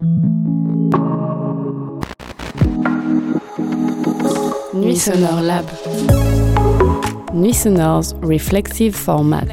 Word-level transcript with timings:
Nuits 0.00 0.16
sonores 5.04 5.42
Lab. 5.42 5.66
Nuits 7.34 7.58
sonores's 7.58 8.14
reflexive 8.22 8.96
format. 8.96 9.46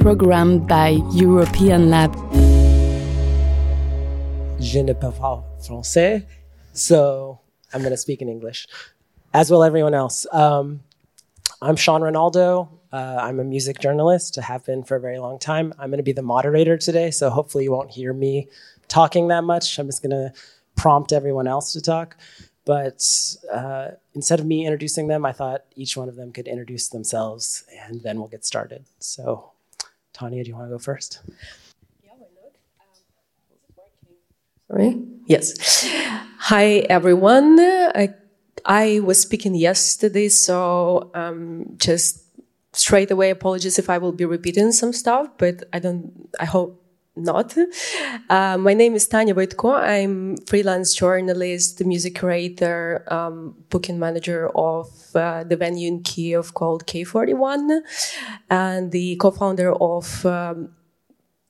Programmed 0.00 0.68
by 0.68 0.98
European 1.14 1.88
Lab. 1.88 2.14
Je 4.60 4.82
ne 4.82 4.92
parle 4.92 5.44
français, 5.62 6.26
so 6.74 7.38
I'm 7.72 7.80
going 7.80 7.92
to 7.92 7.96
speak 7.96 8.20
in 8.20 8.28
English, 8.28 8.66
as 9.32 9.50
will 9.50 9.64
everyone 9.64 9.94
else. 9.94 10.26
Um, 10.30 10.80
I'm 11.62 11.76
Shawn 11.76 12.02
Reynaldo. 12.02 12.68
Uh, 12.92 13.18
I'm 13.20 13.38
a 13.38 13.44
music 13.44 13.80
journalist, 13.80 14.38
I 14.38 14.42
have 14.42 14.64
been 14.64 14.82
for 14.82 14.96
a 14.96 15.00
very 15.00 15.18
long 15.18 15.38
time. 15.38 15.74
I'm 15.78 15.90
going 15.90 15.98
to 15.98 16.02
be 16.02 16.12
the 16.12 16.22
moderator 16.22 16.78
today, 16.78 17.10
so 17.10 17.28
hopefully 17.28 17.64
you 17.64 17.72
won't 17.72 17.90
hear 17.90 18.12
me 18.14 18.48
talking 18.88 19.28
that 19.28 19.44
much. 19.44 19.78
I'm 19.78 19.86
just 19.86 20.02
going 20.02 20.10
to 20.10 20.32
prompt 20.74 21.12
everyone 21.12 21.46
else 21.46 21.72
to 21.74 21.82
talk. 21.82 22.16
But 22.64 23.02
uh, 23.52 23.88
instead 24.14 24.40
of 24.40 24.46
me 24.46 24.66
introducing 24.66 25.08
them, 25.08 25.24
I 25.24 25.32
thought 25.32 25.64
each 25.74 25.96
one 25.96 26.08
of 26.08 26.16
them 26.16 26.32
could 26.32 26.46
introduce 26.46 26.88
themselves 26.88 27.64
and 27.86 28.02
then 28.02 28.18
we'll 28.18 28.28
get 28.28 28.44
started. 28.44 28.84
So, 28.98 29.52
Tanya, 30.12 30.44
do 30.44 30.50
you 30.50 30.56
want 30.56 30.68
to 30.68 30.74
go 30.74 30.78
first? 30.78 31.20
Yeah, 32.04 32.10
why 32.18 32.26
not? 32.36 32.52
Um, 32.78 32.88
is 33.52 33.58
it 33.62 33.72
working? 33.76 34.16
Sorry? 34.68 35.02
Yes. 35.26 35.88
Hi, 36.38 36.78
everyone. 36.90 37.58
I, 37.58 38.14
I 38.66 39.00
was 39.00 39.20
speaking 39.20 39.54
yesterday, 39.54 40.28
so 40.28 41.10
um, 41.14 41.74
just 41.78 42.27
straight 42.72 43.10
away 43.10 43.30
apologies 43.30 43.78
if 43.78 43.88
I 43.90 43.98
will 43.98 44.12
be 44.12 44.24
repeating 44.24 44.72
some 44.72 44.92
stuff, 44.92 45.28
but 45.38 45.64
I 45.72 45.78
don't, 45.78 46.28
I 46.38 46.44
hope 46.44 46.84
not. 47.18 47.56
Uh, 48.30 48.56
my 48.58 48.74
name 48.74 48.94
is 48.94 49.08
Tanya 49.08 49.34
Voitko. 49.34 49.74
I'm 49.74 50.36
freelance 50.46 50.94
journalist, 50.94 51.84
music 51.84 52.14
curator, 52.14 53.04
um, 53.12 53.54
booking 53.70 53.98
manager 53.98 54.50
of 54.56 54.88
uh, 55.14 55.44
the 55.44 55.56
venue 55.56 55.88
in 55.88 56.02
Kiev 56.02 56.54
called 56.54 56.86
K41, 56.86 57.80
and 58.50 58.92
the 58.92 59.16
co-founder 59.16 59.72
of 59.74 60.24
um, 60.26 60.70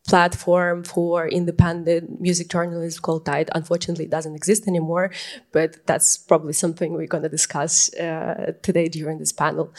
platform 0.08 0.82
for 0.82 1.28
independent 1.28 2.18
music 2.20 2.48
journalists 2.48 2.98
called 2.98 3.26
Tide. 3.26 3.50
Unfortunately, 3.54 4.06
it 4.06 4.10
doesn't 4.10 4.34
exist 4.34 4.66
anymore, 4.66 5.12
but 5.52 5.86
that's 5.86 6.16
probably 6.16 6.54
something 6.54 6.94
we're 6.94 7.06
going 7.06 7.22
to 7.22 7.28
discuss 7.28 7.92
uh, 7.94 8.52
today 8.62 8.88
during 8.88 9.18
this 9.18 9.32
panel. 9.32 9.72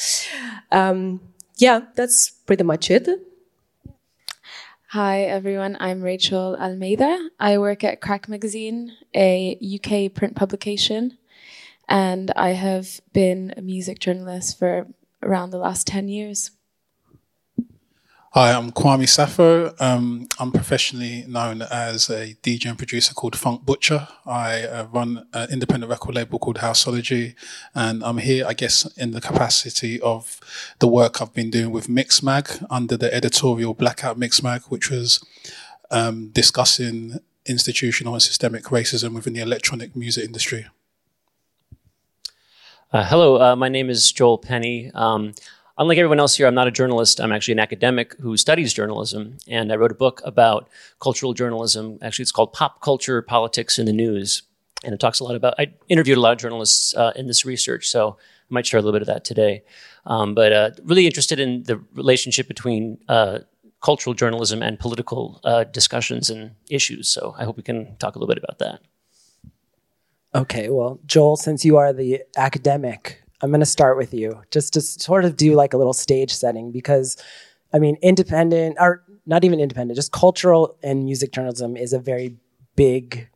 Um, 0.71 1.19
yeah, 1.57 1.81
that's 1.95 2.29
pretty 2.29 2.63
much 2.63 2.91
it. 2.91 3.09
Hi 4.89 5.21
everyone, 5.21 5.77
I'm 5.79 6.01
Rachel 6.01 6.55
Almeida. 6.59 7.29
I 7.39 7.57
work 7.57 7.83
at 7.83 8.01
Crack 8.01 8.27
Magazine, 8.27 8.93
a 9.15 9.57
UK 9.75 10.13
print 10.13 10.35
publication, 10.35 11.17
and 11.87 12.31
I 12.35 12.49
have 12.51 12.99
been 13.13 13.53
a 13.57 13.61
music 13.61 13.99
journalist 13.99 14.57
for 14.57 14.87
around 15.21 15.51
the 15.51 15.57
last 15.57 15.85
10 15.85 16.07
years. 16.07 16.51
Hi, 18.33 18.53
I'm 18.53 18.71
Kwame 18.71 19.07
Safo. 19.07 19.73
Um, 19.81 20.27
I'm 20.37 20.51
professionally 20.51 21.25
known 21.27 21.63
as 21.63 22.11
a 22.11 22.35
DJ 22.43 22.67
and 22.67 22.77
producer 22.77 23.15
called 23.15 23.35
Funk 23.35 23.65
Butcher. 23.65 24.07
I 24.23 24.65
uh, 24.65 24.85
run 24.85 25.25
an 25.33 25.49
independent 25.51 25.89
record 25.89 26.13
label 26.13 26.37
called 26.37 26.57
Houseology, 26.57 27.33
and 27.73 28.03
I'm 28.03 28.19
here, 28.19 28.45
I 28.45 28.53
guess, 28.53 28.85
in 28.97 29.13
the 29.13 29.19
capacity 29.19 29.99
of 30.01 30.39
the 30.77 30.87
work 30.87 31.23
I've 31.23 31.33
been 31.33 31.49
doing 31.49 31.71
with 31.71 31.87
Mixmag 31.87 32.63
under 32.69 32.95
the 32.95 33.11
editorial 33.11 33.73
Blackout 33.73 34.19
Mixmag, 34.19 34.65
which 34.65 34.91
was 34.91 35.25
um, 35.89 36.29
discussing 36.29 37.17
institutional 37.47 38.13
and 38.13 38.21
systemic 38.21 38.65
racism 38.65 39.15
within 39.15 39.33
the 39.33 39.41
electronic 39.41 39.95
music 39.95 40.23
industry. 40.23 40.67
Uh, 42.93 43.05
hello, 43.05 43.41
uh, 43.41 43.55
my 43.55 43.69
name 43.69 43.89
is 43.89 44.11
Joel 44.11 44.37
Penney. 44.37 44.91
Um, 44.93 45.33
unlike 45.79 45.97
everyone 45.97 46.19
else 46.19 46.35
here, 46.35 46.45
I'm 46.45 46.53
not 46.53 46.67
a 46.67 46.71
journalist. 46.71 47.19
I'm 47.19 47.31
actually 47.31 47.53
an 47.53 47.59
academic 47.59 48.13
who 48.19 48.35
studies 48.37 48.73
journalism. 48.73 49.37
And 49.47 49.71
I 49.71 49.77
wrote 49.77 49.91
a 49.91 49.95
book 49.95 50.21
about 50.25 50.69
cultural 50.99 51.33
journalism. 51.33 51.97
Actually, 52.01 52.23
it's 52.23 52.33
called 52.33 52.53
Pop 52.53 52.81
Culture, 52.81 53.21
Politics, 53.21 53.79
in 53.79 53.85
the 53.85 53.93
News. 53.93 54.43
And 54.83 54.93
it 54.93 54.99
talks 54.99 55.19
a 55.19 55.23
lot 55.23 55.35
about, 55.35 55.55
I 55.57 55.73
interviewed 55.87 56.17
a 56.17 56.21
lot 56.21 56.33
of 56.33 56.37
journalists 56.37 56.93
uh, 56.95 57.13
in 57.15 57.27
this 57.27 57.45
research, 57.45 57.87
so 57.87 58.17
I 58.19 58.53
might 58.53 58.65
share 58.65 58.79
a 58.79 58.83
little 58.83 58.93
bit 58.93 59.01
of 59.01 59.07
that 59.07 59.25
today. 59.25 59.63
Um, 60.05 60.35
but 60.35 60.53
uh, 60.53 60.71
really 60.83 61.05
interested 61.05 61.39
in 61.39 61.63
the 61.63 61.81
relationship 61.93 62.47
between 62.47 62.97
uh, 63.09 63.39
cultural 63.81 64.13
journalism 64.13 64.61
and 64.61 64.79
political 64.79 65.39
uh, 65.43 65.63
discussions 65.65 66.29
and 66.29 66.51
issues. 66.69 67.09
So 67.09 67.35
I 67.37 67.45
hope 67.45 67.57
we 67.57 67.63
can 67.63 67.95
talk 67.97 68.15
a 68.15 68.19
little 68.19 68.33
bit 68.33 68.41
about 68.41 68.59
that. 68.59 68.81
Okay, 70.35 70.69
well, 70.69 70.99
Joel, 71.05 71.37
since 71.37 71.65
you 71.65 71.77
are 71.77 71.91
the 71.91 72.21
academic 72.37 73.23
I'm 73.41 73.49
going 73.49 73.59
to 73.61 73.65
start 73.65 73.97
with 73.97 74.13
you 74.13 74.41
just 74.51 74.73
to 74.73 74.81
sort 74.81 75.25
of 75.25 75.37
do 75.37 75.53
like 75.53 75.73
a 75.73 75.77
little 75.77 75.93
stage 75.93 76.31
setting 76.31 76.71
because, 76.71 77.17
I 77.73 77.79
mean, 77.79 77.97
independent 78.01 78.77
or 78.79 79.03
not 79.25 79.43
even 79.45 79.59
independent, 79.59 79.95
just 79.95 80.11
cultural 80.11 80.77
and 80.83 81.05
music 81.05 81.31
journalism 81.31 81.77
is 81.77 81.93
a 81.93 81.99
very 81.99 82.37
big 82.75 83.29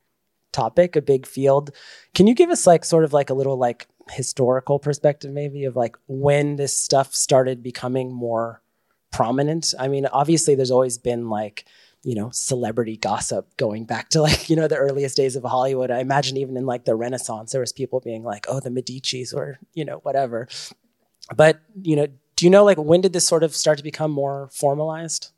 topic, 0.51 0.95
a 0.95 1.01
big 1.01 1.25
field. 1.25 1.71
Can 2.13 2.27
you 2.27 2.33
give 2.33 2.49
us 2.49 2.67
like 2.67 2.85
sort 2.85 3.03
of 3.03 3.13
like 3.13 3.29
a 3.29 3.33
little 3.33 3.57
like 3.57 3.87
historical 4.09 4.79
perspective 4.79 5.31
maybe 5.31 5.65
of 5.65 5.75
like 5.75 5.95
when 6.07 6.57
this 6.57 6.77
stuff 6.77 7.13
started 7.13 7.63
becoming 7.63 8.13
more 8.13 8.61
prominent? 9.11 9.73
I 9.79 9.87
mean, 9.87 10.05
obviously 10.07 10.55
there's 10.55 10.71
always 10.71 10.97
been 10.97 11.29
like 11.29 11.65
you 12.03 12.15
know 12.15 12.29
celebrity 12.31 12.97
gossip 12.97 13.55
going 13.57 13.85
back 13.85 14.09
to 14.09 14.21
like 14.21 14.49
you 14.49 14.55
know 14.55 14.67
the 14.67 14.75
earliest 14.75 15.17
days 15.17 15.35
of 15.35 15.43
hollywood. 15.43 15.91
I 15.91 15.99
imagine 15.99 16.37
even 16.37 16.57
in 16.57 16.65
like 16.65 16.85
the 16.85 16.95
renaissance 16.95 17.51
there 17.51 17.61
was 17.61 17.73
people 17.73 17.99
being 17.99 18.23
like 18.23 18.45
oh 18.47 18.59
the 18.59 18.69
medicis 18.69 19.33
or 19.33 19.59
you 19.73 19.85
know 19.85 19.97
whatever. 19.99 20.47
But 21.35 21.61
you 21.81 21.95
know 21.95 22.07
do 22.35 22.45
you 22.45 22.49
know 22.49 22.63
like 22.63 22.77
when 22.77 23.01
did 23.01 23.13
this 23.13 23.27
sort 23.27 23.43
of 23.43 23.55
start 23.55 23.77
to 23.77 23.83
become 23.83 24.11
more 24.11 24.49
formalized? 24.51 25.31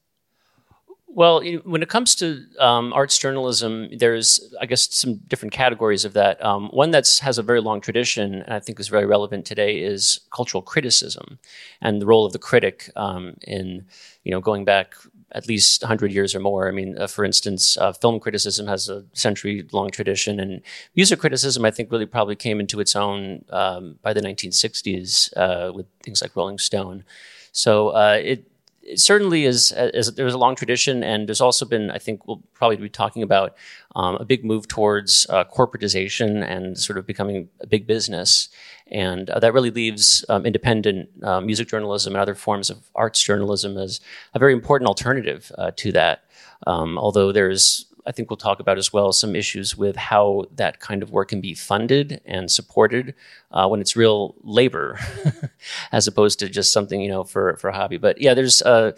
Well, 1.15 1.41
when 1.63 1.81
it 1.81 1.87
comes 1.87 2.13
to 2.15 2.43
um, 2.59 2.91
arts 2.91 3.17
journalism, 3.17 3.87
there's, 3.97 4.53
I 4.59 4.65
guess, 4.65 4.93
some 4.93 5.21
different 5.29 5.53
categories 5.53 6.03
of 6.03 6.11
that. 6.11 6.43
Um, 6.43 6.67
one 6.71 6.91
that 6.91 7.07
has 7.21 7.37
a 7.37 7.43
very 7.43 7.61
long 7.61 7.79
tradition, 7.79 8.41
and 8.41 8.53
I 8.53 8.59
think 8.59 8.81
is 8.81 8.89
very 8.89 9.05
relevant 9.05 9.45
today, 9.45 9.79
is 9.79 10.19
cultural 10.33 10.61
criticism 10.61 11.39
and 11.79 12.01
the 12.01 12.05
role 12.05 12.25
of 12.25 12.33
the 12.33 12.39
critic 12.39 12.91
um, 12.97 13.37
in, 13.47 13.85
you 14.25 14.31
know, 14.31 14.41
going 14.41 14.65
back 14.65 14.93
at 15.31 15.47
least 15.47 15.81
100 15.81 16.11
years 16.11 16.33
or 16.35 16.39
more. 16.39 16.67
I 16.67 16.71
mean, 16.71 16.97
uh, 16.97 17.07
for 17.07 17.25
instance, 17.25 17.77
uh, 17.77 17.91
film 17.93 18.19
criticism 18.19 18.67
has 18.67 18.89
a 18.89 19.03
century 19.13 19.67
long 19.71 19.89
tradition, 19.89 20.39
and 20.39 20.61
music 20.95 21.19
criticism, 21.19 21.65
I 21.65 21.71
think, 21.71 21.91
really 21.91 22.05
probably 22.05 22.35
came 22.35 22.59
into 22.59 22.79
its 22.79 22.95
own 22.95 23.43
um, 23.49 23.99
by 24.01 24.13
the 24.13 24.21
1960s 24.21 25.35
uh, 25.35 25.73
with 25.73 25.87
things 26.03 26.21
like 26.21 26.35
Rolling 26.35 26.59
Stone. 26.59 27.03
So 27.51 27.89
uh, 27.89 28.19
it, 28.21 28.45
it, 28.85 28.99
certainly 28.99 29.45
is, 29.45 29.73
is, 29.75 30.13
there's 30.13 30.33
a 30.33 30.37
long 30.37 30.55
tradition, 30.55 31.03
and 31.03 31.27
there's 31.27 31.41
also 31.41 31.65
been, 31.65 31.91
I 31.91 31.97
think, 31.97 32.27
we'll 32.27 32.43
probably 32.53 32.77
be 32.77 32.89
talking 32.89 33.23
about 33.23 33.55
um, 33.95 34.15
a 34.15 34.25
big 34.25 34.45
move 34.45 34.67
towards 34.67 35.25
uh, 35.29 35.43
corporatization 35.45 36.43
and 36.47 36.77
sort 36.77 36.97
of 36.97 37.05
becoming 37.05 37.49
a 37.61 37.67
big 37.67 37.87
business. 37.87 38.49
And 38.87 39.29
uh, 39.29 39.39
that 39.39 39.53
really 39.53 39.71
leaves 39.71 40.23
um, 40.29 40.45
independent 40.45 41.09
uh, 41.23 41.41
music 41.41 41.67
journalism 41.67 42.13
and 42.13 42.21
other 42.21 42.35
forms 42.35 42.69
of 42.69 42.89
arts 42.93 43.21
journalism 43.21 43.77
as 43.77 43.99
a 44.33 44.39
very 44.39 44.53
important 44.53 44.87
alternative 44.87 45.51
uh, 45.57 45.71
to 45.77 45.91
that. 45.93 46.23
Um, 46.67 46.97
although 46.97 47.31
there's, 47.31 47.85
I 48.07 48.11
think 48.11 48.29
we'll 48.29 48.37
talk 48.37 48.59
about 48.59 48.77
as 48.77 48.93
well, 48.93 49.11
some 49.11 49.35
issues 49.35 49.75
with 49.75 49.95
how 49.95 50.45
that 50.55 50.79
kind 50.79 51.01
of 51.01 51.11
work 51.11 51.29
can 51.29 51.41
be 51.41 51.53
funded 51.53 52.21
and 52.25 52.51
supported 52.51 53.15
uh, 53.51 53.67
when 53.67 53.81
it's 53.81 53.95
real 53.95 54.35
labor, 54.43 54.99
as 55.91 56.07
opposed 56.07 56.39
to 56.39 56.49
just 56.49 56.71
something 56.71 57.01
you 57.01 57.09
know 57.09 57.23
for 57.23 57.55
for 57.57 57.69
a 57.69 57.73
hobby. 57.75 57.97
But 57.97 58.21
yeah, 58.21 58.33
there's. 58.33 58.61
Uh, 58.61 58.91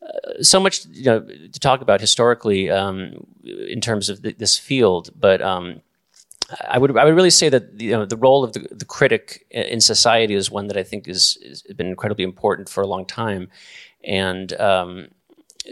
uh, 0.00 0.42
so 0.42 0.60
much 0.60 0.86
you 0.86 1.04
know 1.04 1.20
to 1.20 1.58
talk 1.58 1.80
about 1.80 2.00
historically 2.00 2.70
um, 2.70 3.26
in 3.42 3.80
terms 3.80 4.08
of 4.08 4.22
th- 4.22 4.38
this 4.38 4.56
field, 4.56 5.10
but 5.18 5.42
um, 5.42 5.82
I 6.66 6.78
would 6.78 6.96
I 6.96 7.04
would 7.04 7.14
really 7.14 7.30
say 7.30 7.48
that 7.48 7.80
you 7.80 7.90
know 7.90 8.06
the 8.06 8.16
role 8.16 8.42
of 8.42 8.52
the, 8.52 8.60
the 8.70 8.84
critic 8.84 9.46
in 9.50 9.80
society 9.80 10.34
is 10.34 10.50
one 10.50 10.68
that 10.68 10.76
I 10.76 10.82
think 10.82 11.08
is, 11.08 11.36
is 11.42 11.62
been 11.62 11.88
incredibly 11.88 12.24
important 12.24 12.68
for 12.68 12.80
a 12.80 12.86
long 12.86 13.04
time, 13.04 13.48
and 14.02 14.52
um, 14.54 15.08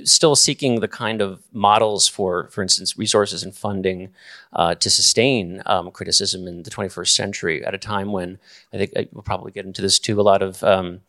still 0.04 0.36
seeking 0.36 0.80
the 0.80 0.88
kind 0.88 1.20
of 1.20 1.42
models 1.52 2.06
for, 2.06 2.48
for 2.48 2.62
instance, 2.62 2.98
resources 2.98 3.42
and 3.42 3.54
funding 3.54 4.12
uh, 4.52 4.74
to 4.76 4.90
sustain 4.90 5.62
um, 5.66 5.90
criticism 5.90 6.46
in 6.46 6.62
the 6.62 6.70
21st 6.70 7.08
century 7.08 7.64
at 7.64 7.74
a 7.74 7.78
time 7.78 8.12
when 8.12 8.38
I 8.72 8.76
think 8.78 8.92
I, 8.96 9.08
we'll 9.12 9.22
probably 9.22 9.52
get 9.52 9.66
into 9.66 9.82
this 9.82 9.98
too. 9.98 10.20
A 10.20 10.22
lot 10.22 10.42
of 10.42 10.62
um, 10.62 11.00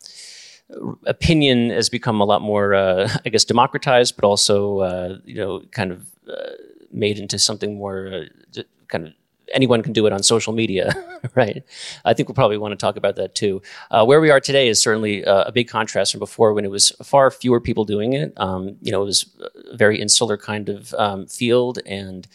opinion 1.06 1.70
has 1.70 1.88
become 1.88 2.20
a 2.20 2.24
lot 2.24 2.42
more, 2.42 2.74
uh, 2.74 3.08
I 3.26 3.28
guess, 3.28 3.44
democratized, 3.44 4.16
but 4.16 4.24
also 4.24 4.78
uh, 4.80 5.18
you 5.24 5.36
know 5.36 5.62
kind 5.70 5.92
of 5.92 6.06
uh, 6.28 6.52
made 6.90 7.18
into 7.18 7.38
something 7.38 7.76
more 7.76 8.28
uh, 8.56 8.62
kind 8.88 9.06
of 9.08 9.12
anyone 9.52 9.82
can 9.82 9.92
do 9.92 10.06
it 10.06 10.12
on 10.12 10.22
social 10.22 10.52
media, 10.52 10.92
right? 11.34 11.64
I 12.04 12.14
think 12.14 12.28
we'll 12.28 12.34
probably 12.34 12.58
want 12.58 12.72
to 12.72 12.76
talk 12.76 12.96
about 12.96 13.16
that 13.16 13.34
too. 13.34 13.62
Uh, 13.90 14.04
where 14.04 14.20
we 14.20 14.30
are 14.30 14.40
today 14.40 14.68
is 14.68 14.80
certainly 14.80 15.24
uh, 15.24 15.44
a 15.44 15.52
big 15.52 15.68
contrast 15.68 16.12
from 16.12 16.18
before 16.18 16.52
when 16.52 16.64
it 16.64 16.70
was 16.70 16.90
far 17.02 17.30
fewer 17.30 17.60
people 17.60 17.84
doing 17.84 18.12
it. 18.12 18.32
Um, 18.36 18.76
you 18.82 18.92
know, 18.92 19.02
it 19.02 19.06
was 19.06 19.30
a 19.72 19.76
very 19.76 20.00
insular 20.00 20.36
kind 20.36 20.68
of 20.68 20.94
um, 20.94 21.26
field 21.26 21.78
and 21.86 22.26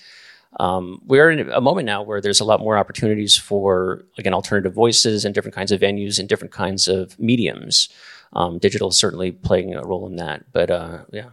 um, 0.60 1.01
we're 1.06 1.31
in 1.31 1.50
a 1.50 1.62
moment 1.62 1.88
now 1.88 2.04
where 2.04 2.21
there's 2.21 2.39
a 2.39 2.45
lot 2.45 2.60
more 2.60 2.77
opportunities 2.77 3.36
for 3.36 4.06
again 4.19 4.36
alternative 4.36 4.74
voices 4.74 5.25
and 5.25 5.33
different 5.33 5.56
kinds 5.56 5.71
of 5.71 5.81
venues 5.81 6.19
and 6.19 6.30
different 6.30 6.51
kinds 6.51 6.88
of 6.88 7.18
mediums. 7.19 7.89
Um, 8.33 8.60
digital 8.60 8.89
is 8.89 8.98
certainly 8.98 9.31
playing 9.31 9.74
a 9.74 9.83
role 9.83 10.07
in 10.07 10.18
that, 10.18 10.45
but 10.51 10.69
uh, 10.69 11.00
yeah. 11.12 11.30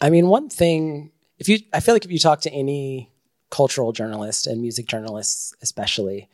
I 0.00 0.10
mean, 0.10 0.28
one 0.28 0.48
thing 0.48 1.12
if 1.38 1.48
you, 1.48 1.58
I 1.72 1.80
feel 1.80 1.94
like 1.94 2.04
if 2.04 2.12
you 2.12 2.18
talk 2.18 2.42
to 2.42 2.52
any 2.52 3.10
cultural 3.50 3.92
journalists 3.92 4.46
and 4.46 4.60
music 4.60 4.86
journalists, 4.86 5.54
especially, 5.62 6.28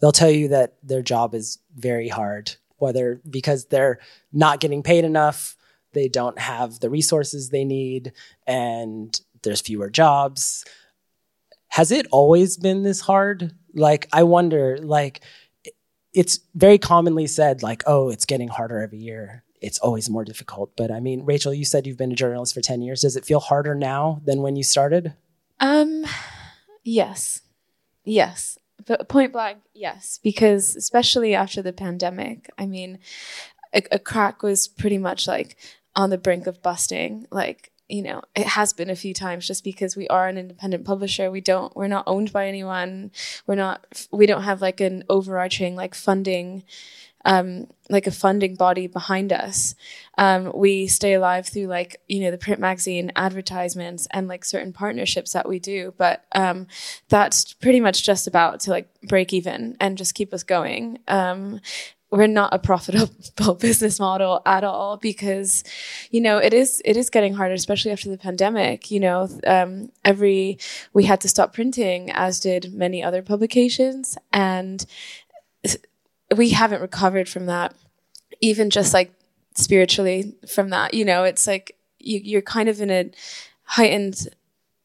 they'll 0.00 0.12
tell 0.12 0.30
you 0.30 0.48
that 0.48 0.74
their 0.82 1.02
job 1.02 1.34
is 1.34 1.58
very 1.76 2.08
hard, 2.08 2.56
whether 2.78 3.20
because 3.28 3.66
they're 3.66 3.98
not 4.32 4.60
getting 4.60 4.82
paid 4.82 5.04
enough, 5.04 5.56
they 5.92 6.08
don't 6.08 6.38
have 6.38 6.80
the 6.80 6.90
resources 6.90 7.50
they 7.50 7.64
need, 7.64 8.12
and 8.46 9.20
there's 9.42 9.60
fewer 9.60 9.90
jobs 9.90 10.64
has 11.74 11.90
it 11.90 12.06
always 12.12 12.56
been 12.56 12.84
this 12.84 13.00
hard? 13.00 13.52
Like, 13.74 14.06
I 14.12 14.22
wonder, 14.22 14.78
like, 14.78 15.22
it's 16.12 16.38
very 16.54 16.78
commonly 16.78 17.26
said, 17.26 17.64
like, 17.64 17.82
oh, 17.84 18.10
it's 18.10 18.26
getting 18.26 18.46
harder 18.46 18.78
every 18.78 18.98
year. 18.98 19.42
It's 19.60 19.80
always 19.80 20.08
more 20.08 20.24
difficult. 20.24 20.76
But 20.76 20.92
I 20.92 21.00
mean, 21.00 21.24
Rachel, 21.24 21.52
you 21.52 21.64
said 21.64 21.84
you've 21.84 21.98
been 21.98 22.12
a 22.12 22.14
journalist 22.14 22.54
for 22.54 22.60
10 22.60 22.80
years. 22.80 23.00
Does 23.00 23.16
it 23.16 23.24
feel 23.24 23.40
harder 23.40 23.74
now 23.74 24.22
than 24.24 24.40
when 24.40 24.54
you 24.54 24.62
started? 24.62 25.14
Um, 25.58 26.06
yes. 26.84 27.42
Yes. 28.04 28.58
But 28.86 29.08
point 29.08 29.32
blank, 29.32 29.58
yes. 29.72 30.20
Because 30.22 30.76
especially 30.76 31.34
after 31.34 31.62
the 31.62 31.72
pandemic, 31.72 32.50
I 32.58 32.66
mean, 32.66 32.98
a, 33.72 33.82
a 33.92 33.98
crack 33.98 34.42
was 34.42 34.68
pretty 34.68 34.98
much 34.98 35.26
like 35.26 35.56
on 35.96 36.10
the 36.10 36.18
brink 36.18 36.46
of 36.46 36.62
busting. 36.62 37.26
Like, 37.30 37.72
you 37.88 38.02
know 38.02 38.22
it 38.34 38.46
has 38.46 38.72
been 38.72 38.90
a 38.90 38.96
few 38.96 39.12
times 39.12 39.46
just 39.46 39.62
because 39.62 39.96
we 39.96 40.08
are 40.08 40.26
an 40.26 40.38
independent 40.38 40.84
publisher 40.84 41.30
we 41.30 41.40
don't 41.40 41.74
we're 41.76 41.88
not 41.88 42.04
owned 42.06 42.32
by 42.32 42.46
anyone 42.48 43.10
we're 43.46 43.54
not 43.54 44.06
we 44.10 44.26
don't 44.26 44.42
have 44.42 44.62
like 44.62 44.80
an 44.80 45.04
overarching 45.08 45.76
like 45.76 45.94
funding 45.94 46.64
um, 47.24 47.66
like 47.90 48.06
a 48.06 48.10
funding 48.10 48.54
body 48.54 48.86
behind 48.86 49.32
us. 49.32 49.74
Um, 50.16 50.52
we 50.54 50.86
stay 50.86 51.14
alive 51.14 51.46
through 51.46 51.66
like 51.66 52.00
you 52.08 52.20
know 52.20 52.30
the 52.30 52.38
print 52.38 52.60
magazine 52.60 53.12
advertisements 53.16 54.06
and 54.10 54.28
like 54.28 54.44
certain 54.44 54.72
partnerships 54.72 55.32
that 55.32 55.48
we 55.48 55.58
do, 55.58 55.94
but 55.96 56.24
um, 56.32 56.66
that's 57.08 57.54
pretty 57.54 57.80
much 57.80 58.04
just 58.04 58.26
about 58.26 58.60
to 58.60 58.70
like 58.70 58.88
break 59.02 59.32
even 59.32 59.76
and 59.80 59.98
just 59.98 60.14
keep 60.14 60.32
us 60.32 60.42
going. 60.42 60.98
Um, 61.08 61.60
we're 62.14 62.26
not 62.28 62.54
a 62.54 62.58
profitable 62.60 63.54
business 63.60 63.98
model 63.98 64.40
at 64.46 64.62
all 64.62 64.96
because 64.96 65.64
you 66.10 66.20
know 66.20 66.38
it 66.38 66.54
is 66.54 66.80
it 66.84 66.96
is 66.96 67.10
getting 67.10 67.34
harder 67.34 67.54
especially 67.54 67.90
after 67.90 68.08
the 68.08 68.16
pandemic 68.16 68.90
you 68.90 69.00
know 69.00 69.28
um, 69.46 69.90
every 70.04 70.58
we 70.92 71.04
had 71.04 71.20
to 71.20 71.28
stop 71.28 71.52
printing 71.52 72.10
as 72.12 72.38
did 72.38 72.72
many 72.72 73.02
other 73.02 73.20
publications 73.20 74.16
and 74.32 74.86
we 76.36 76.50
haven't 76.50 76.80
recovered 76.82 77.28
from 77.28 77.46
that 77.46 77.74
even 78.40 78.70
just 78.70 78.92
like 78.92 79.12
spiritually 79.54 80.34
from 80.48 80.70
that 80.70 80.94
you 80.94 81.04
know? 81.04 81.24
It's 81.24 81.46
like 81.46 81.76
you, 81.98 82.20
you're 82.22 82.42
kind 82.42 82.68
of 82.68 82.80
in 82.80 82.90
a 82.90 83.10
heightened 83.64 84.28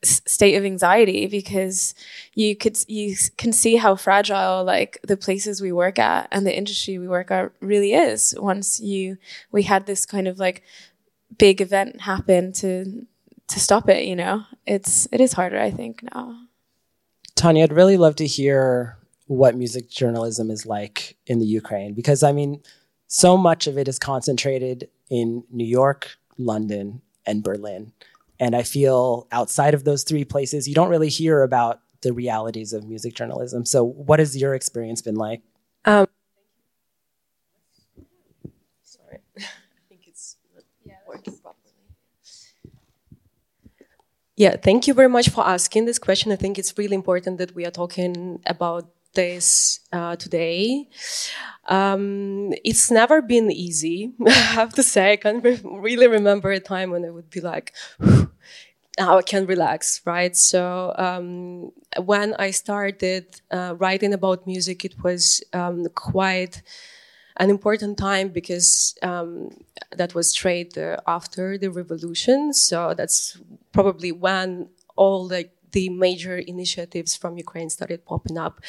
state 0.01 0.55
of 0.55 0.63
anxiety 0.63 1.27
because 1.27 1.93
you 2.33 2.55
could 2.55 2.77
you 2.87 3.15
can 3.37 3.51
see 3.51 3.75
how 3.75 3.95
fragile 3.95 4.63
like 4.63 4.97
the 5.05 5.17
places 5.17 5.61
we 5.61 5.73
work 5.73 5.99
at 5.99 6.27
and 6.31 6.47
the 6.47 6.57
industry 6.57 6.97
we 6.97 7.07
work 7.07 7.31
at 7.31 7.51
really 7.59 7.93
is 7.93 8.33
once 8.39 8.79
you 8.79 9.17
we 9.51 9.63
had 9.63 9.85
this 9.85 10.05
kind 10.05 10.25
of 10.25 10.39
like 10.39 10.63
big 11.37 11.59
event 11.59 11.99
happen 12.01 12.53
to 12.53 13.05
to 13.47 13.59
stop 13.59 13.89
it 13.89 14.05
you 14.05 14.15
know? 14.15 14.45
It's 14.65 15.07
it 15.11 15.19
is 15.19 15.33
harder 15.33 15.59
i 15.59 15.69
think 15.71 16.01
now. 16.15 16.43
Tanya 17.35 17.63
i'd 17.65 17.73
really 17.73 17.97
love 17.97 18.15
to 18.17 18.25
hear 18.25 18.98
what 19.29 19.55
music 19.55 19.89
journalism 19.89 20.51
is 20.51 20.65
like 20.65 21.17
in 21.27 21.39
the 21.39 21.45
ukraine 21.45 21.93
because 21.93 22.23
i 22.23 22.31
mean 22.31 22.61
so 23.07 23.37
much 23.37 23.67
of 23.67 23.77
it 23.77 23.87
is 23.87 23.97
concentrated 23.97 24.89
in 25.09 25.43
new 25.51 25.65
york 25.65 26.17
london 26.37 27.01
and 27.25 27.43
berlin 27.43 27.91
and 28.39 28.55
I 28.55 28.63
feel 28.63 29.27
outside 29.31 29.73
of 29.73 29.83
those 29.83 30.03
three 30.03 30.23
places, 30.23 30.67
you 30.67 30.73
don't 30.73 30.89
really 30.89 31.09
hear 31.09 31.43
about 31.43 31.81
the 32.01 32.13
realities 32.13 32.71
of 32.71 32.87
music 32.87 33.13
journalism. 33.13 33.65
So, 33.65 33.83
what 33.83 34.19
has 34.19 34.37
your 34.37 34.53
experience 34.53 35.01
been 35.01 35.15
like? 35.15 35.41
Um, 35.83 36.07
sorry, 38.81 39.19
I 39.37 39.43
think 39.89 40.07
it's 40.07 40.37
yeah, 40.85 40.93
working 41.05 41.37
properly. 41.37 41.73
Yeah, 44.37 44.55
thank 44.55 44.87
you 44.87 44.93
very 44.93 45.09
much 45.09 45.27
for 45.27 45.45
asking 45.45 45.83
this 45.83 45.99
question. 45.99 46.31
I 46.31 46.37
think 46.37 46.57
it's 46.57 46.77
really 46.77 46.95
important 46.95 47.39
that 47.39 47.53
we 47.53 47.65
are 47.65 47.71
talking 47.71 48.41
about 48.45 48.89
this 49.13 49.79
uh, 49.91 50.15
today. 50.15 50.87
Um, 51.67 52.53
it's 52.63 52.91
never 52.91 53.21
been 53.21 53.51
easy, 53.51 54.13
I 54.27 54.31
have 54.31 54.73
to 54.75 54.83
say. 54.83 55.13
I 55.13 55.17
can 55.17 55.41
re- 55.41 55.61
really 55.63 56.07
remember 56.07 56.51
a 56.51 56.59
time 56.59 56.91
when 56.91 57.05
I 57.05 57.09
would 57.11 57.29
be 57.29 57.41
like, 57.41 57.73
now 58.97 59.17
I 59.17 59.21
can 59.21 59.45
relax, 59.45 60.01
right? 60.05 60.35
So 60.35 60.93
um, 60.97 61.71
when 62.03 62.33
I 62.37 62.51
started 62.51 63.25
uh, 63.51 63.75
writing 63.77 64.13
about 64.13 64.45
music, 64.45 64.83
it 64.83 64.95
was 65.03 65.41
um, 65.53 65.85
quite 65.95 66.61
an 67.37 67.49
important 67.49 67.97
time 67.97 68.29
because 68.29 68.95
um, 69.03 69.49
that 69.95 70.15
was 70.15 70.29
straight 70.31 70.77
uh, 70.77 70.97
after 71.07 71.57
the 71.57 71.69
revolution. 71.69 72.53
So 72.53 72.93
that's 72.95 73.39
probably 73.71 74.11
when 74.11 74.69
all 74.95 75.27
the 75.27 75.49
the 75.71 75.89
major 75.89 76.37
initiatives 76.37 77.15
from 77.15 77.37
Ukraine 77.37 77.69
started 77.69 78.05
popping 78.05 78.37
up. 78.37 78.61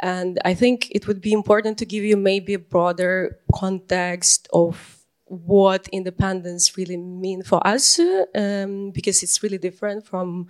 And 0.00 0.38
I 0.44 0.54
think 0.54 0.90
it 0.90 1.06
would 1.06 1.20
be 1.20 1.32
important 1.32 1.78
to 1.78 1.84
give 1.84 2.04
you 2.04 2.16
maybe 2.16 2.54
a 2.54 2.58
broader 2.58 3.38
context 3.54 4.48
of 4.52 5.04
what 5.24 5.88
independence 5.88 6.76
really 6.78 6.96
mean 6.96 7.42
for 7.42 7.64
us, 7.66 7.98
um, 8.34 8.90
because 8.92 9.22
it's 9.24 9.42
really 9.42 9.58
different 9.58 10.06
from 10.06 10.46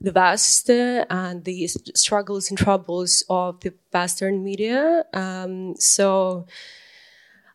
the 0.00 0.12
West 0.12 0.70
uh, 0.70 1.04
and 1.10 1.44
the 1.44 1.68
struggles 1.94 2.50
and 2.50 2.58
troubles 2.58 3.24
of 3.28 3.60
the 3.60 3.72
Western 3.92 4.42
media. 4.42 5.04
Um, 5.12 5.76
so 5.76 6.46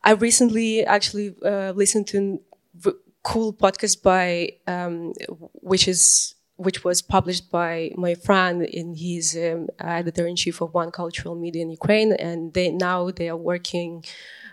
I 0.04 0.12
recently 0.12 0.86
actually 0.86 1.36
uh, 1.44 1.72
listened 1.72 2.08
to 2.08 2.40
a 2.86 2.92
cool 3.24 3.54
podcast 3.54 4.02
by, 4.02 4.54
um, 4.68 5.14
which 5.54 5.88
is 5.88 6.36
which 6.66 6.84
was 6.84 7.02
published 7.02 7.50
by 7.50 7.92
my 7.96 8.14
friend 8.16 8.58
in 8.80 8.88
his 9.06 9.26
um, 9.38 9.70
editor 9.80 10.26
in 10.28 10.36
chief 10.36 10.62
of 10.62 10.74
One 10.74 10.92
Cultural 10.92 11.36
Media 11.36 11.62
in 11.62 11.70
Ukraine, 11.82 12.12
and 12.28 12.54
they 12.56 12.68
now 12.70 13.00
they 13.12 13.30
are 13.34 13.42
working. 13.52 14.04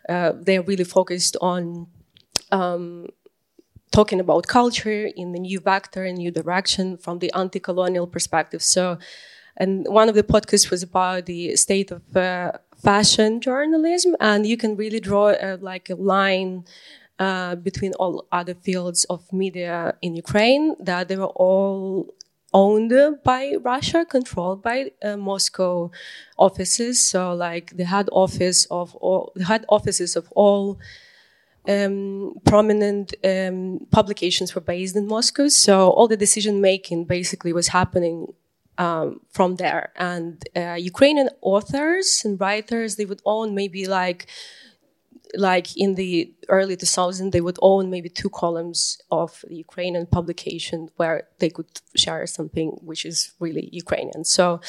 Uh, 0.08 0.32
they 0.46 0.56
are 0.56 0.66
really 0.70 0.88
focused 0.98 1.36
on 1.40 1.88
um, 2.52 3.08
talking 3.90 4.20
about 4.20 4.46
culture 4.46 5.02
in 5.20 5.32
the 5.32 5.40
new 5.40 5.58
vector 5.58 6.04
and 6.04 6.18
new 6.18 6.30
direction 6.30 6.96
from 6.96 7.18
the 7.18 7.30
anti-colonial 7.42 8.06
perspective. 8.06 8.62
So, 8.62 8.98
and 9.56 9.70
one 9.98 10.08
of 10.08 10.14
the 10.14 10.22
podcasts 10.34 10.70
was 10.70 10.82
about 10.84 11.26
the 11.26 11.56
state 11.56 11.90
of 11.90 12.02
uh, 12.16 12.52
fashion 12.88 13.40
journalism, 13.40 14.14
and 14.20 14.46
you 14.46 14.56
can 14.56 14.76
really 14.76 15.00
draw 15.00 15.26
a, 15.30 15.56
like 15.56 15.90
a 15.90 15.96
line 15.96 16.64
uh, 17.18 17.54
between 17.56 17.92
all 17.94 18.26
other 18.32 18.54
fields 18.54 19.04
of 19.04 19.32
media 19.32 19.94
in 20.02 20.14
Ukraine 20.14 20.76
that 20.80 21.08
they 21.08 21.16
were 21.16 21.35
all 21.49 22.14
owned 22.52 22.92
by 23.25 23.54
Russia, 23.62 24.04
controlled 24.04 24.62
by 24.62 24.90
uh, 25.02 25.16
Moscow 25.16 25.90
offices. 26.38 27.00
So 27.02 27.35
like 27.35 27.76
the 27.76 27.85
head 27.85 28.08
office 28.12 28.66
of 28.66 28.94
all, 28.96 29.32
the 29.35 29.44
head 29.44 29.64
offices 29.68 30.16
of 30.16 30.30
all 30.32 30.78
um, 31.68 32.35
prominent 32.44 33.14
um, 33.25 33.87
publications 33.90 34.54
were 34.54 34.61
based 34.61 34.96
in 34.96 35.06
Moscow. 35.06 35.49
So 35.49 35.90
all 35.90 36.08
the 36.08 36.16
decision 36.16 36.61
making 36.61 37.06
basically 37.06 37.52
was 37.52 37.68
happening 37.68 38.32
um, 38.78 39.20
from 39.30 39.56
there. 39.56 39.92
And 39.96 40.42
uh, 40.54 40.76
Ukrainian 40.78 41.30
authors 41.40 42.23
and 42.25 42.40
writers, 42.40 42.96
they 42.96 43.04
would 43.04 43.23
own 43.25 43.54
maybe 43.54 43.87
like 43.87 44.26
like 45.35 45.76
in 45.76 45.95
the 45.95 46.33
early 46.49 46.76
2000s, 46.76 47.33
they 47.33 47.40
would 47.40 47.59
own 47.62 47.90
maybe 47.90 48.09
two 48.09 48.30
columns 48.30 48.99
of 49.11 49.45
the 49.49 49.56
Ukrainian 49.56 50.06
publication 50.06 50.88
where 50.97 51.28
they 51.38 51.50
could 51.50 51.71
share 51.97 52.26
something 52.26 52.68
which 52.83 53.04
is 53.04 53.33
really 53.40 53.68
Ukrainian. 53.73 54.25
So 54.25 54.61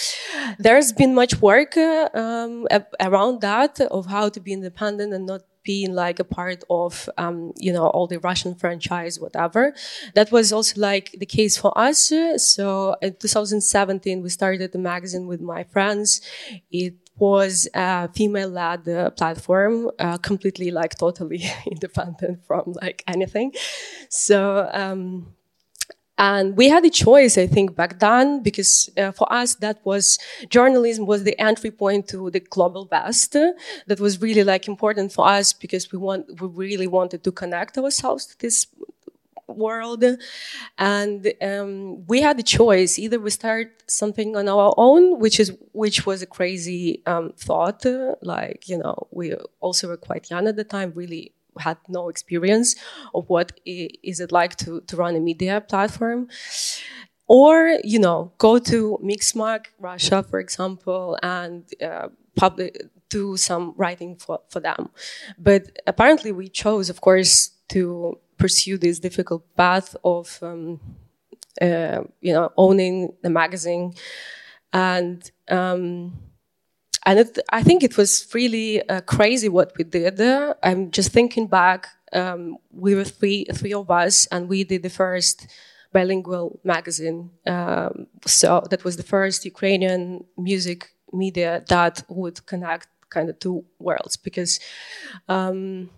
there's 0.60 0.92
been 0.92 1.14
much 1.14 1.42
work 1.42 1.78
uh, 1.78 2.10
um, 2.14 2.68
around 3.00 3.42
that 3.42 3.80
of 3.82 4.08
how 4.08 4.30
to 4.30 4.40
be 4.40 4.54
independent 4.54 5.14
and 5.14 5.26
not 5.26 5.42
being 5.68 5.94
like 5.94 6.18
a 6.20 6.24
part 6.40 6.64
of, 6.70 7.10
um, 7.18 7.52
you 7.58 7.74
know, 7.74 7.88
all 7.96 8.08
the 8.08 8.20
Russian 8.30 8.56
franchise, 8.56 9.20
whatever. 9.20 9.74
That 10.16 10.32
was 10.32 10.54
also 10.54 10.80
like 10.80 11.12
the 11.24 11.26
case 11.38 11.56
for 11.58 11.72
us. 11.78 12.00
So 12.38 12.96
in 13.02 13.16
2017, 13.16 14.24
we 14.24 14.30
started 14.30 14.72
the 14.72 14.80
magazine 14.80 15.28
with 15.28 15.42
my 15.42 15.66
friends. 15.66 16.22
It 16.72 16.96
was 17.18 17.68
a 17.74 18.08
female-led 18.18 18.88
uh, 18.88 19.10
platform, 19.12 19.92
uh, 20.00 20.18
completely 20.18 20.72
like 20.72 20.98
totally 20.98 21.44
independent 21.74 22.46
from 22.48 22.74
like 22.82 23.04
anything. 23.08 23.52
So, 24.10 24.70
um, 24.72 25.37
and 26.18 26.58
we 26.58 26.70
had 26.70 26.84
a 26.86 26.90
choice, 26.90 27.38
I 27.38 27.46
think, 27.48 27.76
back 27.76 28.00
then, 28.00 28.42
because 28.42 28.90
uh, 28.98 29.12
for 29.12 29.32
us, 29.32 29.56
that 29.56 29.80
was 29.84 30.18
journalism 30.50 31.06
was 31.06 31.24
the 31.24 31.40
entry 31.40 31.72
point 31.72 32.08
to 32.10 32.30
the 32.32 32.40
global 32.40 32.88
west. 32.92 33.34
That 33.34 34.00
was 34.00 34.22
really 34.22 34.44
like 34.44 34.68
important 34.68 35.14
for 35.14 35.28
us 35.28 35.54
because 35.54 35.92
we 35.92 36.00
want, 36.00 36.42
we 36.42 36.48
really 36.48 36.88
wanted 36.88 37.24
to 37.24 37.32
connect 37.32 37.78
ourselves 37.78 38.26
to 38.28 38.40
this 38.40 38.66
world. 39.48 40.04
And 40.78 41.34
um, 41.42 42.06
we 42.08 42.22
had 42.22 42.40
a 42.40 42.44
choice: 42.44 43.00
either 43.00 43.20
we 43.20 43.30
start 43.30 43.68
something 43.88 44.36
on 44.36 44.48
our 44.48 44.74
own, 44.78 45.20
which 45.20 45.40
is 45.40 45.54
which 45.74 46.06
was 46.06 46.22
a 46.22 46.28
crazy 46.28 47.02
um, 47.06 47.34
thought. 47.38 47.86
Like 48.22 48.68
you 48.68 48.78
know, 48.78 49.08
we 49.12 49.36
also 49.60 49.88
were 49.88 49.98
quite 49.98 50.30
young 50.30 50.48
at 50.48 50.56
the 50.56 50.64
time, 50.64 50.92
really 50.96 51.34
had 51.58 51.78
no 51.88 52.10
experience 52.10 52.76
of 53.14 53.30
what 53.30 53.52
is 53.66 54.20
it 54.20 54.32
like 54.32 54.56
to, 54.58 54.82
to 54.82 54.96
run 54.96 55.16
a 55.16 55.20
media 55.20 55.62
platform. 55.62 56.28
Or 57.28 57.78
you 57.84 58.00
know 58.00 58.32
go 58.38 58.58
to 58.58 58.98
mixmag 59.04 59.66
russia 59.80 60.24
for 60.24 60.40
example 60.40 61.18
and 61.22 61.64
uh, 61.84 62.08
public 62.38 62.82
do 63.10 63.36
some 63.38 63.74
writing 63.78 64.16
for, 64.16 64.40
for 64.50 64.62
them. 64.62 64.90
But 65.38 65.64
apparently 65.88 66.32
we 66.32 66.48
chose 66.48 66.90
of 66.90 67.02
course 67.02 67.52
to 67.70 68.18
pursue 68.38 68.78
this 68.78 69.00
difficult 69.00 69.44
path 69.58 69.96
of 70.06 70.40
um, 70.42 70.80
uh, 71.62 72.04
you 72.22 72.34
know 72.34 72.52
owning 72.58 73.14
the 73.24 73.30
magazine. 73.30 73.94
And 74.74 75.30
um, 75.50 76.14
and 77.08 77.20
it, 77.20 77.40
I 77.50 77.64
think 77.64 77.84
it 77.84 77.96
was 77.96 78.28
really 78.34 78.88
uh, 78.90 79.00
crazy 79.00 79.48
what 79.48 79.72
we 79.78 79.86
did. 79.86 80.20
I'm 80.62 80.92
just 80.92 81.14
thinking 81.14 81.48
back. 81.48 81.88
Um, 82.12 82.58
we 82.70 82.96
were 82.96 83.06
three, 83.06 83.46
three 83.54 83.74
of 83.74 83.90
us, 83.90 84.28
and 84.28 84.50
we 84.50 84.66
did 84.66 84.84
the 84.84 84.90
first 84.90 85.48
bilingual 85.94 86.60
magazine. 86.66 87.32
Um, 87.46 88.08
so 88.26 88.62
that 88.70 88.84
was 88.84 88.98
the 88.98 89.04
first 89.04 89.46
Ukrainian 89.46 90.26
music 90.38 90.92
media 91.14 91.64
that 91.70 92.04
would 92.10 92.46
connect 92.46 92.90
kind 93.10 93.30
of 93.30 93.40
two 93.40 93.64
worlds 93.80 94.18
because, 94.18 94.60
um, 95.30 95.90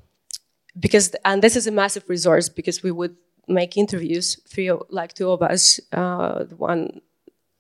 because, 0.80 1.16
and 1.26 1.42
this 1.42 1.56
is 1.56 1.66
a 1.66 1.72
massive 1.72 2.08
resource 2.08 2.50
because 2.50 2.84
we 2.84 2.92
would 2.92 3.16
make 3.48 3.78
interviews, 3.78 4.40
three, 4.48 4.72
like 4.90 5.14
two 5.14 5.32
of 5.32 5.42
us, 5.42 5.80
uh, 5.92 6.46
one 6.56 7.02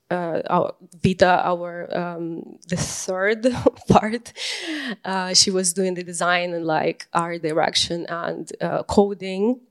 uh, 0.09 0.41
our 0.49 0.73
Vita, 1.03 1.41
our 1.45 1.87
um, 1.95 2.57
the 2.67 2.77
third 2.77 3.47
part, 3.89 4.33
uh, 5.05 5.33
she 5.33 5.51
was 5.51 5.73
doing 5.73 5.93
the 5.93 6.03
design 6.03 6.53
and 6.53 6.65
like 6.65 7.07
art 7.13 7.41
direction 7.41 8.05
and 8.09 8.51
uh, 8.61 8.83
coding 8.83 9.61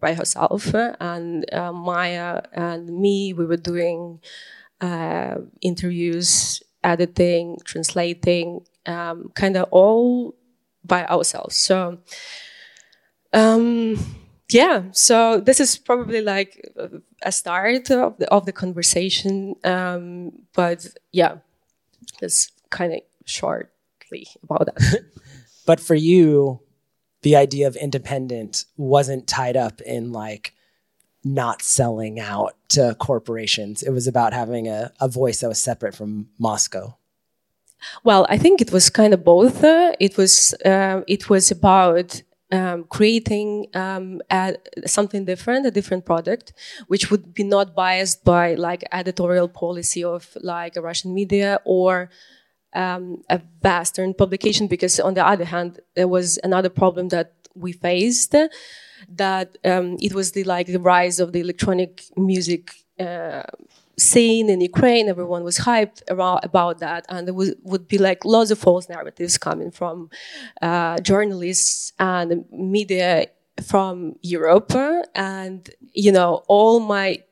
by 0.00 0.14
herself, 0.14 0.74
and 0.74 1.52
uh, 1.52 1.72
Maya 1.72 2.42
and 2.52 2.88
me 2.88 3.32
we 3.32 3.46
were 3.46 3.56
doing 3.56 4.20
uh, 4.80 5.36
interviews, 5.60 6.62
editing, 6.82 7.58
translating, 7.64 8.60
um, 8.86 9.30
kind 9.34 9.56
of 9.56 9.68
all 9.70 10.34
by 10.84 11.06
ourselves. 11.06 11.56
So. 11.56 11.98
Um, 13.32 13.98
yeah, 14.50 14.84
so 14.92 15.40
this 15.40 15.58
is 15.58 15.76
probably 15.76 16.20
like 16.20 16.70
a 17.24 17.32
start 17.32 17.90
of 17.90 18.18
the, 18.18 18.30
of 18.32 18.46
the 18.46 18.52
conversation. 18.52 19.56
Um, 19.64 20.32
but 20.54 20.86
yeah, 21.12 21.36
just 22.20 22.52
kind 22.70 22.92
of 22.92 23.00
shortly 23.24 24.28
about 24.42 24.66
that. 24.66 25.04
but 25.66 25.80
for 25.80 25.94
you, 25.94 26.60
the 27.22 27.36
idea 27.36 27.66
of 27.66 27.76
independent 27.76 28.64
wasn't 28.76 29.26
tied 29.26 29.56
up 29.56 29.80
in 29.80 30.12
like 30.12 30.54
not 31.24 31.62
selling 31.62 32.20
out 32.20 32.54
to 32.68 32.94
corporations. 32.98 33.82
It 33.82 33.90
was 33.90 34.06
about 34.06 34.34
having 34.34 34.68
a, 34.68 34.92
a 35.00 35.08
voice 35.08 35.40
that 35.40 35.48
was 35.48 35.62
separate 35.62 35.94
from 35.94 36.28
Moscow. 36.38 36.96
Well, 38.02 38.26
I 38.28 38.38
think 38.38 38.60
it 38.60 38.72
was 38.72 38.90
kind 38.90 39.14
of 39.14 39.24
both. 39.24 39.64
Uh, 39.64 39.92
it 40.00 40.16
was 40.16 40.54
uh, 40.64 41.02
it 41.06 41.28
was 41.28 41.50
about 41.50 42.22
um, 42.52 42.84
creating 42.84 43.66
um, 43.74 44.20
something 44.86 45.24
different, 45.24 45.66
a 45.66 45.70
different 45.70 46.04
product, 46.04 46.52
which 46.86 47.10
would 47.10 47.34
be 47.34 47.44
not 47.44 47.74
biased 47.74 48.24
by 48.24 48.54
like 48.54 48.84
editorial 48.92 49.48
policy 49.48 50.04
of 50.04 50.36
like 50.40 50.76
a 50.76 50.82
Russian 50.82 51.14
media 51.14 51.60
or 51.64 52.10
um, 52.74 53.22
a 53.30 53.40
Western 53.62 54.14
publication. 54.14 54.66
Because 54.66 55.00
on 55.00 55.14
the 55.14 55.26
other 55.26 55.44
hand, 55.44 55.80
there 55.94 56.08
was 56.08 56.38
another 56.44 56.68
problem 56.68 57.08
that 57.08 57.32
we 57.54 57.72
faced 57.72 58.34
that 59.08 59.58
um, 59.64 59.96
it 60.00 60.14
was 60.14 60.32
the 60.32 60.44
like 60.44 60.66
the 60.66 60.80
rise 60.80 61.20
of 61.20 61.32
the 61.32 61.40
electronic 61.40 62.04
music. 62.16 62.72
Uh, 62.98 63.42
scene 63.98 64.48
in 64.50 64.60
Ukraine. 64.60 65.08
Everyone 65.08 65.44
was 65.44 65.58
hyped 65.58 66.02
around, 66.10 66.40
about 66.42 66.78
that, 66.78 67.04
and 67.08 67.26
there 67.26 67.34
was, 67.34 67.54
would 67.62 67.86
be 67.88 67.98
like 67.98 68.24
lots 68.24 68.50
of 68.50 68.58
false 68.58 68.88
narratives 68.88 69.38
coming 69.38 69.70
from 69.70 70.10
uh, 70.62 70.98
journalists 71.00 71.92
and 71.98 72.44
media 72.50 73.26
from 73.62 74.16
Europe. 74.22 74.72
And 75.14 75.68
you 75.92 76.12
know, 76.12 76.42
all 76.48 76.80
my 76.80 77.22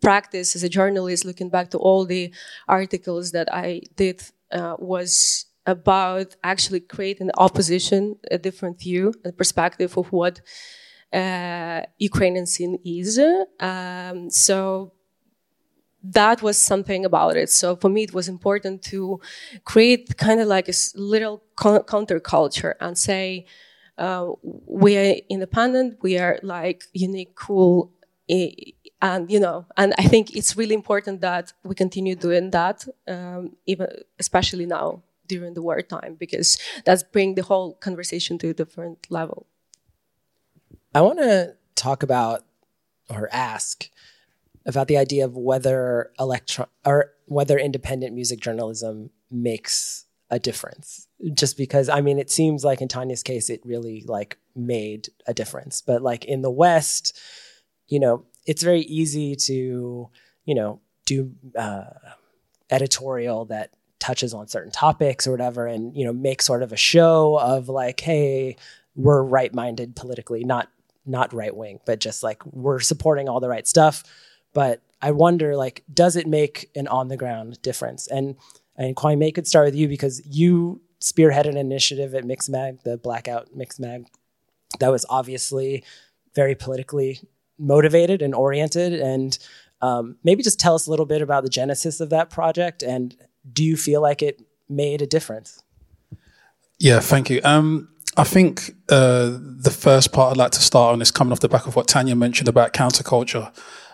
practice 0.00 0.54
as 0.56 0.62
a 0.62 0.68
journalist, 0.68 1.24
looking 1.24 1.48
back 1.48 1.70
to 1.70 1.78
all 1.78 2.04
the 2.04 2.32
articles 2.68 3.32
that 3.32 3.52
I 3.52 3.82
did, 3.96 4.22
uh, 4.50 4.76
was 4.78 5.46
about 5.66 6.34
actually 6.42 6.80
creating 6.80 7.30
opposition, 7.38 8.16
a 8.30 8.38
different 8.38 8.80
view, 8.80 9.14
a 9.24 9.32
perspective 9.32 9.96
of 9.96 10.10
what 10.12 10.40
uh, 11.12 11.82
Ukrainian 11.98 12.46
scene 12.46 12.78
is. 12.84 13.18
Um, 13.60 14.30
so 14.30 14.92
that 16.02 16.42
was 16.42 16.58
something 16.58 17.04
about 17.04 17.36
it. 17.36 17.50
So 17.50 17.76
for 17.76 17.88
me, 17.88 18.02
it 18.04 18.14
was 18.14 18.28
important 18.28 18.82
to 18.84 19.20
create 19.64 20.16
kind 20.16 20.40
of 20.40 20.48
like 20.48 20.68
a 20.68 20.74
little 20.94 21.42
counterculture 21.56 22.74
and 22.80 22.98
say, 22.98 23.46
uh, 23.98 24.30
we 24.42 24.96
are 24.96 25.16
independent, 25.28 25.98
we 26.02 26.18
are 26.18 26.38
like 26.42 26.84
unique, 26.92 27.34
cool, 27.34 27.92
and 28.28 29.30
you 29.30 29.38
know, 29.38 29.66
and 29.76 29.94
I 29.98 30.04
think 30.04 30.34
it's 30.34 30.56
really 30.56 30.74
important 30.74 31.20
that 31.20 31.52
we 31.62 31.74
continue 31.74 32.14
doing 32.14 32.50
that, 32.50 32.86
um, 33.06 33.56
even 33.66 33.88
especially 34.18 34.66
now 34.66 35.02
during 35.26 35.54
the 35.54 35.62
wartime, 35.62 36.16
because 36.18 36.58
that's 36.84 37.02
bring 37.02 37.34
the 37.34 37.42
whole 37.42 37.74
conversation 37.74 38.38
to 38.38 38.48
a 38.48 38.54
different 38.54 39.06
level. 39.10 39.46
I 40.94 41.00
want 41.00 41.18
to 41.18 41.54
talk 41.74 42.02
about 42.02 42.44
or 43.08 43.28
ask 43.32 43.88
about 44.66 44.88
the 44.88 44.96
idea 44.96 45.24
of 45.24 45.36
whether 45.36 46.10
electro 46.18 46.68
or 46.84 47.12
whether 47.26 47.58
independent 47.58 48.14
music 48.14 48.40
journalism 48.40 49.10
makes 49.30 50.06
a 50.30 50.38
difference. 50.38 51.08
Just 51.34 51.56
because 51.56 51.88
I 51.88 52.00
mean, 52.00 52.18
it 52.18 52.30
seems 52.30 52.64
like 52.64 52.80
in 52.80 52.88
Tanya's 52.88 53.22
case, 53.22 53.50
it 53.50 53.60
really 53.64 54.04
like 54.06 54.38
made 54.56 55.08
a 55.26 55.34
difference. 55.34 55.82
But 55.82 56.02
like 56.02 56.24
in 56.24 56.42
the 56.42 56.50
West, 56.50 57.18
you 57.88 58.00
know, 58.00 58.24
it's 58.46 58.62
very 58.62 58.80
easy 58.80 59.36
to 59.36 60.10
you 60.44 60.54
know 60.54 60.80
do 61.06 61.32
uh, 61.56 61.84
editorial 62.70 63.44
that 63.46 63.70
touches 63.98 64.34
on 64.34 64.48
certain 64.48 64.72
topics 64.72 65.26
or 65.26 65.30
whatever, 65.30 65.66
and 65.66 65.96
you 65.96 66.04
know, 66.04 66.12
make 66.12 66.42
sort 66.42 66.62
of 66.62 66.72
a 66.72 66.76
show 66.76 67.38
of 67.38 67.68
like, 67.68 68.00
hey, 68.00 68.56
we're 68.94 69.22
right 69.22 69.54
minded 69.54 69.94
politically, 69.96 70.44
not 70.44 70.68
not 71.04 71.32
right 71.32 71.54
wing, 71.54 71.80
but 71.84 72.00
just 72.00 72.22
like 72.22 72.44
we're 72.46 72.80
supporting 72.80 73.28
all 73.28 73.40
the 73.40 73.48
right 73.48 73.66
stuff 73.66 74.04
but 74.52 74.82
I 75.00 75.10
wonder, 75.10 75.56
like, 75.56 75.84
does 75.92 76.16
it 76.16 76.26
make 76.26 76.70
an 76.74 76.88
on 76.88 77.08
the 77.08 77.16
ground 77.16 77.60
difference? 77.62 78.06
And 78.06 78.36
and 78.76 78.96
Kwame 78.96 79.34
could 79.34 79.46
start 79.46 79.66
with 79.66 79.74
you 79.74 79.88
because 79.88 80.22
you 80.26 80.80
spearheaded 81.00 81.50
an 81.50 81.56
initiative 81.56 82.14
at 82.14 82.24
Mixmag, 82.24 82.82
the 82.84 82.96
Blackout 82.96 83.48
Mixmag, 83.56 84.06
that 84.80 84.88
was 84.90 85.04
obviously 85.10 85.84
very 86.34 86.54
politically 86.54 87.20
motivated 87.58 88.22
and 88.22 88.34
oriented. 88.34 88.94
And 88.94 89.36
um, 89.80 90.16
maybe 90.24 90.42
just 90.42 90.60
tell 90.60 90.74
us 90.74 90.86
a 90.86 90.90
little 90.90 91.06
bit 91.06 91.22
about 91.22 91.42
the 91.42 91.50
genesis 91.50 92.00
of 92.00 92.10
that 92.10 92.30
project 92.30 92.82
and 92.82 93.16
do 93.52 93.64
you 93.64 93.76
feel 93.76 94.00
like 94.00 94.22
it 94.22 94.40
made 94.68 95.02
a 95.02 95.06
difference? 95.06 95.62
Yeah, 96.78 97.00
thank 97.00 97.30
you. 97.30 97.40
Um, 97.44 97.88
I 98.16 98.24
think 98.24 98.74
uh, 98.88 99.36
the 99.40 99.70
first 99.70 100.12
part 100.12 100.32
I'd 100.32 100.36
like 100.36 100.52
to 100.52 100.62
start 100.62 100.92
on 100.92 101.02
is 101.02 101.10
coming 101.10 101.32
off 101.32 101.40
the 101.40 101.48
back 101.48 101.66
of 101.66 101.76
what 101.76 101.88
Tanya 101.88 102.14
mentioned 102.14 102.48
about 102.48 102.72
counterculture. 102.72 103.52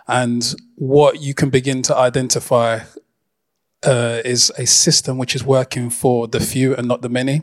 And 0.09 0.55
what 0.77 1.21
you 1.21 1.35
can 1.35 1.51
begin 1.51 1.83
to 1.83 1.97
identify 1.97 2.81
uh, 3.85 4.21
is 4.25 4.51
a 4.59 4.67
system 4.67 5.19
which 5.19 5.35
is 5.37 5.45
working 5.45 5.91
for 5.91 6.27
the 6.27 6.41
few 6.41 6.75
and 6.75 6.89
not 6.89 7.03
the 7.03 7.09
many. 7.09 7.43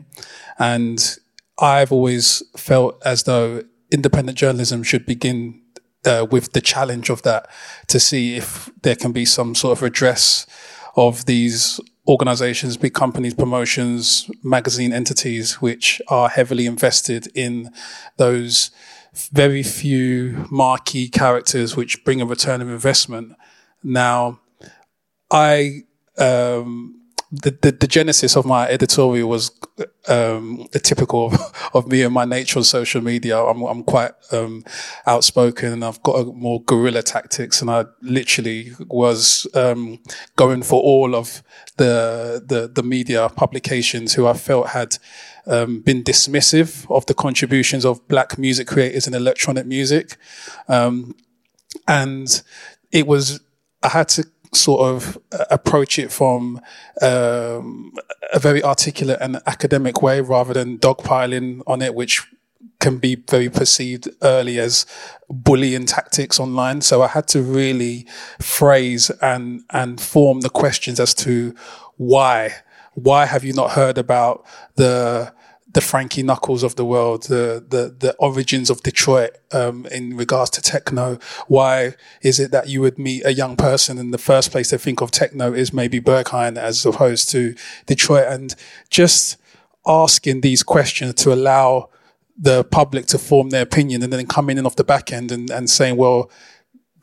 And 0.58 1.16
I've 1.58 1.92
always 1.92 2.42
felt 2.56 3.00
as 3.04 3.22
though 3.22 3.62
independent 3.90 4.36
journalism 4.36 4.82
should 4.82 5.06
begin 5.06 5.62
uh, 6.04 6.26
with 6.30 6.52
the 6.52 6.60
challenge 6.60 7.08
of 7.08 7.22
that 7.22 7.48
to 7.88 7.98
see 7.98 8.36
if 8.36 8.70
there 8.82 8.96
can 8.96 9.12
be 9.12 9.24
some 9.24 9.54
sort 9.54 9.78
of 9.78 9.82
redress 9.82 10.46
of 10.96 11.26
these 11.26 11.80
organizations, 12.08 12.76
big 12.76 12.94
companies, 12.94 13.34
promotions, 13.34 14.30
magazine 14.42 14.92
entities, 14.92 15.60
which 15.60 16.00
are 16.08 16.28
heavily 16.28 16.66
invested 16.66 17.28
in 17.34 17.70
those 18.16 18.70
very 19.32 19.62
few 19.62 20.46
marquee 20.50 21.08
characters 21.08 21.76
which 21.76 22.04
bring 22.04 22.20
a 22.20 22.26
return 22.26 22.60
of 22.60 22.68
investment. 22.68 23.32
Now, 23.82 24.40
I, 25.30 25.84
um, 26.18 27.00
the, 27.42 27.56
the, 27.62 27.72
the, 27.72 27.86
genesis 27.86 28.36
of 28.36 28.44
my 28.44 28.68
editorial 28.68 29.28
was 29.28 29.50
um, 30.08 30.66
typical 30.82 31.26
of, 31.26 31.70
of, 31.74 31.86
me 31.88 32.02
and 32.02 32.14
my 32.14 32.24
nature 32.24 32.58
on 32.58 32.64
social 32.64 33.00
media. 33.00 33.38
I'm, 33.38 33.62
I'm 33.62 33.82
quite 33.82 34.12
um, 34.32 34.64
outspoken 35.06 35.72
and 35.72 35.84
I've 35.84 36.02
got 36.02 36.14
a, 36.14 36.24
more 36.24 36.62
guerrilla 36.62 37.02
tactics, 37.02 37.60
and 37.60 37.70
I 37.70 37.84
literally 38.00 38.72
was 38.88 39.46
um, 39.54 39.98
going 40.36 40.62
for 40.62 40.80
all 40.80 41.14
of 41.14 41.42
the, 41.76 42.42
the, 42.46 42.68
the 42.68 42.82
media 42.82 43.28
publications 43.28 44.14
who 44.14 44.26
I 44.26 44.34
felt 44.34 44.68
had 44.68 44.98
um, 45.46 45.80
been 45.80 46.02
dismissive 46.02 46.90
of 46.90 47.06
the 47.06 47.14
contributions 47.14 47.84
of 47.84 48.06
black 48.08 48.38
music 48.38 48.66
creators 48.66 49.06
in 49.06 49.14
electronic 49.14 49.66
music, 49.66 50.16
um, 50.68 51.14
and 51.86 52.42
it 52.90 53.06
was 53.06 53.40
I 53.82 53.88
had 53.88 54.08
to 54.10 54.26
sort 54.56 54.82
of 54.82 55.18
uh, 55.32 55.44
approach 55.50 55.98
it 55.98 56.10
from 56.10 56.60
um, 57.02 57.92
a 58.32 58.38
very 58.38 58.62
articulate 58.62 59.18
and 59.20 59.40
academic 59.46 60.02
way 60.02 60.20
rather 60.20 60.54
than 60.54 60.78
dogpiling 60.78 61.62
on 61.66 61.82
it, 61.82 61.94
which 61.94 62.26
can 62.78 62.98
be 62.98 63.14
very 63.14 63.48
perceived 63.48 64.08
early 64.22 64.58
as 64.58 64.86
bullying 65.30 65.86
tactics 65.86 66.38
online. 66.38 66.80
So 66.80 67.02
I 67.02 67.08
had 67.08 67.26
to 67.28 67.42
really 67.42 68.06
phrase 68.40 69.10
and 69.22 69.62
and 69.70 70.00
form 70.00 70.40
the 70.40 70.50
questions 70.50 71.00
as 71.00 71.14
to 71.14 71.54
why. 71.96 72.54
Why 72.94 73.26
have 73.26 73.44
you 73.44 73.52
not 73.52 73.72
heard 73.72 73.98
about 73.98 74.46
the 74.76 75.32
the 75.76 75.82
Frankie 75.82 76.22
Knuckles 76.22 76.62
of 76.62 76.76
the 76.76 76.86
world, 76.86 77.24
the 77.24 77.62
the 77.68 77.94
the 77.98 78.14
origins 78.18 78.70
of 78.70 78.82
Detroit 78.82 79.32
um, 79.52 79.84
in 79.92 80.16
regards 80.16 80.48
to 80.52 80.62
techno. 80.62 81.18
Why 81.48 81.96
is 82.22 82.40
it 82.40 82.50
that 82.50 82.70
you 82.70 82.80
would 82.80 82.98
meet 82.98 83.26
a 83.26 83.34
young 83.34 83.56
person 83.56 83.98
in 83.98 84.10
the 84.10 84.16
first 84.30 84.50
place 84.50 84.70
to 84.70 84.78
think 84.78 85.02
of 85.02 85.10
techno 85.10 85.52
is 85.52 85.74
maybe 85.74 86.00
Berghain 86.00 86.56
as 86.56 86.86
opposed 86.86 87.28
to 87.32 87.54
Detroit, 87.84 88.26
and 88.26 88.54
just 88.88 89.36
asking 89.86 90.40
these 90.40 90.62
questions 90.62 91.12
to 91.22 91.30
allow 91.30 91.90
the 92.38 92.64
public 92.64 93.04
to 93.08 93.18
form 93.18 93.50
their 93.50 93.62
opinion, 93.62 94.02
and 94.02 94.10
then 94.10 94.26
coming 94.26 94.56
in 94.56 94.64
off 94.64 94.76
the 94.76 94.90
back 94.94 95.12
end 95.12 95.30
and, 95.30 95.50
and 95.50 95.68
saying, 95.68 95.98
well, 95.98 96.30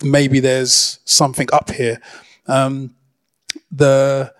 maybe 0.01 0.39
there's 0.39 0.98
something 1.06 1.48
up 1.53 1.70
here. 1.70 2.01
Um, 2.48 2.96
the 3.72 4.34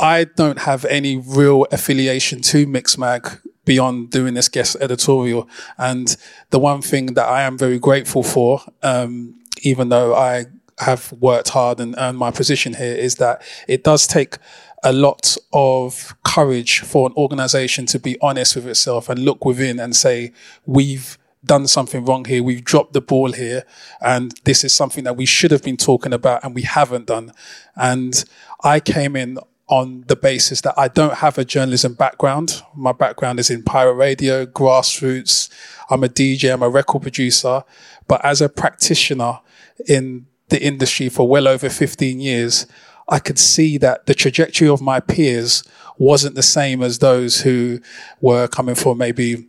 I 0.00 0.24
don't 0.24 0.60
have 0.60 0.86
any 0.86 1.18
real 1.18 1.66
affiliation 1.70 2.40
to 2.42 2.66
Mixmag 2.66 3.38
beyond 3.66 4.10
doing 4.10 4.32
this 4.32 4.48
guest 4.48 4.76
editorial. 4.80 5.46
And 5.76 6.16
the 6.48 6.58
one 6.58 6.80
thing 6.80 7.14
that 7.14 7.28
I 7.28 7.42
am 7.42 7.58
very 7.58 7.78
grateful 7.78 8.22
for, 8.22 8.62
um, 8.82 9.38
even 9.62 9.90
though 9.90 10.14
I 10.14 10.46
have 10.78 11.12
worked 11.12 11.50
hard 11.50 11.78
and 11.80 11.94
earned 11.98 12.16
my 12.16 12.30
position 12.30 12.74
here, 12.74 12.94
is 12.94 13.16
that 13.16 13.42
it 13.68 13.84
does 13.84 14.06
take 14.06 14.38
a 14.82 14.94
lot 14.94 15.36
of 15.52 16.16
courage 16.24 16.80
for 16.80 17.06
an 17.06 17.12
organization 17.14 17.84
to 17.84 17.98
be 17.98 18.16
honest 18.22 18.56
with 18.56 18.66
itself 18.66 19.10
and 19.10 19.18
look 19.20 19.44
within 19.44 19.78
and 19.78 19.94
say, 19.94 20.32
we've 20.64 21.18
done 21.44 21.66
something 21.66 22.06
wrong 22.06 22.24
here. 22.24 22.42
We've 22.42 22.64
dropped 22.64 22.94
the 22.94 23.02
ball 23.02 23.32
here. 23.32 23.64
And 24.00 24.32
this 24.44 24.64
is 24.64 24.74
something 24.74 25.04
that 25.04 25.16
we 25.16 25.26
should 25.26 25.50
have 25.50 25.62
been 25.62 25.76
talking 25.76 26.14
about 26.14 26.42
and 26.42 26.54
we 26.54 26.62
haven't 26.62 27.06
done. 27.06 27.32
And 27.76 28.24
I 28.62 28.80
came 28.80 29.16
in 29.16 29.38
on 29.70 30.02
the 30.08 30.16
basis 30.16 30.60
that 30.62 30.74
I 30.76 30.88
don't 30.88 31.14
have 31.14 31.38
a 31.38 31.44
journalism 31.44 31.94
background. 31.94 32.60
My 32.74 32.90
background 32.90 33.38
is 33.38 33.50
in 33.50 33.62
pirate 33.62 33.94
radio, 33.94 34.44
grassroots. 34.44 35.48
I'm 35.88 36.02
a 36.02 36.08
DJ, 36.08 36.52
I'm 36.52 36.62
a 36.62 36.68
record 36.68 37.02
producer. 37.02 37.62
But 38.08 38.22
as 38.24 38.40
a 38.42 38.48
practitioner 38.48 39.38
in 39.86 40.26
the 40.48 40.60
industry 40.60 41.08
for 41.08 41.28
well 41.28 41.46
over 41.46 41.70
15 41.70 42.18
years, 42.18 42.66
I 43.08 43.20
could 43.20 43.38
see 43.38 43.78
that 43.78 44.06
the 44.06 44.14
trajectory 44.14 44.68
of 44.68 44.82
my 44.82 44.98
peers 44.98 45.62
wasn't 45.98 46.34
the 46.34 46.42
same 46.42 46.82
as 46.82 46.98
those 46.98 47.42
who 47.42 47.78
were 48.20 48.48
coming 48.48 48.74
from 48.74 48.98
maybe 48.98 49.46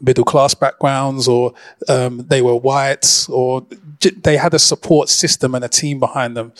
middle 0.00 0.24
class 0.24 0.54
backgrounds 0.54 1.28
or 1.28 1.52
um, 1.88 2.26
they 2.28 2.40
were 2.40 2.56
whites 2.56 3.28
or 3.28 3.66
they 4.00 4.38
had 4.38 4.54
a 4.54 4.58
support 4.58 5.10
system 5.10 5.54
and 5.54 5.64
a 5.64 5.68
team 5.68 6.00
behind 6.00 6.34
them. 6.34 6.52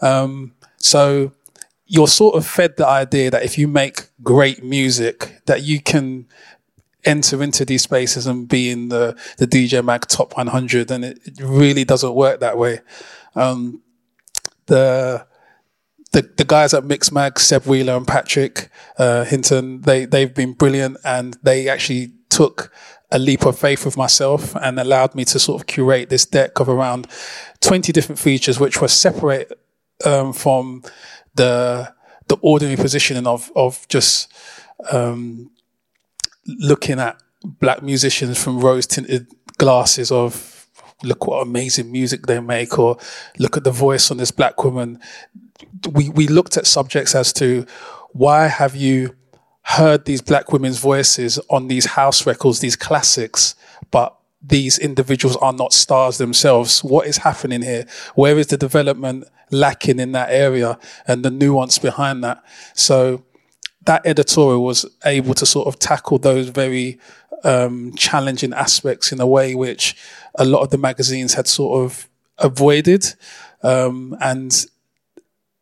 Um, 0.00 0.54
so 0.78 1.32
you're 1.92 2.08
sort 2.08 2.34
of 2.34 2.46
fed 2.46 2.74
the 2.78 2.86
idea 2.86 3.30
that 3.30 3.42
if 3.44 3.58
you 3.58 3.68
make 3.68 4.08
great 4.22 4.64
music, 4.64 5.42
that 5.44 5.62
you 5.62 5.78
can 5.78 6.26
enter 7.04 7.42
into 7.42 7.66
these 7.66 7.82
spaces 7.82 8.26
and 8.26 8.48
be 8.48 8.70
in 8.70 8.88
the, 8.88 9.14
the 9.36 9.46
DJ 9.46 9.84
Mag 9.84 10.06
top 10.06 10.34
100. 10.34 10.90
And 10.90 11.04
it, 11.04 11.18
really 11.38 11.84
doesn't 11.84 12.14
work 12.14 12.40
that 12.40 12.56
way. 12.56 12.80
Um, 13.34 13.82
the, 14.66 15.26
the, 16.12 16.22
the 16.22 16.46
guys 16.46 16.72
at 16.72 16.84
Mixmag, 16.84 17.38
Seb 17.38 17.66
Wheeler 17.66 17.94
and 17.94 18.08
Patrick 18.08 18.70
uh, 18.96 19.24
Hinton, 19.24 19.82
they, 19.82 20.06
they've 20.06 20.34
been 20.34 20.54
brilliant 20.54 20.96
and 21.04 21.36
they 21.42 21.68
actually 21.68 22.12
took 22.30 22.72
a 23.10 23.18
leap 23.18 23.44
of 23.44 23.58
faith 23.58 23.84
with 23.84 23.98
myself 23.98 24.56
and 24.56 24.80
allowed 24.80 25.14
me 25.14 25.26
to 25.26 25.38
sort 25.38 25.60
of 25.60 25.66
curate 25.66 26.08
this 26.08 26.24
deck 26.24 26.58
of 26.58 26.70
around 26.70 27.06
20 27.60 27.92
different 27.92 28.18
features, 28.18 28.58
which 28.58 28.80
were 28.80 28.88
separate 28.88 29.52
um, 30.06 30.32
from 30.32 30.82
the 31.34 31.92
the 32.28 32.36
ordinary 32.40 32.76
positioning 32.76 33.26
of 33.26 33.50
of 33.56 33.86
just 33.88 34.32
um, 34.90 35.50
looking 36.46 36.98
at 36.98 37.22
black 37.44 37.82
musicians 37.82 38.42
from 38.42 38.60
rose 38.60 38.86
tinted 38.86 39.26
glasses 39.58 40.10
of 40.10 40.68
look 41.02 41.26
what 41.26 41.42
amazing 41.42 41.90
music 41.90 42.26
they 42.26 42.40
make 42.40 42.78
or 42.78 42.96
look 43.38 43.56
at 43.56 43.64
the 43.64 43.70
voice 43.70 44.10
on 44.10 44.16
this 44.16 44.30
black 44.30 44.62
woman. 44.64 44.98
We 45.90 46.08
we 46.08 46.28
looked 46.28 46.56
at 46.56 46.66
subjects 46.66 47.14
as 47.14 47.32
to 47.34 47.66
why 48.12 48.46
have 48.46 48.76
you 48.76 49.16
heard 49.62 50.04
these 50.04 50.20
black 50.20 50.52
women's 50.52 50.78
voices 50.78 51.38
on 51.48 51.68
these 51.68 51.86
house 51.86 52.26
records 52.26 52.58
these 52.58 52.74
classics 52.74 53.54
but 53.92 54.16
these 54.42 54.78
individuals 54.78 55.36
are 55.36 55.52
not 55.52 55.72
stars 55.72 56.18
themselves. 56.18 56.82
What 56.82 57.06
is 57.06 57.18
happening 57.18 57.62
here? 57.62 57.86
Where 58.14 58.38
is 58.38 58.48
the 58.48 58.56
development 58.56 59.24
lacking 59.50 60.00
in 60.00 60.12
that 60.12 60.30
area 60.30 60.78
and 61.06 61.24
the 61.24 61.30
nuance 61.30 61.78
behind 61.78 62.24
that? 62.24 62.42
So 62.74 63.24
that 63.84 64.04
editorial 64.04 64.64
was 64.64 64.86
able 65.04 65.34
to 65.34 65.46
sort 65.46 65.68
of 65.68 65.78
tackle 65.78 66.18
those 66.18 66.48
very 66.48 66.98
um, 67.44 67.92
challenging 67.96 68.52
aspects 68.52 69.12
in 69.12 69.20
a 69.20 69.26
way 69.26 69.54
which 69.54 69.96
a 70.36 70.44
lot 70.44 70.62
of 70.62 70.70
the 70.70 70.78
magazines 70.78 71.34
had 71.34 71.46
sort 71.46 71.84
of 71.84 72.08
avoided. 72.38 73.06
Um, 73.62 74.16
and 74.20 74.66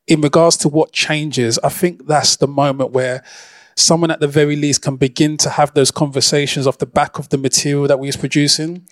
in 0.07 0.21
regards 0.21 0.57
to 0.59 0.69
what 0.69 0.93
changes, 0.93 1.59
I 1.63 1.69
think 1.69 2.07
that's 2.07 2.37
the 2.37 2.49
moment 2.49 2.93
where 2.93 3.25
someone 3.81 4.11
at 4.11 4.21
the 4.21 4.29
very 4.29 4.57
least 4.57 4.83
can 4.83 4.97
begin 4.97 5.37
to 5.39 5.51
have 5.51 5.75
those 5.75 5.91
conversations 5.91 6.67
off 6.67 6.79
the 6.79 6.87
back 6.87 7.19
of 7.19 7.29
the 7.31 7.39
material 7.39 7.87
that 7.89 7.99
we 7.99 8.09
was 8.09 8.17
producing, 8.17 8.87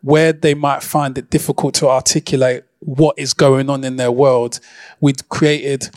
where 0.00 0.32
they 0.32 0.54
might 0.54 0.82
find 0.82 1.16
it 1.16 1.30
difficult 1.30 1.74
to 1.74 1.88
articulate 1.88 2.64
what 2.80 3.18
is 3.18 3.32
going 3.32 3.70
on 3.70 3.84
in 3.84 3.96
their 3.96 4.10
world. 4.10 4.58
We'd 5.00 5.28
created 5.28 5.90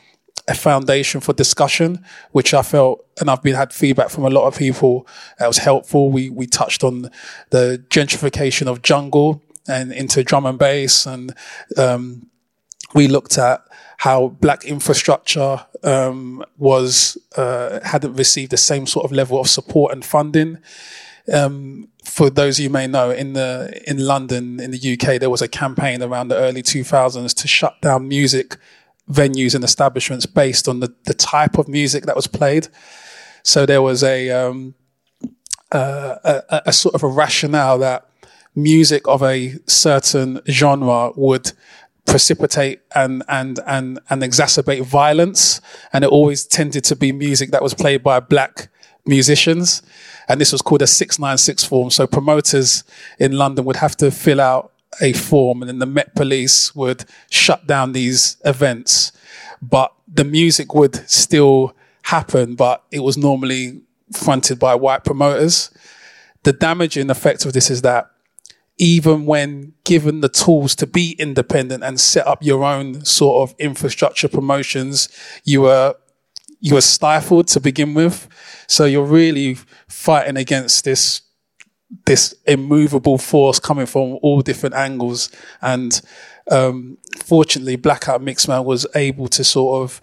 a 0.47 0.53
foundation 0.53 1.21
for 1.21 1.33
discussion, 1.33 2.05
which 2.31 2.53
I 2.53 2.61
felt, 2.61 3.05
and 3.19 3.29
I've 3.29 3.41
been 3.41 3.55
had 3.55 3.73
feedback 3.73 4.09
from 4.09 4.25
a 4.25 4.29
lot 4.29 4.45
of 4.45 4.57
people 4.57 5.07
that 5.39 5.47
was 5.47 5.57
helpful. 5.57 6.11
We 6.11 6.29
we 6.29 6.45
touched 6.45 6.83
on 6.83 7.09
the 7.49 7.83
gentrification 7.89 8.67
of 8.67 8.83
jungle 8.83 9.41
and 9.67 9.91
into 9.91 10.23
drum 10.23 10.45
and 10.45 10.59
bass, 10.59 11.07
and 11.07 11.33
um, 11.77 12.29
we 12.93 13.07
looked 13.07 13.37
at 13.39 13.65
how 13.97 14.27
black 14.27 14.65
infrastructure 14.65 15.65
um, 15.85 16.43
was 16.57 17.17
uh, 17.37 17.79
hadn't 17.83 18.15
received 18.15 18.51
the 18.51 18.57
same 18.57 18.87
sort 18.87 19.05
of 19.05 19.11
level 19.11 19.39
of 19.39 19.47
support 19.47 19.93
and 19.93 20.03
funding. 20.03 20.57
Um, 21.31 21.87
for 22.03 22.29
those 22.29 22.59
you 22.59 22.69
may 22.69 22.87
know, 22.87 23.11
in 23.11 23.33
the 23.33 23.81
in 23.87 23.99
London, 23.99 24.59
in 24.59 24.71
the 24.71 24.93
UK, 24.93 25.19
there 25.19 25.29
was 25.29 25.41
a 25.41 25.47
campaign 25.47 26.03
around 26.03 26.27
the 26.27 26.37
early 26.37 26.61
2000s 26.61 27.33
to 27.35 27.47
shut 27.47 27.81
down 27.81 28.07
music 28.07 28.57
venues 29.09 29.53
and 29.53 29.63
establishments 29.63 30.25
based 30.25 30.67
on 30.67 30.79
the, 30.79 30.93
the 31.05 31.13
type 31.13 31.57
of 31.57 31.67
music 31.67 32.05
that 32.05 32.15
was 32.15 32.27
played. 32.27 32.67
So 33.43 33.65
there 33.65 33.81
was 33.81 34.03
a, 34.03 34.31
um, 34.31 34.73
uh, 35.71 36.15
a, 36.23 36.61
a 36.67 36.73
sort 36.73 36.95
of 36.95 37.03
a 37.03 37.07
rationale 37.07 37.77
that 37.79 38.09
music 38.55 39.07
of 39.07 39.21
a 39.21 39.55
certain 39.67 40.41
genre 40.47 41.11
would 41.15 41.51
precipitate 42.05 42.81
and 42.93 43.23
and 43.27 43.59
and 43.65 43.99
and 44.09 44.21
exacerbate 44.21 44.83
violence 44.83 45.59
and 45.91 46.03
it 46.03 46.09
always 46.09 46.45
tended 46.45 46.83
to 46.83 46.95
be 46.95 47.11
music 47.11 47.51
that 47.51 47.63
was 47.63 47.73
played 47.73 48.03
by 48.03 48.19
black 48.19 48.69
musicians. 49.05 49.81
And 50.27 50.41
this 50.41 50.51
was 50.51 50.61
called 50.61 50.81
a 50.81 50.87
696 50.87 51.63
form. 51.63 51.89
So 51.91 52.07
promoters 52.07 52.83
in 53.19 53.33
London 53.33 53.65
would 53.65 53.75
have 53.77 53.95
to 53.97 54.11
fill 54.11 54.41
out 54.41 54.71
a 55.01 55.13
form 55.13 55.61
and 55.61 55.69
then 55.69 55.79
the 55.79 55.85
Met 55.85 56.15
Police 56.15 56.73
would 56.75 57.05
shut 57.29 57.67
down 57.67 57.91
these 57.91 58.37
events. 58.45 59.11
But 59.61 59.93
the 60.07 60.23
music 60.23 60.73
would 60.73 60.95
still 61.09 61.75
happen, 62.03 62.55
but 62.55 62.83
it 62.91 62.99
was 62.99 63.17
normally 63.17 63.81
fronted 64.13 64.59
by 64.59 64.75
white 64.75 65.03
promoters. 65.03 65.71
The 66.43 66.53
damaging 66.53 67.09
effect 67.09 67.45
of 67.45 67.53
this 67.53 67.69
is 67.69 67.81
that 67.81 68.11
even 68.77 69.25
when 69.25 69.73
given 69.83 70.21
the 70.21 70.29
tools 70.29 70.75
to 70.75 70.87
be 70.87 71.15
independent 71.17 71.83
and 71.83 71.99
set 71.99 72.27
up 72.27 72.43
your 72.43 72.63
own 72.63 73.05
sort 73.05 73.49
of 73.49 73.55
infrastructure 73.59 74.27
promotions, 74.27 75.09
you 75.43 75.61
were 75.61 75.95
you 76.59 76.73
were 76.73 76.81
stifled 76.81 77.47
to 77.47 77.59
begin 77.59 77.93
with. 77.93 78.27
So 78.67 78.85
you're 78.85 79.05
really 79.05 79.57
fighting 79.87 80.37
against 80.37 80.83
this 80.83 81.21
this 82.05 82.33
immovable 82.45 83.17
force 83.17 83.59
coming 83.59 83.85
from 83.85 84.17
all 84.21 84.41
different 84.41 84.75
angles. 84.75 85.31
And 85.61 86.01
um, 86.51 86.97
fortunately, 87.23 87.75
Blackout 87.75 88.21
Mixmag 88.21 88.65
was 88.65 88.85
able 88.95 89.27
to 89.29 89.43
sort 89.43 89.83
of 89.83 90.01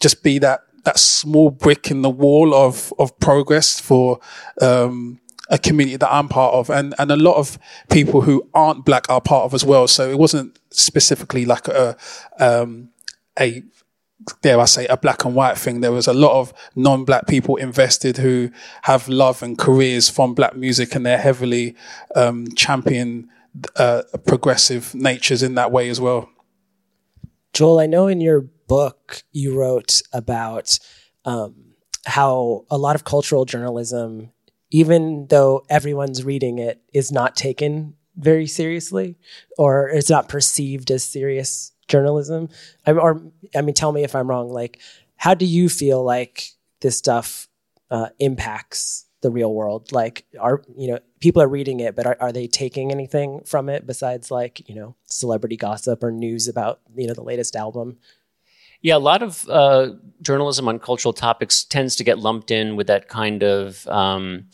just 0.00 0.22
be 0.22 0.38
that 0.40 0.62
that 0.84 0.98
small 0.98 1.50
brick 1.50 1.90
in 1.90 2.02
the 2.02 2.10
wall 2.10 2.54
of 2.54 2.92
of 2.98 3.18
progress 3.20 3.80
for 3.80 4.18
um, 4.60 5.20
a 5.52 5.58
community 5.58 5.96
that 5.98 6.12
I'm 6.12 6.28
part 6.28 6.54
of, 6.54 6.70
and 6.70 6.94
and 6.98 7.12
a 7.12 7.16
lot 7.16 7.36
of 7.36 7.58
people 7.90 8.22
who 8.22 8.48
aren't 8.54 8.84
black 8.84 9.08
are 9.08 9.20
part 9.20 9.44
of 9.44 9.54
as 9.54 9.64
well. 9.64 9.86
So 9.86 10.10
it 10.10 10.18
wasn't 10.18 10.58
specifically 10.70 11.44
like 11.44 11.68
a 11.68 11.96
um, 12.40 12.88
a 13.38 13.62
dare 14.40 14.60
I 14.60 14.64
say, 14.64 14.86
a 14.86 14.96
black 14.96 15.24
and 15.24 15.34
white 15.34 15.58
thing. 15.58 15.80
There 15.80 15.92
was 15.92 16.06
a 16.06 16.14
lot 16.14 16.40
of 16.40 16.52
non-black 16.74 17.26
people 17.26 17.56
invested 17.56 18.16
who 18.16 18.50
have 18.82 19.08
love 19.08 19.42
and 19.42 19.58
careers 19.58 20.08
from 20.08 20.34
black 20.34 20.56
music, 20.56 20.94
and 20.94 21.04
they're 21.04 21.18
heavily 21.18 21.76
um, 22.14 22.46
champion 22.56 23.28
uh, 23.76 24.02
progressive 24.26 24.94
natures 24.94 25.42
in 25.42 25.54
that 25.56 25.70
way 25.70 25.90
as 25.90 26.00
well. 26.00 26.30
Joel, 27.52 27.80
I 27.80 27.86
know 27.86 28.06
in 28.06 28.20
your 28.20 28.40
book 28.66 29.22
you 29.32 29.58
wrote 29.58 30.00
about 30.12 30.78
um, 31.26 31.74
how 32.06 32.64
a 32.70 32.78
lot 32.78 32.96
of 32.96 33.04
cultural 33.04 33.44
journalism 33.44 34.31
even 34.72 35.26
though 35.28 35.64
everyone's 35.68 36.24
reading 36.24 36.58
it, 36.58 36.80
is 36.92 37.12
not 37.12 37.36
taken 37.36 37.94
very 38.16 38.46
seriously 38.46 39.18
or 39.58 39.88
it's 39.90 40.10
not 40.10 40.28
perceived 40.28 40.90
as 40.90 41.04
serious 41.04 41.72
journalism. 41.88 42.48
I, 42.86 42.92
or, 42.92 43.22
I 43.54 43.60
mean, 43.60 43.74
tell 43.74 43.92
me 43.92 44.02
if 44.02 44.14
I'm 44.14 44.28
wrong. 44.28 44.48
Like, 44.48 44.80
how 45.16 45.34
do 45.34 45.44
you 45.44 45.68
feel 45.68 46.02
like 46.02 46.48
this 46.80 46.96
stuff 46.96 47.48
uh, 47.90 48.08
impacts 48.18 49.04
the 49.20 49.30
real 49.30 49.52
world? 49.52 49.92
Like, 49.92 50.24
are, 50.40 50.62
you 50.74 50.88
know, 50.90 50.98
people 51.20 51.42
are 51.42 51.48
reading 51.48 51.80
it, 51.80 51.94
but 51.94 52.06
are, 52.06 52.16
are 52.18 52.32
they 52.32 52.46
taking 52.46 52.90
anything 52.90 53.42
from 53.44 53.68
it 53.68 53.86
besides 53.86 54.30
like, 54.30 54.66
you 54.68 54.74
know, 54.74 54.96
celebrity 55.04 55.58
gossip 55.58 56.02
or 56.02 56.10
news 56.10 56.48
about, 56.48 56.80
you 56.96 57.06
know, 57.06 57.14
the 57.14 57.22
latest 57.22 57.56
album? 57.56 57.98
Yeah, 58.82 58.96
a 58.96 58.98
lot 58.98 59.22
of 59.22 59.48
uh, 59.48 59.90
journalism 60.22 60.68
on 60.68 60.80
cultural 60.80 61.12
topics 61.12 61.62
tends 61.62 61.94
to 61.96 62.04
get 62.04 62.18
lumped 62.18 62.50
in 62.50 62.74
with 62.74 62.88
that 62.88 63.08
kind 63.08 63.44
of, 63.44 63.86
um, 63.86 64.46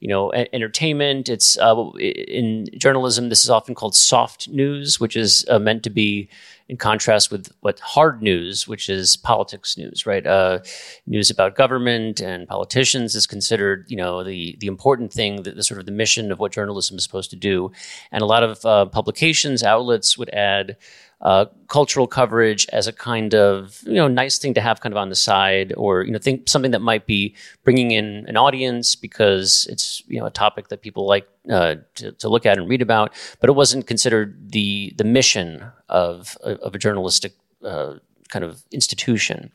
you 0.00 0.08
know, 0.08 0.32
a- 0.34 0.52
entertainment. 0.52 1.28
It's 1.28 1.56
uh, 1.58 1.90
in 2.00 2.66
journalism. 2.76 3.28
This 3.28 3.44
is 3.44 3.50
often 3.50 3.76
called 3.76 3.94
soft 3.94 4.48
news, 4.48 4.98
which 4.98 5.16
is 5.16 5.46
uh, 5.48 5.60
meant 5.60 5.84
to 5.84 5.90
be 5.90 6.28
in 6.68 6.76
contrast 6.76 7.30
with 7.30 7.52
what 7.60 7.78
hard 7.78 8.22
news, 8.22 8.66
which 8.66 8.88
is 8.88 9.16
politics 9.16 9.78
news, 9.78 10.04
right? 10.04 10.26
Uh, 10.26 10.58
news 11.06 11.30
about 11.30 11.54
government 11.54 12.20
and 12.20 12.48
politicians 12.48 13.14
is 13.14 13.24
considered, 13.24 13.84
you 13.86 13.96
know, 13.96 14.24
the 14.24 14.56
the 14.58 14.66
important 14.66 15.12
thing, 15.12 15.44
the, 15.44 15.52
the, 15.52 15.62
sort 15.62 15.78
of 15.78 15.86
the 15.86 15.92
mission 15.92 16.32
of 16.32 16.40
what 16.40 16.50
journalism 16.50 16.96
is 16.96 17.04
supposed 17.04 17.30
to 17.30 17.36
do. 17.36 17.70
And 18.10 18.20
a 18.20 18.26
lot 18.26 18.42
of 18.42 18.66
uh, 18.66 18.86
publications, 18.86 19.62
outlets 19.62 20.18
would 20.18 20.30
add 20.30 20.76
uh, 21.22 21.46
cultural 21.68 22.06
coverage 22.06 22.66
as 22.72 22.86
a 22.86 22.92
kind 22.92 23.34
of 23.34 23.82
you 23.86 23.94
know 23.94 24.06
nice 24.06 24.38
thing 24.38 24.52
to 24.54 24.60
have 24.60 24.80
kind 24.80 24.92
of 24.92 24.98
on 24.98 25.08
the 25.08 25.14
side 25.14 25.72
or 25.76 26.02
you 26.02 26.12
know 26.12 26.18
think 26.18 26.48
something 26.48 26.72
that 26.72 26.82
might 26.82 27.06
be 27.06 27.34
bringing 27.64 27.90
in 27.90 28.24
an 28.28 28.36
audience 28.36 28.94
because 28.94 29.66
it's 29.70 30.02
you 30.08 30.20
know 30.20 30.26
a 30.26 30.30
topic 30.30 30.68
that 30.68 30.82
people 30.82 31.06
like 31.06 31.26
uh, 31.50 31.76
to, 31.94 32.12
to, 32.12 32.28
look 32.28 32.44
at 32.44 32.58
and 32.58 32.68
read 32.68 32.82
about. 32.82 33.14
But 33.40 33.48
it 33.48 33.54
wasn't 33.54 33.86
considered 33.86 34.52
the 34.52 34.92
the 34.96 35.04
mission 35.04 35.64
of 35.88 36.36
of 36.42 36.74
a 36.74 36.78
journalistic 36.78 37.32
uh, 37.64 37.94
kind 38.28 38.44
of 38.44 38.62
institution. 38.70 39.52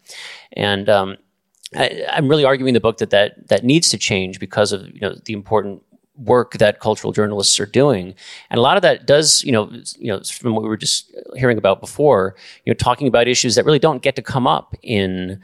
And 0.53 0.89
um, 0.89 1.17
I, 1.75 2.03
am 2.07 2.27
really 2.27 2.45
arguing 2.45 2.69
in 2.69 2.73
the 2.73 2.79
book 2.79 2.97
that, 2.97 3.11
that 3.11 3.47
that 3.49 3.63
needs 3.63 3.89
to 3.89 3.97
change 3.97 4.39
because 4.39 4.71
of 4.71 4.87
you 4.87 5.01
know 5.01 5.15
the 5.25 5.33
important 5.33 5.83
work 6.15 6.53
that 6.53 6.79
cultural 6.79 7.13
journalists 7.13 7.59
are 7.59 7.65
doing. 7.65 8.13
And 8.49 8.57
a 8.57 8.61
lot 8.61 8.77
of 8.77 8.83
that 8.83 9.05
does, 9.05 9.43
you 9.43 9.51
know, 9.51 9.71
you 9.97 10.07
know, 10.07 10.21
from 10.21 10.53
what 10.53 10.63
we 10.63 10.69
were 10.69 10.77
just 10.77 11.11
hearing 11.35 11.57
about 11.57 11.79
before, 11.79 12.35
you 12.65 12.71
know, 12.71 12.77
talking 12.77 13.07
about 13.07 13.27
issues 13.27 13.55
that 13.55 13.65
really 13.65 13.79
don't 13.79 14.01
get 14.01 14.15
to 14.17 14.21
come 14.21 14.45
up 14.45 14.75
in, 14.83 15.41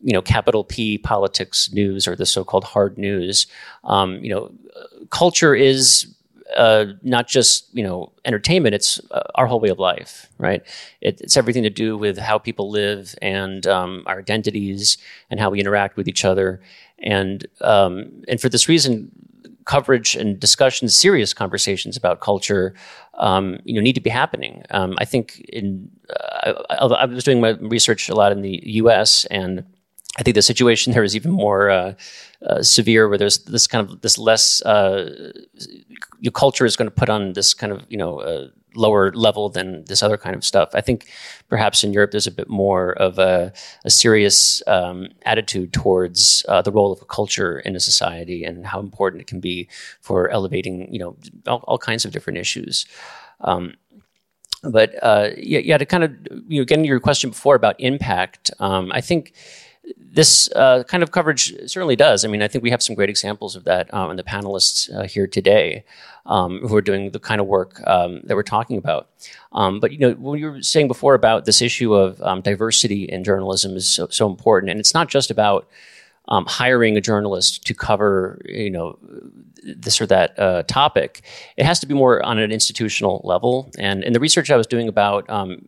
you 0.00 0.12
know, 0.12 0.22
capital 0.22 0.64
P 0.64 0.98
politics 0.98 1.72
news 1.72 2.06
or 2.06 2.14
the 2.14 2.26
so-called 2.26 2.64
hard 2.64 2.98
news. 2.98 3.46
Um, 3.84 4.22
you 4.22 4.32
know, 4.32 4.52
culture 5.10 5.54
is 5.54 6.06
uh, 6.56 6.86
not 7.02 7.28
just 7.28 7.68
you 7.72 7.82
know 7.82 8.12
entertainment; 8.24 8.74
it's 8.74 9.00
uh, 9.10 9.22
our 9.34 9.46
whole 9.46 9.60
way 9.60 9.70
of 9.70 9.78
life, 9.78 10.28
right? 10.38 10.62
It, 11.00 11.20
it's 11.20 11.36
everything 11.36 11.62
to 11.62 11.70
do 11.70 11.96
with 11.96 12.18
how 12.18 12.38
people 12.38 12.70
live 12.70 13.14
and 13.22 13.66
um, 13.66 14.02
our 14.06 14.18
identities 14.18 14.98
and 15.30 15.40
how 15.40 15.50
we 15.50 15.60
interact 15.60 15.96
with 15.96 16.08
each 16.08 16.24
other. 16.24 16.60
And 16.98 17.46
um, 17.60 18.22
and 18.28 18.40
for 18.40 18.48
this 18.48 18.68
reason, 18.68 19.10
coverage 19.64 20.16
and 20.16 20.38
discussions, 20.38 20.94
serious 20.94 21.32
conversations 21.34 21.96
about 21.96 22.20
culture, 22.20 22.74
um, 23.14 23.58
you 23.64 23.74
know, 23.74 23.80
need 23.80 23.94
to 23.94 24.00
be 24.00 24.10
happening. 24.10 24.62
Um, 24.70 24.94
I 24.98 25.04
think 25.04 25.40
in 25.48 25.90
uh, 26.10 26.54
I, 26.70 26.74
I, 26.74 27.04
was 27.04 27.24
doing 27.24 27.40
my 27.40 27.50
research 27.60 28.08
a 28.08 28.14
lot 28.14 28.32
in 28.32 28.42
the 28.42 28.60
U.S. 28.64 29.24
and 29.26 29.64
I 30.18 30.22
think 30.22 30.34
the 30.34 30.42
situation 30.42 30.92
there 30.92 31.04
is 31.04 31.16
even 31.16 31.30
more 31.30 31.70
uh, 31.70 31.94
uh, 32.46 32.62
severe, 32.62 33.08
where 33.08 33.18
there's 33.18 33.38
this 33.44 33.66
kind 33.66 33.88
of 33.88 34.00
this 34.02 34.18
less 34.18 34.60
uh, 34.62 35.32
your 36.20 36.32
culture 36.32 36.66
is 36.66 36.76
going 36.76 36.90
to 36.90 36.94
put 36.94 37.08
on 37.08 37.32
this 37.32 37.54
kind 37.54 37.72
of 37.72 37.84
you 37.88 37.96
know 37.96 38.20
uh, 38.20 38.48
lower 38.74 39.12
level 39.12 39.48
than 39.48 39.84
this 39.84 40.02
other 40.02 40.16
kind 40.16 40.34
of 40.34 40.44
stuff. 40.44 40.70
I 40.74 40.80
think 40.80 41.08
perhaps 41.48 41.84
in 41.84 41.92
Europe 41.92 42.10
there's 42.10 42.26
a 42.26 42.32
bit 42.32 42.48
more 42.48 42.92
of 42.92 43.18
a, 43.18 43.52
a 43.84 43.90
serious 43.90 44.62
um, 44.66 45.08
attitude 45.24 45.72
towards 45.72 46.44
uh, 46.48 46.62
the 46.62 46.72
role 46.72 46.92
of 46.92 47.02
a 47.02 47.06
culture 47.06 47.60
in 47.60 47.76
a 47.76 47.80
society 47.80 48.44
and 48.44 48.66
how 48.66 48.80
important 48.80 49.22
it 49.22 49.26
can 49.26 49.40
be 49.40 49.68
for 50.00 50.28
elevating, 50.30 50.92
you 50.92 50.98
know, 50.98 51.16
all, 51.46 51.64
all 51.68 51.78
kinds 51.78 52.04
of 52.04 52.12
different 52.12 52.38
issues. 52.38 52.86
Um, 53.40 53.74
but 54.62 54.94
uh, 55.02 55.30
yeah, 55.36 55.58
yeah, 55.58 55.78
to 55.78 55.86
kind 55.86 56.04
of 56.04 56.12
you 56.48 56.60
know, 56.60 56.64
getting 56.64 56.84
your 56.84 57.00
question 57.00 57.30
before 57.30 57.56
about 57.56 57.74
impact, 57.80 58.50
um, 58.60 58.92
I 58.92 59.00
think 59.00 59.32
this 59.98 60.50
uh, 60.52 60.84
kind 60.84 61.02
of 61.02 61.10
coverage 61.10 61.52
certainly 61.68 61.96
does. 61.96 62.24
I 62.24 62.28
mean, 62.28 62.42
I 62.42 62.48
think 62.48 62.62
we 62.62 62.70
have 62.70 62.82
some 62.82 62.94
great 62.94 63.10
examples 63.10 63.56
of 63.56 63.64
that 63.64 63.92
um, 63.92 64.10
in 64.10 64.16
the 64.16 64.22
panelists 64.22 64.92
uh, 64.94 65.04
here 65.04 65.26
today 65.26 65.84
um, 66.26 66.60
who 66.60 66.76
are 66.76 66.82
doing 66.82 67.10
the 67.10 67.18
kind 67.18 67.40
of 67.40 67.46
work 67.46 67.80
um, 67.86 68.20
that 68.24 68.36
we're 68.36 68.42
talking 68.42 68.76
about. 68.76 69.08
Um, 69.52 69.80
but 69.80 69.92
you 69.92 69.98
know, 69.98 70.12
what 70.12 70.38
you 70.38 70.50
were 70.50 70.62
saying 70.62 70.88
before 70.88 71.14
about 71.14 71.44
this 71.44 71.60
issue 71.60 71.94
of 71.94 72.20
um, 72.22 72.40
diversity 72.40 73.04
in 73.04 73.24
journalism 73.24 73.76
is 73.76 73.86
so, 73.86 74.06
so, 74.08 74.28
important, 74.28 74.70
and 74.70 74.80
it's 74.80 74.94
not 74.94 75.08
just 75.08 75.30
about 75.30 75.68
um, 76.28 76.46
hiring 76.46 76.96
a 76.96 77.00
journalist 77.00 77.66
to 77.66 77.74
cover, 77.74 78.40
you 78.44 78.70
know, 78.70 78.98
this 79.64 80.00
or 80.00 80.06
that 80.06 80.38
uh, 80.38 80.62
topic. 80.64 81.22
It 81.56 81.64
has 81.66 81.80
to 81.80 81.86
be 81.86 81.94
more 81.94 82.22
on 82.22 82.38
an 82.38 82.52
institutional 82.52 83.20
level. 83.24 83.70
And 83.78 84.02
in 84.02 84.12
the 84.12 84.20
research 84.20 84.50
I 84.50 84.56
was 84.56 84.66
doing 84.66 84.88
about 84.88 85.28
um, 85.30 85.66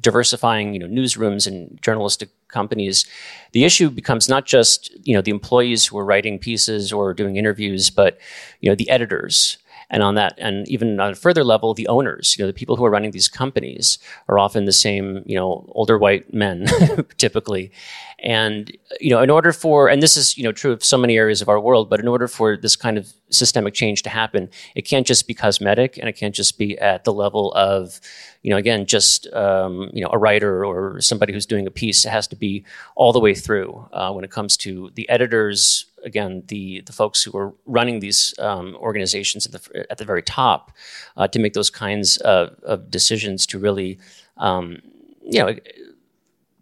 diversifying, 0.00 0.72
you 0.72 0.80
know, 0.80 0.86
newsrooms 0.86 1.46
and 1.46 1.80
journalistic 1.82 2.30
companies, 2.48 3.06
the 3.52 3.64
issue 3.64 3.90
becomes 3.90 4.28
not 4.28 4.46
just 4.46 4.90
you 5.06 5.14
know 5.14 5.22
the 5.22 5.30
employees 5.30 5.86
who 5.86 5.98
are 5.98 6.04
writing 6.04 6.38
pieces 6.38 6.92
or 6.92 7.14
doing 7.14 7.36
interviews, 7.36 7.90
but 7.90 8.18
you 8.60 8.70
know 8.70 8.74
the 8.74 8.88
editors 8.90 9.58
and 9.90 10.02
on 10.02 10.14
that, 10.16 10.34
and 10.38 10.68
even 10.68 11.00
on 11.00 11.12
a 11.12 11.14
further 11.14 11.44
level, 11.44 11.72
the 11.72 11.88
owners, 11.88 12.36
you 12.36 12.42
know, 12.42 12.46
the 12.46 12.52
people 12.52 12.76
who 12.76 12.84
are 12.84 12.90
running 12.90 13.10
these 13.10 13.28
companies 13.28 13.98
are 14.28 14.38
often 14.38 14.66
the 14.66 14.72
same, 14.72 15.22
you 15.24 15.34
know, 15.34 15.64
older 15.70 15.98
white 15.98 16.32
men 16.32 16.66
typically. 17.16 17.72
And, 18.20 18.76
you 19.00 19.10
know, 19.10 19.22
in 19.22 19.30
order 19.30 19.52
for, 19.52 19.88
and 19.88 20.02
this 20.02 20.16
is, 20.16 20.36
you 20.36 20.44
know, 20.44 20.52
true 20.52 20.72
of 20.72 20.84
so 20.84 20.98
many 20.98 21.16
areas 21.16 21.40
of 21.40 21.48
our 21.48 21.60
world, 21.60 21.88
but 21.88 22.00
in 22.00 22.08
order 22.08 22.28
for 22.28 22.56
this 22.56 22.74
kind 22.74 22.98
of 22.98 23.12
systemic 23.30 23.74
change 23.74 24.02
to 24.02 24.10
happen, 24.10 24.50
it 24.74 24.82
can't 24.82 25.06
just 25.06 25.26
be 25.26 25.34
cosmetic 25.34 25.96
and 25.96 26.08
it 26.08 26.14
can't 26.14 26.34
just 26.34 26.58
be 26.58 26.76
at 26.78 27.04
the 27.04 27.12
level 27.12 27.52
of, 27.54 28.00
you 28.42 28.50
know, 28.50 28.56
again, 28.56 28.86
just, 28.86 29.32
um, 29.32 29.90
you 29.92 30.02
know, 30.02 30.10
a 30.12 30.18
writer 30.18 30.64
or 30.64 31.00
somebody 31.00 31.32
who's 31.32 31.46
doing 31.46 31.66
a 31.66 31.70
piece. 31.70 32.04
It 32.04 32.10
has 32.10 32.26
to 32.28 32.36
be 32.36 32.64
all 32.96 33.12
the 33.12 33.20
way 33.20 33.34
through 33.34 33.88
uh, 33.92 34.12
when 34.12 34.24
it 34.24 34.30
comes 34.30 34.56
to 34.58 34.90
the 34.96 35.08
editors, 35.08 35.86
again, 36.04 36.42
the 36.46 36.82
the 36.82 36.92
folks 36.92 37.22
who 37.22 37.36
are 37.36 37.54
running 37.66 38.00
these 38.00 38.34
um, 38.38 38.76
organizations 38.76 39.46
at 39.46 39.52
the 39.52 39.86
at 39.90 39.98
the 39.98 40.04
very 40.04 40.22
top 40.22 40.72
uh, 41.16 41.28
to 41.28 41.38
make 41.38 41.54
those 41.54 41.70
kinds 41.70 42.16
of, 42.18 42.58
of 42.62 42.90
decisions 42.90 43.46
to 43.46 43.58
really, 43.58 43.98
um, 44.36 44.78
you 45.22 45.38
know, 45.40 45.54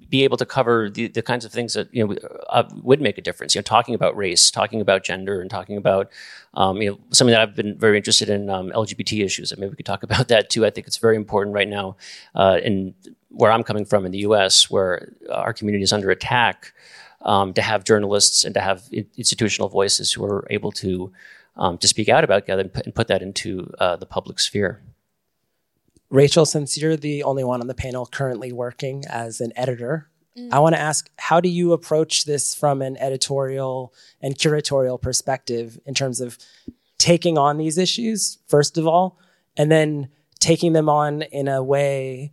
be 0.09 0.25
able 0.25 0.37
to 0.37 0.47
cover 0.47 0.89
the, 0.89 1.09
the 1.09 1.23
kinds 1.23 1.45
of 1.45 1.53
things 1.53 1.75
that 1.75 1.93
you 1.93 2.07
know 2.07 2.15
uh, 2.51 2.69
would 2.83 3.01
make 3.01 3.19
a 3.19 3.23
difference. 3.23 3.55
You 3.55 3.61
know, 3.61 3.65
talking 3.65 3.95
about 3.95 4.17
race, 4.17 4.51
talking 4.51 4.81
about 4.81 5.05
gender, 5.05 5.41
and 5.41 5.51
talking 5.51 5.77
about 5.77 6.11
um, 6.55 6.81
you 6.81 6.91
know 6.91 6.99
something 7.11 7.33
that 7.33 7.41
I've 7.41 7.57
been 7.57 7.79
very 7.79 7.97
interested 7.97 8.29
in 8.29 8.49
um, 8.51 8.71
LGBT 8.71 9.25
issues. 9.25 9.53
And 9.53 9.61
maybe 9.61 9.71
we 9.71 9.77
could 9.77 9.87
talk 9.87 10.03
about 10.09 10.29
that 10.29 10.51
too. 10.51 10.65
I 10.65 10.71
think 10.71 10.87
it's 10.87 10.99
very 10.99 11.17
important 11.17 11.55
right 11.55 11.69
now 11.69 11.97
uh, 12.35 12.59
in 12.63 12.95
where 13.31 13.51
I'm 13.51 13.63
coming 13.63 13.85
from 13.85 14.07
in 14.07 14.13
the 14.13 14.19
U.S., 14.19 14.71
where 14.71 15.13
our 15.31 15.53
community 15.53 15.83
is 15.83 15.93
under 15.93 16.11
attack. 16.11 16.73
Um, 17.27 17.53
to 17.55 17.63
have 17.63 17.83
journalists 17.83 18.45
and 18.45 18.55
to 18.55 18.61
have 18.61 18.85
institutional 18.93 19.69
voices 19.69 20.13
who 20.13 20.25
are 20.25 20.47
able 20.49 20.71
to 20.73 21.13
um, 21.57 21.77
to 21.79 21.89
speak 21.89 22.09
out 22.09 22.23
about 22.23 22.47
that 22.47 22.61
and 22.61 22.73
put, 22.73 22.87
and 22.87 22.95
put 22.95 23.09
that 23.09 23.21
into 23.21 23.73
uh, 23.81 23.97
the 23.97 24.07
public 24.07 24.39
sphere. 24.39 24.81
Rachel, 26.09 26.47
since 26.47 26.79
you're 26.79 26.97
the 26.97 27.23
only 27.25 27.43
one 27.43 27.61
on 27.61 27.67
the 27.67 27.75
panel 27.75 28.07
currently 28.07 28.53
working 28.53 29.05
as 29.09 29.41
an 29.41 29.53
editor, 29.57 30.09
mm. 30.39 30.49
I 30.53 30.61
want 30.61 30.75
to 30.77 30.81
ask 30.81 31.11
how 31.19 31.41
do 31.41 31.49
you 31.49 31.73
approach 31.73 32.27
this 32.27 32.55
from 32.55 32.81
an 32.81 32.97
editorial 32.99 33.93
and 34.21 34.37
curatorial 34.37 35.01
perspective 35.01 35.81
in 35.85 35.95
terms 35.95 36.21
of 36.21 36.39
taking 36.99 37.37
on 37.37 37.59
these 37.59 37.77
issues, 37.77 38.39
first 38.47 38.79
of 38.79 38.87
all, 38.87 39.19
and 39.57 39.71
then 39.71 40.09
taking 40.39 40.75
them 40.75 40.89
on 40.89 41.23
in 41.23 41.49
a 41.49 41.63
way 41.63 42.33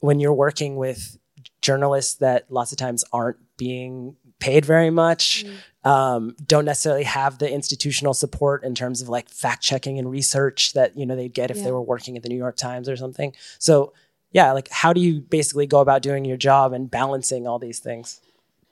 when 0.00 0.18
you're 0.18 0.34
working 0.34 0.76
with 0.76 1.16
journalists 1.62 2.14
that 2.14 2.50
lots 2.50 2.72
of 2.72 2.78
times 2.78 3.04
aren't 3.12 3.36
being 3.60 4.16
paid 4.38 4.64
very 4.64 4.88
much, 4.88 5.44
mm. 5.44 5.88
um, 5.88 6.34
don't 6.46 6.64
necessarily 6.64 7.04
have 7.04 7.38
the 7.38 7.52
institutional 7.52 8.14
support 8.14 8.64
in 8.64 8.74
terms 8.74 9.02
of 9.02 9.10
like 9.10 9.28
fact 9.28 9.62
checking 9.62 9.98
and 9.98 10.10
research 10.10 10.72
that 10.72 10.96
you 10.96 11.04
know 11.04 11.14
they'd 11.14 11.34
get 11.34 11.50
if 11.50 11.58
yeah. 11.58 11.64
they 11.64 11.72
were 11.72 11.82
working 11.82 12.16
at 12.16 12.22
the 12.22 12.30
New 12.30 12.38
York 12.38 12.56
Times 12.56 12.88
or 12.88 12.96
something. 12.96 13.34
So 13.58 13.92
yeah, 14.32 14.52
like 14.52 14.70
how 14.70 14.94
do 14.94 15.00
you 15.00 15.20
basically 15.20 15.66
go 15.66 15.80
about 15.80 16.00
doing 16.00 16.24
your 16.24 16.38
job 16.38 16.72
and 16.72 16.90
balancing 16.90 17.46
all 17.46 17.58
these 17.58 17.80
things? 17.80 18.20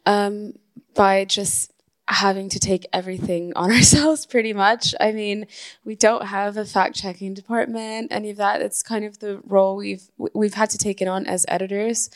Um, 0.06 0.54
by 0.94 1.26
just 1.26 1.70
having 2.08 2.48
to 2.48 2.58
take 2.58 2.86
everything 2.92 3.52
on 3.56 3.70
ourselves 3.70 4.26
pretty 4.26 4.52
much. 4.52 4.94
I 4.98 5.12
mean, 5.12 5.46
we 5.84 5.94
don't 5.94 6.26
have 6.26 6.56
a 6.56 6.64
fact 6.64 6.96
checking 6.96 7.34
department, 7.34 8.10
any 8.10 8.30
of 8.30 8.38
that. 8.38 8.62
It's 8.62 8.82
kind 8.82 9.04
of 9.04 9.18
the 9.20 9.40
role 9.44 9.76
we've 9.76 10.10
we've 10.16 10.54
had 10.54 10.70
to 10.70 10.78
take 10.78 11.00
it 11.00 11.08
on 11.08 11.26
as 11.26 11.44
editors. 11.48 12.10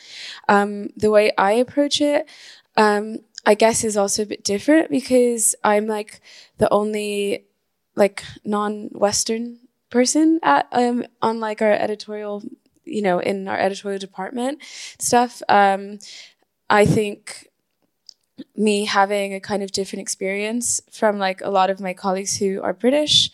Um, 0.48 0.88
the 0.96 1.10
way 1.10 1.32
I 1.38 1.52
approach 1.52 2.00
it, 2.00 2.28
um, 2.76 3.18
I 3.44 3.54
guess 3.54 3.84
is 3.84 3.96
also 3.96 4.22
a 4.22 4.26
bit 4.26 4.44
different 4.44 4.90
because 4.90 5.54
I'm 5.64 5.86
like 5.86 6.20
the 6.58 6.72
only 6.72 7.44
like 7.96 8.22
non-Western 8.44 9.58
person 9.90 10.40
at 10.42 10.66
um 10.72 11.04
on 11.20 11.40
like 11.40 11.60
our 11.60 11.72
editorial, 11.72 12.42
you 12.84 13.02
know, 13.02 13.18
in 13.18 13.48
our 13.48 13.58
editorial 13.58 13.98
department 13.98 14.62
stuff. 14.98 15.42
Um, 15.48 15.98
I 16.70 16.86
think 16.86 17.48
me 18.56 18.84
having 18.84 19.34
a 19.34 19.40
kind 19.40 19.62
of 19.62 19.72
different 19.72 20.00
experience 20.00 20.80
from 20.90 21.18
like 21.18 21.40
a 21.40 21.50
lot 21.50 21.70
of 21.70 21.80
my 21.80 21.92
colleagues 21.94 22.36
who 22.36 22.60
are 22.62 22.72
British. 22.72 23.30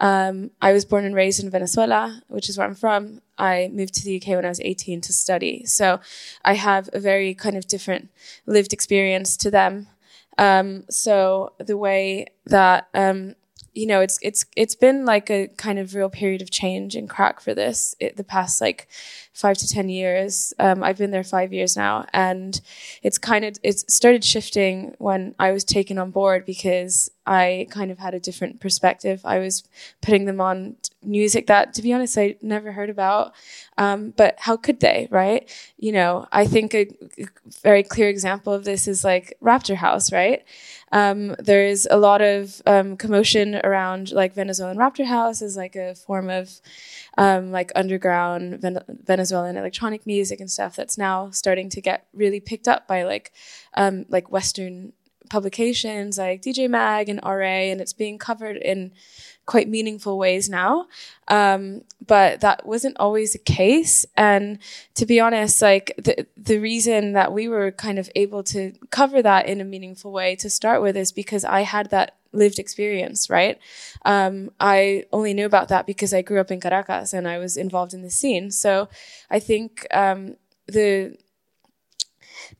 Um, 0.00 0.50
I 0.62 0.72
was 0.72 0.84
born 0.84 1.04
and 1.04 1.14
raised 1.14 1.42
in 1.42 1.50
Venezuela, 1.50 2.22
which 2.28 2.48
is 2.48 2.56
where 2.56 2.66
I'm 2.66 2.74
from. 2.74 3.20
I 3.36 3.68
moved 3.72 3.94
to 3.94 4.04
the 4.04 4.16
UK 4.16 4.28
when 4.28 4.44
I 4.44 4.48
was 4.48 4.60
18 4.60 5.00
to 5.02 5.12
study. 5.12 5.64
So 5.64 6.00
I 6.44 6.54
have 6.54 6.88
a 6.92 7.00
very 7.00 7.34
kind 7.34 7.56
of 7.56 7.66
different 7.66 8.10
lived 8.46 8.72
experience 8.72 9.36
to 9.38 9.50
them. 9.50 9.88
Um, 10.36 10.84
so 10.88 11.52
the 11.58 11.76
way 11.76 12.26
that, 12.46 12.88
um, 12.94 13.34
you 13.74 13.86
know, 13.86 14.00
it's, 14.00 14.18
it's, 14.22 14.44
it's 14.56 14.76
been 14.76 15.04
like 15.04 15.30
a 15.30 15.48
kind 15.56 15.78
of 15.78 15.94
real 15.94 16.10
period 16.10 16.42
of 16.42 16.50
change 16.50 16.94
and 16.94 17.08
crack 17.08 17.40
for 17.40 17.54
this 17.54 17.94
it, 17.98 18.16
the 18.16 18.24
past 18.24 18.60
like 18.60 18.88
five 19.38 19.56
to 19.56 19.68
10 19.68 19.88
years. 19.88 20.52
Um, 20.58 20.82
I've 20.82 20.98
been 20.98 21.12
there 21.12 21.22
five 21.22 21.52
years 21.52 21.76
now 21.76 22.06
and 22.12 22.60
it's 23.04 23.18
kind 23.18 23.44
of, 23.44 23.56
it's 23.62 23.84
started 23.92 24.24
shifting 24.24 24.96
when 24.98 25.36
I 25.38 25.52
was 25.52 25.62
taken 25.62 25.96
on 25.96 26.10
board 26.10 26.44
because 26.44 27.08
I 27.24 27.68
kind 27.70 27.92
of 27.92 27.98
had 27.98 28.14
a 28.14 28.20
different 28.20 28.58
perspective. 28.58 29.20
I 29.24 29.38
was 29.38 29.62
putting 30.00 30.24
them 30.24 30.40
on 30.40 30.76
music 31.04 31.46
that, 31.46 31.74
to 31.74 31.82
be 31.82 31.92
honest, 31.92 32.18
I 32.18 32.36
never 32.42 32.72
heard 32.72 32.90
about. 32.90 33.32
Um, 33.76 34.14
but 34.16 34.36
how 34.38 34.56
could 34.56 34.80
they, 34.80 35.08
right? 35.10 35.48
You 35.76 35.92
know, 35.92 36.26
I 36.32 36.46
think 36.46 36.74
a, 36.74 36.88
very 37.62 37.82
clear 37.82 38.08
example 38.08 38.52
of 38.52 38.64
this 38.64 38.88
is 38.88 39.04
like 39.04 39.36
Raptor 39.42 39.76
House, 39.76 40.10
right? 40.10 40.42
Um, 40.90 41.36
there's 41.38 41.86
a 41.90 41.98
lot 41.98 42.22
of 42.22 42.62
um, 42.66 42.96
commotion 42.96 43.56
around 43.56 44.10
like 44.10 44.34
Venezuelan 44.34 44.78
Raptor 44.78 45.04
House 45.04 45.42
as 45.42 45.56
like 45.56 45.76
a 45.76 45.94
form 45.94 46.30
of 46.30 46.50
um, 47.18 47.52
like 47.52 47.70
underground 47.76 48.60
Ven- 48.60 48.82
Venezuelan 48.88 49.27
electronic 49.32 50.06
music 50.06 50.40
and 50.40 50.50
stuff 50.50 50.76
that's 50.76 50.98
now 50.98 51.30
starting 51.30 51.68
to 51.70 51.80
get 51.80 52.06
really 52.12 52.40
picked 52.40 52.68
up 52.68 52.86
by 52.86 53.02
like 53.02 53.32
um, 53.74 54.06
like 54.08 54.30
Western 54.30 54.92
publications 55.28 56.18
like 56.18 56.42
DJ 56.42 56.68
Mag 56.68 57.08
and 57.08 57.20
RA, 57.24 57.70
and 57.70 57.80
it's 57.80 57.92
being 57.92 58.18
covered 58.18 58.56
in 58.56 58.92
quite 59.46 59.68
meaningful 59.68 60.18
ways 60.18 60.48
now. 60.48 60.86
Um, 61.26 61.82
but 62.06 62.40
that 62.42 62.66
wasn't 62.66 62.98
always 62.98 63.32
the 63.32 63.38
case. 63.38 64.04
And 64.14 64.58
to 64.94 65.06
be 65.06 65.20
honest, 65.20 65.62
like 65.62 65.94
the, 65.96 66.26
the 66.36 66.58
reason 66.58 67.14
that 67.14 67.32
we 67.32 67.48
were 67.48 67.72
kind 67.72 67.98
of 67.98 68.10
able 68.14 68.42
to 68.44 68.72
cover 68.90 69.22
that 69.22 69.46
in 69.46 69.60
a 69.60 69.64
meaningful 69.64 70.12
way 70.12 70.36
to 70.36 70.50
start 70.50 70.82
with 70.82 70.96
is 70.96 71.12
because 71.12 71.44
I 71.44 71.62
had 71.62 71.90
that 71.90 72.17
lived 72.32 72.58
experience, 72.58 73.30
right? 73.30 73.58
Um, 74.04 74.50
I 74.60 75.04
only 75.12 75.34
knew 75.34 75.46
about 75.46 75.68
that 75.68 75.86
because 75.86 76.12
I 76.12 76.22
grew 76.22 76.40
up 76.40 76.50
in 76.50 76.60
Caracas 76.60 77.12
and 77.12 77.26
I 77.26 77.38
was 77.38 77.56
involved 77.56 77.94
in 77.94 78.02
the 78.02 78.10
scene. 78.10 78.50
So 78.50 78.88
I 79.30 79.40
think 79.40 79.86
um, 79.90 80.36
the 80.66 81.16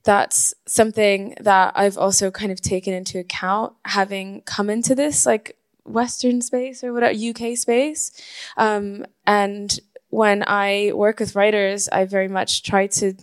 that's 0.04 0.54
something 0.66 1.34
that 1.40 1.72
I've 1.76 1.98
also 1.98 2.30
kind 2.30 2.52
of 2.52 2.60
taken 2.60 2.92
into 2.92 3.18
account 3.18 3.74
having 3.84 4.42
come 4.42 4.70
into 4.70 4.94
this 4.94 5.26
like 5.26 5.56
Western 5.84 6.40
space 6.42 6.84
or 6.84 6.92
whatever 6.92 7.14
UK 7.14 7.56
space. 7.56 8.10
Um, 8.56 9.06
and 9.26 9.78
when 10.10 10.44
I 10.46 10.92
work 10.94 11.20
with 11.20 11.34
writers, 11.34 11.88
I 11.88 12.04
very 12.04 12.28
much 12.28 12.62
try 12.62 12.86
to 12.86 13.14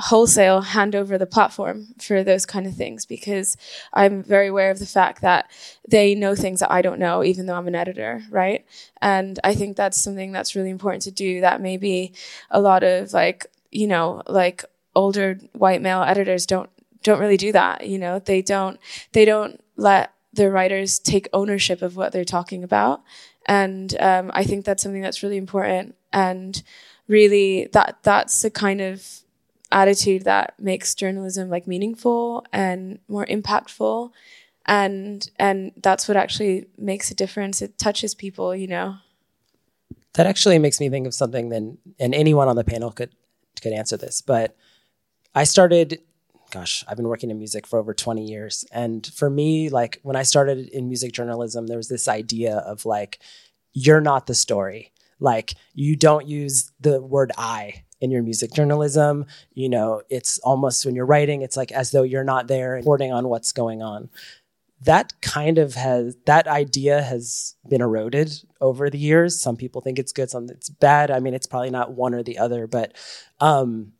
wholesale 0.00 0.62
hand 0.62 0.96
over 0.96 1.18
the 1.18 1.26
platform 1.26 1.88
for 1.98 2.24
those 2.24 2.46
kind 2.46 2.66
of 2.66 2.74
things 2.74 3.04
because 3.04 3.56
I'm 3.92 4.22
very 4.22 4.48
aware 4.48 4.70
of 4.70 4.78
the 4.78 4.86
fact 4.86 5.20
that 5.22 5.50
they 5.86 6.14
know 6.14 6.34
things 6.34 6.60
that 6.60 6.72
I 6.72 6.82
don't 6.82 6.98
know, 6.98 7.22
even 7.22 7.46
though 7.46 7.54
I'm 7.54 7.68
an 7.68 7.74
editor, 7.74 8.22
right? 8.30 8.64
And 9.02 9.38
I 9.44 9.54
think 9.54 9.76
that's 9.76 10.00
something 10.00 10.32
that's 10.32 10.56
really 10.56 10.70
important 10.70 11.02
to 11.02 11.10
do 11.10 11.40
that 11.42 11.60
maybe 11.60 12.14
a 12.50 12.60
lot 12.60 12.82
of 12.82 13.12
like, 13.12 13.46
you 13.70 13.86
know, 13.86 14.22
like 14.26 14.64
older 14.94 15.38
white 15.52 15.82
male 15.82 16.02
editors 16.02 16.46
don't 16.46 16.70
don't 17.02 17.20
really 17.20 17.38
do 17.38 17.52
that, 17.52 17.86
you 17.86 17.98
know? 17.98 18.18
They 18.18 18.42
don't 18.42 18.78
they 19.12 19.24
don't 19.24 19.62
let 19.76 20.12
the 20.32 20.50
writers 20.50 20.98
take 20.98 21.28
ownership 21.32 21.82
of 21.82 21.96
what 21.96 22.12
they're 22.12 22.24
talking 22.24 22.64
about. 22.64 23.02
And 23.46 23.94
um, 24.00 24.30
I 24.32 24.44
think 24.44 24.64
that's 24.64 24.82
something 24.82 25.02
that's 25.02 25.22
really 25.22 25.36
important. 25.36 25.96
And 26.12 26.62
really 27.08 27.68
that 27.72 27.98
that's 28.02 28.42
the 28.42 28.50
kind 28.50 28.80
of 28.80 29.04
attitude 29.72 30.24
that 30.24 30.54
makes 30.58 30.94
journalism 30.94 31.48
like 31.48 31.66
meaningful 31.66 32.44
and 32.52 32.98
more 33.08 33.26
impactful. 33.26 34.10
And 34.66 35.28
and 35.38 35.72
that's 35.76 36.06
what 36.08 36.16
actually 36.16 36.66
makes 36.76 37.10
a 37.10 37.14
difference. 37.14 37.62
It 37.62 37.78
touches 37.78 38.14
people 38.14 38.54
you 38.54 38.66
know? 38.66 38.96
That 40.14 40.26
actually 40.26 40.58
makes 40.58 40.80
me 40.80 40.88
think 40.88 41.06
of 41.06 41.14
something 41.14 41.48
then 41.48 41.78
and 41.98 42.14
anyone 42.14 42.48
on 42.48 42.56
the 42.56 42.64
panel 42.64 42.90
could 42.90 43.14
could 43.62 43.72
answer 43.72 43.96
this 43.96 44.22
but 44.22 44.56
i 45.34 45.44
started 45.44 46.00
gosh 46.50 46.82
i've 46.88 46.96
been 46.96 47.08
working 47.08 47.30
in 47.30 47.38
music 47.38 47.66
for 47.66 47.78
over 47.78 47.92
20 47.92 48.24
years. 48.24 48.64
And 48.72 49.06
for 49.06 49.30
me 49.30 49.68
like 49.68 50.00
when 50.02 50.16
i 50.16 50.22
started 50.22 50.68
in 50.68 50.88
music 50.88 51.12
journalism 51.12 51.66
there 51.66 51.76
was 51.76 51.88
this 51.88 52.08
idea 52.08 52.56
of 52.56 52.86
like 52.86 53.20
you're 53.72 54.00
not 54.00 54.26
the 54.26 54.34
story. 54.34 54.92
Like 55.20 55.54
you 55.74 55.94
don't 55.96 56.26
use 56.26 56.72
the 56.80 57.00
word 57.00 57.30
i 57.38 57.84
in 58.00 58.10
your 58.10 58.22
music 58.22 58.52
journalism. 58.52 59.26
You 59.54 59.68
know, 59.68 60.02
it's 60.08 60.38
almost 60.40 60.84
when 60.84 60.94
you're 60.94 61.06
writing, 61.06 61.42
it's 61.42 61.56
like 61.56 61.72
as 61.72 61.90
though 61.90 62.02
you're 62.02 62.24
not 62.24 62.48
there 62.48 62.72
reporting 62.72 63.12
on 63.12 63.28
what's 63.28 63.52
going 63.52 63.82
on. 63.82 64.10
That 64.82 65.12
kind 65.20 65.58
of 65.58 65.74
has 65.74 66.16
that 66.24 66.46
idea 66.48 67.02
has 67.02 67.54
been 67.68 67.82
eroded 67.82 68.32
over 68.62 68.88
the 68.88 68.98
years. 68.98 69.38
Some 69.38 69.56
people 69.56 69.82
think 69.82 69.98
it's 69.98 70.12
good, 70.12 70.30
some 70.30 70.48
it's 70.48 70.70
bad. 70.70 71.10
I 71.10 71.20
mean, 71.20 71.34
it's 71.34 71.46
probably 71.46 71.70
not 71.70 71.92
one 71.92 72.14
or 72.14 72.22
the 72.22 72.38
other, 72.38 72.66
but 72.66 72.94
um, 73.40 73.92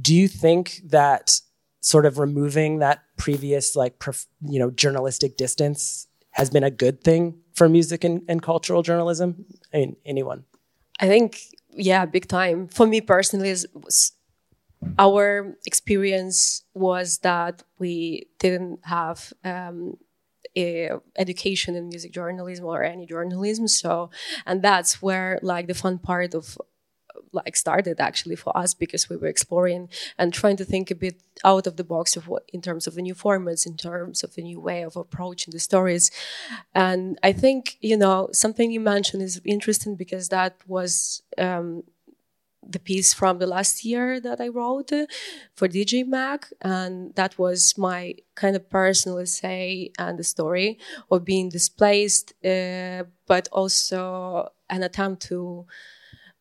do 0.00 0.14
you 0.14 0.28
think 0.28 0.80
that 0.84 1.40
sort 1.80 2.06
of 2.06 2.18
removing 2.18 2.78
that 2.78 3.02
previous 3.16 3.74
like 3.74 3.98
perf- 3.98 4.26
you 4.40 4.60
know 4.60 4.70
journalistic 4.70 5.36
distance 5.36 6.06
has 6.30 6.48
been 6.48 6.64
a 6.64 6.70
good 6.70 7.02
thing 7.02 7.38
for 7.54 7.68
music 7.68 8.04
and, 8.04 8.22
and 8.28 8.42
cultural 8.42 8.82
journalism? 8.82 9.44
I 9.74 9.78
mean, 9.78 9.96
anyone? 10.06 10.44
I 11.00 11.08
think 11.08 11.40
yeah, 11.74 12.04
big 12.06 12.28
time. 12.28 12.68
For 12.68 12.86
me 12.86 13.00
personally, 13.00 13.54
our 14.98 15.56
experience 15.66 16.64
was 16.74 17.18
that 17.18 17.62
we 17.78 18.26
didn't 18.38 18.80
have 18.84 19.32
um, 19.44 19.96
education 20.56 21.74
in 21.76 21.88
music 21.88 22.12
journalism 22.12 22.66
or 22.66 22.82
any 22.82 23.06
journalism. 23.06 23.68
So, 23.68 24.10
and 24.46 24.62
that's 24.62 25.00
where 25.00 25.38
like 25.42 25.66
the 25.66 25.74
fun 25.74 25.98
part 25.98 26.34
of 26.34 26.58
like 27.32 27.56
started 27.56 28.00
actually 28.00 28.36
for 28.36 28.56
us 28.56 28.74
because 28.74 29.08
we 29.08 29.16
were 29.16 29.26
exploring 29.26 29.88
and 30.18 30.32
trying 30.32 30.56
to 30.56 30.64
think 30.64 30.90
a 30.90 30.94
bit 30.94 31.20
out 31.44 31.66
of 31.66 31.76
the 31.76 31.84
box 31.84 32.16
of 32.16 32.28
what 32.28 32.44
in 32.52 32.60
terms 32.60 32.86
of 32.86 32.94
the 32.94 33.02
new 33.02 33.14
formats 33.14 33.66
in 33.66 33.76
terms 33.76 34.22
of 34.22 34.34
the 34.34 34.42
new 34.42 34.60
way 34.60 34.82
of 34.82 34.96
approaching 34.96 35.52
the 35.52 35.60
stories. 35.60 36.10
And 36.74 37.18
i 37.22 37.32
think 37.32 37.78
you 37.80 37.96
know 37.96 38.28
something 38.32 38.70
you 38.70 38.80
mentioned 38.80 39.22
is 39.22 39.40
interesting 39.44 39.96
because 39.96 40.28
that 40.28 40.56
was 40.66 41.22
um, 41.38 41.84
the 42.66 42.78
piece 42.78 43.12
from 43.12 43.38
the 43.38 43.46
last 43.46 43.84
year 43.84 44.20
that 44.20 44.40
I 44.40 44.48
wrote 44.48 44.90
for 45.54 45.68
DJ 45.68 46.06
Mag, 46.06 46.46
and 46.60 47.14
that 47.16 47.38
was 47.38 47.76
my 47.76 48.14
kind 48.34 48.54
of 48.56 48.68
personal 48.70 49.18
essay 49.18 49.90
and 49.98 50.18
the 50.18 50.24
story 50.24 50.78
of 51.10 51.24
being 51.24 51.48
displaced, 51.48 52.32
uh, 52.44 53.04
but 53.26 53.48
also 53.52 54.48
an 54.70 54.82
attempt 54.82 55.22
to 55.22 55.66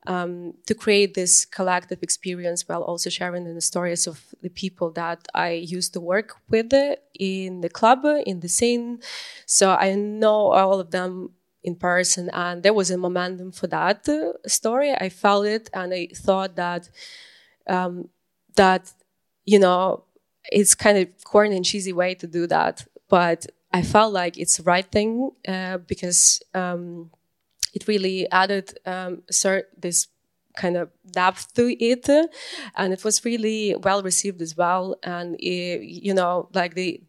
um, 0.07 0.53
to 0.65 0.73
create 0.73 1.13
this 1.13 1.45
collective 1.45 2.01
experience 2.01 2.67
while 2.67 2.81
also 2.81 3.09
sharing 3.09 3.43
the 3.53 3.61
stories 3.61 4.07
of 4.07 4.23
the 4.41 4.49
people 4.49 4.91
that 4.91 5.27
I 5.33 5.51
used 5.51 5.93
to 5.93 5.99
work 5.99 6.35
with 6.49 6.73
in 7.19 7.61
the 7.61 7.69
club, 7.69 8.05
in 8.25 8.39
the 8.39 8.49
scene. 8.49 8.99
So 9.45 9.71
I 9.71 9.93
know 9.95 10.51
all 10.51 10.79
of 10.79 10.91
them 10.91 11.31
in 11.63 11.75
person 11.75 12.29
and 12.33 12.63
there 12.63 12.73
was 12.73 12.89
a 12.89 12.97
momentum 12.97 13.51
for 13.51 13.67
that 13.67 14.07
story 14.47 14.93
i 14.93 15.09
felt 15.09 15.45
it 15.45 15.69
and 15.73 15.93
i 15.93 16.07
thought 16.15 16.55
that 16.55 16.89
um, 17.67 18.09
that 18.55 18.91
you 19.45 19.59
know 19.59 20.03
it's 20.45 20.73
kind 20.73 20.97
of 20.97 21.07
corny 21.23 21.55
and 21.55 21.65
cheesy 21.65 21.93
way 21.93 22.15
to 22.15 22.27
do 22.27 22.47
that 22.47 22.85
but 23.09 23.45
i 23.71 23.81
felt 23.81 24.11
like 24.11 24.37
it's 24.37 24.57
the 24.57 24.63
right 24.63 24.91
thing 24.91 25.29
uh, 25.47 25.77
because 25.77 26.41
um, 26.53 27.11
it 27.73 27.87
really 27.87 28.29
added 28.31 28.77
um, 28.85 29.23
this 29.77 30.07
kind 30.57 30.75
of 30.75 30.89
depth 31.09 31.53
to 31.53 31.73
it 31.81 32.09
and 32.75 32.91
it 32.91 33.03
was 33.05 33.23
really 33.23 33.73
well 33.83 34.03
received 34.03 34.41
as 34.41 34.57
well 34.57 34.97
and 35.01 35.35
it, 35.39 35.81
you 35.81 36.13
know 36.13 36.49
like 36.53 36.75
the 36.75 37.01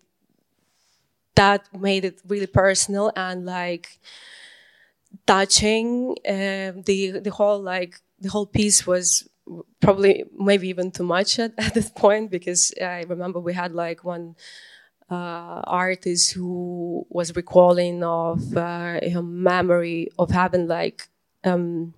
that 1.35 1.69
made 1.79 2.05
it 2.05 2.21
really 2.27 2.47
personal 2.47 3.13
and 3.17 3.45
like 3.47 3.99
touching. 5.27 6.17
Uh, 6.27 6.73
the 6.85 7.21
the 7.23 7.31
whole 7.31 7.61
like 7.61 8.01
the 8.21 8.29
whole 8.29 8.47
piece 8.47 8.87
was 8.87 9.29
probably 9.81 10.25
maybe 10.39 10.69
even 10.69 10.91
too 10.91 11.03
much 11.05 11.39
at, 11.39 11.53
at 11.59 11.75
this 11.75 11.91
point 11.91 12.31
because 12.31 12.73
I 12.81 13.05
remember 13.09 13.41
we 13.41 13.55
had 13.55 13.73
like 13.73 14.05
one 14.05 14.37
artist 15.15 16.33
who 16.33 17.07
was 17.09 17.37
recalling 17.37 18.03
of 18.03 18.57
uh, 18.57 18.99
a 19.03 19.23
memory 19.23 20.09
of 20.19 20.31
having 20.31 20.67
like 20.67 21.09
um, 21.45 21.95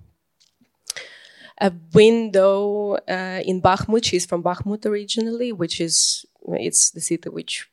a 1.61 1.73
window 1.93 2.95
uh, 3.09 3.41
in 3.45 3.61
Bakhmut. 3.61 4.05
She's 4.05 4.27
from 4.27 4.43
Bakhmut 4.43 4.87
originally, 4.87 5.53
which 5.53 5.81
is 5.81 6.27
it's 6.49 6.91
the 6.91 7.01
city 7.01 7.29
which 7.29 7.69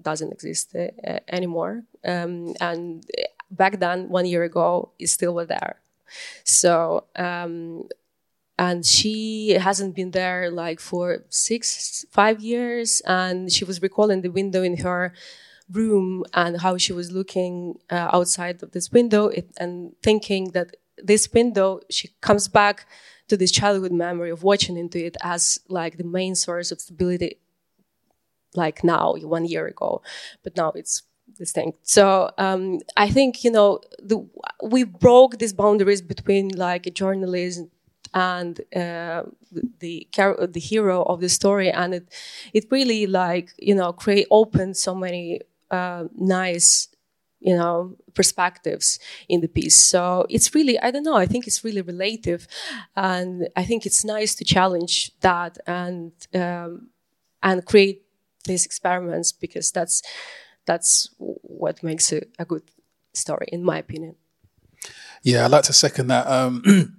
doesn't 0.00 0.32
exist 0.32 0.74
uh, 0.74 1.18
anymore. 1.28 1.82
Um, 2.04 2.54
and 2.60 3.04
back 3.50 3.78
then, 3.80 4.08
one 4.08 4.26
year 4.26 4.44
ago, 4.44 4.92
it 4.98 5.08
still 5.08 5.34
were 5.34 5.46
there. 5.46 5.80
So, 6.44 7.04
um, 7.16 7.88
and 8.58 8.84
she 8.86 9.50
hasn't 9.52 9.94
been 9.94 10.12
there 10.12 10.50
like 10.50 10.80
for 10.80 11.24
six, 11.28 12.04
five 12.10 12.40
years. 12.40 13.02
And 13.06 13.52
she 13.52 13.64
was 13.64 13.82
recalling 13.82 14.22
the 14.22 14.30
window 14.30 14.62
in 14.62 14.78
her 14.78 15.12
room 15.70 16.24
and 16.34 16.60
how 16.60 16.76
she 16.78 16.92
was 16.92 17.12
looking 17.12 17.78
uh, 17.90 18.08
outside 18.12 18.62
of 18.62 18.72
this 18.72 18.90
window 18.92 19.26
it, 19.26 19.50
and 19.58 19.92
thinking 20.02 20.52
that 20.52 20.76
this 21.02 21.32
window, 21.32 21.80
she 21.90 22.10
comes 22.20 22.48
back 22.48 22.86
to 23.28 23.36
this 23.36 23.50
childhood 23.50 23.92
memory 23.92 24.30
of 24.30 24.42
watching 24.42 24.76
into 24.76 25.04
it 25.04 25.16
as 25.22 25.58
like 25.68 25.98
the 25.98 26.04
main 26.04 26.34
source 26.34 26.70
of 26.70 26.80
stability 26.80 27.38
like 28.54 28.82
now 28.82 29.14
one 29.22 29.44
year 29.44 29.66
ago 29.66 30.02
but 30.42 30.56
now 30.56 30.72
it's 30.74 31.02
distinct. 31.36 31.78
So 31.82 32.30
um, 32.38 32.78
I 32.96 33.10
think 33.10 33.42
you 33.44 33.50
know 33.50 33.80
the, 33.98 34.24
we 34.62 34.84
broke 34.84 35.38
these 35.38 35.52
boundaries 35.52 36.00
between 36.00 36.50
like 36.50 36.86
a 36.86 36.90
journalist 36.90 37.62
and 38.16 38.60
uh, 38.74 39.22
the 39.80 40.08
the 40.56 40.60
hero 40.60 41.02
of 41.02 41.20
the 41.20 41.28
story, 41.28 41.70
and 41.70 41.94
it 41.94 42.06
it 42.52 42.64
really 42.70 43.06
like 43.06 43.50
you 43.58 43.74
know 43.74 43.92
create 43.92 44.26
opened 44.30 44.76
so 44.76 44.94
many 44.94 45.40
uh, 45.70 46.04
nice 46.14 46.88
you 47.40 47.54
know 47.54 47.94
perspectives 48.14 48.98
in 49.28 49.42
the 49.42 49.48
piece 49.48 49.76
so 49.76 50.24
it's 50.30 50.54
really 50.54 50.80
i 50.80 50.90
don't 50.90 51.02
know 51.02 51.16
i 51.16 51.26
think 51.26 51.46
it's 51.46 51.62
really 51.62 51.82
relative 51.82 52.48
and 52.96 53.46
i 53.56 53.62
think 53.62 53.84
it's 53.84 54.06
nice 54.06 54.34
to 54.34 54.42
challenge 54.42 55.12
that 55.20 55.58
and 55.66 56.12
um, 56.34 56.88
and 57.42 57.66
create 57.66 58.06
these 58.46 58.64
experiments 58.64 59.32
because 59.32 59.70
that's 59.70 60.02
that's 60.66 61.10
what 61.18 61.82
makes 61.82 62.12
it 62.12 62.30
a 62.38 62.44
good 62.44 62.62
story, 63.14 63.48
in 63.50 63.64
my 63.64 63.78
opinion. 63.78 64.16
Yeah, 65.22 65.44
I'd 65.44 65.50
like 65.50 65.64
to 65.64 65.72
second 65.72 66.08
that. 66.08 66.26
Um, 66.26 66.62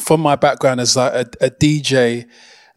from 0.00 0.20
my 0.20 0.36
background 0.36 0.80
as 0.80 0.96
like 0.96 1.12
a, 1.12 1.46
a, 1.46 1.50
DJ 1.50 2.28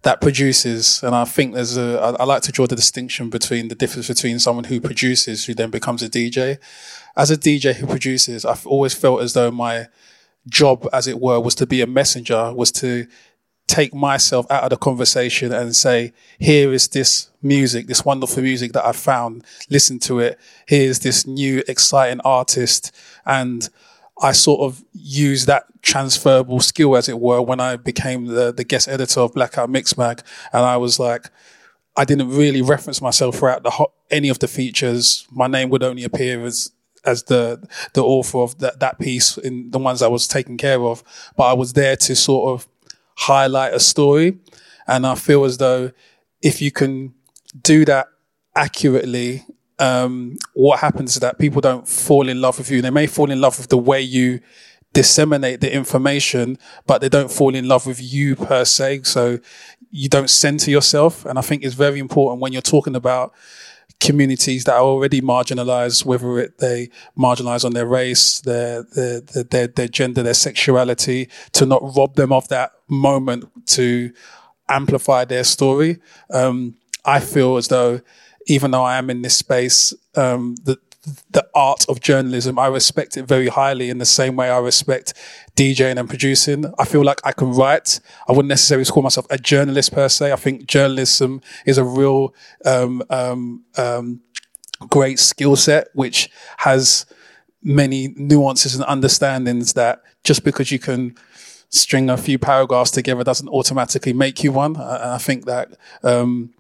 that 0.04 0.22
produces, 0.22 1.04
and 1.04 1.14
I 1.14 1.26
think 1.26 1.54
there's 1.54 1.78
a, 1.78 2.00
I, 2.00 2.22
I 2.22 2.24
like 2.24 2.42
to 2.44 2.52
draw 2.52 2.68
the 2.68 2.76
distinction 2.76 3.30
between 3.30 3.68
the 3.68 3.76
difference 3.76 4.08
between 4.08 4.40
someone 4.40 4.66
who 4.66 4.80
produces, 4.80 5.46
who 5.46 5.54
then 5.54 5.70
becomes 5.70 6.02
a 6.02 6.10
DJ. 6.10 6.58
As 7.18 7.32
a 7.32 7.38
DJ 7.38 7.76
who 7.76 7.88
produces, 7.88 8.46
I've 8.46 8.66
always 8.66 8.94
felt 8.94 9.22
as 9.22 9.34
though 9.34 9.52
my 9.52 9.88
job, 10.48 10.88
as 10.94 11.08
it 11.08 11.20
were, 11.20 11.40
was 11.40 11.56
to 11.56 11.66
be 11.66 11.82
a 11.82 11.88
messenger, 11.88 12.54
was 12.54 12.72
to 12.74 13.08
take 13.70 13.94
myself 13.94 14.50
out 14.50 14.64
of 14.64 14.72
the 14.72 14.78
conversation 14.78 15.54
and 15.54 15.76
say, 15.76 16.12
here 16.40 16.74
is 16.74 16.88
this 16.88 17.30
music, 17.42 17.88
this 17.88 18.04
wonderful 18.04 18.42
music 18.42 18.74
that 18.74 18.86
I 18.86 18.94
found. 18.94 19.46
Listen 19.70 20.00
to 20.00 20.20
it. 20.20 20.40
Here's 20.68 21.00
this 21.00 21.28
new 21.28 21.64
exciting 21.68 22.20
artist. 22.22 22.96
And 23.26 23.70
I 24.22 24.34
sort 24.34 24.62
of 24.62 24.84
use 24.94 25.46
that 25.46 25.66
transferable 25.82 26.60
skill, 26.60 26.98
as 26.98 27.08
it 27.08 27.20
were, 27.20 27.42
when 27.42 27.60
I 27.60 27.78
became 27.78 28.26
the, 28.26 28.52
the 28.52 28.64
guest 28.64 28.88
editor 28.88 29.22
of 29.22 29.34
Blackout 29.34 29.70
Mixmag. 29.70 30.22
And 30.52 30.66
I 30.66 30.78
was 30.78 31.00
like, 31.00 31.30
I 31.96 32.06
didn't 32.06 32.30
really 32.30 32.62
reference 32.62 33.02
myself 33.02 33.38
throughout 33.38 33.64
the 33.64 33.72
ho- 33.72 33.94
any 34.12 34.30
of 34.30 34.40
the 34.40 34.48
features. 34.48 35.28
My 35.32 35.48
name 35.48 35.70
would 35.70 35.84
only 35.84 36.04
appear 36.04 36.46
as 36.46 36.72
as 37.06 37.24
the 37.24 37.66
the 37.94 38.04
author 38.04 38.40
of 38.40 38.60
that, 38.60 38.80
that 38.82 39.00
piece 39.00 39.38
in 39.38 39.72
the 39.72 39.80
ones 39.80 40.02
I 40.02 40.08
was 40.08 40.28
taking 40.28 40.58
care 40.58 40.82
of. 40.82 41.04
But 41.36 41.46
I 41.46 41.54
was 41.54 41.74
there 41.74 41.96
to 41.96 42.16
sort 42.16 42.54
of 42.54 42.68
highlight 43.16 43.74
a 43.74 43.80
story. 43.80 44.38
And 44.88 45.06
I 45.06 45.16
feel 45.16 45.44
as 45.46 45.58
though 45.58 45.92
if 46.42 46.62
you 46.62 46.72
can 46.72 47.14
do 47.62 47.86
that 47.86 48.08
accurately, 48.56 49.46
um, 49.80 50.38
what 50.54 50.80
happens 50.80 51.14
is 51.14 51.20
that 51.22 51.40
people 51.40 51.62
don't 51.62 51.88
fall 51.88 52.30
in 52.30 52.42
love 52.42 52.58
with 52.58 52.70
you. 52.70 52.82
They 52.82 52.90
may 52.90 53.08
fall 53.08 53.32
in 53.32 53.42
love 53.42 53.58
with 53.58 53.70
the 53.70 53.78
way 53.78 54.02
you 54.02 54.42
disseminate 54.94 55.62
the 55.62 55.74
information, 55.74 56.58
but 56.86 57.02
they 57.02 57.10
don't 57.10 57.32
fall 57.32 57.56
in 57.56 57.68
love 57.68 57.86
with 57.86 58.02
you 58.02 58.36
per 58.36 58.66
se. 58.66 59.04
So 59.04 59.40
you 59.92 60.10
don't 60.10 60.30
center 60.30 60.72
yourself. 60.72 61.26
And 61.26 61.40
I 61.40 61.42
think 61.42 61.64
it's 61.64 61.76
very 61.76 62.00
important 62.00 62.42
when 62.42 62.54
you're 62.54 62.62
talking 62.62 62.96
about 62.96 63.34
communities 64.00 64.64
that 64.64 64.76
are 64.76 64.84
already 64.84 65.22
marginalized, 65.22 66.06
whether 66.06 66.40
it, 66.40 66.58
they 66.60 66.90
marginalize 67.18 67.66
on 67.66 67.74
their 67.74 67.86
race, 67.86 68.40
their, 68.42 68.84
their, 68.96 69.22
their, 69.22 69.68
their 69.68 69.88
gender, 69.88 70.24
their 70.24 70.34
sexuality, 70.34 71.30
to 71.52 71.66
not 71.66 71.82
rob 71.96 72.16
them 72.16 72.32
of 72.32 72.48
that 72.48 72.72
moment 72.88 73.46
to 73.68 74.12
amplify 74.70 75.26
their 75.26 75.44
story. 75.44 76.00
Um, 76.32 76.76
I 77.06 77.20
feel 77.20 77.58
as 77.58 77.68
though, 77.68 78.02
even 78.50 78.72
though 78.72 78.84
I 78.84 78.98
am 78.98 79.10
in 79.10 79.22
this 79.22 79.38
space, 79.38 79.94
um, 80.16 80.56
the, 80.64 80.78
the 81.32 81.48
art 81.54 81.86
of 81.88 82.02
journalism, 82.02 82.58
I 82.58 82.68
respect 82.68 83.16
it 83.16 83.24
very 83.24 83.48
highly 83.48 83.90
in 83.90 84.00
the 84.00 84.06
same 84.06 84.36
way 84.36 84.50
I 84.50 84.58
respect 84.58 85.14
DJing 85.56 86.00
and 86.00 86.10
producing. 86.10 86.66
I 86.78 86.86
feel 86.86 87.04
like 87.04 87.22
I 87.24 87.32
can 87.32 87.52
write. 87.52 88.00
I 88.28 88.32
wouldn't 88.32 88.50
necessarily 88.50 88.86
call 88.86 89.04
myself 89.04 89.28
a 89.30 89.38
journalist 89.38 89.94
per 89.94 90.10
se. 90.10 90.32
I 90.32 90.36
think 90.36 90.66
journalism 90.66 91.42
is 91.66 91.78
a 91.78 91.84
real 91.84 92.34
um, 92.66 93.04
um, 93.10 93.64
um, 93.78 94.22
great 94.90 95.20
skill 95.20 95.56
set, 95.56 95.90
which 95.94 96.30
has 96.58 97.06
many 97.62 98.14
nuances 98.16 98.76
and 98.76 98.84
understandings 98.86 99.74
that 99.74 100.02
just 100.24 100.44
because 100.44 100.72
you 100.72 100.80
can 100.80 101.16
string 101.70 102.10
a 102.10 102.18
few 102.18 102.40
paragraphs 102.40 102.90
together 102.90 103.24
doesn't 103.24 103.50
automatically 103.50 104.14
make 104.14 104.44
you 104.44 104.52
one. 104.52 104.76
I, 104.78 105.16
I 105.16 105.18
think 105.18 105.46
that 105.46 105.78
um, 106.04 106.54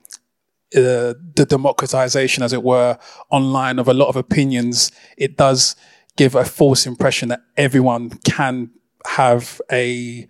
uh, 0.75 1.13
the 1.35 1.45
democratization, 1.47 2.43
as 2.43 2.53
it 2.53 2.63
were, 2.63 2.97
online 3.29 3.79
of 3.79 3.87
a 3.87 3.93
lot 3.93 4.07
of 4.07 4.15
opinions, 4.15 4.91
it 5.17 5.37
does 5.37 5.75
give 6.15 6.35
a 6.35 6.45
false 6.45 6.85
impression 6.85 7.29
that 7.29 7.41
everyone 7.57 8.09
can 8.23 8.69
have 9.05 9.61
a 9.71 10.27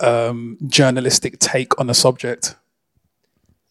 um, 0.00 0.58
journalistic 0.66 1.38
take 1.38 1.78
on 1.80 1.86
the 1.86 1.94
subject. 1.94 2.56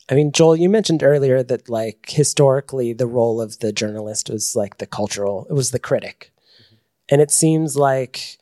I 0.10 0.16
mean, 0.16 0.32
Joel, 0.32 0.58
you 0.58 0.70
mentioned 0.70 1.04
earlier 1.04 1.44
that 1.44 1.70
like 1.70 2.10
historically 2.10 2.92
the 2.92 3.08
role 3.08 3.40
of 3.40 3.60
the 3.60 3.72
journalist 3.72 4.30
was 4.30 4.56
like 4.56 4.78
the 4.78 4.88
cultural, 4.88 5.48
it 5.50 5.54
was 5.54 5.72
the 5.72 5.80
critic. 5.80 6.34
Mm-hmm. 6.34 6.76
And 7.10 7.22
it 7.22 7.32
seems 7.32 7.78
like 7.78 8.38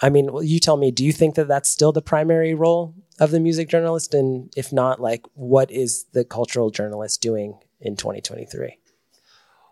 I 0.00 0.10
mean, 0.10 0.30
you 0.42 0.60
tell 0.60 0.76
me, 0.76 0.90
do 0.90 1.04
you 1.04 1.12
think 1.12 1.34
that 1.34 1.48
that's 1.48 1.68
still 1.68 1.92
the 1.92 2.02
primary 2.02 2.54
role 2.54 2.94
of 3.18 3.30
the 3.30 3.40
music 3.40 3.68
journalist? 3.68 4.14
And 4.14 4.52
if 4.56 4.72
not, 4.72 5.00
like, 5.00 5.26
what 5.34 5.70
is 5.70 6.04
the 6.12 6.24
cultural 6.24 6.70
journalist 6.70 7.20
doing 7.20 7.58
in 7.80 7.96
2023? 7.96 8.78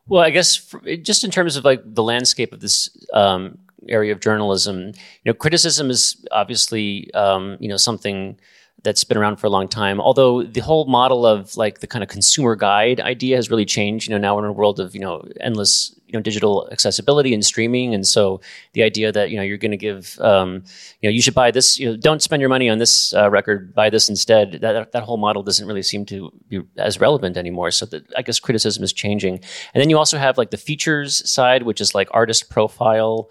Well, 0.09 0.22
I 0.22 0.30
guess 0.30 0.57
for, 0.57 0.80
just 0.97 1.24
in 1.24 1.30
terms 1.30 1.57
of 1.57 1.64
like 1.64 1.82
the 1.84 2.03
landscape 2.03 2.53
of 2.53 2.61
this 2.61 2.90
um, 3.12 3.59
area 3.88 4.12
of 4.12 4.20
journalism, 4.20 4.88
you 4.88 4.92
know, 5.24 5.34
criticism 5.34 5.90
is 5.90 6.24
obviously 6.30 7.12
um, 7.14 7.57
you 7.61 7.68
know 7.68 7.76
something 7.76 8.38
that's 8.83 9.05
been 9.05 9.16
around 9.16 9.37
for 9.37 9.47
a 9.47 9.51
long 9.51 9.68
time. 9.68 10.01
Although 10.01 10.43
the 10.43 10.61
whole 10.61 10.87
model 10.87 11.27
of 11.27 11.57
like 11.57 11.81
the 11.81 11.87
kind 11.87 12.03
of 12.03 12.09
consumer 12.09 12.55
guide 12.55 13.01
idea 13.01 13.37
has 13.37 13.51
really 13.51 13.64
changed. 13.64 14.09
You 14.09 14.14
know, 14.14 14.18
now 14.18 14.37
we're 14.37 14.45
in 14.45 14.51
a 14.51 14.53
world 14.53 14.79
of 14.79 14.95
you 14.95 15.01
know 15.01 15.27
endless 15.41 15.93
you 16.07 16.12
know 16.12 16.20
digital 16.20 16.68
accessibility 16.70 17.35
and 17.35 17.45
streaming, 17.45 17.95
and 17.95 18.07
so 18.07 18.41
the 18.74 18.83
idea 18.83 19.11
that 19.11 19.31
you 19.31 19.37
know 19.37 19.43
you're 19.43 19.57
going 19.57 19.72
to 19.72 19.77
give 19.77 20.18
um, 20.20 20.62
you 21.01 21.09
know 21.09 21.12
you 21.12 21.20
should 21.20 21.35
buy 21.35 21.51
this. 21.51 21.79
You 21.79 21.91
know, 21.91 21.97
don't 21.97 22.22
spend 22.22 22.41
your 22.41 22.49
money 22.49 22.68
on 22.68 22.79
this 22.79 23.12
uh, 23.12 23.29
record. 23.29 23.74
Buy 23.74 23.91
this 23.91 24.09
instead. 24.09 24.61
That 24.61 24.93
that 24.93 25.03
whole 25.03 25.16
model 25.16 25.43
doesn't 25.43 25.66
really 25.66 25.83
seem 25.83 26.05
to 26.07 26.31
be 26.49 26.61
as 26.77 27.01
relevant 27.01 27.37
anymore. 27.37 27.70
So 27.72 27.87
that 27.87 28.05
I 28.16 28.22
guess 28.22 28.39
criticism 28.39 28.85
is 28.85 28.93
changing. 28.93 29.41
And 29.74 29.81
then 29.81 29.91
you 29.91 29.99
also 29.99 30.18
have 30.18 30.39
like 30.39 30.51
the 30.51 30.57
features 30.59 31.29
side, 31.29 31.64
which 31.64 31.81
is 31.81 31.95
like 31.95 32.09
artist 32.12 32.51
profile 32.51 33.31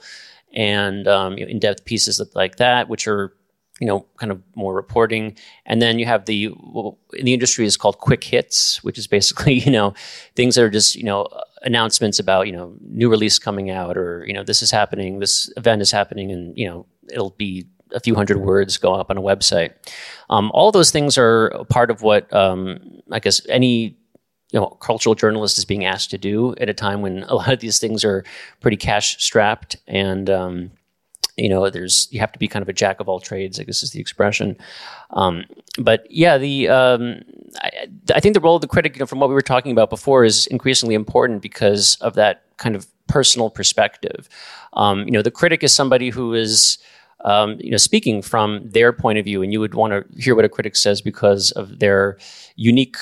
and 0.54 1.08
um, 1.08 1.38
you 1.38 1.46
know, 1.46 1.52
in-depth 1.52 1.86
pieces 1.86 2.22
like 2.34 2.58
that, 2.58 2.90
which 2.90 3.08
are 3.08 3.34
you 3.80 3.88
know, 3.88 4.06
kind 4.18 4.32
of 4.32 4.42
more 4.56 4.74
reporting. 4.74 5.38
And 5.66 5.82
then 5.82 6.00
you 6.00 6.06
have 6.06 6.26
the, 6.26 6.46
in 7.14 7.26
the 7.26 7.34
industry 7.34 7.66
is 7.66 7.76
called 7.76 7.98
quick 7.98 8.24
hits, 8.24 8.84
which 8.84 8.98
is 8.98 9.08
basically, 9.08 9.54
you 9.66 9.72
know, 9.72 9.94
things 10.36 10.56
that 10.56 10.64
are 10.64 10.70
just, 10.70 10.96
you 10.96 11.04
know, 11.04 11.28
announcements 11.64 12.20
about, 12.20 12.48
you 12.48 12.54
know, 12.54 12.74
new 12.82 13.10
release 13.10 13.38
coming 13.40 13.70
out 13.70 13.98
or, 13.98 14.24
you 14.28 14.34
know, 14.34 14.44
this 14.44 14.62
is 14.62 14.72
happening, 14.72 15.20
this 15.20 15.52
event 15.58 15.82
is 15.82 15.92
happening, 15.92 16.32
and, 16.32 16.58
you 16.58 16.68
know, 16.68 16.86
it'll 17.12 17.32
be 17.32 17.66
a 17.92 18.00
few 18.00 18.16
hundred 18.16 18.38
words 18.38 18.78
go 18.78 18.94
up 18.94 19.10
on 19.10 19.18
a 19.18 19.22
website. 19.22 19.72
Um, 20.30 20.52
all 20.54 20.72
those 20.72 20.92
things 20.92 21.18
are 21.18 21.66
part 21.70 21.92
of 21.92 22.02
what 22.02 22.32
um, 22.34 23.02
I 23.12 23.20
guess 23.20 23.42
any 23.50 23.98
you 24.52 24.60
know 24.60 24.68
cultural 24.68 25.16
journalist 25.16 25.58
is 25.58 25.66
being 25.66 25.86
asked 25.86 26.12
to 26.12 26.18
do 26.18 26.56
at 26.56 26.70
a 26.70 26.74
time 26.74 27.02
when 27.02 27.24
a 27.24 27.36
lot 27.36 27.52
of 27.52 27.60
these 27.60 27.80
things 27.80 28.04
are 28.04 28.24
pretty 28.62 28.78
cash 28.78 29.22
strapped 29.24 29.78
and 29.88 30.30
um, 30.30 30.72
you 31.38 31.50
know 31.50 31.70
there's 31.70 32.08
you 32.12 32.20
have 32.20 32.32
to 32.32 32.40
be 32.40 32.48
kind 32.48 32.64
of 32.64 32.70
a 32.70 32.74
jack 32.74 33.00
of 33.00 33.10
all 33.10 33.20
trades 33.20 33.60
i 33.60 33.64
guess 33.64 33.84
is 33.84 33.92
the 33.92 34.00
expression. 34.00 34.58
Um, 35.12 35.46
but 35.80 36.06
yeah 36.10 36.38
the 36.38 36.70
um, 36.70 37.22
I, 37.62 37.88
I, 38.14 38.20
think 38.20 38.34
the 38.34 38.42
role 38.42 38.56
of 38.56 38.62
the 38.62 38.68
critic 38.68 38.96
you 38.96 39.00
know, 39.00 39.06
from 39.06 39.20
what 39.20 39.30
we 39.30 39.36
were 39.36 39.42
talking 39.42 39.72
about 39.72 39.90
before 39.90 40.24
is 40.24 40.48
increasingly 40.48 40.96
important 40.96 41.42
because 41.42 41.98
of 42.02 42.16
that 42.16 42.44
kind 42.58 42.76
of 42.76 42.88
personal 43.08 43.50
perspective. 43.50 44.28
Um, 44.74 45.06
you 45.06 45.12
know 45.12 45.22
the 45.22 45.32
critic 45.32 45.64
is 45.64 45.74
somebody 45.74 46.10
who 46.10 46.34
is 46.34 46.78
um, 47.24 47.58
you 47.60 47.72
know 47.72 47.78
speaking 47.78 48.22
from 48.22 48.70
their 48.70 48.94
point 48.94 49.20
of 49.20 49.26
view 49.26 49.42
and 49.42 49.52
you 49.52 49.60
would 49.60 49.76
want 49.76 49.94
to 49.94 50.22
hear 50.22 50.36
what 50.36 50.46
a 50.46 50.50
critic 50.50 50.76
says 50.76 51.02
because 51.02 51.52
of 51.52 51.80
their 51.80 52.18
unique 52.56 52.98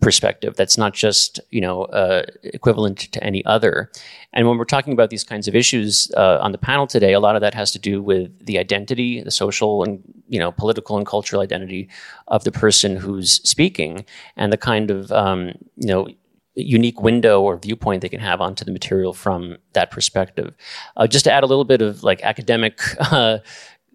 perspective. 0.00 0.54
That's 0.56 0.78
not 0.78 0.94
just 0.94 1.40
you 1.50 1.60
know 1.60 1.84
uh, 1.84 2.22
equivalent 2.42 2.98
to 3.12 3.22
any 3.24 3.44
other. 3.44 3.90
And 4.32 4.46
when 4.46 4.58
we're 4.58 4.64
talking 4.64 4.92
about 4.92 5.10
these 5.10 5.24
kinds 5.24 5.48
of 5.48 5.54
issues 5.54 6.10
uh, 6.16 6.38
on 6.40 6.52
the 6.52 6.58
panel 6.58 6.86
today 6.86 7.12
a 7.12 7.20
lot 7.20 7.34
of 7.34 7.40
that 7.40 7.54
has 7.54 7.72
to 7.72 7.78
do 7.78 8.02
with 8.02 8.46
the 8.46 8.58
identity 8.58 9.22
the 9.22 9.30
social 9.30 9.82
and 9.82 10.02
you 10.28 10.38
know 10.38 10.52
political 10.52 10.96
and 10.96 11.06
cultural 11.06 11.42
identity 11.42 11.88
of 12.28 12.44
the 12.44 12.52
person 12.52 12.96
who's 12.96 13.32
speaking 13.48 14.04
and 14.36 14.52
the 14.52 14.56
kind 14.56 14.90
of 14.90 15.10
um, 15.12 15.52
you 15.76 15.88
know 15.88 16.08
unique 16.54 17.00
window 17.00 17.40
or 17.40 17.56
viewpoint 17.56 18.02
they 18.02 18.08
can 18.08 18.20
have 18.20 18.40
onto 18.40 18.64
the 18.64 18.72
material 18.72 19.12
from 19.12 19.56
that 19.74 19.90
perspective. 19.90 20.54
Uh, 20.96 21.06
just 21.06 21.24
to 21.24 21.32
add 21.32 21.44
a 21.44 21.46
little 21.46 21.64
bit 21.64 21.80
of 21.80 22.02
like 22.02 22.20
academic 22.22 22.80
uh, 23.12 23.38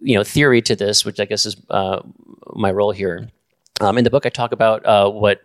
you 0.00 0.14
know 0.14 0.24
theory 0.24 0.60
to 0.60 0.74
this 0.76 1.04
which 1.04 1.20
i 1.20 1.24
guess 1.24 1.46
is 1.46 1.56
uh, 1.70 2.00
my 2.54 2.70
role 2.70 2.92
here. 2.92 3.28
Um, 3.80 3.98
in 3.98 4.04
the 4.04 4.10
book, 4.10 4.24
I 4.24 4.28
talk 4.28 4.52
about 4.52 4.86
uh, 4.86 5.10
what 5.10 5.42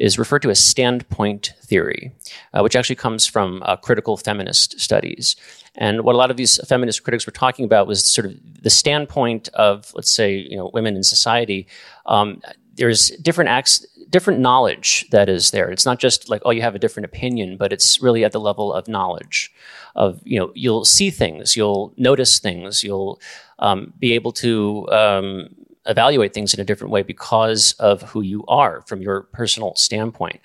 is 0.00 0.18
referred 0.18 0.42
to 0.42 0.50
as 0.50 0.62
standpoint 0.62 1.52
theory, 1.62 2.12
uh, 2.52 2.60
which 2.62 2.76
actually 2.76 2.96
comes 2.96 3.26
from 3.26 3.62
uh, 3.64 3.76
critical 3.76 4.16
feminist 4.16 4.78
studies. 4.80 5.36
And 5.74 6.02
what 6.02 6.14
a 6.14 6.18
lot 6.18 6.30
of 6.30 6.36
these 6.36 6.58
feminist 6.66 7.02
critics 7.02 7.26
were 7.26 7.32
talking 7.32 7.64
about 7.64 7.86
was 7.86 8.04
sort 8.04 8.26
of 8.26 8.62
the 8.62 8.70
standpoint 8.70 9.48
of, 9.54 9.92
let's 9.94 10.10
say, 10.10 10.36
you 10.36 10.56
know, 10.56 10.70
women 10.72 10.96
in 10.96 11.02
society. 11.02 11.66
Um, 12.06 12.40
there's 12.74 13.08
different 13.22 13.50
acts, 13.50 13.84
different 14.10 14.40
knowledge 14.40 15.06
that 15.10 15.28
is 15.28 15.50
there. 15.50 15.70
It's 15.70 15.86
not 15.86 15.98
just 15.98 16.28
like, 16.28 16.42
oh, 16.44 16.50
you 16.50 16.62
have 16.62 16.74
a 16.74 16.78
different 16.78 17.06
opinion, 17.06 17.56
but 17.56 17.72
it's 17.72 18.00
really 18.02 18.24
at 18.24 18.32
the 18.32 18.40
level 18.40 18.72
of 18.72 18.88
knowledge. 18.88 19.52
Of 19.94 20.20
you 20.24 20.38
know, 20.38 20.52
you'll 20.54 20.84
see 20.84 21.10
things, 21.10 21.56
you'll 21.56 21.94
notice 21.96 22.38
things, 22.38 22.84
you'll 22.84 23.18
um, 23.58 23.94
be 23.98 24.12
able 24.12 24.32
to 24.32 24.86
um, 24.90 25.48
evaluate 25.86 26.34
things 26.34 26.54
in 26.54 26.60
a 26.60 26.64
different 26.64 26.90
way 26.90 27.02
because 27.02 27.72
of 27.74 28.02
who 28.02 28.20
you 28.20 28.44
are 28.48 28.82
from 28.82 29.00
your 29.00 29.22
personal 29.22 29.74
standpoint. 29.76 30.40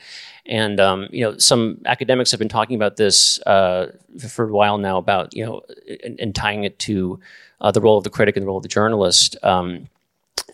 And 0.46 0.80
um, 0.80 1.08
you 1.12 1.24
know, 1.24 1.38
some 1.38 1.82
academics 1.86 2.32
have 2.32 2.40
been 2.40 2.50
talking 2.50 2.76
about 2.76 2.98
this 2.98 3.40
uh, 3.46 3.92
for 4.30 4.50
a 4.50 4.52
while 4.52 4.78
now 4.78 4.98
about 4.98 5.36
you 5.36 5.46
know, 5.46 5.62
and, 6.04 6.20
and 6.20 6.36
tying 6.36 6.64
it 6.64 6.80
to 6.80 7.20
uh, 7.62 7.72
the 7.72 7.82
role 7.82 7.98
of 7.98 8.04
the 8.04 8.10
critic 8.10 8.36
and 8.36 8.44
the 8.44 8.48
role 8.48 8.58
of 8.58 8.64
the 8.64 8.70
journalist. 8.70 9.38
Um, 9.44 9.90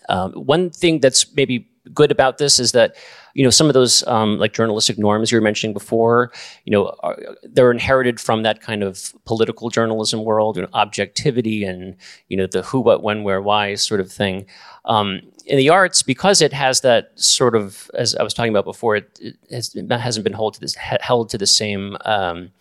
um, 0.09 0.33
one 0.33 0.69
thing 0.69 0.99
that's 0.99 1.33
maybe 1.35 1.67
good 1.93 2.11
about 2.11 2.37
this 2.37 2.59
is 2.59 2.71
that 2.73 2.95
you 3.37 3.43
know 3.43 3.51
some 3.51 3.67
of 3.67 3.75
those 3.75 4.05
um, 4.07 4.39
like 4.39 4.51
journalistic 4.51 4.97
norms 4.97 5.31
you 5.31 5.37
were 5.37 5.43
mentioning 5.43 5.71
before 5.71 6.31
you 6.65 6.71
know 6.71 6.95
are, 7.01 7.17
they're 7.43 7.71
inherited 7.71 8.19
from 8.19 8.41
that 8.41 8.61
kind 8.61 8.81
of 8.81 9.13
political 9.25 9.69
journalism 9.69 10.23
world 10.23 10.57
you 10.57 10.63
know, 10.63 10.69
objectivity 10.73 11.63
and 11.63 11.95
you 12.29 12.35
know 12.35 12.47
the 12.47 12.63
who 12.63 12.79
what 12.79 13.03
when 13.03 13.23
where 13.23 13.41
why 13.41 13.75
sort 13.75 14.01
of 14.01 14.11
thing. 14.11 14.45
Um, 14.85 15.21
in 15.45 15.57
the 15.57 15.69
arts 15.69 16.01
because 16.01 16.41
it 16.41 16.51
has 16.51 16.81
that 16.81 17.11
sort 17.15 17.55
of 17.55 17.89
as 17.93 18.15
i 18.15 18.23
was 18.23 18.33
talking 18.33 18.51
about 18.51 18.65
before 18.65 18.97
it, 18.97 19.17
it, 19.21 19.35
has, 19.49 19.73
not 19.75 20.23
been 20.23 20.33
held 20.33 20.53
to 20.55 20.59
this 20.59 20.75
held 20.75 21.29
to 21.29 21.37
the 21.37 21.47
same 21.47 21.95
um, 22.03 22.51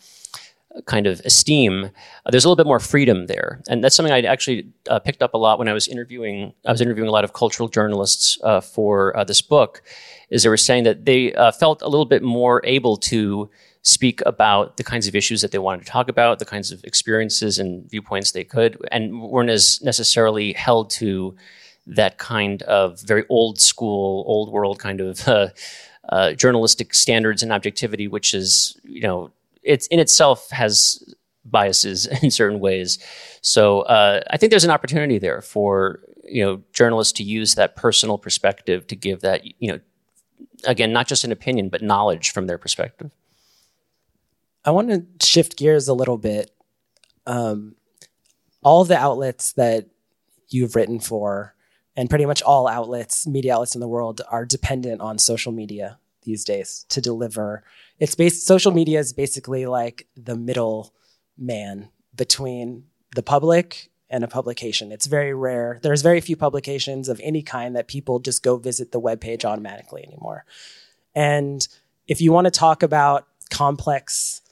kind 0.84 1.06
of 1.06 1.20
esteem, 1.20 1.84
uh, 1.84 2.30
there's 2.30 2.44
a 2.44 2.48
little 2.48 2.56
bit 2.56 2.66
more 2.66 2.80
freedom 2.80 3.26
there, 3.26 3.62
and 3.68 3.82
that's 3.82 3.96
something 3.96 4.12
I 4.12 4.20
actually 4.22 4.68
uh, 4.88 4.98
picked 4.98 5.22
up 5.22 5.34
a 5.34 5.38
lot 5.38 5.58
when 5.58 5.68
I 5.68 5.72
was 5.72 5.88
interviewing. 5.88 6.52
I 6.66 6.72
was 6.72 6.80
interviewing 6.80 7.08
a 7.08 7.12
lot 7.12 7.24
of 7.24 7.32
cultural 7.32 7.68
journalists 7.68 8.38
uh, 8.42 8.60
for 8.60 9.16
uh, 9.16 9.24
this 9.24 9.40
book. 9.40 9.82
Is 10.28 10.42
they 10.42 10.48
were 10.48 10.56
saying 10.56 10.84
that 10.84 11.04
they 11.04 11.32
uh, 11.34 11.52
felt 11.52 11.82
a 11.82 11.88
little 11.88 12.04
bit 12.04 12.22
more 12.22 12.60
able 12.64 12.96
to 12.98 13.48
speak 13.82 14.20
about 14.26 14.76
the 14.76 14.84
kinds 14.84 15.06
of 15.06 15.14
issues 15.14 15.40
that 15.40 15.52
they 15.52 15.58
wanted 15.58 15.84
to 15.84 15.90
talk 15.90 16.08
about, 16.08 16.40
the 16.40 16.44
kinds 16.44 16.72
of 16.72 16.82
experiences 16.84 17.58
and 17.58 17.88
viewpoints 17.88 18.32
they 18.32 18.44
could, 18.44 18.76
and 18.90 19.22
weren't 19.22 19.50
as 19.50 19.80
necessarily 19.82 20.52
held 20.54 20.90
to 20.90 21.36
that 21.86 22.18
kind 22.18 22.62
of 22.62 23.00
very 23.02 23.24
old 23.28 23.60
school, 23.60 24.24
old 24.26 24.52
world 24.52 24.78
kind 24.78 25.00
of. 25.00 25.26
Uh, 26.08 26.32
journalistic 26.34 26.94
standards 26.94 27.42
and 27.42 27.50
objectivity, 27.50 28.06
which 28.06 28.32
is, 28.32 28.78
you 28.84 29.00
know, 29.00 29.28
it's 29.66 29.86
in 29.88 29.98
itself 29.98 30.48
has 30.50 31.02
biases 31.44 32.06
in 32.22 32.30
certain 32.30 32.60
ways. 32.60 32.98
So 33.42 33.80
uh, 33.82 34.22
I 34.30 34.36
think 34.36 34.50
there's 34.50 34.64
an 34.64 34.70
opportunity 34.70 35.18
there 35.18 35.42
for 35.42 36.00
you 36.24 36.44
know 36.44 36.62
journalists 36.72 37.12
to 37.14 37.22
use 37.22 37.54
that 37.54 37.76
personal 37.76 38.18
perspective 38.18 38.86
to 38.88 38.96
give 38.96 39.20
that 39.20 39.42
you 39.60 39.72
know 39.72 39.80
again 40.64 40.92
not 40.92 41.06
just 41.06 41.22
an 41.22 41.30
opinion 41.30 41.68
but 41.68 41.82
knowledge 41.82 42.30
from 42.30 42.46
their 42.46 42.58
perspective. 42.58 43.10
I 44.64 44.70
want 44.70 44.90
to 44.90 45.26
shift 45.26 45.56
gears 45.56 45.86
a 45.86 45.94
little 45.94 46.18
bit. 46.18 46.50
Um, 47.24 47.76
all 48.62 48.84
the 48.84 48.98
outlets 48.98 49.52
that 49.52 49.86
you've 50.48 50.74
written 50.74 50.98
for, 50.98 51.54
and 51.94 52.10
pretty 52.10 52.26
much 52.26 52.42
all 52.42 52.66
outlets, 52.66 53.28
media 53.28 53.54
outlets 53.54 53.76
in 53.76 53.80
the 53.80 53.86
world, 53.86 54.22
are 54.28 54.44
dependent 54.44 55.00
on 55.00 55.18
social 55.18 55.52
media 55.52 55.98
these 56.22 56.44
days 56.44 56.84
to 56.88 57.00
deliver 57.00 57.62
it's 57.98 58.14
based 58.14 58.46
social 58.46 58.72
media 58.72 58.98
is 58.98 59.12
basically 59.12 59.66
like 59.66 60.06
the 60.16 60.36
middle 60.36 60.94
man 61.38 61.88
between 62.14 62.84
the 63.14 63.22
public 63.22 63.90
and 64.08 64.22
a 64.22 64.28
publication. 64.28 64.92
It's 64.92 65.06
very 65.06 65.34
rare. 65.34 65.80
There's 65.82 66.02
very 66.02 66.20
few 66.20 66.36
publications 66.36 67.08
of 67.08 67.20
any 67.24 67.42
kind 67.42 67.74
that 67.74 67.88
people 67.88 68.20
just 68.20 68.42
go 68.42 68.56
visit 68.56 68.92
the 68.92 69.00
web 69.00 69.20
page 69.20 69.44
automatically 69.44 70.04
anymore. 70.06 70.44
And 71.14 71.66
if 72.06 72.20
you 72.20 72.32
want 72.32 72.44
to 72.44 72.50
talk 72.50 72.82
about 72.82 73.26
complex 73.50 74.42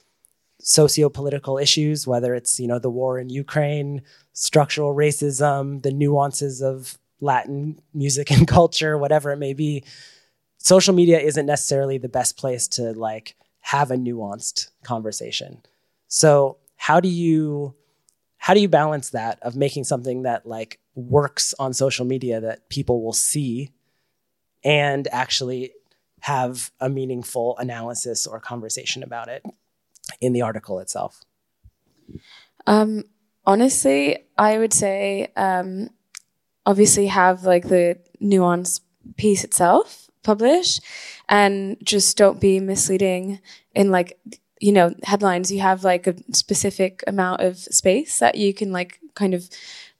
socio-political 0.59 1.57
issues, 1.57 2.07
whether 2.07 2.33
it's, 2.33 2.59
you 2.59 2.67
know, 2.67 2.79
the 2.79 2.89
war 2.89 3.19
in 3.19 3.29
Ukraine, 3.29 4.01
structural 4.33 4.95
racism, 4.95 5.83
the 5.83 5.91
nuances 5.91 6.61
of 6.61 6.97
Latin 7.21 7.79
music 7.93 8.31
and 8.31 8.47
culture, 8.47 8.97
whatever 8.97 9.31
it 9.31 9.37
may 9.37 9.53
be, 9.53 9.83
social 10.65 10.95
media 10.95 11.19
isn't 11.19 11.45
necessarily 11.45 11.99
the 11.99 12.09
best 12.09 12.37
place 12.37 12.67
to 12.67 12.91
like 12.93 13.35
have 13.59 13.91
a 13.91 13.95
nuanced 13.95 14.69
conversation. 14.83 15.61
So 16.07 16.57
how 16.75 16.99
do 16.99 17.07
you 17.07 17.75
how 18.37 18.55
do 18.55 18.59
you 18.59 18.67
balance 18.67 19.11
that 19.11 19.37
of 19.43 19.55
making 19.55 19.83
something 19.83 20.23
that 20.23 20.45
like 20.45 20.79
works 20.95 21.53
on 21.59 21.73
social 21.73 22.05
media 22.05 22.41
that 22.41 22.67
people 22.69 23.03
will 23.03 23.13
see 23.13 23.71
and 24.63 25.07
actually 25.11 25.71
have 26.21 26.71
a 26.79 26.89
meaningful 26.89 27.55
analysis 27.59 28.25
or 28.25 28.39
conversation 28.39 29.03
about 29.03 29.27
it 29.27 29.43
in 30.19 30.33
the 30.33 30.41
article 30.41 30.79
itself? 30.79 31.21
Um, 32.65 33.03
honestly, 33.45 34.17
I 34.35 34.57
would 34.57 34.73
say 34.73 35.31
um, 35.35 35.91
obviously 36.65 37.05
have 37.07 37.43
like 37.43 37.67
the 37.67 37.99
nuance 38.19 38.81
piece 39.17 39.43
itself 39.43 40.09
published 40.25 40.81
and 41.29 41.77
just 41.83 42.17
don't 42.17 42.41
be 42.41 42.59
misleading 42.59 43.39
in 43.73 43.91
like 43.91 44.19
you 44.59 44.71
know 44.71 44.93
headlines. 45.03 45.51
You 45.51 45.61
have 45.61 45.83
like 45.83 46.07
a 46.07 46.15
specific 46.33 47.03
amount 47.07 47.41
of 47.41 47.57
space 47.57 48.19
that 48.19 48.35
you 48.35 48.53
can 48.53 48.71
like 48.71 48.99
kind 49.13 49.33
of 49.33 49.49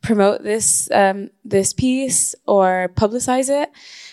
promote 0.02 0.44
this 0.44 0.90
um, 0.92 1.30
this 1.44 1.74
piece 1.74 2.36
or 2.46 2.92
publicize 2.96 3.50
it. 3.50 3.72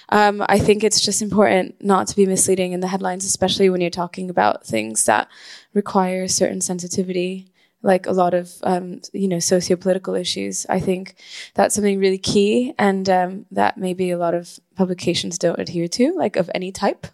Um, 0.08 0.44
i 0.46 0.58
think 0.58 0.84
it's 0.84 1.00
just 1.00 1.22
important 1.22 1.82
not 1.82 2.06
to 2.08 2.16
be 2.16 2.26
misleading 2.26 2.72
in 2.72 2.80
the 2.80 2.88
headlines 2.88 3.24
especially 3.24 3.70
when 3.70 3.80
you're 3.80 3.88
talking 3.88 4.28
about 4.28 4.66
things 4.66 5.06
that 5.06 5.26
require 5.72 6.28
certain 6.28 6.60
sensitivity 6.60 7.51
like 7.83 8.07
a 8.07 8.12
lot 8.12 8.35
of 8.35 8.53
um, 8.62 9.01
you 9.12 9.28
know 9.28 9.39
socio-political 9.39 10.14
issues. 10.14 10.66
I 10.68 10.80
think 10.80 11.16
that's 11.55 11.74
something 11.74 11.99
really 11.99 12.18
key, 12.18 12.74
and 12.78 13.09
um, 13.09 13.47
that 13.51 13.76
maybe 13.76 14.11
a 14.11 14.18
lot 14.18 14.35
of 14.35 14.59
publications 14.76 15.39
don't 15.39 15.59
adhere 15.59 15.89
to, 15.89 16.14
like 16.16 16.37
of 16.37 16.51
any 16.55 16.72
type, 16.72 17.07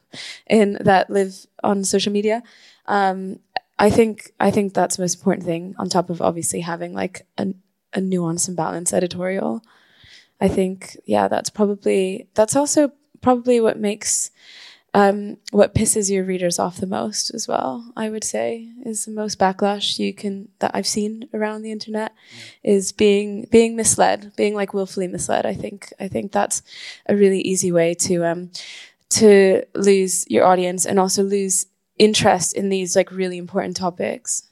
in 0.47 0.79
that 0.81 1.11
live 1.11 1.47
on 1.63 1.85
social 1.85 2.13
media. 2.13 2.43
Um, 2.87 3.41
I 3.79 3.91
think 3.91 4.33
I 4.39 4.51
think 4.51 4.75
that's 4.75 4.97
the 4.97 5.03
most 5.03 5.17
important 5.17 5.47
thing. 5.47 5.75
On 5.79 5.89
top 5.89 6.11
of 6.11 6.21
obviously 6.21 6.61
having 6.61 6.93
like 6.93 7.27
a, 7.39 7.49
a 7.95 8.01
nuance 8.01 8.49
and 8.49 8.57
balance 8.57 8.93
editorial, 8.93 9.63
I 10.41 10.49
think 10.49 10.97
yeah, 11.07 11.29
that's 11.29 11.51
probably 11.51 12.29
that's 12.35 12.57
also 12.57 12.93
probably 13.21 13.61
what 13.61 13.79
makes 13.79 14.31
um, 14.95 15.37
what 15.51 15.75
pisses 15.75 16.11
your 16.11 16.25
readers 16.25 16.59
off 16.59 16.79
the 16.79 16.87
most 16.87 17.31
as 17.35 17.47
well 17.47 17.93
i 17.97 18.09
would 18.09 18.25
say 18.25 18.69
is 18.85 19.05
the 19.05 19.11
most 19.11 19.39
backlash 19.39 19.99
you 19.99 20.15
can 20.15 20.49
that 20.59 20.71
i've 20.75 20.87
seen 20.87 21.29
around 21.35 21.63
the 21.63 21.73
internet 21.73 22.13
is 22.63 22.93
being 22.93 23.47
being 23.51 23.77
misled 23.77 24.33
being 24.37 24.55
like 24.55 24.75
willfully 24.75 25.09
misled. 25.09 25.47
I 25.47 25.55
think 25.55 25.93
i 26.01 26.09
think 26.09 26.33
that's 26.33 26.63
a 27.07 27.15
really 27.15 27.41
easy 27.41 27.73
way 27.73 27.95
to 27.95 28.25
um 28.25 28.51
to 29.11 29.65
lose 29.75 30.27
your 30.29 30.45
audience 30.45 30.85
and 30.85 30.99
also 30.99 31.23
lose 31.23 31.67
interest 31.99 32.55
in 32.55 32.69
these 32.69 32.95
like 32.95 33.11
really 33.11 33.39
important 33.39 33.77
topics. 33.77 34.45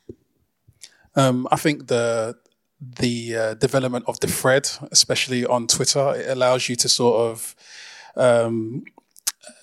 Um, 1.14 1.48
i 1.50 1.56
think 1.56 1.86
the 1.86 2.36
the 2.78 3.36
uh, 3.36 3.54
development 3.54 4.04
of 4.06 4.20
the 4.20 4.26
thread 4.26 4.68
especially 4.92 5.46
on 5.46 5.66
twitter 5.66 6.14
it 6.14 6.28
allows 6.28 6.68
you 6.68 6.76
to 6.76 6.90
sort 6.90 7.16
of 7.30 7.56
um, 8.16 8.84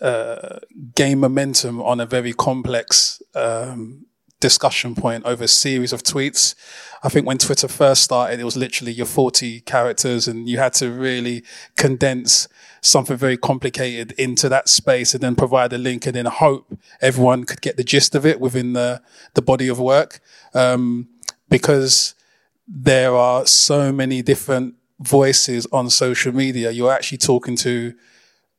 uh, 0.02 0.60
gain 0.96 1.20
momentum 1.20 1.82
on 1.82 2.00
a 2.00 2.06
very 2.06 2.34
complex 2.34 3.22
um, 3.36 4.06
discussion 4.40 4.94
point 4.94 5.24
over 5.26 5.46
a 5.46 5.48
series 5.48 5.94
of 5.94 6.04
tweets. 6.04 6.56
I 7.02 7.10
think 7.10 7.26
when 7.26 7.38
Twitter 7.38 7.70
first 7.70 8.04
started, 8.04 8.40
it 8.40 8.44
was 8.44 8.58
literally 8.58 8.92
your 8.92 9.06
40 9.06 9.62
characters 9.62 10.28
and 10.28 10.50
you 10.50 10.58
had 10.58 10.74
to 10.74 10.92
really 10.92 11.44
condense 11.78 12.50
something 12.82 13.16
very 13.16 13.38
complicated 13.38 14.12
into 14.18 14.50
that 14.50 14.68
space 14.68 15.14
and 15.14 15.24
then 15.24 15.36
provide 15.36 15.72
a 15.72 15.78
link 15.78 16.06
and 16.06 16.16
then 16.16 16.26
hope 16.26 16.78
everyone 17.02 17.46
could 17.46 17.62
get 17.62 17.78
the 17.78 17.84
gist 17.86 18.16
of 18.16 18.26
it 18.26 18.42
within 18.42 18.74
the, 18.74 19.02
the 19.34 19.42
body 19.42 19.70
of 19.70 19.80
work. 19.80 20.20
Um, 20.54 21.08
because 21.50 22.14
there 22.68 23.16
are 23.16 23.46
so 23.46 23.94
many 23.94 24.22
different 24.22 24.76
voices 25.00 25.66
on 25.72 25.90
social 25.90 26.34
media. 26.34 26.72
You're 26.72 26.92
actually 26.92 27.20
talking 27.20 27.56
to 27.58 27.94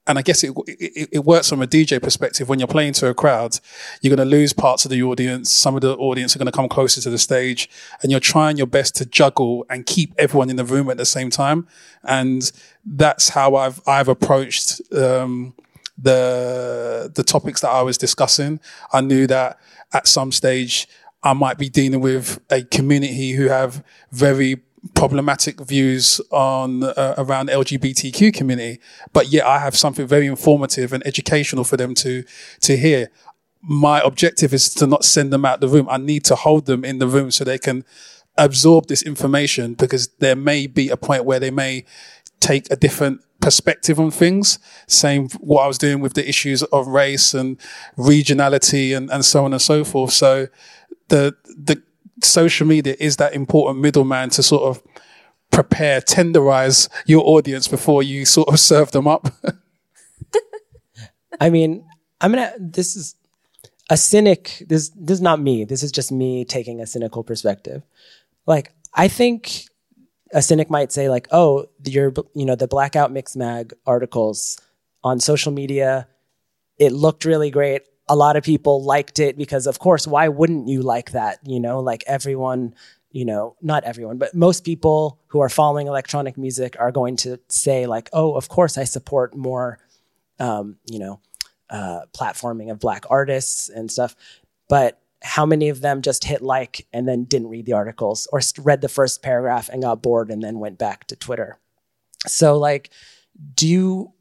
and 0.07 0.19
I 0.19 0.23
guess 0.23 0.45
it, 0.45 0.53
it, 0.67 1.09
it 1.13 1.25
works 1.25 1.49
from 1.49 1.63
a 1.63 1.67
DJ 1.67 2.03
perspective. 2.03 2.49
When 2.49 2.59
you're 2.59 2.69
playing 2.69 2.93
to 2.95 3.09
a 3.09 3.15
crowd, 3.15 3.59
you're 4.03 4.15
going 4.15 4.29
to 4.29 4.31
lose 4.31 4.53
parts 4.53 4.85
of 4.85 4.91
the 4.91 5.03
audience. 5.03 5.51
Some 5.51 5.75
of 5.75 5.81
the 5.81 5.97
audience 5.97 6.37
are 6.37 6.39
going 6.39 6.51
to 6.51 6.53
come 6.53 6.69
closer 6.69 7.01
to 7.01 7.11
the 7.11 7.19
stage, 7.19 7.71
and 8.03 8.11
you're 8.11 8.21
trying 8.21 8.57
your 8.59 8.67
best 8.67 8.95
to 8.97 9.07
juggle 9.07 9.65
and 9.71 9.87
keep 9.87 10.13
everyone 10.19 10.51
in 10.51 10.57
the 10.57 10.65
room 10.65 10.91
at 10.91 10.99
the 10.99 11.07
same 11.07 11.31
time. 11.31 11.67
And 12.03 12.51
that's 12.85 13.31
how 13.31 13.55
I've 13.55 13.81
I've 13.87 14.09
approached 14.09 14.83
um, 14.93 15.55
the 15.97 17.11
the 17.15 17.25
topics 17.25 17.63
that 17.63 17.71
I 17.71 17.83
was 17.83 17.97
discussing. 17.97 18.61
I 18.93 19.01
knew 19.01 19.27
that 19.29 19.59
at 19.93 20.07
some 20.07 20.33
stage 20.33 20.87
I 21.23 21.33
might 21.33 21.57
be 21.57 21.71
dealing 21.71 22.01
with 22.01 22.41
a 22.51 22.63
community 22.65 23.33
who 23.33 23.49
have 23.49 23.83
very 24.13 24.63
problematic 24.95 25.61
views 25.61 26.20
on 26.30 26.85
uh, 26.85 27.14
around 27.16 27.49
LGBTQ 27.49 28.35
community, 28.35 28.80
but 29.12 29.28
yet 29.28 29.47
I 29.47 29.59
have 29.59 29.76
something 29.76 30.07
very 30.07 30.26
informative 30.26 30.93
and 30.93 31.07
educational 31.07 31.64
for 31.64 31.76
them 31.76 31.95
to 31.97 32.24
to 32.61 32.76
hear. 32.76 33.11
My 33.66 34.01
objective 34.01 34.53
is 34.53 34.74
to 34.74 34.87
not 34.87 35.05
send 35.05 35.32
them 35.32 35.47
out 35.47 35.61
the 35.61 35.68
room. 35.68 35.89
I 35.89 35.97
need 35.97 36.24
to 36.26 36.35
hold 36.35 36.66
them 36.66 36.85
in 36.85 36.99
the 36.99 37.07
room 37.07 37.30
so 37.30 37.45
they 37.45 37.59
can 37.59 37.85
absorb 38.37 38.89
this 38.89 39.03
information 39.03 39.72
because 39.74 40.09
there 40.18 40.37
may 40.37 40.66
be 40.66 40.91
a 40.91 40.99
point 40.99 41.24
where 41.24 41.41
they 41.41 41.51
may 41.51 41.87
take 42.41 42.70
a 42.70 42.76
different 42.76 43.22
perspective 43.41 43.99
on 43.99 44.11
things. 44.11 44.59
Same 44.87 45.28
what 45.41 45.62
I 45.62 45.66
was 45.66 45.78
doing 45.78 46.01
with 46.01 46.14
the 46.14 46.28
issues 46.28 46.62
of 46.64 46.89
race 46.89 47.32
and 47.32 47.59
regionality 47.97 48.97
and, 48.97 49.11
and 49.11 49.24
so 49.24 49.45
on 49.45 49.53
and 49.53 49.62
so 49.62 49.85
forth. 49.85 50.12
So 50.12 50.49
the 51.09 51.35
the 51.47 51.82
social 52.23 52.67
media 52.67 52.97
is 52.99 53.17
that 53.17 53.35
important 53.35 53.81
middleman 53.81 54.31
to 54.31 54.43
sort 54.43 54.62
of 54.62 54.83
prepare, 55.51 56.01
tenderize 56.01 56.89
your 57.07 57.23
audience 57.25 57.69
before 57.69 58.03
you 58.03 58.25
sort 58.25 58.49
of 58.49 58.61
serve 58.71 58.91
them 58.93 59.07
up. 59.07 59.29
I 61.41 61.51
mean, 61.51 61.85
I'm 62.21 62.33
gonna. 62.33 62.53
This 62.59 62.97
is 62.97 63.17
a 63.91 63.97
cynic. 63.97 64.62
This 64.69 64.91
this 64.91 65.17
is 65.17 65.21
not 65.21 65.41
me. 65.41 65.65
This 65.65 65.83
is 65.83 65.91
just 65.93 66.12
me 66.12 66.45
taking 66.45 66.81
a 66.81 66.87
cynical 66.87 67.25
perspective. 67.25 67.83
Like 68.47 68.73
I 68.95 69.09
think 69.09 69.67
a 70.33 70.41
cynic 70.41 70.71
might 70.71 70.93
say 70.93 71.09
like, 71.09 71.27
"Oh, 71.33 71.67
your 71.85 72.12
you 72.35 72.45
know 72.45 72.55
the 72.55 72.69
Blackout 72.69 73.12
Mixmag 73.12 73.73
articles 73.87 74.61
on 75.03 75.21
social 75.21 75.53
media, 75.53 76.09
it 76.79 76.93
looked 76.93 77.25
really 77.25 77.51
great 77.51 77.83
a 78.09 78.17
lot 78.17 78.37
of 78.37 78.45
people 78.45 78.85
liked 78.85 79.19
it 79.19 79.37
because 79.39 79.67
of 79.67 79.79
course 79.79 80.07
why 80.07 80.29
wouldn't 80.29 80.69
you 80.69 80.83
like 80.83 81.13
that 81.13 81.39
you 81.45 81.61
know? 81.61 81.81
Like 81.81 82.05
everyone 82.07 82.75
you 83.11 83.25
know 83.25 83.55
not 83.63 83.85
everyone 83.85 84.19
but 84.19 84.35
most 84.35 84.65
people 84.65 85.21
who 85.29 85.41
are 85.41 85.49
following 85.49 85.87
electronic 85.87 86.37
music 86.37 86.75
are 86.81 86.91
going 86.91 87.15
to 87.15 87.39
say 87.49 87.87
like 87.87 88.09
oh 88.13 88.35
of 88.35 88.49
course 88.49 88.77
i 88.77 88.83
support 88.83 89.37
more 89.37 89.79
um, 90.41 90.79
you 90.87 90.99
know 90.99 91.21
uh, 91.71 92.03
platforming 92.13 92.71
of 92.71 92.79
black 92.79 93.05
artists 93.11 93.69
and 93.69 93.91
stuff. 93.91 94.15
But 94.69 95.01
how 95.23 95.47
many 95.47 95.71
of 95.71 95.81
them 95.81 96.03
just 96.03 96.25
hit 96.25 96.43
like 96.43 96.87
and 96.93 97.09
then 97.09 97.25
didn't 97.25 97.49
read 97.49 97.67
the 97.67 97.73
articles 97.73 98.29
or 98.33 98.41
read 98.63 98.81
the 98.81 98.89
first 98.89 99.23
paragraph 99.23 99.69
and 99.69 99.83
got 99.83 100.03
bored 100.03 100.31
and 100.31 100.43
then 100.43 100.59
went 100.59 100.79
back 100.79 101.07
to 101.09 101.17
twitter? 101.17 101.59
So 102.27 102.59
like 102.59 102.91
do 103.55 103.67
you 103.67 104.13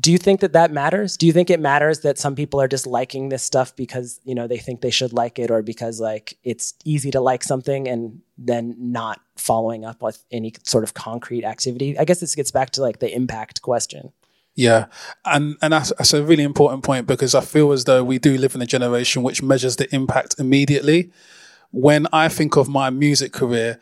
do 0.00 0.10
you 0.10 0.18
think 0.18 0.40
that 0.40 0.54
that 0.54 0.72
matters? 0.72 1.16
Do 1.16 1.26
you 1.26 1.32
think 1.32 1.50
it 1.50 1.60
matters 1.60 2.00
that 2.00 2.18
some 2.18 2.34
people 2.34 2.60
are 2.60 2.68
just 2.68 2.86
liking 2.86 3.28
this 3.28 3.42
stuff 3.42 3.76
because 3.76 4.20
you 4.24 4.34
know 4.34 4.46
they 4.46 4.58
think 4.58 4.80
they 4.80 4.90
should 4.90 5.12
like 5.12 5.38
it 5.38 5.50
or 5.50 5.62
because 5.62 6.00
like 6.00 6.38
it's 6.44 6.74
easy 6.84 7.10
to 7.10 7.20
like 7.20 7.42
something 7.42 7.88
and 7.88 8.20
then 8.38 8.74
not 8.78 9.20
following 9.36 9.84
up 9.84 10.00
with 10.00 10.24
any 10.30 10.54
sort 10.62 10.84
of 10.84 10.94
concrete 10.94 11.44
activity? 11.44 11.98
I 11.98 12.04
guess 12.04 12.20
this 12.20 12.34
gets 12.34 12.50
back 12.50 12.70
to 12.70 12.80
like 12.80 13.00
the 13.00 13.14
impact 13.14 13.60
question. 13.60 14.12
Yeah, 14.54 14.86
and 15.24 15.56
and 15.60 15.72
that's, 15.72 15.92
that's 15.98 16.14
a 16.14 16.22
really 16.22 16.42
important 16.42 16.84
point 16.84 17.06
because 17.06 17.34
I 17.34 17.42
feel 17.42 17.72
as 17.72 17.84
though 17.84 18.02
we 18.02 18.18
do 18.18 18.36
live 18.38 18.54
in 18.54 18.62
a 18.62 18.66
generation 18.66 19.22
which 19.22 19.42
measures 19.42 19.76
the 19.76 19.94
impact 19.94 20.36
immediately. 20.38 21.10
When 21.70 22.06
I 22.12 22.28
think 22.28 22.56
of 22.56 22.68
my 22.68 22.90
music 22.90 23.32
career, 23.32 23.78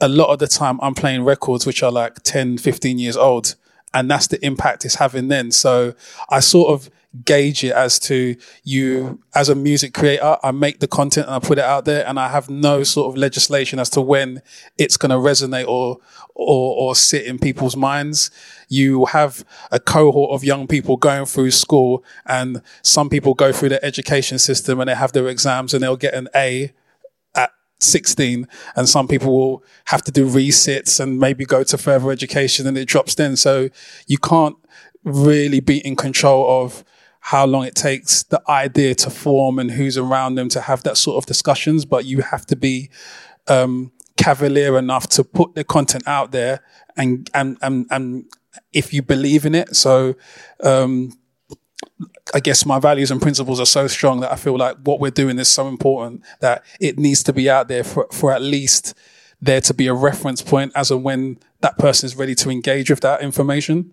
a 0.00 0.08
lot 0.08 0.30
of 0.30 0.38
the 0.38 0.46
time 0.46 0.78
I'm 0.80 0.94
playing 0.94 1.24
records 1.24 1.66
which 1.66 1.82
are 1.82 1.92
like 1.92 2.22
10, 2.22 2.56
15 2.56 2.98
years 2.98 3.18
old 3.18 3.54
and 3.94 4.10
that's 4.10 4.26
the 4.26 4.44
impact 4.44 4.84
it's 4.84 4.96
having 4.96 5.28
then. 5.28 5.50
So 5.52 5.94
I 6.28 6.40
sort 6.40 6.68
of 6.68 6.90
gauge 7.24 7.62
it 7.62 7.72
as 7.72 8.00
to 8.00 8.34
you 8.64 9.20
as 9.36 9.48
a 9.48 9.54
music 9.54 9.94
creator. 9.94 10.36
I 10.42 10.50
make 10.50 10.80
the 10.80 10.88
content 10.88 11.28
and 11.28 11.36
I 11.36 11.38
put 11.38 11.58
it 11.58 11.64
out 11.64 11.84
there, 11.84 12.06
and 12.06 12.18
I 12.18 12.28
have 12.28 12.50
no 12.50 12.82
sort 12.82 13.08
of 13.08 13.16
legislation 13.16 13.78
as 13.78 13.88
to 13.90 14.00
when 14.00 14.42
it's 14.76 14.96
going 14.96 15.10
to 15.10 15.16
resonate 15.16 15.68
or 15.68 15.98
or 16.34 16.76
or 16.76 16.96
sit 16.96 17.24
in 17.24 17.38
people's 17.38 17.76
minds. 17.76 18.30
You 18.68 19.04
have 19.06 19.44
a 19.70 19.78
cohort 19.78 20.32
of 20.32 20.42
young 20.42 20.66
people 20.66 20.96
going 20.96 21.26
through 21.26 21.52
school, 21.52 22.04
and 22.26 22.60
some 22.82 23.08
people 23.08 23.34
go 23.34 23.52
through 23.52 23.68
the 23.70 23.84
education 23.84 24.38
system 24.38 24.80
and 24.80 24.88
they 24.88 24.94
have 24.96 25.12
their 25.12 25.28
exams 25.28 25.72
and 25.72 25.82
they'll 25.82 25.96
get 25.96 26.14
an 26.14 26.28
A 26.34 26.72
16 27.80 28.48
and 28.76 28.88
some 28.88 29.08
people 29.08 29.32
will 29.32 29.64
have 29.86 30.02
to 30.02 30.12
do 30.12 30.26
resits 30.26 31.00
and 31.00 31.18
maybe 31.18 31.44
go 31.44 31.62
to 31.64 31.78
further 31.78 32.10
education 32.10 32.66
and 32.66 32.78
it 32.78 32.86
drops 32.86 33.14
then. 33.14 33.36
So 33.36 33.68
you 34.06 34.18
can't 34.18 34.56
really 35.04 35.60
be 35.60 35.78
in 35.78 35.96
control 35.96 36.62
of 36.62 36.84
how 37.20 37.46
long 37.46 37.64
it 37.64 37.74
takes 37.74 38.22
the 38.24 38.42
idea 38.48 38.94
to 38.94 39.10
form 39.10 39.58
and 39.58 39.70
who's 39.70 39.96
around 39.96 40.34
them 40.34 40.48
to 40.50 40.60
have 40.60 40.82
that 40.82 40.96
sort 40.96 41.16
of 41.16 41.26
discussions, 41.26 41.84
but 41.84 42.04
you 42.04 42.20
have 42.20 42.44
to 42.46 42.56
be, 42.56 42.90
um, 43.48 43.92
cavalier 44.16 44.78
enough 44.78 45.08
to 45.08 45.24
put 45.24 45.54
the 45.54 45.64
content 45.64 46.06
out 46.06 46.32
there 46.32 46.60
and, 46.96 47.28
and, 47.34 47.58
and, 47.62 47.86
and 47.90 48.24
if 48.72 48.92
you 48.92 49.02
believe 49.02 49.44
in 49.44 49.54
it. 49.54 49.74
So, 49.74 50.14
um, 50.62 51.12
I 52.32 52.40
guess 52.40 52.64
my 52.64 52.78
values 52.78 53.10
and 53.10 53.20
principles 53.20 53.60
are 53.60 53.66
so 53.66 53.86
strong 53.86 54.20
that 54.20 54.32
I 54.32 54.36
feel 54.36 54.56
like 54.56 54.76
what 54.84 55.00
we're 55.00 55.10
doing 55.10 55.38
is 55.38 55.48
so 55.48 55.68
important 55.68 56.22
that 56.40 56.64
it 56.80 56.98
needs 56.98 57.22
to 57.24 57.32
be 57.32 57.50
out 57.50 57.68
there 57.68 57.84
for, 57.84 58.08
for 58.12 58.32
at 58.32 58.42
least 58.42 58.94
there 59.40 59.60
to 59.60 59.74
be 59.74 59.86
a 59.86 59.94
reference 59.94 60.40
point 60.40 60.72
as 60.74 60.90
and 60.90 61.04
when 61.04 61.38
that 61.60 61.78
person 61.78 62.06
is 62.06 62.16
ready 62.16 62.34
to 62.36 62.50
engage 62.50 62.90
with 62.90 63.00
that 63.00 63.22
information. 63.22 63.92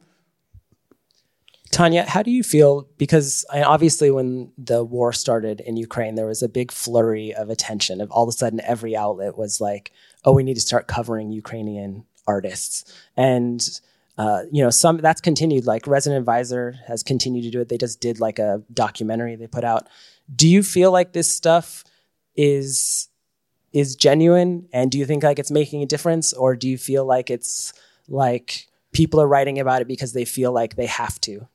Tanya, 1.72 2.04
how 2.06 2.22
do 2.22 2.32
you 2.32 2.44
feel? 2.44 2.88
Because 2.98 3.46
obviously, 3.54 4.12
when 4.12 4.52
the 4.58 4.84
war 4.84 5.14
started 5.14 5.62
in 5.62 5.78
Ukraine, 5.78 6.16
there 6.16 6.28
was 6.28 6.44
a 6.44 6.50
big 6.50 6.72
flurry 6.72 7.34
of 7.34 7.50
attention. 7.50 8.02
Of 8.02 8.12
all 8.12 8.24
of 8.24 8.30
a 8.30 8.34
sudden, 8.34 8.60
every 8.62 8.96
outlet 8.96 9.38
was 9.38 9.62
like, 9.62 9.92
"Oh, 10.26 10.34
we 10.34 10.44
need 10.44 10.56
to 10.56 10.62
start 10.62 10.88
covering 10.88 11.32
Ukrainian 11.32 12.04
artists," 12.28 12.84
and 13.16 13.62
uh, 14.18 14.44
you 14.52 14.64
know, 14.64 14.70
some 14.70 14.98
that's 14.98 15.22
continued. 15.22 15.66
Like 15.66 15.88
Resident 15.88 16.20
Advisor 16.20 16.76
has 16.88 17.04
continued 17.04 17.44
to 17.44 17.50
do 17.50 17.62
it. 17.62 17.70
They 17.70 17.78
just 17.78 18.00
did 18.00 18.20
like 18.20 18.40
a 18.40 18.62
documentary 18.74 19.36
they 19.36 19.48
put 19.48 19.64
out. 19.64 19.88
Do 20.34 20.48
you 20.48 20.64
feel 20.64 20.92
like 20.92 21.14
this 21.14 21.30
stuff 21.30 21.84
is 22.36 23.10
is 23.74 23.96
genuine, 23.96 24.68
and 24.74 24.92
do 24.92 24.98
you 24.98 25.06
think 25.06 25.24
like 25.24 25.40
it's 25.40 25.52
making 25.52 25.82
a 25.82 25.86
difference, 25.86 26.34
or 26.34 26.56
do 26.56 26.68
you 26.68 26.78
feel 26.78 27.06
like 27.06 27.30
it's 27.30 27.74
like 28.08 28.68
people 28.92 29.22
are 29.22 29.28
writing 29.28 29.60
about 29.60 29.82
it 29.82 29.88
because 29.88 30.14
they 30.14 30.26
feel 30.26 30.52
like 30.52 30.76
they 30.76 30.88
have 30.88 31.20
to? 31.22 31.48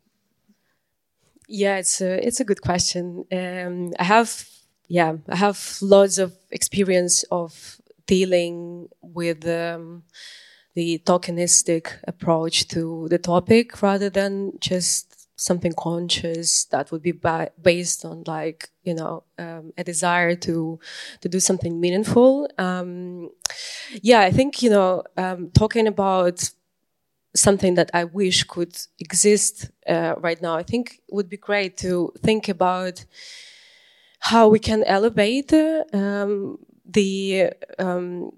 Yeah, 1.49 1.77
it's 1.77 2.01
a 2.01 2.27
it's 2.27 2.41
a 2.41 2.45
good 2.45 2.63
question. 2.63 3.25
Um, 3.31 3.93
I 3.99 4.05
have 4.05 4.49
yeah, 4.89 5.17
I 5.29 5.37
have 5.37 5.79
lots 5.83 6.19
of 6.19 6.35
experience 6.51 7.23
of 7.25 7.81
dealing 8.07 8.89
with 9.03 9.47
um, 9.47 10.05
the 10.77 11.01
tokenistic 11.07 11.89
approach 12.09 12.69
to 12.69 13.09
the 13.11 13.19
topic 13.19 13.83
rather 13.83 14.11
than 14.11 14.53
just 14.61 15.29
something 15.39 15.75
conscious 15.75 16.67
that 16.67 16.93
would 16.93 17.03
be 17.03 17.13
ba- 17.13 17.51
based 17.61 18.05
on 18.07 18.25
like 18.27 18.71
you 18.85 18.95
know 18.95 19.25
um, 19.39 19.73
a 19.79 19.85
desire 19.85 20.37
to 20.37 20.81
to 21.23 21.29
do 21.29 21.41
something 21.41 21.81
meaningful. 21.81 22.49
Um, 22.59 23.31
yeah, 24.03 24.21
I 24.21 24.33
think 24.33 24.63
you 24.63 24.71
know 24.71 25.05
um, 25.17 25.51
talking 25.53 25.87
about 25.89 26.51
something 27.37 27.75
that 27.75 27.91
I 27.95 28.05
wish 28.05 28.45
could 28.45 28.77
exist 28.99 29.71
uh, 29.89 30.15
right 30.19 30.41
now. 30.43 30.57
I 30.57 30.63
think 30.65 31.01
would 31.11 31.29
be 31.29 31.37
great 31.39 31.77
to 31.79 32.13
think 32.23 32.49
about 32.49 33.05
how 34.21 34.49
we 34.49 34.59
can 34.59 34.83
elevate 34.85 35.53
um, 35.93 36.59
the 36.85 37.51
um, 37.79 38.31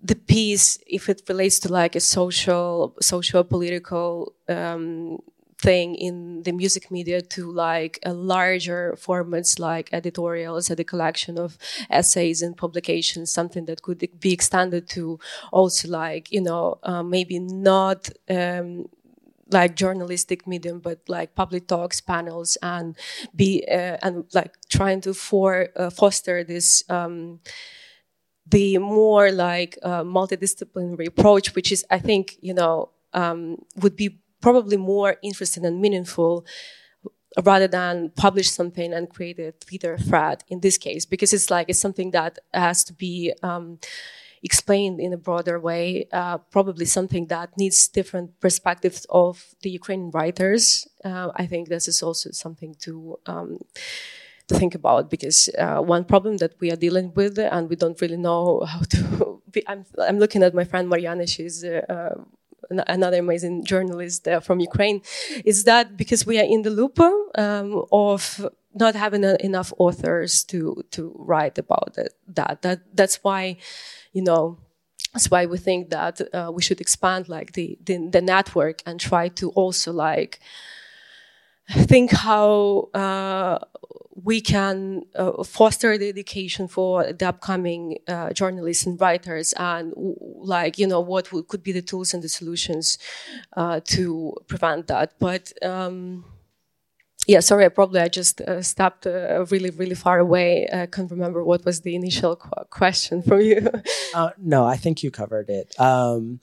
the 0.00 0.14
piece 0.14 0.78
if 0.86 1.08
it 1.08 1.22
relates 1.28 1.58
to 1.60 1.72
like 1.72 1.96
a 1.96 2.00
social, 2.00 2.94
social 3.00 3.42
political 3.44 4.32
um, 4.48 5.18
thing 5.60 5.96
in 5.96 6.42
the 6.44 6.52
music 6.52 6.88
media 6.90 7.20
to 7.20 7.50
like 7.50 7.98
a 8.04 8.12
larger 8.12 8.96
formats 8.96 9.58
like 9.58 9.88
editorials 9.92 10.70
and 10.70 10.78
a 10.78 10.84
collection 10.84 11.36
of 11.36 11.58
essays 11.90 12.42
and 12.42 12.56
publications, 12.56 13.32
something 13.32 13.64
that 13.64 13.82
could 13.82 14.08
be 14.20 14.32
extended 14.32 14.88
to 14.90 15.18
also 15.52 15.88
like, 15.88 16.30
you 16.30 16.40
know, 16.40 16.78
uh, 16.84 17.02
maybe 17.02 17.40
not, 17.40 18.08
um, 18.30 18.86
like 19.50 19.74
journalistic 19.76 20.46
medium, 20.46 20.78
but 20.78 21.00
like 21.08 21.34
public 21.34 21.66
talks, 21.66 22.00
panels, 22.02 22.58
and 22.62 22.96
be 23.34 23.64
uh, 23.70 23.96
and 24.02 24.24
like 24.34 24.54
trying 24.68 25.00
to 25.00 25.14
for 25.14 25.68
uh, 25.74 25.88
foster 25.88 26.44
this 26.44 26.82
um, 26.90 27.40
the 28.50 28.78
more 28.78 29.30
like 29.30 29.78
uh, 29.82 30.02
multidisciplinary 30.02 31.08
approach, 31.08 31.54
which 31.54 31.72
is 31.72 31.84
I 31.90 31.98
think 31.98 32.36
you 32.40 32.54
know 32.54 32.90
um, 33.12 33.58
would 33.76 33.96
be 33.96 34.20
probably 34.40 34.76
more 34.76 35.16
interesting 35.22 35.64
and 35.64 35.80
meaningful 35.80 36.46
rather 37.44 37.68
than 37.68 38.10
publish 38.16 38.50
something 38.50 38.92
and 38.92 39.10
create 39.10 39.38
a 39.38 39.52
Twitter 39.52 39.98
thread 39.98 40.44
in 40.48 40.60
this 40.60 40.78
case, 40.78 41.04
because 41.06 41.32
it's 41.32 41.50
like 41.50 41.68
it's 41.68 41.80
something 41.80 42.10
that 42.12 42.38
has 42.54 42.84
to 42.84 42.92
be 42.92 43.32
um, 43.42 43.78
explained 44.42 45.00
in 45.00 45.12
a 45.12 45.16
broader 45.16 45.58
way, 45.60 46.06
uh, 46.12 46.38
probably 46.38 46.84
something 46.84 47.26
that 47.26 47.56
needs 47.56 47.88
different 47.88 48.40
perspectives 48.40 49.06
of 49.10 49.54
the 49.62 49.70
Ukrainian 49.70 50.10
writers. 50.10 50.88
Uh, 51.04 51.30
I 51.36 51.46
think 51.46 51.68
this 51.68 51.88
is 51.88 52.02
also 52.02 52.30
something 52.32 52.74
to. 52.80 53.18
Um, 53.26 53.58
to 54.48 54.54
think 54.54 54.74
about 54.74 55.10
because 55.10 55.48
uh, 55.58 55.78
one 55.78 56.04
problem 56.04 56.38
that 56.38 56.54
we 56.60 56.70
are 56.72 56.76
dealing 56.76 57.12
with 57.14 57.38
and 57.38 57.68
we 57.68 57.76
don't 57.76 58.00
really 58.00 58.16
know 58.16 58.64
how 58.66 58.80
to 58.80 59.40
be, 59.50 59.62
I'm, 59.68 59.84
I'm 59.98 60.18
looking 60.18 60.42
at 60.42 60.54
my 60.54 60.64
friend 60.64 60.88
Mariana 60.88 61.26
she's 61.26 61.64
uh, 61.64 62.14
another 62.70 63.18
amazing 63.18 63.64
journalist 63.64 64.26
uh, 64.28 64.40
from 64.40 64.60
Ukraine, 64.60 65.02
is 65.44 65.64
that 65.64 65.96
because 65.96 66.26
we 66.26 66.38
are 66.38 66.44
in 66.44 66.62
the 66.62 66.70
loop 66.70 66.98
um, 67.00 67.84
of 67.92 68.46
not 68.74 68.94
having 68.94 69.24
enough 69.24 69.72
authors 69.78 70.44
to 70.44 70.82
to 70.90 71.14
write 71.18 71.58
about 71.58 71.94
it, 71.96 72.14
that 72.28 72.62
that 72.62 72.80
that's 72.94 73.16
why, 73.22 73.56
you 74.12 74.22
know. 74.22 74.58
That's 75.14 75.30
why 75.30 75.46
we 75.46 75.56
think 75.56 75.88
that 75.88 76.20
uh, 76.34 76.52
we 76.54 76.60
should 76.60 76.82
expand 76.82 77.30
like 77.30 77.52
the, 77.52 77.78
the, 77.82 77.96
the 78.10 78.20
network 78.20 78.82
and 78.84 79.00
try 79.00 79.28
to 79.28 79.48
also 79.52 79.90
like 79.90 80.38
think 81.68 82.12
how 82.12 82.88
uh, 82.94 83.58
we 84.24 84.40
can 84.40 85.02
uh, 85.14 85.42
foster 85.44 85.96
the 85.98 86.08
education 86.08 86.66
for 86.68 87.12
the 87.12 87.28
upcoming 87.28 87.98
uh, 88.08 88.32
journalists 88.32 88.86
and 88.86 89.00
writers 89.00 89.54
and 89.56 89.92
like 89.96 90.78
you 90.78 90.86
know 90.86 91.00
what 91.00 91.32
would, 91.32 91.48
could 91.48 91.62
be 91.62 91.72
the 91.72 91.82
tools 91.82 92.14
and 92.14 92.22
the 92.22 92.28
solutions 92.28 92.98
uh, 93.56 93.80
to 93.84 94.34
prevent 94.46 94.86
that. 94.88 95.14
But 95.18 95.52
um, 95.62 96.24
yeah 97.26 97.40
sorry 97.40 97.64
I 97.64 97.68
probably 97.68 98.00
i 98.00 98.08
just 98.08 98.40
uh, 98.40 98.62
stopped 98.62 99.06
uh, 99.06 99.44
really 99.50 99.70
really 99.70 99.94
far 99.94 100.18
away. 100.18 100.68
I 100.72 100.86
can't 100.86 101.10
remember 101.10 101.44
what 101.44 101.64
was 101.64 101.82
the 101.82 101.94
initial 101.94 102.36
qu- 102.36 102.64
question 102.70 103.22
from 103.22 103.40
you. 103.40 103.70
No 104.38 104.64
i 104.64 104.76
think 104.76 105.02
you 105.02 105.10
covered 105.10 105.48
it. 105.50 105.78
Um, 105.78 106.40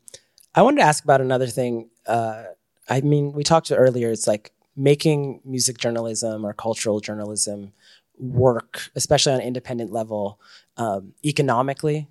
i 0.54 0.62
wanted 0.62 0.78
to 0.78 0.88
ask 0.88 1.04
about 1.04 1.22
another 1.22 1.48
thing. 1.48 1.90
I 2.08 3.02
mean 3.02 3.32
we 3.34 3.44
talked 3.44 3.72
earlier 3.72 4.12
it's 4.12 4.28
like 4.28 4.52
making 4.76 5.42
music 5.46 5.78
journalism 5.78 6.46
or 6.46 6.54
cultural 6.54 7.00
journalism 7.00 7.72
work, 8.18 8.82
especially 8.96 9.34
on 9.34 9.40
an 9.40 9.48
independent 9.48 9.92
level, 9.92 10.40
um, 10.78 11.14
economically 11.24 12.08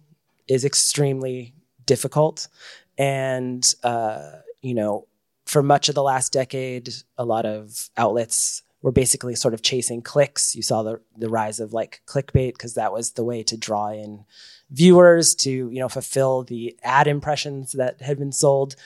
is 0.49 0.65
extremely 0.65 1.55
difficult. 1.87 2.49
And, 2.99 3.65
uh, 3.83 4.31
you 4.63 4.75
know, 4.75 5.07
for 5.47 5.63
much 5.63 5.89
of 5.89 5.95
the 5.95 6.03
last 6.03 6.33
decade, 6.33 6.91
a 7.19 7.25
lot 7.25 7.45
of 7.45 7.91
outlets 7.97 8.63
were 8.83 8.93
basically 8.93 9.35
sort 9.35 9.55
of 9.55 9.63
chasing 9.63 10.03
clicks. 10.03 10.55
You 10.55 10.63
saw 10.63 10.83
the, 10.83 11.01
the 11.17 11.29
rise 11.29 11.61
of 11.61 11.73
like 11.73 12.03
clickbait 12.07 12.53
because 12.53 12.75
that 12.75 12.93
was 12.93 13.13
the 13.13 13.25
way 13.25 13.43
to 13.45 13.57
draw 13.57 13.89
in 13.91 14.25
viewers 14.71 15.35
to, 15.37 15.51
you 15.51 15.81
know, 15.81 15.89
fulfill 15.89 16.45
the 16.45 16.77
ad 16.83 17.07
impressions 17.07 17.73
that 17.73 18.01
had 18.03 18.19
been 18.19 18.33
sold. 18.33 18.77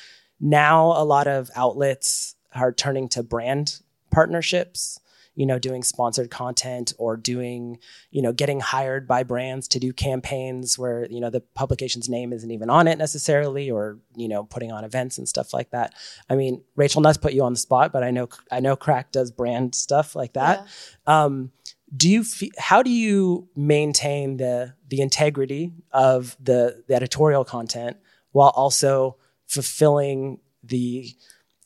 Now, 0.41 0.93
a 0.97 1.05
lot 1.05 1.27
of 1.27 1.51
outlets 1.57 2.37
are 2.59 2.73
turning 2.73 3.09
to 3.09 3.23
brand 3.23 3.81
partnerships 4.11 5.01
you 5.39 5.47
know 5.47 5.59
doing 5.59 5.85
sponsored 5.85 6.31
content 6.31 6.93
or 6.99 7.17
doing 7.17 7.79
you 8.11 8.21
know 8.21 8.33
getting 8.33 8.59
hired 8.59 9.07
by 9.07 9.23
brands 9.23 9.69
to 9.69 9.79
do 9.79 9.93
campaigns 9.93 10.77
where 10.77 11.07
you 11.11 11.21
know 11.21 11.31
the 11.31 11.41
publication's 11.55 12.09
name 12.09 12.33
isn't 12.33 12.51
even 12.51 12.69
on 12.69 12.89
it 12.89 12.99
necessarily 12.99 13.71
or 13.71 13.99
you 14.17 14.29
know 14.29 14.43
putting 14.45 14.73
on 14.73 14.85
events 14.85 15.17
and 15.17 15.29
stuff 15.29 15.55
like 15.55 15.71
that 15.71 15.95
i 16.29 16.35
mean 16.35 16.63
rachel 16.75 17.01
nuss 17.01 17.17
put 17.17 17.33
you 17.33 17.45
on 17.45 17.53
the 17.53 17.59
spot 17.59 17.93
but 17.93 18.03
i 18.03 18.11
know 18.11 18.29
i 18.51 18.59
know 18.59 18.75
crack 18.75 19.13
does 19.13 19.31
brand 19.31 19.75
stuff 19.75 20.17
like 20.17 20.33
that 20.33 20.67
yeah. 21.07 21.25
um, 21.25 21.53
do 21.97 22.09
you 22.11 22.25
fe- 22.25 22.51
how 22.59 22.83
do 22.83 22.91
you 22.91 23.49
maintain 23.55 24.37
the 24.37 24.75
the 24.89 25.01
integrity 25.01 25.73
of 25.93 26.37
the, 26.41 26.83
the 26.89 26.95
editorial 26.95 27.45
content 27.45 27.97
while 28.33 28.51
also 28.51 29.17
fulfilling 29.47 30.41
the 30.63 31.15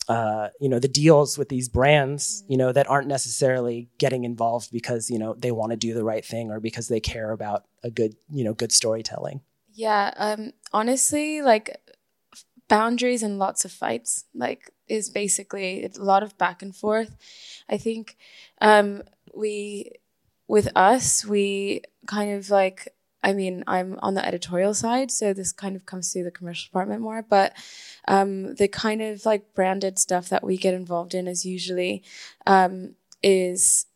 uh, 0.08 0.48
you 0.60 0.68
know 0.68 0.78
the 0.78 0.88
deals 0.88 1.38
with 1.38 1.48
these 1.48 1.68
brands 1.68 2.44
you 2.48 2.56
know 2.56 2.72
that 2.72 2.88
aren't 2.90 3.08
necessarily 3.08 3.88
getting 3.98 4.24
involved 4.24 4.70
because 4.72 5.10
you 5.10 5.18
know 5.18 5.34
they 5.34 5.52
want 5.52 5.70
to 5.70 5.76
do 5.76 5.94
the 5.94 6.04
right 6.04 6.24
thing 6.24 6.50
or 6.50 6.60
because 6.60 6.88
they 6.88 7.00
care 7.00 7.30
about 7.30 7.64
a 7.84 7.90
good 7.90 8.16
you 8.30 8.44
know 8.44 8.52
good 8.52 8.72
storytelling. 8.72 9.40
Yeah 9.74 10.12
um 10.16 10.52
honestly 10.72 11.42
like 11.42 11.80
boundaries 12.68 13.22
and 13.22 13.38
lots 13.38 13.64
of 13.64 13.72
fights 13.72 14.24
like 14.34 14.70
is 14.88 15.08
basically 15.10 15.84
a 15.84 16.02
lot 16.02 16.22
of 16.22 16.36
back 16.36 16.62
and 16.62 16.74
forth. 16.74 17.16
I 17.68 17.78
think 17.78 18.16
um 18.60 19.02
we 19.34 19.92
with 20.48 20.68
us 20.74 21.24
we 21.24 21.82
kind 22.06 22.32
of 22.32 22.50
like 22.50 22.88
I 23.22 23.32
mean, 23.32 23.62
I'm 23.66 23.98
on 24.02 24.14
the 24.14 24.26
editorial 24.26 24.74
side, 24.74 25.10
so 25.10 25.32
this 25.32 25.52
kind 25.52 25.76
of 25.76 25.86
comes 25.86 26.12
through 26.12 26.24
the 26.24 26.30
commercial 26.30 26.68
department 26.68 27.02
more. 27.02 27.22
But 27.22 27.54
um, 28.08 28.54
the 28.54 28.68
kind 28.68 29.00
of 29.00 29.24
like 29.24 29.54
branded 29.54 29.98
stuff 29.98 30.28
that 30.28 30.44
we 30.44 30.56
get 30.56 30.74
involved 30.74 31.14
in 31.14 31.28
is 31.28 31.46
usually 31.46 32.02
um, 32.46 32.94
is 33.22 33.86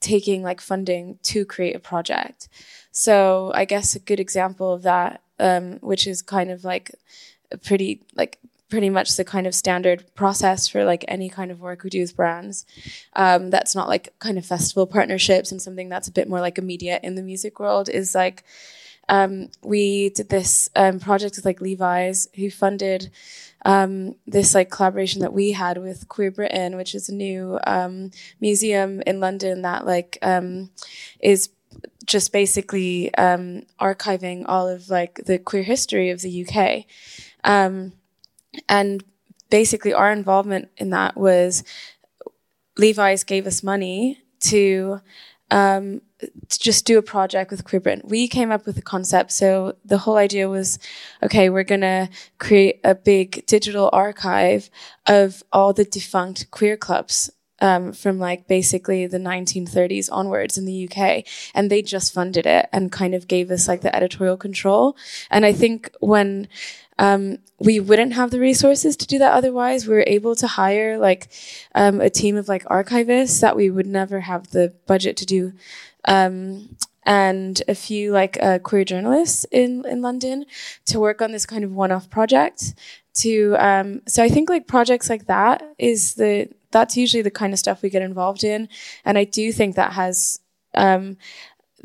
taking 0.00 0.42
like 0.42 0.60
funding 0.60 1.18
to 1.22 1.44
create 1.44 1.76
a 1.76 1.80
project. 1.80 2.48
So 2.90 3.52
I 3.54 3.64
guess 3.64 3.94
a 3.94 3.98
good 3.98 4.20
example 4.20 4.72
of 4.72 4.82
that, 4.82 5.22
um, 5.38 5.78
which 5.80 6.06
is 6.06 6.22
kind 6.22 6.50
of 6.50 6.64
like 6.64 6.90
a 7.50 7.58
pretty 7.58 8.02
like 8.14 8.38
pretty 8.68 8.90
much 8.90 9.16
the 9.16 9.24
kind 9.24 9.46
of 9.46 9.54
standard 9.54 10.04
process 10.14 10.66
for 10.66 10.84
like 10.84 11.04
any 11.06 11.28
kind 11.28 11.50
of 11.50 11.60
work 11.60 11.84
we 11.84 11.90
do 11.90 12.00
with 12.00 12.16
brands. 12.16 12.64
Um, 13.14 13.50
that's 13.50 13.74
not 13.74 13.88
like 13.88 14.18
kind 14.18 14.38
of 14.38 14.46
festival 14.46 14.86
partnerships 14.86 15.52
and 15.52 15.60
something 15.60 15.88
that's 15.88 16.08
a 16.08 16.12
bit 16.12 16.28
more 16.28 16.40
like 16.40 16.58
a 16.58 16.62
media 16.62 16.98
in 17.02 17.14
the 17.14 17.22
music 17.22 17.60
world 17.60 17.88
is 17.88 18.14
like 18.14 18.44
um, 19.08 19.48
we 19.62 20.10
did 20.10 20.28
this 20.28 20.68
um, 20.76 20.98
project 20.98 21.36
with 21.36 21.44
like 21.44 21.60
Levi's, 21.60 22.28
who 22.36 22.50
funded 22.50 23.10
um, 23.64 24.14
this 24.26 24.54
like 24.54 24.70
collaboration 24.70 25.20
that 25.20 25.32
we 25.32 25.52
had 25.52 25.78
with 25.78 26.08
Queer 26.08 26.30
Britain, 26.30 26.76
which 26.76 26.94
is 26.94 27.08
a 27.08 27.14
new 27.14 27.58
um, 27.66 28.10
museum 28.40 29.02
in 29.06 29.20
London 29.20 29.62
that 29.62 29.86
like 29.86 30.18
um, 30.22 30.70
is 31.20 31.50
just 32.06 32.32
basically 32.32 33.14
um, 33.14 33.62
archiving 33.80 34.44
all 34.46 34.68
of 34.68 34.90
like 34.90 35.20
the 35.26 35.38
queer 35.38 35.62
history 35.62 36.10
of 36.10 36.20
the 36.20 36.46
UK, 36.46 36.84
and 38.68 39.04
basically 39.50 39.92
our 39.92 40.10
involvement 40.12 40.68
in 40.76 40.90
that 40.90 41.16
was 41.16 41.64
Levi's 42.76 43.24
gave 43.24 43.46
us 43.46 43.62
money 43.62 44.22
to 44.40 45.00
um, 45.50 46.00
to 46.48 46.58
just 46.58 46.86
do 46.86 46.98
a 46.98 47.02
project 47.02 47.50
with 47.50 47.64
Queer. 47.64 48.00
We 48.04 48.28
came 48.28 48.50
up 48.50 48.66
with 48.66 48.76
the 48.76 48.82
concept. 48.82 49.30
So 49.32 49.76
the 49.84 49.98
whole 49.98 50.16
idea 50.16 50.48
was, 50.48 50.78
okay, 51.22 51.50
we're 51.50 51.64
going 51.64 51.82
to 51.82 52.08
create 52.38 52.80
a 52.82 52.94
big 52.94 53.46
digital 53.46 53.90
archive 53.92 54.70
of 55.06 55.42
all 55.52 55.72
the 55.72 55.84
defunct 55.84 56.50
queer 56.50 56.76
clubs. 56.76 57.30
Um, 57.60 57.92
from 57.92 58.18
like 58.18 58.48
basically 58.48 59.06
the 59.06 59.18
1930s 59.18 60.08
onwards 60.10 60.58
in 60.58 60.64
the 60.64 60.88
UK, 60.88 61.24
and 61.54 61.70
they 61.70 61.82
just 61.82 62.12
funded 62.12 62.46
it 62.46 62.68
and 62.72 62.90
kind 62.90 63.14
of 63.14 63.28
gave 63.28 63.48
us 63.50 63.68
like 63.68 63.80
the 63.80 63.94
editorial 63.94 64.36
control. 64.36 64.96
And 65.30 65.46
I 65.46 65.52
think 65.52 65.90
when 66.00 66.48
um, 66.98 67.38
we 67.58 67.80
wouldn't 67.80 68.12
have 68.14 68.30
the 68.30 68.40
resources 68.40 68.96
to 68.96 69.06
do 69.06 69.18
that 69.18 69.32
otherwise. 69.32 69.86
We 69.86 69.94
were 69.94 70.04
able 70.06 70.36
to 70.36 70.46
hire 70.46 70.98
like 70.98 71.28
um, 71.74 72.00
a 72.00 72.10
team 72.10 72.36
of 72.36 72.48
like 72.48 72.64
archivists 72.64 73.40
that 73.40 73.56
we 73.56 73.70
would 73.70 73.86
never 73.86 74.20
have 74.20 74.50
the 74.50 74.74
budget 74.86 75.16
to 75.18 75.26
do 75.26 75.52
um, 76.06 76.76
and 77.04 77.62
a 77.68 77.74
few 77.74 78.12
like 78.12 78.38
uh, 78.42 78.58
queer 78.58 78.84
journalists 78.84 79.44
in 79.50 79.84
in 79.86 80.00
London 80.02 80.46
to 80.86 81.00
work 81.00 81.20
on 81.20 81.32
this 81.32 81.46
kind 81.46 81.64
of 81.64 81.72
one-off 81.72 82.08
project. 82.08 82.74
To 83.18 83.56
um, 83.58 84.00
so 84.06 84.22
I 84.22 84.28
think 84.28 84.48
like 84.48 84.66
projects 84.66 85.08
like 85.08 85.26
that 85.26 85.62
is 85.78 86.14
the 86.14 86.48
that's 86.72 86.96
usually 86.96 87.22
the 87.22 87.30
kind 87.30 87.52
of 87.52 87.58
stuff 87.58 87.82
we 87.82 87.90
get 87.90 88.02
involved 88.02 88.42
in, 88.42 88.68
and 89.04 89.16
I 89.16 89.24
do 89.24 89.52
think 89.52 89.76
that 89.76 89.92
has 89.92 90.40
um, 90.74 91.16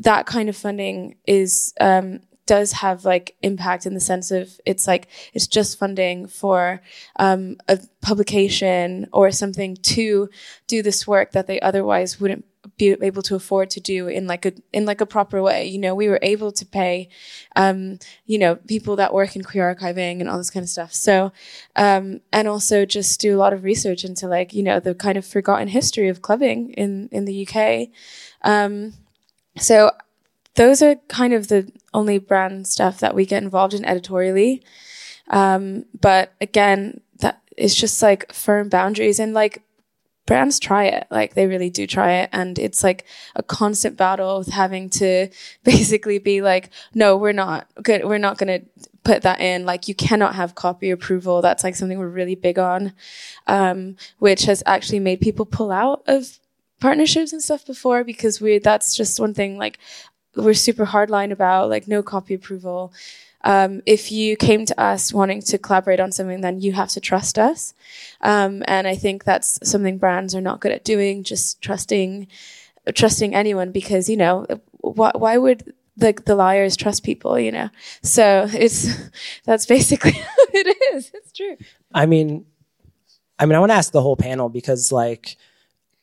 that 0.00 0.26
kind 0.26 0.48
of 0.48 0.56
funding 0.56 1.16
is 1.26 1.72
um, 1.80 2.20
does 2.50 2.72
have 2.72 3.04
like 3.04 3.36
impact 3.42 3.86
in 3.86 3.94
the 3.94 4.00
sense 4.00 4.32
of 4.32 4.60
it's 4.66 4.88
like 4.88 5.06
it's 5.34 5.46
just 5.46 5.78
funding 5.78 6.26
for 6.26 6.82
um, 7.16 7.56
a 7.68 7.78
publication 8.02 9.06
or 9.12 9.30
something 9.30 9.76
to 9.76 10.28
do 10.66 10.82
this 10.82 11.06
work 11.06 11.30
that 11.30 11.46
they 11.46 11.60
otherwise 11.60 12.18
wouldn't 12.18 12.44
be 12.80 12.96
able 13.02 13.22
to 13.22 13.34
afford 13.34 13.68
to 13.70 13.80
do 13.80 14.08
in 14.08 14.26
like 14.26 14.46
a 14.46 14.52
in 14.72 14.86
like 14.86 15.00
a 15.00 15.06
proper 15.06 15.42
way. 15.42 15.66
You 15.66 15.78
know, 15.78 15.94
we 15.94 16.08
were 16.08 16.18
able 16.22 16.50
to 16.52 16.64
pay, 16.64 17.10
um, 17.54 17.98
you 18.24 18.38
know, 18.38 18.56
people 18.56 18.96
that 18.96 19.12
work 19.12 19.36
in 19.36 19.44
queer 19.44 19.74
archiving 19.74 20.20
and 20.20 20.28
all 20.28 20.38
this 20.38 20.50
kind 20.50 20.64
of 20.64 20.70
stuff. 20.70 20.92
So, 20.94 21.32
um, 21.76 22.20
and 22.32 22.48
also 22.48 22.86
just 22.86 23.20
do 23.20 23.36
a 23.36 23.38
lot 23.38 23.52
of 23.52 23.64
research 23.64 24.04
into 24.04 24.26
like 24.26 24.54
you 24.54 24.62
know 24.62 24.80
the 24.80 24.94
kind 24.94 25.18
of 25.18 25.26
forgotten 25.26 25.68
history 25.68 26.08
of 26.08 26.22
clubbing 26.22 26.70
in 26.70 27.08
in 27.12 27.26
the 27.26 27.46
UK. 27.46 27.90
Um, 28.42 28.94
so 29.58 29.92
those 30.54 30.82
are 30.82 30.96
kind 31.08 31.34
of 31.34 31.48
the 31.48 31.70
only 31.92 32.18
brand 32.18 32.66
stuff 32.66 32.98
that 33.00 33.14
we 33.14 33.26
get 33.26 33.42
involved 33.42 33.74
in 33.74 33.84
editorially. 33.84 34.62
Um, 35.28 35.84
but 36.00 36.32
again, 36.40 37.02
that 37.18 37.40
is 37.56 37.74
just 37.74 38.02
like 38.02 38.32
firm 38.32 38.68
boundaries 38.68 39.20
and 39.20 39.34
like 39.34 39.62
brands 40.30 40.60
try 40.60 40.84
it. 40.84 41.08
Like 41.10 41.34
they 41.34 41.48
really 41.48 41.70
do 41.70 41.88
try 41.88 42.12
it. 42.18 42.30
And 42.32 42.56
it's 42.56 42.84
like 42.84 43.04
a 43.34 43.42
constant 43.42 43.96
battle 43.96 44.38
with 44.38 44.46
having 44.46 44.88
to 44.90 45.28
basically 45.64 46.20
be 46.20 46.40
like, 46.40 46.70
no, 46.94 47.16
we're 47.16 47.32
not 47.32 47.66
good. 47.82 48.04
We're 48.04 48.18
not 48.18 48.38
going 48.38 48.60
to 48.60 48.66
put 49.02 49.22
that 49.22 49.40
in. 49.40 49.66
Like 49.66 49.88
you 49.88 49.94
cannot 49.96 50.36
have 50.36 50.54
copy 50.54 50.92
approval. 50.92 51.42
That's 51.42 51.64
like 51.64 51.74
something 51.74 51.98
we're 51.98 52.06
really 52.06 52.36
big 52.36 52.60
on, 52.60 52.92
um, 53.48 53.96
which 54.20 54.44
has 54.44 54.62
actually 54.66 55.00
made 55.00 55.20
people 55.20 55.46
pull 55.46 55.72
out 55.72 56.04
of 56.06 56.38
partnerships 56.78 57.32
and 57.32 57.42
stuff 57.42 57.66
before 57.66 58.04
because 58.04 58.40
we, 58.40 58.60
that's 58.60 58.94
just 58.94 59.18
one 59.18 59.34
thing 59.34 59.58
like 59.58 59.80
we're 60.36 60.54
super 60.54 60.86
hardline 60.86 61.32
about 61.32 61.68
like 61.68 61.88
no 61.88 62.04
copy 62.04 62.34
approval 62.34 62.92
um, 63.42 63.82
if 63.86 64.12
you 64.12 64.36
came 64.36 64.66
to 64.66 64.80
us 64.80 65.12
wanting 65.12 65.40
to 65.42 65.58
collaborate 65.58 66.00
on 66.00 66.12
something, 66.12 66.40
then 66.40 66.60
you 66.60 66.72
have 66.72 66.90
to 66.90 67.00
trust 67.00 67.38
us. 67.38 67.74
Um, 68.20 68.62
and 68.66 68.86
I 68.86 68.96
think 68.96 69.24
that's 69.24 69.58
something 69.68 69.98
brands 69.98 70.34
are 70.34 70.40
not 70.40 70.60
good 70.60 70.72
at 70.72 70.84
doing, 70.84 71.22
just 71.22 71.62
trusting, 71.62 72.28
trusting 72.94 73.34
anyone 73.34 73.72
because, 73.72 74.08
you 74.08 74.16
know, 74.16 74.46
wh- 74.82 75.14
why 75.14 75.38
would 75.38 75.74
the, 75.96 76.12
the 76.26 76.34
liars 76.34 76.76
trust 76.76 77.02
people, 77.02 77.38
you 77.38 77.52
know? 77.52 77.70
So 78.02 78.46
it's, 78.52 78.88
that's 79.44 79.66
basically 79.66 80.12
it 80.52 80.76
is. 80.94 81.10
It's 81.14 81.32
true. 81.32 81.56
I 81.94 82.06
mean, 82.06 82.44
I 83.38 83.46
mean, 83.46 83.56
I 83.56 83.60
want 83.60 83.70
to 83.70 83.76
ask 83.76 83.92
the 83.92 84.02
whole 84.02 84.16
panel 84.16 84.50
because 84.50 84.92
like, 84.92 85.36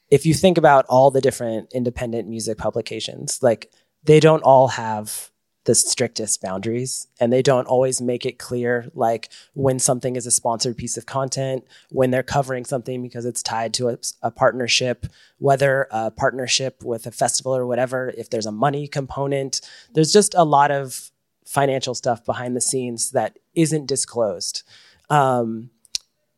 if 0.10 0.26
you 0.26 0.34
think 0.34 0.58
about 0.58 0.86
all 0.88 1.12
the 1.12 1.22
different 1.22 1.72
independent 1.74 2.28
music 2.28 2.58
publications, 2.58 3.44
like 3.44 3.70
they 4.04 4.20
don't 4.20 4.42
all 4.42 4.70
have 4.70 5.30
the 5.68 5.76
strictest 5.76 6.42
boundaries 6.42 7.08
and 7.20 7.32
they 7.32 7.42
don't 7.42 7.68
always 7.68 8.02
make 8.02 8.26
it 8.26 8.40
clear 8.40 8.90
like 8.96 9.30
when 9.54 9.78
something 9.80 10.16
is 10.16 10.26
a 10.26 10.32
sponsored 10.32 10.78
piece 10.78 10.96
of 10.96 11.06
content 11.06 11.62
when 11.90 12.10
they're 12.10 12.24
covering 12.24 12.64
something 12.64 13.04
because 13.04 13.26
it's 13.26 13.44
tied 13.44 13.74
to 13.74 13.90
a, 13.90 13.98
a, 14.22 14.32
partnership 14.32 15.08
whether 15.40 15.90
a 15.92 16.10
partnership 16.10 16.82
with 16.86 17.06
a 17.06 17.12
festival 17.12 17.54
or 17.54 17.68
whatever 17.68 18.14
if 18.18 18.30
there's 18.30 18.46
a 18.46 18.52
money 18.52 18.88
component. 18.88 19.60
There's 19.94 20.14
just 20.14 20.34
a 20.36 20.46
lot 20.46 20.72
of 20.72 21.12
financial 21.46 21.94
stuff 21.94 22.24
behind 22.24 22.56
the 22.56 22.62
scenes 22.62 23.12
that 23.12 23.38
isn't 23.54 23.88
disclosed. 23.88 24.64
Um, 25.10 25.70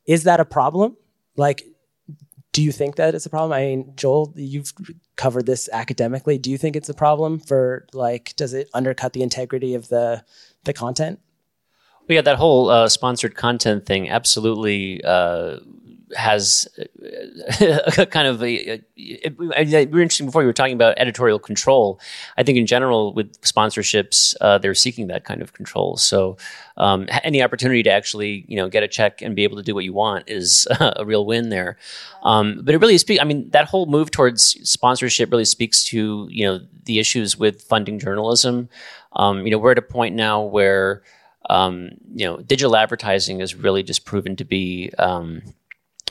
is 0.08 0.24
that 0.24 0.40
a 0.40 0.46
problem? 0.46 0.98
Like 1.38 1.68
do 2.60 2.66
you 2.66 2.74
think 2.74 2.98
that 2.98 3.16
it's 3.16 3.26
a 3.26 3.30
problem? 3.30 3.54
I 3.54 3.68
mean, 3.68 3.94
Joel, 3.96 4.34
you've 4.36 4.74
covered 5.16 5.46
this 5.46 5.70
academically. 5.72 6.38
Do 6.38 6.52
you 6.52 6.58
think 6.58 6.76
it's 6.76 6.90
a 6.90 6.94
problem 6.94 7.40
for 7.40 7.88
like, 7.94 8.36
does 8.36 8.54
it 8.54 8.70
undercut 8.74 9.14
the 9.14 9.22
integrity 9.22 9.76
of 9.76 9.88
the 9.88 10.26
the 10.66 10.74
content? 10.74 11.22
Well, 12.02 12.16
yeah, 12.16 12.22
that 12.22 12.36
whole 12.36 12.70
uh, 12.70 12.90
sponsored 12.90 13.36
content 13.36 13.86
thing 13.86 14.10
absolutely 14.10 15.02
uh, 15.06 15.60
has 16.16 16.68
a 17.98 18.06
kind 18.06 18.28
of 18.28 18.42
a, 18.42 18.82
a, 18.98 19.86
were 19.86 20.02
interesting 20.02 20.26
before 20.26 20.42
you 20.42 20.48
were 20.48 20.54
talking 20.54 20.74
about 20.74 20.98
editorial 20.98 21.40
control. 21.40 22.00
I 22.38 22.44
think 22.44 22.58
in 22.58 22.66
general 22.66 23.14
with 23.14 23.40
sponsorships, 23.42 24.36
uh, 24.42 24.58
they're 24.58 24.76
seeking 24.76 25.08
that 25.08 25.26
kind 25.26 25.42
of 25.42 25.54
control. 25.54 25.98
So 25.98 26.38
um, 26.78 27.08
any 27.24 27.44
opportunity 27.44 27.84
to 27.84 27.90
actually 27.90 28.46
you 28.48 28.56
know 28.56 28.70
get 28.70 28.84
a 28.84 28.88
check 28.88 29.22
and 29.22 29.36
be 29.36 29.44
able 29.44 29.58
to 29.58 29.64
do 29.64 29.76
what 29.76 29.84
you 29.84 29.94
want 29.94 30.30
is 30.30 30.68
a 30.80 31.06
real 31.06 31.26
win 31.26 31.50
there. 31.50 31.78
Um, 32.24 32.62
but 32.64 32.74
it 32.74 32.80
really 32.80 32.98
speaks. 32.98 33.22
I 33.22 33.26
mean, 33.26 33.50
that 33.52 33.66
whole 33.66 33.86
move 33.86 34.12
towards 34.12 34.44
sponsorship 34.70 35.32
really 35.32 35.46
speaks 35.46 35.84
to 35.86 36.28
you 36.30 36.46
know 36.46 36.60
the 36.86 37.00
issues 37.00 37.38
with 37.38 37.62
funding 37.62 38.00
journalism. 38.00 38.70
Um, 39.14 39.46
you 39.46 39.52
know, 39.52 39.58
we're 39.58 39.72
at 39.72 39.78
a 39.78 39.84
point 39.84 40.16
now 40.16 40.42
where 40.44 41.04
um, 41.50 41.92
you 42.14 42.26
know 42.26 42.38
digital 42.38 42.76
advertising 42.76 43.42
is 43.42 43.56
really 43.56 43.84
just 43.84 44.06
proven 44.06 44.36
to 44.36 44.46
be 44.46 44.92
um, 44.98 45.42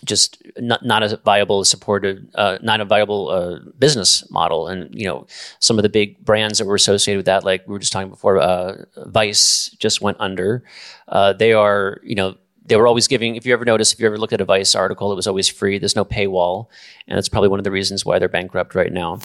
just 0.05 0.43
not, 0.59 0.84
not 0.84 1.03
a 1.03 1.16
viable 1.24 1.64
supported 1.64 2.28
uh, 2.34 2.59
not 2.62 2.80
a 2.80 2.84
viable 2.84 3.28
uh, 3.28 3.59
business 3.78 4.28
model. 4.30 4.68
And 4.68 4.95
you 4.95 5.07
know 5.07 5.26
some 5.59 5.78
of 5.78 5.82
the 5.82 5.89
big 5.89 6.24
brands 6.24 6.59
that 6.59 6.66
were 6.66 6.74
associated 6.74 7.18
with 7.18 7.26
that 7.26 7.45
like 7.45 7.66
we 7.66 7.72
were 7.72 7.78
just 7.78 7.93
talking 7.93 8.11
before 8.11 8.39
uh, 8.39 8.84
vice 9.07 9.70
just 9.78 10.01
went 10.01 10.16
under. 10.20 10.64
Uh, 11.09 11.32
they 11.32 11.53
are 11.53 12.01
you 12.03 12.14
know 12.14 12.36
they 12.64 12.76
were 12.76 12.86
always 12.86 13.09
giving 13.09 13.34
if 13.34 13.47
you 13.47 13.53
ever 13.55 13.64
notice 13.64 13.93
if 13.93 13.99
you 13.99 14.07
ever 14.07 14.18
looked 14.18 14.34
at 14.34 14.41
a 14.41 14.45
vice 14.45 14.74
article 14.74 15.11
it 15.11 15.16
was 15.16 15.26
always 15.26 15.49
free. 15.49 15.78
There's 15.78 15.97
no 15.97 16.05
paywall. 16.05 16.66
And 17.07 17.16
that's 17.16 17.28
probably 17.28 17.49
one 17.49 17.59
of 17.59 17.64
the 17.64 17.70
reasons 17.70 18.05
why 18.05 18.18
they're 18.18 18.28
bankrupt 18.28 18.74
right 18.74 18.93
now. 18.93 19.20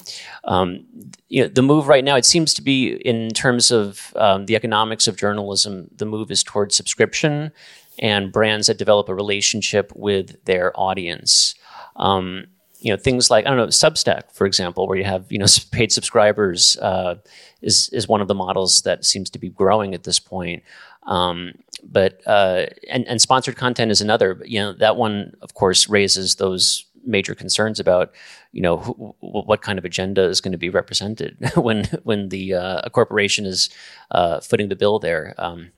Um, 0.45 0.85
you 1.27 1.43
know 1.43 1.49
the 1.49 1.61
move 1.61 1.87
right 1.87 2.03
now 2.03 2.15
it 2.15 2.25
seems 2.25 2.53
to 2.55 2.61
be 2.61 2.93
in 2.93 3.29
terms 3.29 3.69
of 3.69 4.13
um, 4.15 4.45
the 4.45 4.55
economics 4.55 5.07
of 5.07 5.17
journalism 5.17 5.89
the 5.95 6.05
move 6.05 6.31
is 6.31 6.43
towards 6.43 6.75
subscription 6.75 7.51
and 7.99 8.31
brands 8.31 8.67
that 8.67 8.77
develop 8.77 9.09
a 9.09 9.15
relationship 9.15 9.91
with 9.95 10.43
their 10.45 10.77
audience. 10.79 11.55
Um, 11.95 12.45
you 12.79 12.91
know, 12.91 12.97
things 12.97 13.29
like 13.29 13.45
I 13.45 13.49
don't 13.49 13.57
know, 13.57 13.67
Substack, 13.67 14.31
for 14.33 14.45
example, 14.45 14.87
where 14.87 14.97
you 14.97 15.05
have 15.05 15.31
you 15.31 15.39
know 15.39 15.45
paid 15.71 15.91
subscribers 15.91 16.77
uh, 16.77 17.15
is 17.61 17.89
is 17.89 18.07
one 18.07 18.21
of 18.21 18.27
the 18.27 18.35
models 18.35 18.81
that 18.81 19.05
seems 19.05 19.29
to 19.31 19.39
be 19.39 19.49
growing 19.49 19.93
at 19.93 20.03
this 20.03 20.19
point. 20.19 20.63
Um, 21.03 21.53
but 21.83 22.21
uh, 22.27 22.65
and 22.89 23.07
and 23.07 23.21
sponsored 23.21 23.55
content 23.55 23.91
is 23.91 24.01
another. 24.01 24.41
You 24.45 24.59
know, 24.59 24.73
that 24.73 24.97
one 24.97 25.33
of 25.41 25.53
course 25.53 25.87
raises 25.87 26.35
those 26.35 26.85
major 27.05 27.35
concerns 27.35 27.79
about 27.79 28.13
you 28.51 28.61
know 28.61 29.15
what 29.19 29.61
kind 29.61 29.79
of 29.79 29.85
agenda 29.85 30.23
is 30.23 30.41
going 30.41 30.51
to 30.51 30.57
be 30.57 30.69
represented 30.69 31.37
when 31.55 31.85
when 32.03 32.29
the 32.29 32.53
uh, 32.53 32.81
a 32.83 32.89
corporation 32.89 33.45
is 33.45 33.69
uh, 34.11 34.39
footing 34.41 34.69
the 34.69 34.75
bill 34.75 34.99
there. 34.99 35.35
Um, 35.37 35.71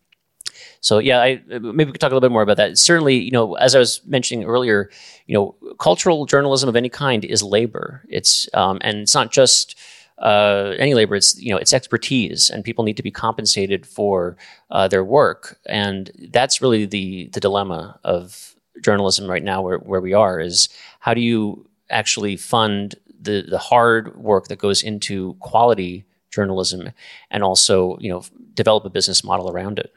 so 0.82 1.00
yeah, 1.00 1.20
I, 1.20 1.42
maybe 1.48 1.86
we 1.86 1.92
could 1.92 2.02
talk 2.02 2.12
a 2.12 2.16
little 2.16 2.28
bit 2.28 2.32
more 2.32 2.42
about 2.42 2.58
that. 2.58 2.78
Certainly, 2.78 3.18
you 3.18 3.32
know, 3.32 3.56
as 3.56 3.76
I 3.76 3.80
was 3.80 4.02
mentioning 4.06 4.46
earlier, 4.46 4.90
you 5.28 5.34
know, 5.34 5.56
cultural 5.80 6.26
journalism 6.26 6.70
of 6.70 6.76
any 6.76 6.90
kind 6.90 7.26
is 7.26 7.42
labor. 7.44 8.04
It's 8.10 8.48
um, 8.54 8.78
and 8.82 9.00
it's 9.00 9.16
not 9.16 9.32
just 9.32 9.76
uh, 10.18 10.74
any 10.78 10.94
labor, 10.94 11.16
it's 11.16 11.40
you 11.42 11.52
know 11.52 11.58
it's 11.58 11.74
expertise, 11.74 12.50
and 12.50 12.64
people 12.64 12.86
need 12.86 12.98
to 12.98 13.04
be 13.04 13.12
compensated 13.12 13.86
for 13.86 14.38
uh, 14.72 14.88
their 14.88 15.04
work, 15.04 15.60
and 15.66 16.12
that's 16.32 16.62
really 16.62 16.86
the 16.86 17.30
the 17.34 17.40
dilemma 17.40 18.00
of 18.04 18.56
journalism 18.82 19.30
right 19.30 19.44
now, 19.44 19.62
where 19.62 19.78
where 19.80 20.02
we 20.02 20.14
are, 20.14 20.40
is 20.40 20.70
how 21.00 21.14
do 21.14 21.22
you 21.22 21.68
actually 21.90 22.38
fund 22.38 22.96
the 23.20 23.46
the 23.48 23.58
hard 23.58 24.16
work 24.16 24.48
that 24.48 24.58
goes 24.58 24.84
into 24.84 25.34
quality 25.36 26.06
journalism, 26.32 26.92
and 27.30 27.44
also 27.44 27.98
you 28.00 28.10
know 28.10 28.24
develop 28.54 28.86
a 28.86 28.90
business 28.90 29.24
model 29.24 29.50
around 29.52 29.80
it. 29.80 29.94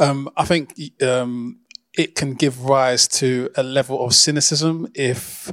Um, 0.00 0.30
I 0.36 0.44
think 0.44 0.74
um, 1.02 1.60
it 1.96 2.14
can 2.14 2.34
give 2.34 2.64
rise 2.64 3.06
to 3.08 3.50
a 3.56 3.62
level 3.62 4.04
of 4.04 4.14
cynicism 4.14 4.88
if 4.94 5.52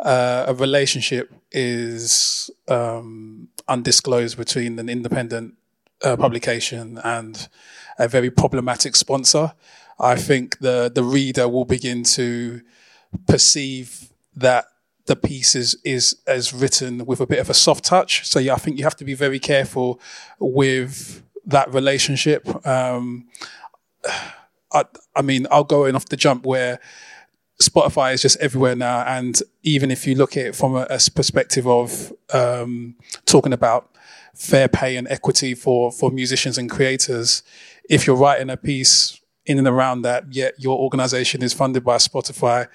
uh, 0.00 0.44
a 0.46 0.54
relationship 0.54 1.32
is 1.50 2.50
um, 2.68 3.48
undisclosed 3.66 4.38
between 4.38 4.78
an 4.78 4.88
independent 4.88 5.54
uh, 6.04 6.16
publication 6.16 7.00
and 7.02 7.48
a 7.98 8.06
very 8.06 8.30
problematic 8.30 8.94
sponsor. 8.94 9.52
I 9.98 10.14
think 10.14 10.58
the 10.58 10.90
the 10.94 11.02
reader 11.02 11.48
will 11.48 11.64
begin 11.64 12.04
to 12.04 12.60
perceive 13.26 14.12
that 14.36 14.66
the 15.06 15.16
piece 15.16 15.56
is 15.56 15.76
is 15.84 16.16
is 16.28 16.52
written 16.52 17.04
with 17.04 17.20
a 17.20 17.26
bit 17.26 17.40
of 17.40 17.50
a 17.50 17.54
soft 17.54 17.84
touch. 17.84 18.28
So 18.28 18.38
yeah, 18.38 18.54
I 18.54 18.58
think 18.58 18.78
you 18.78 18.84
have 18.84 18.96
to 18.96 19.04
be 19.04 19.14
very 19.14 19.40
careful 19.40 20.00
with 20.38 21.22
that 21.46 21.72
relationship. 21.74 22.46
Um, 22.66 23.26
I, 24.72 24.84
I 25.16 25.22
mean, 25.22 25.46
I'll 25.50 25.64
go 25.64 25.84
in 25.84 25.96
off 25.96 26.06
the 26.06 26.16
jump 26.16 26.44
where 26.44 26.80
Spotify 27.60 28.14
is 28.14 28.22
just 28.22 28.38
everywhere 28.38 28.76
now. 28.76 29.00
And 29.00 29.40
even 29.62 29.90
if 29.90 30.06
you 30.06 30.14
look 30.14 30.36
at 30.36 30.46
it 30.46 30.56
from 30.56 30.76
a, 30.76 30.86
a 30.90 30.98
perspective 31.14 31.66
of 31.66 32.12
um, 32.32 32.96
talking 33.26 33.52
about 33.52 33.90
fair 34.34 34.68
pay 34.68 34.96
and 34.96 35.08
equity 35.08 35.54
for, 35.54 35.90
for 35.90 36.10
musicians 36.10 36.58
and 36.58 36.70
creators, 36.70 37.42
if 37.88 38.06
you're 38.06 38.16
writing 38.16 38.50
a 38.50 38.56
piece 38.56 39.20
in 39.46 39.58
and 39.58 39.66
around 39.66 40.02
that, 40.02 40.32
yet 40.32 40.54
your 40.58 40.78
organization 40.78 41.42
is 41.42 41.52
funded 41.52 41.82
by 41.82 41.96
Spotify, 41.96 42.68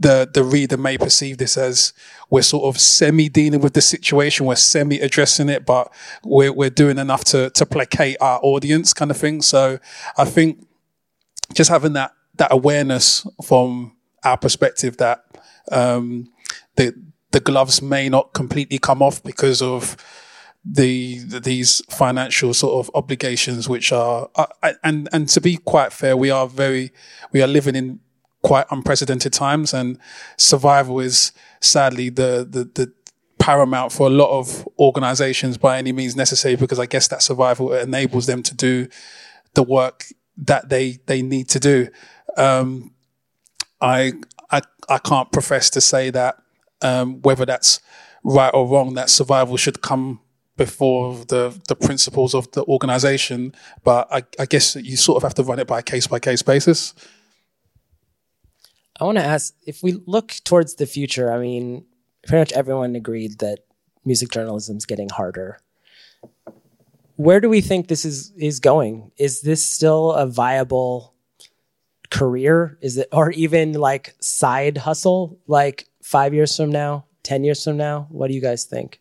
the 0.00 0.28
the 0.32 0.42
reader 0.42 0.78
may 0.78 0.96
perceive 0.96 1.36
this 1.38 1.58
as 1.58 1.92
we're 2.30 2.42
sort 2.42 2.64
of 2.64 2.80
semi 2.80 3.28
dealing 3.28 3.60
with 3.60 3.74
the 3.74 3.82
situation, 3.82 4.46
we're 4.46 4.56
semi 4.56 4.98
addressing 5.00 5.50
it, 5.50 5.66
but 5.66 5.92
we're 6.24 6.52
we're 6.52 6.70
doing 6.70 6.98
enough 6.98 7.24
to 7.24 7.50
to 7.50 7.66
placate 7.66 8.16
our 8.20 8.40
audience, 8.42 8.94
kind 8.94 9.10
of 9.10 9.16
thing. 9.16 9.42
So 9.42 9.78
I 10.16 10.24
think 10.24 10.66
just 11.52 11.70
having 11.70 11.92
that 11.92 12.12
that 12.36 12.50
awareness 12.50 13.26
from 13.44 13.96
our 14.24 14.38
perspective 14.38 14.96
that 14.96 15.24
um, 15.70 16.32
the 16.76 16.94
the 17.32 17.40
gloves 17.40 17.82
may 17.82 18.08
not 18.08 18.32
completely 18.32 18.78
come 18.78 19.02
off 19.02 19.22
because 19.22 19.60
of 19.60 19.96
the, 20.64 21.18
the 21.18 21.40
these 21.40 21.82
financial 21.90 22.54
sort 22.54 22.86
of 22.86 22.90
obligations, 22.94 23.68
which 23.68 23.92
are 23.92 24.30
uh, 24.34 24.46
and 24.82 25.10
and 25.12 25.28
to 25.28 25.40
be 25.42 25.58
quite 25.58 25.92
fair, 25.92 26.16
we 26.16 26.30
are 26.30 26.48
very 26.48 26.90
we 27.32 27.42
are 27.42 27.46
living 27.46 27.76
in 27.76 28.00
quite 28.44 28.66
unprecedented 28.70 29.32
times, 29.32 29.74
and 29.74 29.98
survival 30.36 31.00
is 31.00 31.32
sadly 31.60 32.10
the 32.10 32.46
the, 32.48 32.64
the 32.74 32.92
paramount 33.38 33.92
for 33.92 34.06
a 34.06 34.10
lot 34.10 34.30
of 34.38 34.66
organizations 34.78 35.58
by 35.58 35.78
any 35.78 35.92
means 35.92 36.14
necessary 36.14 36.54
because 36.54 36.78
I 36.78 36.86
guess 36.86 37.08
that 37.08 37.22
survival 37.22 37.72
enables 37.72 38.26
them 38.26 38.42
to 38.44 38.54
do 38.54 38.88
the 39.54 39.62
work 39.62 40.04
that 40.36 40.68
they 40.68 40.98
they 41.06 41.22
need 41.22 41.48
to 41.50 41.60
do. 41.60 41.88
Um, 42.36 42.92
I 43.80 44.12
I 44.50 44.60
I 44.88 44.98
can't 44.98 45.32
profess 45.32 45.70
to 45.70 45.80
say 45.80 46.10
that 46.10 46.36
um, 46.82 47.22
whether 47.22 47.46
that's 47.46 47.80
right 48.22 48.52
or 48.54 48.68
wrong 48.68 48.94
that 48.94 49.10
survival 49.10 49.56
should 49.56 49.80
come 49.80 50.20
before 50.56 51.14
the 51.28 51.58
the 51.68 51.76
principles 51.76 52.34
of 52.34 52.50
the 52.52 52.62
organization, 52.64 53.54
but 53.82 54.06
I, 54.12 54.22
I 54.38 54.46
guess 54.46 54.76
you 54.76 54.96
sort 54.96 55.16
of 55.16 55.22
have 55.22 55.34
to 55.34 55.42
run 55.42 55.58
it 55.58 55.66
by 55.66 55.78
a 55.80 55.82
case 55.82 56.06
by 56.06 56.18
case 56.18 56.42
basis. 56.42 56.94
I 59.00 59.04
want 59.04 59.18
to 59.18 59.24
ask 59.24 59.54
if 59.66 59.82
we 59.82 59.92
look 60.06 60.34
towards 60.44 60.76
the 60.76 60.86
future. 60.86 61.32
I 61.32 61.38
mean, 61.38 61.84
pretty 62.26 62.40
much 62.40 62.52
everyone 62.52 62.94
agreed 62.94 63.38
that 63.40 63.60
music 64.04 64.30
journalism 64.30 64.76
is 64.76 64.86
getting 64.86 65.08
harder. 65.08 65.58
Where 67.16 67.40
do 67.40 67.48
we 67.48 67.60
think 67.60 67.88
this 67.88 68.04
is 68.04 68.32
is 68.36 68.60
going? 68.60 69.10
Is 69.16 69.40
this 69.42 69.64
still 69.64 70.12
a 70.12 70.26
viable 70.26 71.14
career? 72.10 72.78
Is 72.80 72.98
it 72.98 73.08
or 73.12 73.30
even 73.32 73.72
like 73.72 74.14
side 74.20 74.78
hustle 74.78 75.38
like 75.46 75.88
5 76.02 76.34
years 76.34 76.56
from 76.56 76.70
now, 76.70 77.06
10 77.22 77.44
years 77.44 77.62
from 77.64 77.76
now? 77.76 78.06
What 78.10 78.28
do 78.28 78.34
you 78.34 78.40
guys 78.40 78.64
think? 78.64 79.00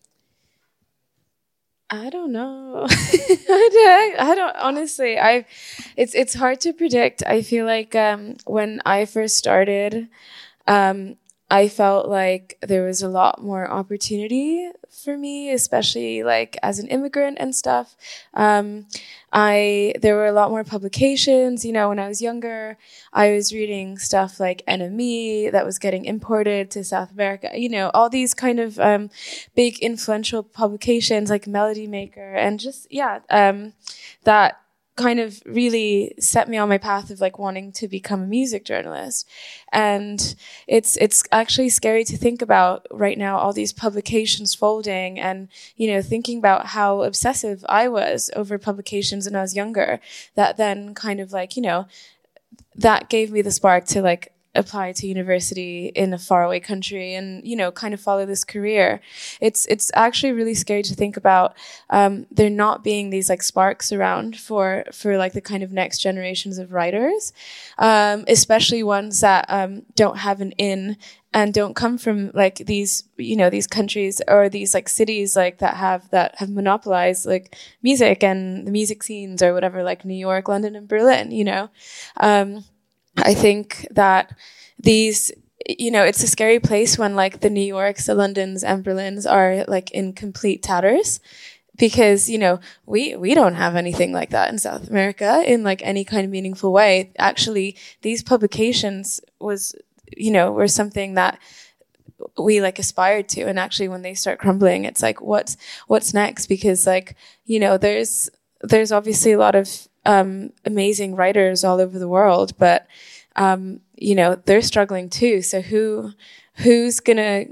I 1.94 2.10
don't 2.10 2.32
know. 2.32 2.88
I, 2.90 4.34
don't, 4.36 4.56
honestly. 4.58 5.20
I 5.20 5.46
it's 5.96 6.16
it's 6.16 6.34
hard 6.34 6.60
to 6.62 6.74
predict. 6.74 7.22
I 7.28 7.44
feel 7.44 7.68
like 7.68 7.94
um, 7.94 8.38
when 8.46 8.82
I 8.84 9.06
first 9.06 9.38
started, 9.38 10.10
um, 10.68 11.18
I 11.54 11.68
felt 11.68 12.08
like 12.08 12.58
there 12.64 12.84
was 12.84 13.04
a 13.04 13.08
lot 13.08 13.44
more 13.44 13.70
opportunity 13.70 14.72
for 14.90 15.16
me, 15.16 15.52
especially 15.52 16.24
like 16.24 16.58
as 16.64 16.80
an 16.80 16.88
immigrant 16.88 17.38
and 17.40 17.56
stuff. 17.56 17.96
Um, 18.34 18.88
I 19.32 19.94
there 20.02 20.16
were 20.16 20.26
a 20.26 20.32
lot 20.32 20.50
more 20.50 20.64
publications. 20.64 21.64
You 21.64 21.72
know, 21.72 21.90
when 21.90 22.00
I 22.00 22.08
was 22.08 22.24
younger, 22.24 22.80
I 23.14 23.30
was 23.34 23.54
reading 23.54 24.00
stuff 24.00 24.40
like 24.40 24.64
NME 24.68 25.52
that 25.52 25.64
was 25.64 25.78
getting 25.78 26.06
imported 26.06 26.72
to 26.72 26.84
South 26.84 27.12
America. 27.12 27.52
You 27.54 27.70
know, 27.70 27.92
all 27.94 28.10
these 28.10 28.34
kind 28.34 28.60
of 28.60 28.80
um, 28.80 29.12
big 29.54 29.78
influential 29.78 30.42
publications 30.42 31.30
like 31.30 31.46
Melody 31.46 31.86
Maker 31.86 32.34
and 32.34 32.60
just 32.60 32.88
yeah, 32.90 33.20
um, 33.30 33.74
that 34.24 34.60
kind 34.96 35.20
of 35.20 35.42
really 35.46 36.14
set 36.20 36.48
me 36.48 36.58
on 36.58 36.70
my 36.70 36.78
path 36.78 37.10
of 37.10 37.20
like 37.20 37.40
wanting 37.40 37.72
to 37.72 37.88
become 37.88 38.22
a 38.22 38.28
music 38.28 38.64
journalist. 38.64 39.28
And 39.72 40.36
it's, 40.68 40.98
it's 40.98 41.24
actually 41.32 41.70
scary 41.70 42.04
to 42.06 42.18
think 42.18 42.42
about 42.42 42.86
right 42.92 43.18
now, 43.18 43.38
all 43.38 43.54
these 43.54 43.74
publications 43.74 44.54
folding 44.54 45.20
and, 45.20 45.48
you 45.76 45.88
know, 45.88 46.02
thinking 46.02 46.38
about 46.38 46.68
how 46.68 47.02
obsessive 47.02 47.66
I 47.68 47.88
was 47.88 48.30
over 48.36 48.58
publications 48.60 49.26
when 49.26 49.36
I 49.36 49.42
was 49.42 49.56
younger 49.56 50.00
that 50.36 50.58
then 50.58 50.94
kind 50.94 51.20
of 51.20 51.32
like, 51.32 51.56
you 51.56 51.64
know, 51.64 51.88
that 52.76 53.10
gave 53.10 53.32
me 53.32 53.42
the 53.42 53.52
spark 53.52 53.86
to 53.86 54.02
like 54.02 54.33
apply 54.56 54.92
to 54.94 55.08
university 55.08 55.88
in 55.88 56.14
a 56.14 56.18
faraway 56.18 56.60
country 56.60 57.16
and 57.16 57.46
you 57.46 57.56
know 57.56 57.72
kind 57.72 57.94
of 57.94 58.00
follow 58.00 58.26
this 58.26 58.44
career. 58.44 59.02
It's 59.42 59.66
it's 59.68 59.92
actually 59.96 60.34
really 60.34 60.54
scary 60.54 60.84
to 60.84 60.96
think 60.96 61.18
about 61.18 61.56
um, 61.90 62.26
there 62.32 62.50
not 62.50 62.84
being 62.84 63.10
these 63.10 63.30
like 63.30 63.44
sparks 63.44 63.92
around 63.92 64.38
for 64.38 64.86
for 64.92 65.18
like 65.18 65.34
the 65.34 65.42
kind 65.42 65.64
of 65.64 65.72
next 65.72 66.00
generations 66.00 66.58
of 66.58 66.72
writers 66.72 67.34
um, 67.78 68.26
especially 68.28 68.84
ones 68.84 69.22
that 69.22 69.46
um, 69.50 69.84
don't 69.96 70.18
have 70.18 70.42
an 70.42 70.52
in 70.54 70.98
and 71.34 71.54
don't 71.54 71.76
come 71.76 71.98
from 71.98 72.32
like 72.34 72.58
these 72.58 73.06
you 73.18 73.36
know 73.36 73.50
these 73.50 73.68
countries 73.68 74.22
or 74.28 74.50
these 74.50 74.74
like 74.74 74.88
cities 74.88 75.36
like 75.36 75.58
that 75.60 75.76
have 75.76 76.10
that 76.12 76.36
have 76.36 76.50
monopolized 76.50 77.26
like 77.26 77.56
music 77.82 78.24
and 78.24 78.68
the 78.68 78.72
music 78.72 79.02
scenes 79.02 79.42
or 79.42 79.54
whatever 79.54 79.84
like 79.84 80.06
new 80.06 80.14
york 80.14 80.48
london 80.48 80.76
and 80.76 80.88
berlin 80.88 81.32
you 81.32 81.44
know? 81.44 81.70
Um, 82.18 82.64
I 83.18 83.34
think 83.34 83.88
that 83.92 84.36
these 84.80 85.32
you 85.68 85.92
know, 85.92 86.04
it's 86.04 86.24
a 86.24 86.28
scary 86.28 86.60
place 86.60 86.98
when 86.98 87.16
like 87.16 87.40
the 87.40 87.50
New 87.50 87.62
Yorks, 87.62 88.06
the 88.06 88.16
Londons 88.16 88.64
and 88.64 88.84
Berlins 88.84 89.30
are 89.30 89.64
like 89.68 89.92
in 89.92 90.14
complete 90.14 90.62
tatters 90.62 91.20
because, 91.78 92.30
you 92.30 92.38
know, 92.38 92.60
we, 92.86 93.16
we 93.16 93.34
don't 93.34 93.56
have 93.56 93.76
anything 93.76 94.12
like 94.12 94.30
that 94.32 94.52
in 94.52 94.60
South 94.60 94.90
America 94.90 95.44
in 95.46 95.64
like 95.64 95.82
any 95.84 96.04
kind 96.04 96.26
of 96.26 96.32
meaningful 96.32 96.72
way. 96.72 97.12
Actually, 97.18 97.78
these 98.02 98.24
publications 98.24 99.22
was, 99.40 99.76
you 100.16 100.32
know, 100.32 100.52
were 100.52 100.68
something 100.68 101.14
that 101.16 101.40
we 102.38 102.62
like 102.62 102.78
aspired 102.78 103.30
to. 103.30 103.44
And 103.44 103.58
actually 103.58 103.88
when 103.88 104.02
they 104.02 104.14
start 104.14 104.40
crumbling, 104.40 104.86
it's 104.86 105.02
like, 105.02 105.22
what's, 105.22 105.58
what's 105.88 106.14
next? 106.14 106.48
Because 106.48 106.86
like, 106.86 107.16
you 107.46 107.60
know, 107.60 107.78
there's, 107.78 108.30
there's 108.62 108.92
obviously 108.92 109.32
a 109.32 109.40
lot 109.40 109.56
of 109.56 109.88
um, 110.06 110.52
amazing 110.66 111.16
writers 111.16 111.64
all 111.64 111.80
over 111.80 111.98
the 111.98 112.08
world, 112.08 112.58
but 112.58 112.88
um, 113.36 113.80
you 113.96 114.16
know 114.16 114.36
they're 114.36 114.62
struggling 114.62 115.10
too. 115.10 115.42
So 115.42 115.62
who 115.62 116.12
who's 116.56 117.00
gonna 117.00 117.46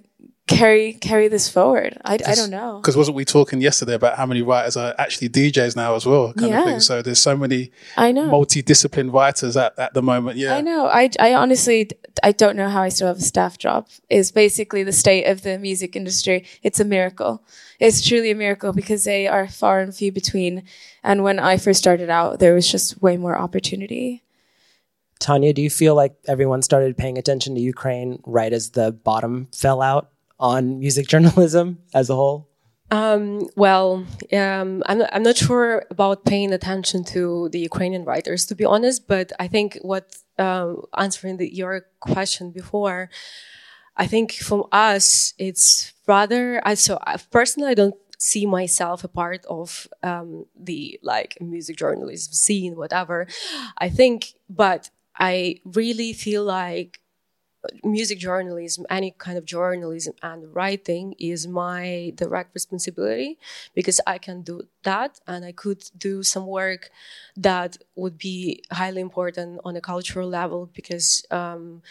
carry 0.57 0.93
carry 0.93 1.27
this 1.27 1.49
forward? 1.49 1.97
I, 2.03 2.15
I 2.25 2.35
don't 2.35 2.49
know. 2.49 2.79
Because 2.81 2.97
wasn't 2.97 3.15
we 3.15 3.25
talking 3.25 3.61
yesterday 3.61 3.93
about 3.93 4.17
how 4.17 4.25
many 4.25 4.41
writers 4.41 4.77
are 4.77 4.93
actually 4.97 5.29
DJs 5.29 5.75
now 5.75 5.95
as 5.95 6.05
well? 6.05 6.33
Kind 6.33 6.51
yeah. 6.51 6.59
of 6.59 6.65
thing. 6.65 6.79
So 6.79 7.01
there's 7.01 7.21
so 7.21 7.35
many 7.35 7.71
I 7.97 8.11
know 8.11 8.29
multidisciplined 8.29 9.13
writers 9.13 9.57
at, 9.57 9.77
at 9.77 9.93
the 9.93 10.01
moment. 10.01 10.37
Yeah, 10.37 10.55
I 10.55 10.61
know. 10.61 10.87
I 10.87 11.09
I 11.19 11.33
honestly 11.33 11.89
I 12.23 12.31
don't 12.31 12.55
know 12.55 12.69
how 12.69 12.81
I 12.81 12.89
still 12.89 13.07
have 13.07 13.17
a 13.17 13.21
staff 13.21 13.57
job. 13.57 13.87
Is 14.09 14.31
basically 14.31 14.83
the 14.83 14.91
state 14.91 15.25
of 15.25 15.43
the 15.43 15.57
music 15.57 15.95
industry. 15.95 16.45
It's 16.63 16.79
a 16.79 16.85
miracle. 16.85 17.43
It's 17.79 18.05
truly 18.05 18.31
a 18.31 18.35
miracle 18.35 18.73
because 18.73 19.03
they 19.05 19.27
are 19.27 19.47
far 19.47 19.79
and 19.79 19.95
few 19.95 20.11
between. 20.11 20.63
And 21.03 21.23
when 21.23 21.39
I 21.39 21.57
first 21.57 21.79
started 21.79 22.09
out, 22.09 22.39
there 22.39 22.53
was 22.53 22.71
just 22.71 23.01
way 23.01 23.17
more 23.17 23.37
opportunity. 23.37 24.23
Tanya, 25.19 25.53
do 25.53 25.61
you 25.61 25.69
feel 25.69 25.93
like 25.93 26.15
everyone 26.27 26.63
started 26.63 26.97
paying 26.97 27.17
attention 27.17 27.53
to 27.53 27.61
Ukraine 27.61 28.21
right 28.25 28.51
as 28.51 28.71
the 28.71 28.91
bottom 28.91 29.47
fell 29.53 29.81
out 29.81 30.09
on 30.41 30.79
music 30.79 31.07
journalism 31.07 31.79
as 31.93 32.09
a 32.09 32.15
whole? 32.15 32.49
Um, 32.89 33.47
well, 33.55 34.05
um, 34.33 34.83
I'm, 34.85 35.03
I'm 35.13 35.23
not 35.23 35.37
sure 35.37 35.85
about 35.89 36.25
paying 36.25 36.51
attention 36.51 37.05
to 37.05 37.47
the 37.53 37.59
Ukrainian 37.59 38.03
writers, 38.03 38.45
to 38.47 38.55
be 38.55 38.65
honest, 38.65 39.07
but 39.07 39.31
I 39.39 39.47
think 39.47 39.77
what, 39.81 40.17
um, 40.37 40.83
answering 40.97 41.37
the, 41.37 41.47
your 41.55 41.85
question 42.01 42.51
before, 42.51 43.09
I 43.95 44.07
think 44.07 44.33
from 44.33 44.65
us, 44.73 45.33
it's 45.37 45.93
rather, 46.05 46.61
I, 46.67 46.73
so 46.73 46.99
I, 47.01 47.15
personally, 47.15 47.69
I 47.69 47.75
don't 47.75 47.95
see 48.17 48.45
myself 48.45 49.05
a 49.05 49.07
part 49.07 49.45
of, 49.45 49.87
um, 50.03 50.45
the 50.59 50.99
like 51.01 51.37
music 51.39 51.77
journalism 51.77 52.33
scene, 52.33 52.75
whatever. 52.75 53.25
I 53.77 53.87
think, 53.87 54.33
but 54.49 54.89
I 55.17 55.61
really 55.63 56.11
feel 56.11 56.43
like 56.43 56.99
music 57.83 58.19
journalism, 58.19 58.85
any 58.89 59.11
kind 59.17 59.37
of 59.37 59.45
journalism 59.45 60.13
and 60.21 60.53
writing 60.55 61.15
is 61.19 61.47
my 61.47 62.11
direct 62.15 62.53
responsibility 62.53 63.37
because 63.75 64.01
I 64.07 64.17
can 64.17 64.41
do 64.41 64.63
that 64.83 65.19
and 65.27 65.45
I 65.45 65.51
could 65.51 65.83
do 65.97 66.23
some 66.23 66.47
work 66.47 66.89
that 67.37 67.77
would 67.95 68.17
be 68.17 68.63
highly 68.71 69.01
important 69.01 69.61
on 69.63 69.75
a 69.75 69.81
cultural 69.81 70.27
level 70.27 70.69
because 70.73 71.25
um, 71.31 71.81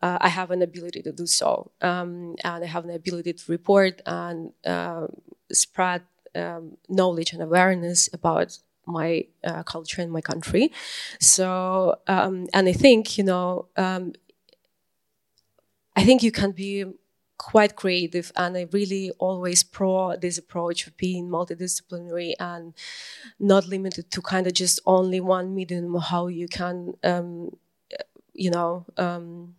uh, 0.00 0.18
I 0.20 0.28
have 0.28 0.50
an 0.50 0.62
ability 0.62 1.02
to 1.02 1.12
do 1.12 1.26
so. 1.26 1.70
Um, 1.80 2.36
and 2.44 2.64
I 2.64 2.66
have 2.66 2.84
an 2.84 2.90
ability 2.90 3.32
to 3.34 3.52
report 3.52 4.02
and 4.06 4.52
uh, 4.66 5.06
spread 5.52 6.02
um, 6.34 6.76
knowledge 6.88 7.32
and 7.32 7.42
awareness 7.42 8.08
about 8.12 8.58
my 8.86 9.26
uh, 9.44 9.62
culture 9.62 10.02
and 10.02 10.10
my 10.10 10.20
country. 10.20 10.72
So, 11.20 11.98
um, 12.08 12.48
and 12.52 12.68
I 12.68 12.72
think, 12.72 13.16
you 13.16 13.24
know, 13.24 13.66
um, 13.76 14.12
I 15.94 16.04
think 16.04 16.22
you 16.22 16.32
can 16.32 16.52
be 16.52 16.84
quite 17.38 17.74
creative 17.76 18.30
and 18.36 18.56
I 18.56 18.68
really 18.72 19.10
always 19.18 19.62
pro 19.64 20.16
this 20.16 20.38
approach 20.38 20.86
of 20.86 20.96
being 20.96 21.28
multidisciplinary 21.28 22.34
and 22.38 22.72
not 23.40 23.66
limited 23.66 24.10
to 24.12 24.22
kind 24.22 24.46
of 24.46 24.54
just 24.54 24.80
only 24.86 25.20
one 25.20 25.54
medium 25.54 25.94
how 25.96 26.28
you 26.28 26.46
can 26.46 26.94
um, 27.02 27.50
you 28.34 28.50
know 28.50 28.86
um, 28.96 29.54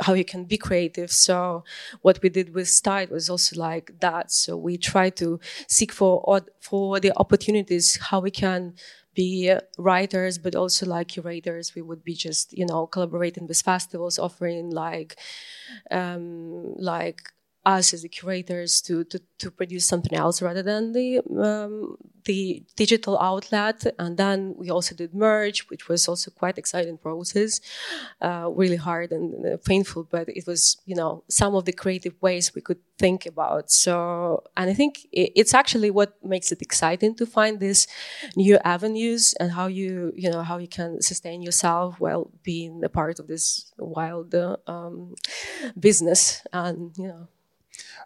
how 0.00 0.12
you 0.14 0.24
can 0.24 0.44
be 0.44 0.56
creative. 0.56 1.12
So 1.12 1.64
what 2.02 2.20
we 2.22 2.28
did 2.28 2.54
with 2.54 2.68
style 2.68 3.06
was 3.10 3.30
also 3.30 3.56
like 3.56 4.00
that. 4.00 4.32
So 4.32 4.56
we 4.56 4.76
try 4.76 5.10
to 5.10 5.38
seek 5.68 5.92
for 5.92 6.40
for 6.60 6.98
the 6.98 7.12
opportunities 7.16 7.96
how 7.96 8.20
we 8.20 8.30
can 8.30 8.74
be 9.14 9.54
writers, 9.78 10.38
but 10.38 10.54
also 10.54 10.86
like 10.86 11.08
curators. 11.08 11.74
We 11.74 11.82
would 11.82 12.04
be 12.04 12.14
just, 12.14 12.52
you 12.56 12.66
know, 12.66 12.86
collaborating 12.86 13.46
with 13.46 13.60
festivals, 13.62 14.18
offering 14.18 14.70
like, 14.70 15.16
um, 15.90 16.74
like 16.76 17.22
us 17.66 17.94
as 17.94 18.02
the 18.02 18.08
curators 18.08 18.80
to, 18.82 19.04
to, 19.04 19.20
to 19.38 19.50
produce 19.50 19.86
something 19.86 20.14
else 20.14 20.42
rather 20.42 20.62
than 20.62 20.92
the 20.92 21.20
um, 21.40 21.96
the 22.24 22.62
digital 22.76 23.18
outlet. 23.18 23.84
And 23.98 24.16
then 24.16 24.54
we 24.56 24.70
also 24.70 24.94
did 24.94 25.14
merge, 25.14 25.68
which 25.68 25.88
was 25.88 26.08
also 26.08 26.30
quite 26.30 26.58
exciting 26.58 26.98
process, 26.98 27.60
uh, 28.20 28.50
really 28.54 28.76
hard 28.76 29.12
and 29.12 29.46
uh, 29.46 29.56
painful, 29.64 30.04
but 30.04 30.28
it 30.28 30.46
was, 30.46 30.78
you 30.86 30.94
know, 30.94 31.24
some 31.28 31.54
of 31.54 31.64
the 31.64 31.72
creative 31.72 32.14
ways 32.20 32.54
we 32.54 32.62
could 32.62 32.78
think 32.98 33.26
about. 33.26 33.70
So, 33.70 34.42
and 34.56 34.70
I 34.70 34.74
think 34.74 35.06
it's 35.12 35.54
actually 35.54 35.90
what 35.90 36.16
makes 36.24 36.52
it 36.52 36.62
exciting 36.62 37.14
to 37.16 37.26
find 37.26 37.60
these 37.60 37.86
new 38.36 38.58
avenues 38.64 39.34
and 39.38 39.52
how 39.52 39.66
you, 39.66 40.12
you 40.16 40.30
know, 40.30 40.42
how 40.42 40.58
you 40.58 40.68
can 40.68 41.02
sustain 41.02 41.42
yourself 41.42 42.00
while 42.00 42.30
being 42.42 42.82
a 42.84 42.88
part 42.88 43.18
of 43.18 43.26
this 43.26 43.72
wild 43.78 44.34
uh, 44.34 44.56
um, 44.66 45.14
business 45.78 46.42
and, 46.52 46.96
you 46.96 47.08
know. 47.08 47.28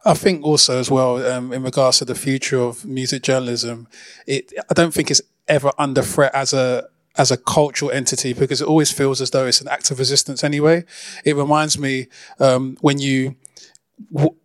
I 0.05 0.15
think 0.15 0.45
also 0.45 0.79
as 0.79 0.91
well, 0.91 1.25
um, 1.27 1.53
in 1.53 1.63
regards 1.63 1.99
to 1.99 2.05
the 2.05 2.15
future 2.15 2.61
of 2.61 2.85
music 2.85 3.23
journalism, 3.23 3.89
it 4.27 4.53
I 4.71 4.75
don't 4.75 4.95
think 4.95 5.11
it's 5.11 5.23
ever 5.49 5.73
under 5.79 6.03
threat 6.03 6.35
as 6.35 6.53
a 6.53 6.89
as 7.17 7.31
a 7.33 7.37
cultural 7.37 7.91
entity 7.91 8.33
because 8.33 8.61
it 8.61 8.69
always 8.69 8.93
feels 8.93 9.21
as 9.21 9.31
though 9.31 9.47
it's 9.47 9.61
an 9.61 9.69
act 9.69 9.91
of 9.91 9.99
resistance 9.99 10.45
anyway. 10.45 10.85
It 11.25 11.35
reminds 11.35 11.79
me 11.79 12.07
um, 12.39 12.77
when 12.81 12.99
you 12.99 13.35
w- 14.13 14.37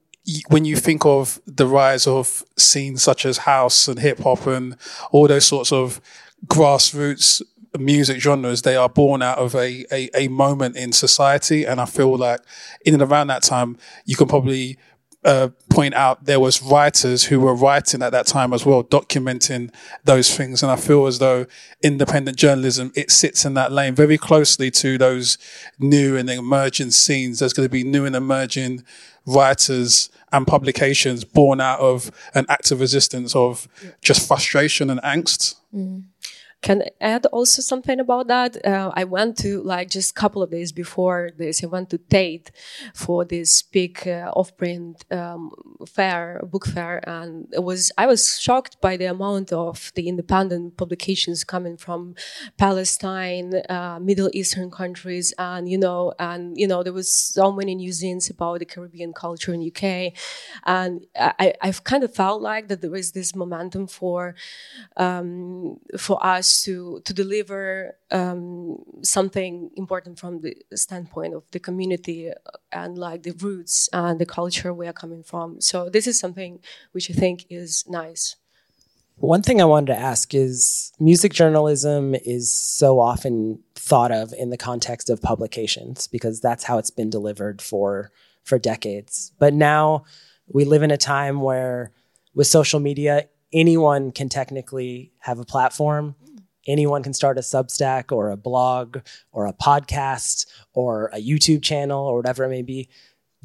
when 0.47 0.65
you 0.65 0.75
think 0.75 1.05
of 1.05 1.39
the 1.45 1.67
rise 1.67 2.07
of 2.07 2.43
scenes 2.57 3.03
such 3.03 3.25
as 3.25 3.39
house 3.39 3.87
and 3.87 3.99
hip 3.99 4.19
hop 4.19 4.47
and 4.47 4.77
all 5.11 5.27
those 5.27 5.45
sorts 5.45 5.71
of 5.71 6.01
grassroots 6.47 7.41
music 7.79 8.21
genres, 8.21 8.61
they 8.61 8.75
are 8.75 8.89
born 8.89 9.21
out 9.21 9.37
of 9.37 9.55
a, 9.55 9.85
a, 9.91 10.09
a 10.15 10.27
moment 10.27 10.75
in 10.75 10.91
society. 10.91 11.65
And 11.65 11.81
I 11.81 11.85
feel 11.85 12.15
like 12.15 12.39
in 12.85 12.93
and 12.93 13.03
around 13.03 13.27
that 13.27 13.43
time, 13.43 13.77
you 14.05 14.15
can 14.15 14.27
probably 14.27 14.77
uh, 15.25 15.49
point 15.69 15.93
out 15.93 16.25
there 16.25 16.39
was 16.39 16.61
writers 16.61 17.25
who 17.25 17.39
were 17.39 17.55
writing 17.55 18.01
at 18.01 18.11
that 18.11 18.27
time 18.27 18.53
as 18.53 18.65
well, 18.65 18.83
documenting 18.83 19.73
those 20.03 20.35
things. 20.35 20.61
And 20.61 20.71
I 20.71 20.75
feel 20.75 21.05
as 21.05 21.19
though 21.19 21.45
independent 21.81 22.37
journalism, 22.37 22.91
it 22.95 23.11
sits 23.11 23.45
in 23.45 23.53
that 23.53 23.71
lane 23.71 23.95
very 23.95 24.17
closely 24.17 24.69
to 24.71 24.97
those 24.97 25.37
new 25.79 26.17
and 26.17 26.29
emerging 26.29 26.91
scenes. 26.91 27.39
There's 27.39 27.53
going 27.53 27.67
to 27.67 27.71
be 27.71 27.83
new 27.83 28.05
and 28.05 28.15
emerging 28.15 28.83
writers 29.25 30.09
and 30.31 30.45
publications 30.45 31.23
born 31.23 31.61
out 31.61 31.79
of 31.79 32.11
an 32.33 32.45
act 32.49 32.71
of 32.71 32.81
resistance 32.81 33.35
of 33.35 33.67
just 34.01 34.27
frustration 34.27 34.89
and 34.89 35.01
angst. 35.01 35.55
Mm 35.73 36.03
can 36.63 36.83
add 37.01 37.25
also 37.27 37.61
something 37.61 37.99
about 37.99 38.27
that. 38.27 38.65
Uh, 38.65 38.91
I 38.95 39.03
went 39.03 39.37
to 39.39 39.61
like 39.61 39.89
just 39.89 40.11
a 40.11 40.13
couple 40.13 40.41
of 40.41 40.49
days 40.49 40.71
before 40.71 41.29
this. 41.37 41.63
I 41.63 41.67
went 41.67 41.89
to 41.89 41.97
Tate 41.97 42.51
for 42.95 43.25
this 43.25 43.61
big 43.61 44.07
uh, 44.07 44.31
off-print 44.33 45.03
um, 45.11 45.51
fair, 45.85 46.39
book 46.51 46.65
fair, 46.65 47.07
and 47.07 47.47
it 47.51 47.63
was 47.63 47.91
I 47.97 48.07
was 48.07 48.39
shocked 48.39 48.79
by 48.81 48.95
the 48.97 49.05
amount 49.05 49.51
of 49.51 49.91
the 49.95 50.07
independent 50.07 50.77
publications 50.77 51.43
coming 51.43 51.75
from 51.77 52.15
Palestine, 52.57 53.61
uh, 53.69 53.99
Middle 54.01 54.29
Eastern 54.33 54.71
countries, 54.71 55.33
and 55.37 55.69
you 55.69 55.77
know, 55.77 56.13
and 56.17 56.57
you 56.57 56.67
know, 56.67 56.81
there 56.81 56.93
was 56.93 57.13
so 57.13 57.51
many 57.51 57.75
zines 57.89 58.31
about 58.31 58.59
the 58.59 58.65
Caribbean 58.65 59.11
culture 59.11 59.53
in 59.53 59.67
UK, 59.67 60.13
and 60.65 61.05
I, 61.19 61.53
I've 61.61 61.83
kind 61.83 62.05
of 62.05 62.15
felt 62.15 62.41
like 62.41 62.69
that 62.69 62.79
there 62.81 62.95
is 62.95 63.11
this 63.11 63.35
momentum 63.35 63.87
for 63.87 64.35
um, 64.95 65.77
for 65.97 66.17
us 66.25 66.52
to 66.61 67.01
to 67.05 67.13
deliver 67.13 67.97
um, 68.11 68.77
something 69.01 69.71
important 69.75 70.19
from 70.19 70.41
the 70.41 70.55
standpoint 70.75 71.33
of 71.33 71.43
the 71.51 71.59
community 71.59 72.31
and 72.71 72.97
like 72.97 73.23
the 73.23 73.31
roots 73.31 73.89
and 73.91 74.19
the 74.19 74.25
culture 74.25 74.73
we 74.73 74.87
are 74.87 74.93
coming 74.93 75.23
from. 75.23 75.59
So 75.59 75.89
this 75.89 76.07
is 76.07 76.19
something 76.19 76.59
which 76.91 77.09
I 77.09 77.13
think 77.13 77.45
is 77.49 77.83
nice. 77.87 78.35
One 79.17 79.41
thing 79.41 79.61
I 79.61 79.65
wanted 79.65 79.93
to 79.93 79.99
ask 79.99 80.33
is 80.33 80.91
music 80.99 81.33
journalism 81.33 82.15
is 82.15 82.51
so 82.51 82.99
often 82.99 83.59
thought 83.75 84.11
of 84.11 84.33
in 84.33 84.49
the 84.49 84.57
context 84.57 85.09
of 85.09 85.21
publications 85.21 86.07
because 86.07 86.41
that's 86.41 86.63
how 86.63 86.77
it's 86.77 86.89
been 86.89 87.09
delivered 87.09 87.61
for 87.61 88.11
for 88.43 88.59
decades. 88.59 89.31
But 89.39 89.53
now 89.53 90.05
we 90.47 90.65
live 90.65 90.83
in 90.83 90.91
a 90.91 90.97
time 90.97 91.41
where 91.41 91.91
with 92.33 92.47
social 92.47 92.79
media 92.79 93.27
anyone 93.53 94.11
can 94.11 94.29
technically 94.29 95.13
have 95.19 95.39
a 95.39 95.45
platform 95.45 96.15
anyone 96.67 97.03
can 97.03 97.13
start 97.13 97.37
a 97.37 97.41
Substack 97.41 98.11
or 98.11 98.29
a 98.29 98.37
blog 98.37 98.99
or 99.31 99.45
a 99.45 99.53
podcast 99.53 100.45
or 100.73 101.07
a 101.13 101.17
YouTube 101.17 101.61
channel 101.63 102.05
or 102.05 102.17
whatever 102.17 102.43
it 102.43 102.49
may 102.49 102.61
be. 102.61 102.89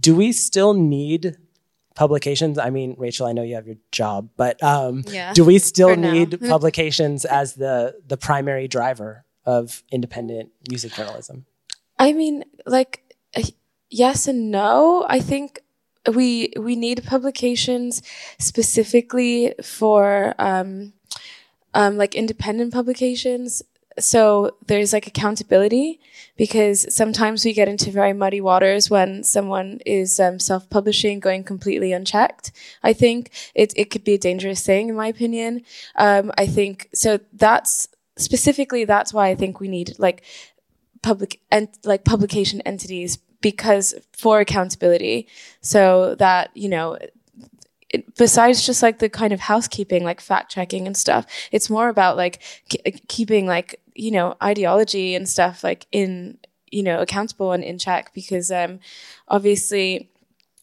Do 0.00 0.14
we 0.14 0.32
still 0.32 0.74
need 0.74 1.36
publications? 1.94 2.58
I 2.58 2.70
mean, 2.70 2.94
Rachel, 2.98 3.26
I 3.26 3.32
know 3.32 3.42
you 3.42 3.56
have 3.56 3.66
your 3.66 3.76
job, 3.90 4.30
but 4.36 4.62
um, 4.62 5.04
yeah, 5.08 5.32
do 5.32 5.44
we 5.44 5.58
still 5.58 5.96
need 5.96 6.40
publications 6.48 7.24
as 7.24 7.54
the 7.54 7.96
the 8.06 8.16
primary 8.16 8.68
driver 8.68 9.24
of 9.44 9.82
independent 9.90 10.50
music 10.70 10.92
journalism? 10.92 11.46
I 11.98 12.12
mean, 12.12 12.44
like 12.66 13.02
yes 13.90 14.28
and 14.28 14.50
no. 14.50 15.04
I 15.08 15.20
think 15.20 15.60
we 16.14 16.52
we 16.56 16.76
need 16.76 17.04
publications 17.04 18.02
specifically 18.38 19.54
for 19.62 20.34
um, 20.38 20.92
um, 21.74 21.96
like 21.96 22.14
independent 22.14 22.72
publications. 22.72 23.62
So 23.98 24.52
there's 24.66 24.92
like 24.92 25.08
accountability 25.08 26.00
because 26.36 26.86
sometimes 26.94 27.44
we 27.44 27.52
get 27.52 27.68
into 27.68 27.90
very 27.90 28.12
muddy 28.12 28.40
waters 28.40 28.88
when 28.88 29.24
someone 29.24 29.80
is 29.84 30.20
um, 30.20 30.38
self-publishing, 30.38 31.18
going 31.18 31.42
completely 31.42 31.92
unchecked. 31.92 32.52
I 32.82 32.92
think 32.92 33.30
it 33.54 33.72
it 33.76 33.90
could 33.90 34.04
be 34.04 34.14
a 34.14 34.18
dangerous 34.18 34.64
thing, 34.64 34.88
in 34.88 34.94
my 34.94 35.08
opinion. 35.08 35.62
Um, 35.96 36.30
I 36.38 36.46
think 36.46 36.88
so. 36.94 37.18
That's 37.32 37.88
specifically 38.16 38.84
that's 38.84 39.12
why 39.12 39.28
I 39.28 39.34
think 39.34 39.58
we 39.58 39.68
need 39.68 39.94
like 39.98 40.22
public 41.02 41.40
and 41.50 41.68
like 41.84 42.04
publication 42.04 42.60
entities 42.62 43.18
because 43.40 43.94
for 44.12 44.40
accountability 44.40 45.28
so 45.60 46.14
that 46.16 46.50
you 46.54 46.68
know 46.68 46.98
it, 47.90 48.14
besides 48.16 48.64
just 48.64 48.82
like 48.82 48.98
the 48.98 49.08
kind 49.08 49.32
of 49.32 49.40
housekeeping, 49.40 50.04
like 50.04 50.20
fact 50.20 50.50
checking 50.50 50.86
and 50.86 50.96
stuff, 50.96 51.26
it's 51.52 51.70
more 51.70 51.88
about 51.88 52.16
like 52.16 52.42
k- 52.68 53.00
keeping 53.08 53.46
like, 53.46 53.80
you 53.94 54.10
know, 54.10 54.34
ideology 54.42 55.14
and 55.14 55.28
stuff 55.28 55.64
like 55.64 55.86
in, 55.92 56.38
you 56.70 56.82
know, 56.82 57.00
accountable 57.00 57.52
and 57.52 57.64
in 57.64 57.78
check 57.78 58.12
because, 58.14 58.50
um, 58.50 58.78
obviously, 59.28 60.10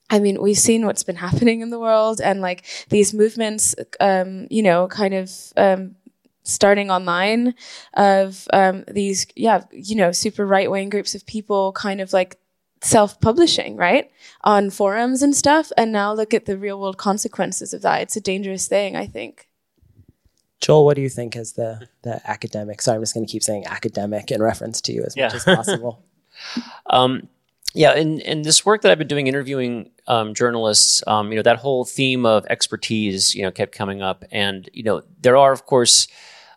I 0.10 0.20
mean, 0.20 0.42
we've 0.42 0.58
seen 0.58 0.86
what's 0.86 1.04
been 1.04 1.16
happening 1.28 1.62
in 1.62 1.72
the 1.72 1.80
world 1.80 2.22
and 2.22 2.42
like 2.42 2.64
these 2.90 3.14
movements, 3.14 3.76
um, 4.00 4.48
you 4.52 4.62
know, 4.62 4.88
kind 4.88 5.14
of 5.14 5.32
um, 5.58 5.96
starting 6.44 6.92
online 6.92 7.56
of 7.96 8.48
um, 8.54 8.84
these, 8.88 9.26
yeah, 9.36 9.64
you 9.72 9.96
know, 9.96 10.12
super 10.12 10.46
right 10.46 10.70
wing 10.70 10.90
groups 10.90 11.16
of 11.16 11.26
people 11.26 11.72
kind 11.74 12.02
of 12.02 12.14
like 12.14 12.38
self 12.86 13.20
publishing, 13.20 13.76
right? 13.76 14.12
On 14.44 14.70
forums 14.70 15.22
and 15.22 15.36
stuff. 15.36 15.72
And 15.78 15.92
now 15.92 16.14
look 16.14 16.34
at 16.34 16.46
the 16.46 16.58
real 16.58 16.80
world 16.80 16.98
consequences 16.98 17.74
of 17.74 17.82
that. 17.82 18.02
It's 18.02 18.16
a 18.16 18.22
dangerous 18.22 18.68
thing, 18.68 18.96
I 18.96 19.08
think. 19.08 19.50
Joel, 20.62 20.86
what 20.86 20.96
do 20.96 21.02
you 21.02 21.10
think 21.10 21.36
as 21.36 21.54
the, 21.54 21.88
the 22.04 22.22
academic? 22.30 22.82
Sorry, 22.82 22.96
I'm 22.96 23.02
just 23.02 23.14
going 23.14 23.26
to 23.26 23.32
keep 23.32 23.44
saying 23.44 23.66
academic 23.68 24.32
in 24.32 24.42
reference 24.42 24.82
to 24.82 24.94
you 24.94 25.04
as 25.04 25.16
yeah. 25.16 25.26
much 25.26 25.36
as 25.36 25.44
possible. 25.46 26.04
um, 26.90 27.28
yeah, 27.74 27.94
in, 27.94 28.22
in 28.22 28.44
this 28.44 28.66
work 28.66 28.82
that 28.84 28.92
I've 28.92 28.98
been 28.98 29.08
doing, 29.08 29.28
interviewing 29.28 29.92
um, 30.08 30.34
journalists, 30.34 31.04
um, 31.08 31.30
you 31.30 31.36
know, 31.36 31.42
that 31.42 31.58
whole 31.58 31.84
theme 31.84 32.26
of 32.26 32.46
expertise, 32.50 33.36
you 33.36 33.42
know, 33.42 33.52
kept 33.52 33.74
coming 33.74 34.02
up, 34.02 34.24
and 34.32 34.70
you 34.72 34.82
know, 34.82 35.04
there 35.20 35.36
are 35.36 35.52
of 35.52 35.66
course 35.66 36.08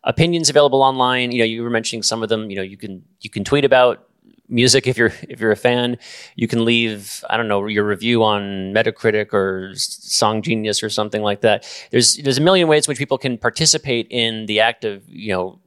opinions 0.04 0.48
available 0.48 0.80
online. 0.80 1.32
You 1.32 1.40
know, 1.40 1.44
you 1.44 1.64
were 1.64 1.70
mentioning 1.70 2.04
some 2.04 2.22
of 2.22 2.28
them. 2.28 2.50
You 2.50 2.56
know, 2.56 2.62
you 2.62 2.76
can 2.76 3.02
you 3.20 3.30
can 3.30 3.42
tweet 3.42 3.64
about 3.64 4.07
music 4.48 4.86
if 4.86 4.96
you're 4.96 5.12
if 5.28 5.40
you're 5.40 5.52
a 5.52 5.56
fan. 5.56 5.98
You 6.36 6.48
can 6.48 6.64
leave 6.64 7.24
I 7.30 7.36
don't 7.36 7.48
know 7.48 7.66
your 7.66 7.84
review 7.84 8.22
on 8.22 8.72
Metacritic 8.72 9.32
or 9.32 9.72
Song 9.74 10.42
Genius 10.42 10.82
or 10.82 10.90
something 10.90 11.22
like 11.22 11.40
that. 11.42 11.66
There's 11.90 12.16
there's 12.16 12.38
a 12.38 12.42
million 12.42 12.68
ways 12.68 12.86
in 12.86 12.90
which 12.90 12.98
people 12.98 13.18
can 13.18 13.38
participate 13.38 14.06
in 14.10 14.46
the 14.46 14.60
act 14.60 14.84
of 14.84 15.02
you 15.08 15.32
know 15.32 15.60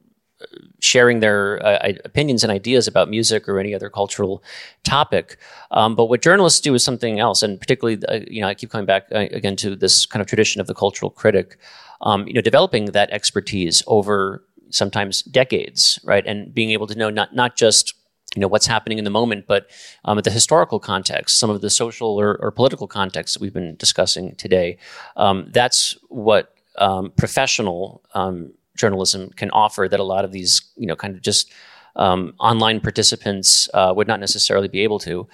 sharing 0.80 1.20
their 1.20 1.64
uh, 1.66 1.94
opinions 2.04 2.44
and 2.44 2.52
ideas 2.52 2.88
about 2.88 3.10
music 3.10 3.48
or 3.48 3.60
any 3.60 3.74
other 3.74 3.90
cultural 3.90 4.44
topic. 4.84 5.38
Um, 5.72 5.96
but 5.96 6.06
what 6.06 6.22
journalists 6.22 6.60
do 6.60 6.74
is 6.74 6.84
something 6.84 7.20
else, 7.20 7.44
and 7.44 7.60
particularly, 7.60 8.04
uh, 8.08 8.22
you 8.28 8.42
know, 8.42 8.48
I 8.48 8.56
keep 8.56 8.72
coming 8.72 8.86
back 8.86 9.08
uh, 9.14 9.28
again 9.32 9.56
to 9.58 9.76
this 9.76 10.06
kind 10.06 10.22
of 10.22 10.28
tradition 10.28 10.62
of 10.62 10.68
the 10.68 10.74
cultural 10.74 11.12
critic. 11.12 11.58
Um, 12.02 12.28
you 12.28 12.34
know, 12.34 12.42
developing 12.42 12.86
that 12.86 13.12
expertise 13.12 13.84
over 13.86 14.44
sometimes 14.72 15.22
decades, 15.24 16.00
right, 16.04 16.26
and 16.26 16.54
being 16.54 16.72
able 16.72 16.88
to 16.88 16.96
know 16.96 17.10
not 17.10 17.36
not 17.36 17.56
just 17.56 17.94
you 18.36 18.40
know 18.40 18.48
what's 18.48 18.68
happening 18.68 18.98
in 18.98 19.04
the 19.04 19.10
moment, 19.10 19.46
but 19.48 19.70
um, 20.06 20.20
the 20.20 20.32
historical 20.32 20.80
context, 20.80 21.38
some 21.38 21.50
of 21.50 21.62
the 21.62 21.70
social 21.70 22.10
or, 22.10 22.38
or 22.42 22.52
political 22.52 22.88
context 22.88 23.34
that 23.34 23.42
we've 23.42 23.54
been 23.54 23.76
discussing 23.76 24.36
today. 24.36 24.78
Um, 25.18 25.50
that's 25.52 25.98
what 26.08 26.56
um, 26.78 27.12
professional 27.18 28.02
um, 28.14 28.54
journalism 28.76 29.30
can 29.32 29.52
offer 29.52 29.88
that 29.90 30.00
a 30.00 30.04
lot 30.04 30.24
of 30.24 30.32
these, 30.32 30.62
you 30.78 30.88
know, 30.88 30.96
kind 30.96 31.16
of 31.16 31.22
just 31.22 31.52
um, 31.96 32.34
online 32.40 32.80
participants 32.80 33.70
uh, 33.74 33.94
would 33.96 34.08
not 34.08 34.20
necessarily 34.20 34.68
be 34.68 34.82
able 34.82 35.00
to. 35.00 35.28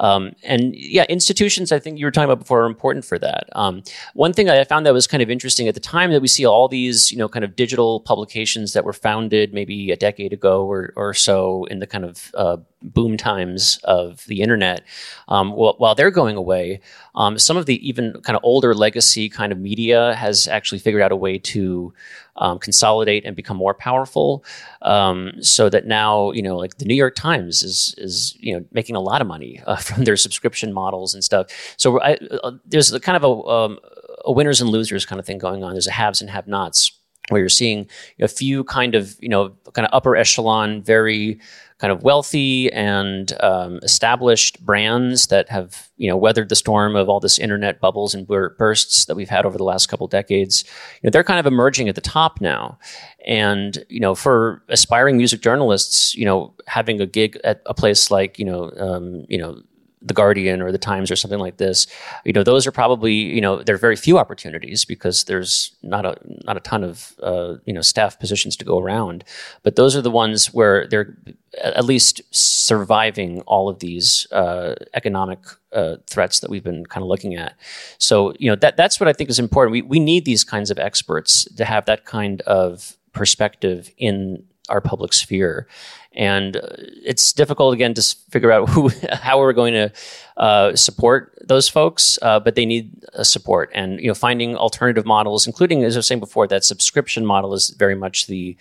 Um, 0.00 0.34
and 0.42 0.74
yeah, 0.74 1.04
institutions, 1.08 1.72
I 1.72 1.78
think 1.78 1.98
you 1.98 2.06
were 2.06 2.10
talking 2.10 2.24
about 2.24 2.40
before, 2.40 2.62
are 2.62 2.66
important 2.66 3.04
for 3.04 3.18
that. 3.18 3.48
Um, 3.52 3.82
one 4.14 4.32
thing 4.32 4.48
I 4.48 4.64
found 4.64 4.86
that 4.86 4.94
was 4.94 5.06
kind 5.06 5.22
of 5.22 5.30
interesting 5.30 5.68
at 5.68 5.74
the 5.74 5.80
time 5.80 6.10
that 6.10 6.22
we 6.22 6.28
see 6.28 6.46
all 6.46 6.68
these, 6.68 7.12
you 7.12 7.18
know, 7.18 7.28
kind 7.28 7.44
of 7.44 7.54
digital 7.54 8.00
publications 8.00 8.72
that 8.72 8.84
were 8.84 8.94
founded 8.94 9.52
maybe 9.52 9.90
a 9.90 9.96
decade 9.96 10.32
ago 10.32 10.64
or, 10.64 10.92
or 10.96 11.12
so 11.14 11.66
in 11.66 11.78
the 11.80 11.86
kind 11.86 12.04
of 12.06 12.34
uh, 12.34 12.56
boom 12.82 13.16
times 13.16 13.78
of 13.84 14.24
the 14.26 14.40
internet, 14.40 14.82
um, 15.28 15.52
while, 15.52 15.74
while, 15.76 15.94
they're 15.94 16.10
going 16.10 16.36
away, 16.36 16.80
um, 17.14 17.38
some 17.38 17.58
of 17.58 17.66
the 17.66 17.86
even 17.86 18.18
kind 18.22 18.36
of 18.36 18.42
older 18.42 18.74
legacy 18.74 19.28
kind 19.28 19.52
of 19.52 19.58
media 19.58 20.14
has 20.14 20.48
actually 20.48 20.78
figured 20.78 21.02
out 21.02 21.12
a 21.12 21.16
way 21.16 21.36
to 21.38 21.92
um, 22.40 22.58
consolidate 22.58 23.24
and 23.24 23.36
become 23.36 23.56
more 23.56 23.74
powerful. 23.74 24.44
Um, 24.82 25.32
so 25.40 25.68
that 25.68 25.86
now, 25.86 26.32
you 26.32 26.42
know, 26.42 26.56
like 26.56 26.78
the 26.78 26.84
New 26.86 26.94
York 26.94 27.14
Times 27.14 27.62
is 27.62 27.94
is 27.98 28.36
you 28.40 28.56
know 28.56 28.64
making 28.72 28.96
a 28.96 29.00
lot 29.00 29.20
of 29.20 29.28
money 29.28 29.62
uh, 29.66 29.76
from 29.88 30.04
their 30.04 30.16
subscription 30.16 30.72
models 30.72 31.14
and 31.14 31.22
stuff. 31.22 31.74
So 31.76 32.00
I, 32.00 32.14
uh, 32.42 32.52
there's 32.66 32.92
a 32.92 32.98
kind 32.98 33.16
of 33.16 33.24
a, 33.24 33.48
um, 33.48 33.78
a 34.24 34.32
winners 34.32 34.60
and 34.60 34.70
losers 34.70 35.06
kind 35.06 35.20
of 35.20 35.26
thing 35.26 35.38
going 35.38 35.62
on. 35.62 35.72
There's 35.72 35.86
a 35.86 35.92
haves 35.92 36.20
and 36.20 36.30
have-nots 36.30 36.99
where 37.28 37.40
you're 37.40 37.48
seeing 37.48 37.88
a 38.20 38.28
few 38.28 38.64
kind 38.64 38.94
of 38.94 39.16
you 39.20 39.28
know 39.28 39.50
kind 39.72 39.86
of 39.86 39.90
upper 39.92 40.16
echelon, 40.16 40.82
very 40.82 41.40
kind 41.78 41.92
of 41.92 42.02
wealthy 42.02 42.70
and 42.72 43.32
um, 43.40 43.78
established 43.82 44.64
brands 44.66 45.28
that 45.28 45.48
have 45.48 45.88
you 45.96 46.08
know 46.08 46.16
weathered 46.16 46.50
the 46.50 46.54
storm 46.54 46.94
of 46.94 47.08
all 47.08 47.20
this 47.20 47.38
internet 47.38 47.80
bubbles 47.80 48.14
and 48.14 48.26
bursts 48.26 49.06
that 49.06 49.14
we've 49.14 49.30
had 49.30 49.46
over 49.46 49.56
the 49.56 49.64
last 49.64 49.86
couple 49.86 50.06
decades. 50.06 50.64
You 51.02 51.06
know, 51.06 51.10
they're 51.10 51.24
kind 51.24 51.40
of 51.40 51.46
emerging 51.46 51.88
at 51.88 51.94
the 51.94 52.00
top 52.00 52.40
now, 52.40 52.78
and 53.26 53.82
you 53.88 54.00
know, 54.00 54.14
for 54.14 54.62
aspiring 54.68 55.16
music 55.16 55.40
journalists, 55.40 56.14
you 56.14 56.24
know, 56.24 56.54
having 56.66 57.00
a 57.00 57.06
gig 57.06 57.38
at 57.44 57.62
a 57.66 57.74
place 57.74 58.10
like 58.10 58.38
you 58.38 58.44
know, 58.44 58.70
um, 58.76 59.24
you 59.28 59.38
know 59.38 59.62
the 60.02 60.14
Guardian 60.14 60.62
or 60.62 60.72
the 60.72 60.78
Times 60.78 61.10
or 61.10 61.16
something 61.16 61.38
like 61.38 61.58
this, 61.58 61.86
you 62.24 62.32
know, 62.32 62.42
those 62.42 62.66
are 62.66 62.72
probably 62.72 63.14
you 63.14 63.40
know 63.40 63.62
there 63.62 63.74
are 63.74 63.78
very 63.78 63.96
few 63.96 64.18
opportunities 64.18 64.84
because 64.84 65.24
there's 65.24 65.72
not 65.82 66.06
a 66.06 66.16
not 66.44 66.56
a 66.56 66.60
ton 66.60 66.82
of 66.84 67.14
uh, 67.22 67.56
you 67.64 67.72
know 67.72 67.82
staff 67.82 68.18
positions 68.18 68.56
to 68.56 68.64
go 68.64 68.78
around. 68.78 69.24
But 69.62 69.76
those 69.76 69.96
are 69.96 70.02
the 70.02 70.10
ones 70.10 70.52
where 70.54 70.86
they're 70.86 71.16
at 71.62 71.84
least 71.84 72.22
surviving 72.30 73.40
all 73.42 73.68
of 73.68 73.80
these 73.80 74.26
uh, 74.32 74.74
economic 74.94 75.40
uh, 75.72 75.96
threats 76.06 76.40
that 76.40 76.50
we've 76.50 76.64
been 76.64 76.86
kind 76.86 77.02
of 77.02 77.08
looking 77.08 77.34
at. 77.34 77.54
So 77.98 78.34
you 78.38 78.50
know 78.50 78.56
that 78.56 78.76
that's 78.76 79.00
what 79.00 79.08
I 79.08 79.12
think 79.12 79.30
is 79.30 79.38
important. 79.38 79.72
We 79.72 79.82
we 79.82 80.00
need 80.00 80.24
these 80.24 80.44
kinds 80.44 80.70
of 80.70 80.78
experts 80.78 81.44
to 81.56 81.64
have 81.64 81.84
that 81.86 82.04
kind 82.04 82.40
of 82.42 82.96
perspective 83.12 83.90
in 83.98 84.44
our 84.68 84.80
public 84.80 85.12
sphere 85.12 85.66
and 86.12 86.56
uh, 86.56 86.60
it's 87.04 87.32
difficult 87.32 87.74
again 87.74 87.94
to 87.94 88.02
figure 88.30 88.52
out 88.52 88.68
who 88.70 88.90
how 89.12 89.38
we're 89.38 89.52
going 89.52 89.74
to 89.74 89.92
uh, 90.36 90.74
support 90.74 91.36
those 91.46 91.68
folks 91.68 92.18
uh, 92.22 92.40
but 92.40 92.54
they 92.54 92.66
need 92.66 93.04
support. 93.22 93.70
And 93.74 94.00
you 94.00 94.08
know 94.08 94.14
finding 94.14 94.56
alternative 94.56 95.06
models 95.06 95.46
including 95.46 95.84
as 95.84 95.96
i 95.96 95.98
was 95.98 96.06
saying 96.06 96.20
before 96.20 96.46
that 96.48 96.64
subscription 96.64 97.26
model 97.26 97.54
is 97.54 97.70
very 97.70 97.94
much 97.94 98.26
the 98.26 98.56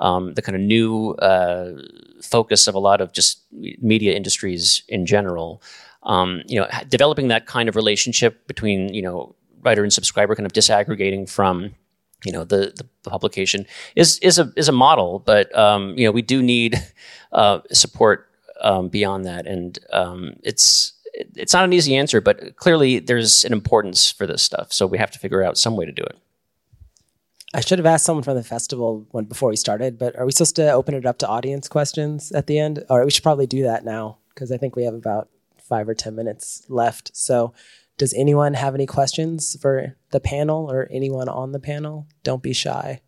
um, 0.00 0.34
the 0.34 0.42
kind 0.42 0.56
of 0.56 0.62
new 0.62 1.10
uh, 1.12 1.72
focus 2.22 2.66
of 2.66 2.74
a 2.74 2.78
lot 2.78 3.00
of 3.00 3.12
just 3.12 3.42
media 3.52 4.14
industries 4.14 4.82
in 4.88 5.06
general. 5.06 5.62
Um, 6.02 6.42
you 6.46 6.58
know 6.58 6.66
developing 6.88 7.28
that 7.28 7.44
kind 7.46 7.68
of 7.68 7.76
relationship 7.76 8.46
between 8.46 8.94
you 8.94 9.02
know 9.02 9.34
writer 9.62 9.82
and 9.82 9.92
subscriber 9.92 10.34
kind 10.34 10.46
of 10.46 10.52
disaggregating 10.52 11.28
from 11.28 11.74
you 12.24 12.32
know 12.32 12.44
the, 12.44 12.72
the, 12.76 13.10
publication 13.10 13.66
is 13.96 14.18
is 14.18 14.38
a 14.38 14.52
is 14.56 14.68
a 14.68 14.72
model, 14.72 15.20
but 15.20 15.56
um, 15.56 15.94
you 15.96 16.04
know 16.04 16.10
we 16.10 16.22
do 16.22 16.42
need 16.42 16.76
uh, 17.32 17.60
support 17.72 18.28
um, 18.60 18.88
beyond 18.88 19.24
that, 19.24 19.46
and 19.46 19.78
um, 19.92 20.34
it's 20.42 20.92
it's 21.14 21.52
not 21.52 21.64
an 21.64 21.72
easy 21.72 21.96
answer, 21.96 22.20
but 22.20 22.56
clearly 22.56 22.98
there's 22.98 23.44
an 23.44 23.52
importance 23.52 24.10
for 24.10 24.26
this 24.26 24.42
stuff, 24.42 24.72
so 24.72 24.86
we 24.86 24.98
have 24.98 25.10
to 25.10 25.18
figure 25.18 25.42
out 25.42 25.58
some 25.58 25.76
way 25.76 25.84
to 25.84 25.92
do 25.92 26.02
it. 26.02 26.16
I 27.52 27.60
should 27.60 27.78
have 27.80 27.86
asked 27.86 28.04
someone 28.04 28.22
from 28.22 28.36
the 28.36 28.44
festival 28.44 29.06
when 29.10 29.24
before 29.24 29.50
we 29.50 29.56
started, 29.56 29.98
but 29.98 30.16
are 30.16 30.24
we 30.24 30.32
supposed 30.32 30.56
to 30.56 30.70
open 30.70 30.94
it 30.94 31.04
up 31.04 31.18
to 31.18 31.28
audience 31.28 31.68
questions 31.68 32.30
at 32.32 32.46
the 32.46 32.58
end? 32.58 32.84
Or 32.88 33.04
we 33.04 33.10
should 33.10 33.24
probably 33.24 33.48
do 33.48 33.64
that 33.64 33.84
now 33.84 34.18
because 34.34 34.52
I 34.52 34.56
think 34.56 34.76
we 34.76 34.84
have 34.84 34.94
about 34.94 35.28
five 35.58 35.88
or 35.88 35.94
ten 35.94 36.14
minutes 36.14 36.64
left. 36.68 37.10
So 37.16 37.52
does 38.00 38.14
anyone 38.14 38.54
have 38.54 38.74
any 38.74 38.86
questions 38.86 39.58
for 39.60 39.94
the 40.10 40.20
panel 40.20 40.72
or 40.72 40.88
anyone 40.90 41.28
on 41.28 41.52
the 41.52 41.60
panel? 41.60 42.06
Don't 42.22 42.42
be 42.42 42.54
shy. 42.54 43.02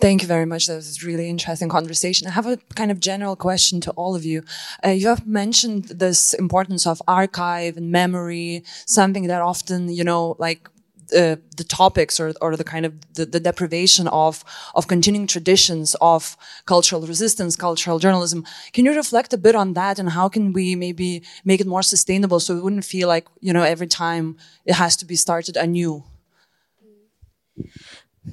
Thank 0.00 0.20
you 0.22 0.26
very 0.26 0.46
much. 0.46 0.66
That 0.66 0.74
was 0.74 1.00
a 1.00 1.06
really 1.06 1.28
interesting 1.28 1.68
conversation. 1.68 2.26
I 2.26 2.32
have 2.32 2.46
a 2.46 2.56
kind 2.74 2.90
of 2.90 2.98
general 2.98 3.36
question 3.36 3.80
to 3.82 3.92
all 3.92 4.16
of 4.16 4.24
you. 4.24 4.42
Uh, 4.84 4.88
you 4.88 5.06
have 5.06 5.28
mentioned 5.28 5.84
this 5.84 6.34
importance 6.34 6.88
of 6.88 7.00
archive 7.06 7.76
and 7.76 7.92
memory, 7.92 8.64
something 8.84 9.28
that 9.28 9.42
often, 9.42 9.88
you 9.88 10.02
know, 10.02 10.34
like 10.40 10.68
uh, 11.14 11.36
the 11.56 11.64
topics 11.64 12.20
or, 12.20 12.32
or 12.40 12.56
the 12.56 12.64
kind 12.64 12.86
of 12.86 12.92
the, 13.14 13.26
the, 13.26 13.40
deprivation 13.40 14.08
of 14.08 14.44
of 14.74 14.88
continuing 14.88 15.26
traditions 15.26 15.96
of 16.00 16.36
cultural 16.66 17.06
resistance, 17.06 17.56
cultural 17.56 17.98
journalism. 17.98 18.44
Can 18.72 18.84
you 18.84 18.94
reflect 18.94 19.32
a 19.32 19.38
bit 19.38 19.54
on 19.54 19.74
that 19.74 19.98
and 19.98 20.10
how 20.10 20.28
can 20.28 20.52
we 20.52 20.74
maybe 20.74 21.22
make 21.44 21.60
it 21.60 21.66
more 21.66 21.82
sustainable 21.82 22.40
so 22.40 22.56
it 22.56 22.62
wouldn't 22.62 22.84
feel 22.84 23.08
like 23.08 23.26
you 23.40 23.52
know 23.52 23.62
every 23.62 23.86
time 23.86 24.36
it 24.64 24.74
has 24.74 24.96
to 24.96 25.04
be 25.04 25.16
started 25.16 25.56
anew? 25.56 26.04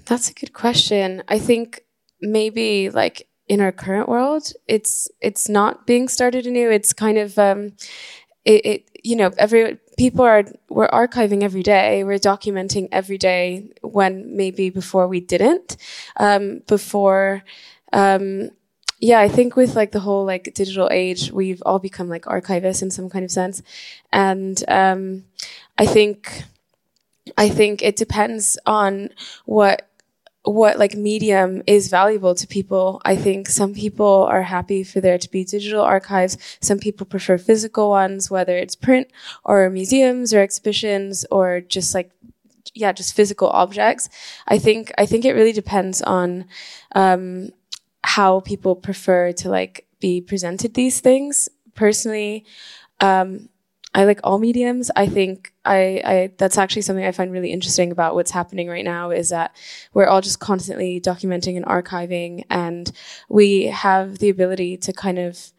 That's 0.06 0.30
a 0.30 0.34
good 0.34 0.54
question. 0.54 1.24
I 1.28 1.40
think 1.40 1.82
maybe 2.22 2.90
like 2.90 3.28
in 3.48 3.62
our 3.62 3.72
current 3.72 4.10
world, 4.10 4.52
it's 4.68 5.10
it's 5.22 5.48
not 5.48 5.86
being 5.86 6.08
started 6.08 6.48
anew. 6.48 6.70
It's 6.72 6.94
kind 6.94 7.18
of 7.18 7.38
um, 7.38 7.74
it, 8.46 8.66
it 8.66 8.90
you 9.04 9.16
know 9.16 9.32
every 9.38 9.78
people 9.98 10.24
are 10.24 10.46
we're 10.70 10.90
archiving 10.90 11.44
every 11.44 11.64
day. 11.64 12.04
We're 12.04 12.20
documenting 12.20 12.90
every 12.92 13.18
day 13.18 13.72
when 13.82 14.36
maybe 14.36 14.70
before 14.70 15.08
we 15.08 15.20
didn't. 15.20 15.78
Um, 16.18 16.62
before 16.68 17.44
um, 17.94 18.52
yeah 19.00 19.20
i 19.20 19.28
think 19.28 19.56
with 19.56 19.76
like 19.76 19.92
the 19.92 20.00
whole 20.00 20.26
like 20.26 20.54
digital 20.54 20.90
age 20.92 21.32
we've 21.32 21.62
all 21.66 21.80
become 21.80 22.08
like 22.10 22.24
archivists 22.24 22.82
in 22.82 22.92
some 22.92 23.10
kind 23.10 23.26
of 23.26 23.32
sense. 23.32 23.62
And 24.12 24.64
um, 24.68 25.26
i 25.78 25.86
think 25.86 26.44
i 27.38 27.50
think 27.50 27.82
it 27.82 27.96
depends 27.96 28.58
on 28.66 29.10
what 29.46 29.88
what 30.46 30.78
like 30.78 30.96
medium 30.96 31.64
is 31.66 31.90
valuable 31.90 32.36
to 32.36 32.48
people. 32.48 33.02
I 33.04 33.16
think 33.16 33.50
some 33.50 33.74
people 33.74 34.28
are 34.30 34.44
happy 34.44 34.84
for 34.84 35.02
there 35.02 35.18
to 35.18 35.30
be 35.30 35.44
digital 35.44 35.82
archives. 35.82 36.38
Some 36.62 36.80
people 36.80 37.06
prefer 37.06 37.38
physical 37.38 37.90
ones, 37.90 38.30
whether 38.30 38.56
it's 38.56 38.76
print 38.76 39.08
or 39.44 39.70
museums 39.70 40.34
or 40.34 40.40
exhibitions 40.40 41.26
or 41.32 41.62
just 41.62 41.96
like 41.96 42.12
yeah, 42.74 42.92
just 42.92 43.16
physical 43.16 43.50
objects. 43.50 44.10
I 44.48 44.60
think 44.60 44.92
I 44.98 45.06
think 45.06 45.26
it 45.26 45.34
really 45.34 45.54
depends 45.54 46.02
on 46.02 46.46
um, 46.94 47.50
how 48.04 48.42
people 48.42 48.76
prefer 48.76 49.32
to 49.34 49.50
like 49.50 49.88
be 50.00 50.22
presented 50.22 50.74
these 50.74 51.00
things. 51.00 51.50
Personally, 51.74 52.46
um, 53.02 53.50
I 53.96 54.04
like 54.04 54.20
all 54.26 54.40
mediums. 54.40 54.92
I 54.94 55.08
think 55.08 55.54
I, 55.64 56.02
I, 56.04 56.32
that's 56.38 56.58
actually 56.58 56.82
something 56.82 57.06
I 57.06 57.14
find 57.14 57.32
really 57.32 57.54
interesting 57.54 57.94
about 57.94 58.14
what's 58.14 58.30
happening 58.30 58.68
right 58.68 58.84
now 58.84 59.10
is 59.10 59.30
that 59.30 59.56
we're 59.94 60.08
all 60.08 60.20
just 60.20 60.42
constantly 60.42 61.00
documenting 61.00 61.56
and 61.56 61.66
archiving 61.66 62.44
and 62.50 62.92
we 63.30 63.68
have 63.68 64.20
the 64.20 64.28
ability 64.28 64.76
to 64.78 64.92
kind 64.92 65.18
of 65.18 65.54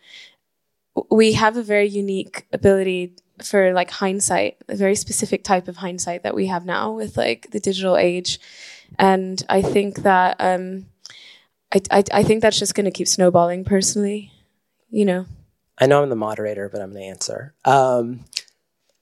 we 1.11 1.33
have 1.33 1.57
a 1.57 1.63
very 1.63 1.89
unique 1.89 2.47
ability 2.53 3.17
for 3.43 3.73
like 3.73 3.91
hindsight, 3.91 4.59
a 4.69 4.77
very 4.77 4.97
specific 4.97 5.43
type 5.43 5.67
of 5.67 5.79
hindsight 5.79 6.23
that 6.23 6.35
we 6.35 6.47
have 6.47 6.67
now 6.67 6.93
with 6.93 7.17
like 7.17 7.51
the 7.53 7.61
digital 7.61 7.97
age. 7.97 8.39
And 8.99 9.43
I 9.49 9.63
think 9.63 10.03
that 10.03 10.37
um 10.41 10.87
I 11.73 11.81
I, 11.91 12.05
I 12.13 12.23
think 12.23 12.43
that's 12.43 12.59
just 12.59 12.75
gonna 12.75 12.91
keep 12.91 13.09
snowballing 13.09 13.65
personally, 13.65 14.31
you 14.91 15.07
know. 15.07 15.25
I 15.79 15.87
know 15.87 16.03
I'm 16.03 16.09
the 16.09 16.17
moderator, 16.17 16.69
but 16.69 16.81
I'm 16.81 16.91
going 16.93 17.03
to 17.03 17.09
answer. 17.09 17.55
Um, 17.65 18.25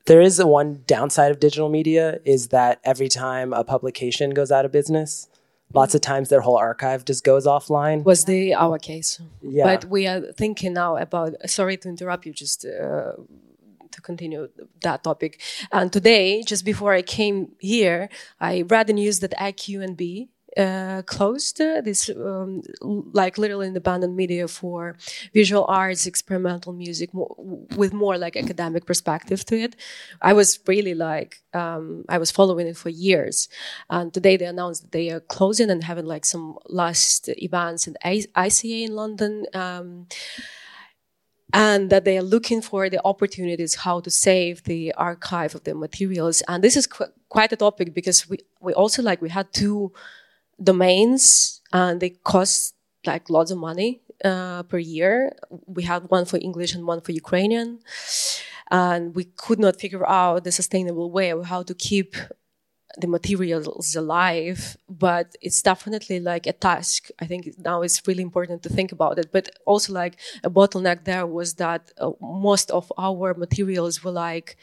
there 0.07 0.21
is 0.21 0.39
a 0.39 0.47
one 0.47 0.83
downside 0.87 1.31
of 1.31 1.41
digital 1.41 1.69
media 1.69 2.19
is 2.25 2.49
that 2.49 2.81
every 2.85 3.09
time 3.09 3.53
a 3.53 3.65
publication 3.65 4.31
goes 4.31 4.51
out 4.51 4.65
of 4.65 4.73
business, 4.73 5.29
lots 5.73 5.95
of 5.95 6.01
times 6.01 6.29
their 6.29 6.43
whole 6.43 6.57
archive 6.57 7.05
just 7.05 7.25
goes 7.25 7.47
offline. 7.47 8.05
Was 8.05 8.25
the 8.25 8.55
our 8.55 8.79
case? 8.79 9.21
Yeah. 9.41 9.65
But 9.65 9.87
we 9.87 10.07
are 10.07 10.21
thinking 10.33 10.75
now 10.75 10.97
about. 10.97 11.35
Sorry 11.47 11.77
to 11.79 11.89
interrupt 11.89 12.27
you. 12.27 12.33
Just. 12.33 12.65
Uh, 12.65 13.13
to 13.95 14.01
continue 14.01 14.49
that 14.83 15.05
topic. 15.05 15.41
And 15.73 15.93
today, 15.93 16.43
just 16.43 16.65
before 16.65 16.93
I 16.93 17.03
came 17.03 17.53
here, 17.61 18.09
I 18.41 18.63
read 18.63 18.89
the 18.89 18.93
news 18.93 19.21
that 19.21 19.31
IQNB 19.39 20.29
uh, 20.57 21.03
closed 21.03 21.61
uh, 21.61 21.81
this 21.81 22.09
um, 22.11 22.63
like 23.13 23.39
little 23.39 23.61
independent 23.61 24.15
media 24.15 24.47
for 24.49 24.97
visual 25.33 25.65
arts, 25.69 26.07
experimental 26.07 26.73
music, 26.73 27.11
with 27.13 27.93
more 27.93 28.17
like 28.19 28.37
academic 28.37 28.87
perspective 28.87 29.45
to 29.47 29.57
it. 29.57 29.77
I 30.23 30.33
was 30.33 30.59
really 30.67 30.95
like 30.95 31.43
um, 31.53 32.05
I 32.09 32.19
was 32.19 32.31
following 32.31 32.67
it 32.67 32.77
for 32.77 32.89
years, 32.89 33.49
and 33.91 34.13
today 34.13 34.37
they 34.37 34.47
announced 34.47 34.83
that 34.83 34.93
they 34.93 35.11
are 35.11 35.21
closing 35.21 35.71
and 35.71 35.85
having 35.85 36.07
like 36.07 36.25
some 36.25 36.59
last 36.67 37.29
events 37.29 37.87
in 37.87 37.97
ICA 38.05 38.85
in 38.85 38.95
London. 38.95 39.47
Um, 39.55 40.07
and 41.53 41.89
that 41.91 42.05
they 42.05 42.19
are 42.19 42.23
looking 42.23 42.61
for 42.61 42.91
the 42.91 43.01
opportunities 43.05 43.77
how 43.77 44.01
to 44.01 44.11
save 44.11 44.65
the 44.65 44.93
archive 44.95 45.55
of 45.55 45.63
the 45.63 45.75
materials 45.75 46.43
and 46.49 46.65
this 46.65 46.77
is 46.77 46.87
qu- 46.87 47.13
quite 47.29 47.53
a 47.53 47.57
topic 47.57 47.95
because 47.95 48.29
we, 48.29 48.39
we 48.61 48.73
also 48.73 49.03
like 49.03 49.23
we 49.23 49.29
had 49.29 49.53
two 49.53 49.93
domains 50.63 51.61
and 51.73 52.01
they 52.01 52.11
cost 52.11 52.75
like 53.07 53.29
lots 53.29 53.51
of 53.51 53.59
money 53.59 54.01
uh, 54.25 54.63
per 54.65 54.79
year. 54.79 55.35
We 55.67 55.83
had 55.83 56.09
one 56.11 56.25
for 56.25 56.39
English 56.39 56.75
and 56.75 56.87
one 56.87 57.01
for 57.01 57.13
Ukrainian. 57.13 57.81
And 58.71 59.15
we 59.15 59.25
could 59.25 59.59
not 59.59 59.81
figure 59.81 60.07
out 60.09 60.45
the 60.45 60.53
sustainable 60.53 61.11
way 61.11 61.31
of 61.31 61.47
how 61.47 61.63
to 61.63 61.75
keep 61.75 62.17
the 62.97 63.09
materials 63.09 63.97
alive, 63.97 64.77
but 64.89 65.35
it's 65.43 65.63
definitely 65.63 66.21
like 66.21 66.47
a 66.47 66.53
task. 66.53 67.09
I 67.19 67.27
think 67.27 67.51
now 67.59 67.83
it's 67.83 68.07
really 68.07 68.23
important 68.23 68.63
to 68.63 68.69
think 68.69 68.93
about 68.93 69.19
it. 69.19 69.33
But 69.33 69.51
also, 69.67 69.93
like 69.93 70.17
a 70.45 70.51
bottleneck 70.51 71.05
there 71.05 71.27
was 71.27 71.55
that 71.55 71.93
uh, 71.99 72.13
most 72.21 72.71
of 72.71 72.93
our 72.97 73.35
materials 73.35 74.05
were 74.05 74.13
like 74.13 74.57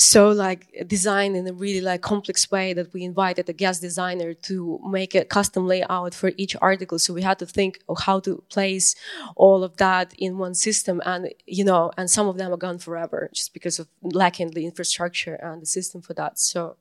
so 0.00 0.30
like 0.30 0.68
designed 0.86 1.36
in 1.36 1.46
a 1.48 1.52
really 1.52 1.80
like 1.80 2.02
complex 2.02 2.48
way 2.52 2.72
that 2.72 2.92
we 2.94 3.02
invited 3.02 3.48
a 3.48 3.52
guest 3.52 3.80
designer 3.82 4.32
to 4.32 4.80
make 4.88 5.16
a 5.16 5.24
custom 5.24 5.66
layout 5.66 6.14
for 6.14 6.30
each 6.36 6.54
article. 6.62 7.00
So 7.00 7.12
we 7.12 7.22
had 7.22 7.40
to 7.40 7.46
think 7.46 7.80
of 7.88 8.00
how 8.02 8.20
to 8.20 8.44
place 8.48 8.94
all 9.34 9.64
of 9.64 9.76
that 9.78 10.14
in 10.16 10.38
one 10.38 10.54
system. 10.54 11.02
And 11.04 11.34
you 11.46 11.64
know 11.64 11.90
and 11.96 12.08
some 12.08 12.28
of 12.28 12.38
them 12.38 12.52
are 12.52 12.56
gone 12.56 12.78
forever 12.78 13.28
just 13.34 13.52
because 13.52 13.80
of 13.80 13.88
lacking 14.02 14.52
the 14.52 14.66
infrastructure 14.66 15.34
and 15.34 15.60
the 15.60 15.66
system 15.66 16.00
for 16.00 16.14
that. 16.14 16.38
So 16.38 16.76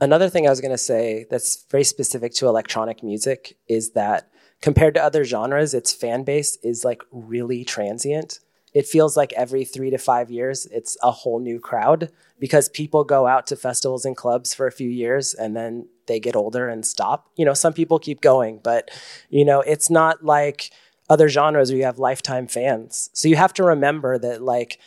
another 0.00 0.28
thing 0.28 0.46
i 0.46 0.50
was 0.50 0.60
going 0.60 0.70
to 0.70 0.76
say 0.76 1.24
that's 1.30 1.64
very 1.70 1.84
specific 1.84 2.34
to 2.34 2.46
electronic 2.46 3.02
music 3.02 3.56
is 3.68 3.92
that 3.92 4.28
compared 4.60 4.92
to 4.92 5.02
other 5.02 5.24
genres 5.24 5.72
its 5.72 5.94
fan 5.94 6.24
base 6.24 6.56
is 6.62 6.84
like 6.84 7.02
really 7.10 7.64
transient 7.64 8.38
it 8.72 8.86
feels 8.86 9.16
like 9.16 9.32
every 9.34 9.64
three 9.64 9.90
to 9.90 9.98
five 9.98 10.30
years 10.30 10.66
it's 10.66 10.96
a 11.02 11.10
whole 11.10 11.40
new 11.40 11.60
crowd 11.60 12.10
because 12.38 12.68
people 12.68 13.04
go 13.04 13.26
out 13.26 13.46
to 13.46 13.56
festivals 13.56 14.04
and 14.04 14.16
clubs 14.16 14.54
for 14.54 14.66
a 14.66 14.72
few 14.72 14.88
years 14.88 15.34
and 15.34 15.56
then 15.56 15.86
they 16.06 16.18
get 16.18 16.34
older 16.34 16.68
and 16.68 16.84
stop. 16.84 17.28
You 17.36 17.44
know 17.44 17.54
some 17.54 17.72
people 17.72 17.98
keep 17.98 18.20
going 18.20 18.60
but 18.62 18.90
you 19.30 19.44
know 19.44 19.60
it's 19.60 19.90
not 19.90 20.24
like 20.24 20.70
other 21.08 21.28
genres 21.28 21.70
where 21.70 21.78
you 21.78 21.84
have 21.84 21.98
lifetime 21.98 22.46
fans. 22.46 23.10
So 23.12 23.28
you 23.28 23.36
have 23.36 23.52
to 23.54 23.64
remember 23.64 24.18
that 24.18 24.42
like 24.42 24.78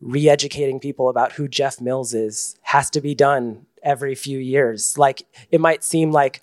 re-educating 0.00 0.80
people 0.80 1.08
about 1.08 1.32
who 1.32 1.46
jeff 1.46 1.80
mills 1.80 2.12
is 2.12 2.56
has 2.62 2.90
to 2.90 3.00
be 3.00 3.14
done 3.14 3.66
every 3.82 4.14
few 4.14 4.38
years. 4.38 4.98
Like 4.98 5.22
it 5.50 5.60
might 5.60 5.84
seem 5.84 6.12
like 6.12 6.42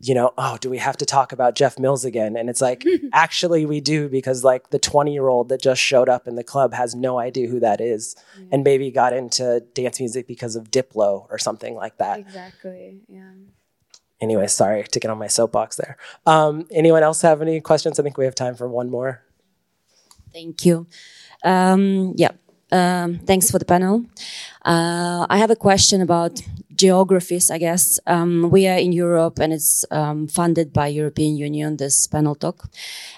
you 0.00 0.14
know, 0.14 0.32
oh, 0.36 0.58
do 0.60 0.70
we 0.70 0.78
have 0.78 0.96
to 0.98 1.06
talk 1.06 1.32
about 1.32 1.54
Jeff 1.54 1.78
Mills 1.78 2.04
again? 2.04 2.36
And 2.36 2.48
it's 2.48 2.60
like, 2.60 2.84
actually, 3.12 3.66
we 3.66 3.80
do 3.80 4.08
because 4.08 4.44
like 4.44 4.70
the 4.70 4.78
20 4.78 5.12
year 5.12 5.28
old 5.28 5.48
that 5.48 5.60
just 5.60 5.80
showed 5.80 6.08
up 6.08 6.26
in 6.28 6.36
the 6.36 6.44
club 6.44 6.74
has 6.74 6.94
no 6.94 7.18
idea 7.18 7.48
who 7.48 7.60
that 7.60 7.80
is 7.80 8.16
mm-hmm. 8.38 8.48
and 8.52 8.64
maybe 8.64 8.90
got 8.90 9.12
into 9.12 9.60
dance 9.74 10.00
music 10.00 10.26
because 10.26 10.56
of 10.56 10.70
Diplo 10.70 11.26
or 11.30 11.38
something 11.38 11.74
like 11.74 11.98
that. 11.98 12.20
Exactly. 12.20 13.00
Yeah. 13.08 13.30
Anyway, 14.20 14.46
sorry 14.46 14.84
to 14.84 15.00
get 15.00 15.10
on 15.10 15.18
my 15.18 15.26
soapbox 15.26 15.76
there. 15.76 15.96
Um, 16.24 16.66
anyone 16.70 17.02
else 17.02 17.22
have 17.22 17.42
any 17.42 17.60
questions? 17.60 17.98
I 18.00 18.02
think 18.02 18.16
we 18.16 18.24
have 18.24 18.34
time 18.34 18.54
for 18.54 18.68
one 18.68 18.90
more. 18.90 19.22
Thank 20.32 20.64
you. 20.64 20.86
Um, 21.44 22.14
yeah. 22.16 22.32
Um, 22.72 23.20
thanks 23.20 23.50
for 23.50 23.58
the 23.58 23.64
panel. 23.64 24.04
Uh, 24.64 25.26
I 25.28 25.38
have 25.38 25.50
a 25.50 25.56
question 25.56 26.00
about 26.00 26.42
geographies, 26.76 27.50
I 27.50 27.58
guess. 27.58 27.98
Um, 28.06 28.50
we 28.50 28.66
are 28.66 28.78
in 28.78 28.92
Europe 28.92 29.38
and 29.38 29.52
it's 29.52 29.84
um, 29.90 30.26
funded 30.26 30.72
by 30.72 30.88
European 30.88 31.36
Union, 31.36 31.76
this 31.76 32.06
panel 32.06 32.34
talk. 32.34 32.68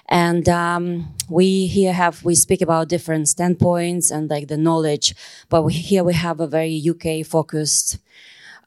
And 0.08 0.48
um, 0.48 1.14
we 1.28 1.66
here 1.66 1.92
have, 1.92 2.24
we 2.24 2.34
speak 2.34 2.62
about 2.62 2.88
different 2.88 3.28
standpoints 3.28 4.10
and 4.10 4.30
like 4.30 4.48
the 4.48 4.56
knowledge, 4.56 5.14
but 5.48 5.62
we, 5.62 5.72
here 5.74 6.04
we 6.04 6.14
have 6.14 6.40
a 6.40 6.46
very 6.46 6.82
UK 6.88 7.26
focused 7.26 7.98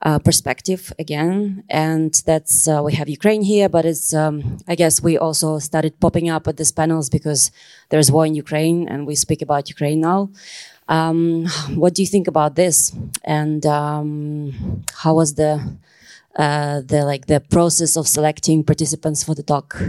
uh, 0.03 0.19
perspective 0.19 0.91
again. 0.97 1.63
And 1.69 2.13
that's, 2.25 2.67
uh, 2.67 2.81
we 2.83 2.93
have 2.93 3.07
Ukraine 3.07 3.43
here, 3.43 3.69
but 3.69 3.85
it's, 3.85 4.13
um, 4.13 4.57
I 4.67 4.75
guess 4.75 5.01
we 5.01 5.17
also 5.17 5.59
started 5.59 5.99
popping 5.99 6.29
up 6.29 6.47
at 6.47 6.57
these 6.57 6.71
panels 6.71 7.09
because 7.09 7.51
there's 7.89 8.11
war 8.11 8.25
in 8.25 8.35
Ukraine 8.35 8.87
and 8.87 9.05
we 9.05 9.15
speak 9.15 9.41
about 9.41 9.69
Ukraine 9.69 10.01
now. 10.01 10.29
Um, 10.91 11.47
what 11.75 11.95
do 11.95 12.01
you 12.01 12.07
think 12.07 12.27
about 12.27 12.55
this? 12.55 12.93
And 13.23 13.65
um, 13.65 14.83
how 14.93 15.15
was 15.15 15.35
the 15.35 15.53
uh, 16.35 16.81
the 16.81 17.05
like 17.05 17.27
the 17.27 17.39
process 17.39 17.95
of 17.95 18.07
selecting 18.07 18.63
participants 18.63 19.23
for 19.23 19.33
the 19.33 19.43
talk? 19.43 19.79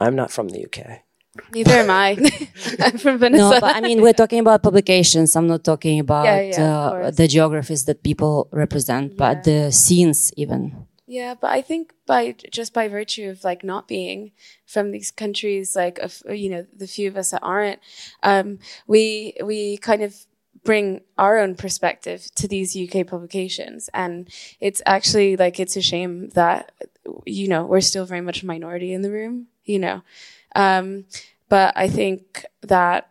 I'm 0.00 0.16
not 0.16 0.32
from 0.32 0.48
the 0.48 0.66
UK. 0.66 1.02
Neither 1.54 1.86
am 1.86 1.90
I. 1.90 2.18
I'm 2.84 2.98
from 2.98 3.18
Venezuela. 3.18 3.54
No, 3.54 3.60
but 3.60 3.76
I 3.76 3.80
mean, 3.80 4.02
we're 4.02 4.12
talking 4.12 4.40
about 4.40 4.62
publications. 4.62 5.34
I'm 5.36 5.46
not 5.46 5.64
talking 5.64 6.00
about 6.00 6.24
yeah, 6.24 6.40
yeah, 6.40 6.74
uh, 7.06 7.10
the 7.10 7.28
geographies 7.28 7.84
that 7.86 8.02
people 8.02 8.48
represent, 8.50 9.12
yeah. 9.12 9.18
but 9.18 9.44
the 9.44 9.70
scenes 9.70 10.32
even. 10.36 10.86
Yeah, 11.06 11.34
but 11.34 11.50
I 11.50 11.62
think 11.62 11.92
by 12.06 12.34
just 12.50 12.72
by 12.72 12.86
virtue 12.88 13.28
of 13.28 13.42
like 13.42 13.64
not 13.64 13.88
being 13.88 14.32
from 14.66 14.92
these 14.92 15.10
countries, 15.10 15.74
like 15.74 15.98
of, 15.98 16.22
you 16.30 16.48
know 16.48 16.66
the 16.76 16.86
few 16.86 17.08
of 17.08 17.16
us 17.16 17.32
that 17.32 17.42
aren't, 17.42 17.80
um, 18.22 18.60
we 18.86 19.34
we 19.44 19.78
kind 19.78 20.02
of 20.02 20.14
bring 20.64 21.00
our 21.18 21.38
own 21.38 21.56
perspective 21.56 22.28
to 22.36 22.46
these 22.46 22.76
UK 22.76 23.04
publications, 23.06 23.90
and 23.92 24.28
it's 24.60 24.80
actually 24.86 25.36
like 25.36 25.58
it's 25.58 25.76
a 25.76 25.82
shame 25.82 26.30
that 26.30 26.70
you 27.26 27.48
know 27.48 27.66
we're 27.66 27.80
still 27.80 28.04
very 28.06 28.20
much 28.20 28.42
a 28.44 28.46
minority 28.46 28.92
in 28.92 29.02
the 29.02 29.10
room, 29.10 29.48
you 29.64 29.80
know, 29.80 30.02
um, 30.54 31.04
but 31.48 31.72
I 31.76 31.88
think 31.88 32.46
that 32.62 33.08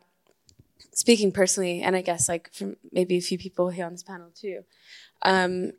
speaking 0.94 1.32
personally, 1.32 1.82
and 1.82 1.96
I 1.96 2.02
guess 2.02 2.30
like 2.30 2.54
from 2.54 2.78
maybe 2.92 3.18
a 3.18 3.22
few 3.22 3.38
people 3.38 3.70
here 3.70 3.86
on 3.86 3.92
this 3.94 4.04
panel 4.04 4.30
too, 4.34 4.64
um, 5.24 5.72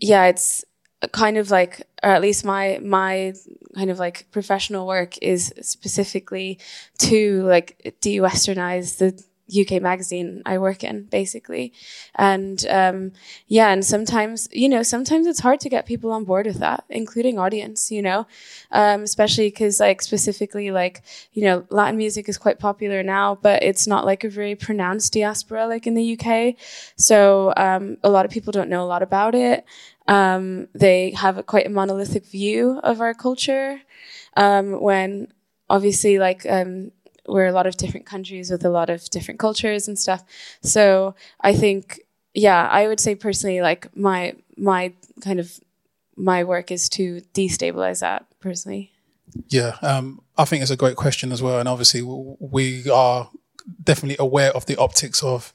yeah, 0.00 0.26
it's 0.26 0.64
kind 1.08 1.36
of 1.36 1.50
like, 1.50 1.86
or 2.02 2.10
at 2.10 2.22
least 2.22 2.44
my 2.44 2.78
my 2.82 3.32
kind 3.74 3.90
of 3.90 3.98
like 3.98 4.26
professional 4.30 4.86
work 4.86 5.16
is 5.18 5.52
specifically 5.60 6.58
to 6.98 7.42
like 7.44 7.96
de-westernize 8.00 8.98
the 8.98 9.22
UK 9.50 9.82
magazine 9.82 10.42
I 10.46 10.58
work 10.58 10.84
in, 10.84 11.04
basically. 11.04 11.72
And 12.14 12.64
um, 12.68 13.12
yeah, 13.46 13.70
and 13.72 13.84
sometimes, 13.84 14.48
you 14.52 14.68
know, 14.68 14.82
sometimes 14.82 15.26
it's 15.26 15.40
hard 15.40 15.60
to 15.60 15.68
get 15.68 15.86
people 15.86 16.12
on 16.12 16.24
board 16.24 16.46
with 16.46 16.58
that, 16.58 16.84
including 16.88 17.38
audience, 17.38 17.90
you 17.90 18.02
know, 18.02 18.26
um, 18.70 19.02
especially 19.02 19.48
because, 19.48 19.80
like, 19.80 20.02
specifically, 20.02 20.70
like, 20.70 21.02
you 21.32 21.42
know, 21.42 21.66
Latin 21.70 21.96
music 21.96 22.28
is 22.28 22.38
quite 22.38 22.58
popular 22.58 23.02
now, 23.02 23.36
but 23.42 23.62
it's 23.62 23.86
not 23.86 24.04
like 24.04 24.24
a 24.24 24.30
very 24.30 24.54
pronounced 24.54 25.12
diaspora 25.12 25.66
like 25.66 25.86
in 25.86 25.94
the 25.94 26.18
UK. 26.18 26.54
So 26.96 27.52
um, 27.56 27.96
a 28.02 28.10
lot 28.10 28.24
of 28.24 28.30
people 28.30 28.52
don't 28.52 28.70
know 28.70 28.82
a 28.82 28.86
lot 28.86 29.02
about 29.02 29.34
it. 29.34 29.64
Um, 30.10 30.66
they 30.74 31.12
have 31.12 31.38
a, 31.38 31.44
quite 31.44 31.66
a 31.66 31.70
monolithic 31.70 32.26
view 32.26 32.80
of 32.82 33.00
our 33.00 33.14
culture 33.14 33.80
um, 34.36 34.80
when 34.80 35.28
obviously 35.68 36.18
like 36.18 36.44
um, 36.50 36.90
we're 37.28 37.46
a 37.46 37.52
lot 37.52 37.68
of 37.68 37.76
different 37.76 38.06
countries 38.06 38.50
with 38.50 38.64
a 38.64 38.70
lot 38.70 38.90
of 38.90 39.08
different 39.10 39.38
cultures 39.38 39.86
and 39.86 39.96
stuff. 39.96 40.24
So 40.62 41.14
I 41.40 41.54
think, 41.54 42.00
yeah, 42.34 42.66
I 42.68 42.88
would 42.88 42.98
say 42.98 43.14
personally, 43.14 43.60
like 43.60 43.96
my 43.96 44.34
my 44.56 44.92
kind 45.22 45.38
of 45.38 45.60
my 46.16 46.42
work 46.42 46.72
is 46.72 46.88
to 46.90 47.22
destabilize 47.32 48.00
that 48.00 48.26
personally. 48.40 48.90
Yeah, 49.48 49.76
um, 49.80 50.22
I 50.36 50.44
think 50.44 50.62
it's 50.62 50.72
a 50.72 50.76
great 50.76 50.96
question 50.96 51.30
as 51.30 51.40
well, 51.40 51.60
and 51.60 51.68
obviously 51.68 52.02
we 52.02 52.90
are 52.90 53.30
definitely 53.84 54.16
aware 54.18 54.50
of 54.56 54.66
the 54.66 54.76
optics 54.76 55.22
of 55.22 55.52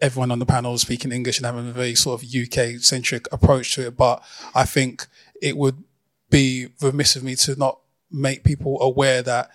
everyone 0.00 0.30
on 0.30 0.38
the 0.38 0.46
panel 0.46 0.76
speaking 0.78 1.12
English 1.12 1.38
and 1.38 1.46
having 1.46 1.68
a 1.68 1.72
very 1.72 1.94
sort 1.94 2.22
of 2.22 2.28
UK 2.28 2.80
centric 2.80 3.26
approach 3.32 3.74
to 3.74 3.86
it. 3.86 3.96
But 3.96 4.22
I 4.54 4.64
think 4.64 5.06
it 5.40 5.56
would 5.56 5.82
be 6.30 6.68
remiss 6.80 7.16
of 7.16 7.22
me 7.22 7.36
to 7.36 7.56
not 7.56 7.78
make 8.10 8.44
people 8.44 8.80
aware 8.80 9.22
that 9.22 9.50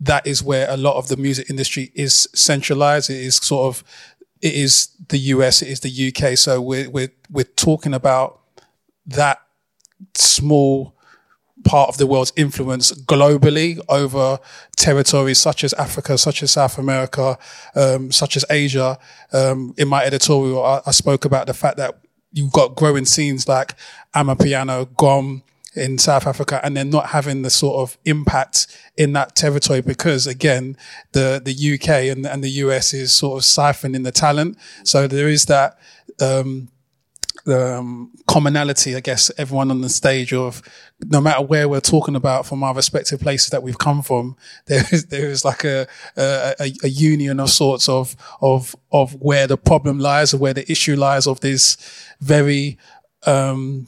that 0.00 0.26
is 0.26 0.42
where 0.42 0.68
a 0.70 0.76
lot 0.76 0.96
of 0.96 1.08
the 1.08 1.16
music 1.16 1.48
industry 1.50 1.90
is 1.94 2.28
centralized. 2.34 3.10
It 3.10 3.20
is 3.20 3.36
sort 3.36 3.66
of, 3.74 3.84
it 4.40 4.54
is 4.54 4.88
the 5.08 5.18
US, 5.18 5.62
it 5.62 5.68
is 5.68 5.80
the 5.80 6.08
UK. 6.08 6.36
So 6.36 6.60
we're, 6.60 6.90
we're, 6.90 7.12
we're 7.30 7.44
talking 7.44 7.94
about 7.94 8.40
that 9.06 9.40
small 10.14 10.93
part 11.64 11.88
of 11.88 11.96
the 11.96 12.06
world's 12.06 12.32
influence 12.36 12.92
globally 12.92 13.80
over 13.88 14.38
territories 14.76 15.38
such 15.38 15.64
as 15.64 15.72
Africa, 15.74 16.16
such 16.18 16.42
as 16.42 16.52
South 16.52 16.78
America, 16.78 17.38
um, 17.74 18.12
such 18.12 18.36
as 18.36 18.44
Asia. 18.50 18.98
Um, 19.32 19.74
in 19.76 19.88
my 19.88 20.04
editorial, 20.04 20.64
I, 20.64 20.82
I, 20.86 20.90
spoke 20.92 21.24
about 21.24 21.46
the 21.46 21.54
fact 21.54 21.76
that 21.78 21.98
you've 22.32 22.52
got 22.52 22.76
growing 22.76 23.04
scenes 23.04 23.48
like 23.48 23.74
Amapiano, 24.14 24.86
Gqom, 24.86 25.42
in 25.76 25.98
South 25.98 26.26
Africa 26.26 26.60
and 26.62 26.76
they're 26.76 26.84
not 26.84 27.06
having 27.06 27.42
the 27.42 27.50
sort 27.50 27.76
of 27.76 27.98
impact 28.04 28.66
in 28.96 29.12
that 29.14 29.34
territory 29.34 29.80
because 29.80 30.26
again, 30.26 30.76
the, 31.12 31.42
the 31.44 31.74
UK 31.74 32.16
and, 32.16 32.26
and 32.26 32.44
the 32.44 32.50
US 32.50 32.94
is 32.94 33.12
sort 33.12 33.38
of 33.38 33.44
siphoning 33.44 34.04
the 34.04 34.12
talent. 34.12 34.56
So 34.84 35.08
there 35.08 35.28
is 35.28 35.46
that, 35.46 35.78
um, 36.20 36.68
um, 37.46 38.10
commonality, 38.26 38.96
I 38.96 39.00
guess, 39.00 39.30
everyone 39.36 39.70
on 39.70 39.80
the 39.80 39.88
stage 39.88 40.32
of 40.32 40.62
no 41.04 41.20
matter 41.20 41.42
where 41.42 41.68
we're 41.68 41.80
talking 41.80 42.16
about 42.16 42.46
from 42.46 42.62
our 42.62 42.74
respective 42.74 43.20
places 43.20 43.50
that 43.50 43.62
we've 43.62 43.78
come 43.78 44.02
from, 44.02 44.36
there 44.66 44.84
is, 44.92 45.06
there 45.06 45.28
is 45.28 45.44
like 45.44 45.64
a, 45.64 45.86
a, 46.16 46.72
a 46.82 46.88
union 46.88 47.40
of 47.40 47.50
sorts 47.50 47.88
of, 47.88 48.16
of, 48.40 48.74
of 48.92 49.14
where 49.20 49.46
the 49.46 49.56
problem 49.56 49.98
lies 49.98 50.32
or 50.32 50.38
where 50.38 50.54
the 50.54 50.70
issue 50.70 50.96
lies 50.96 51.26
of 51.26 51.40
this 51.40 51.76
very, 52.20 52.78
um, 53.26 53.86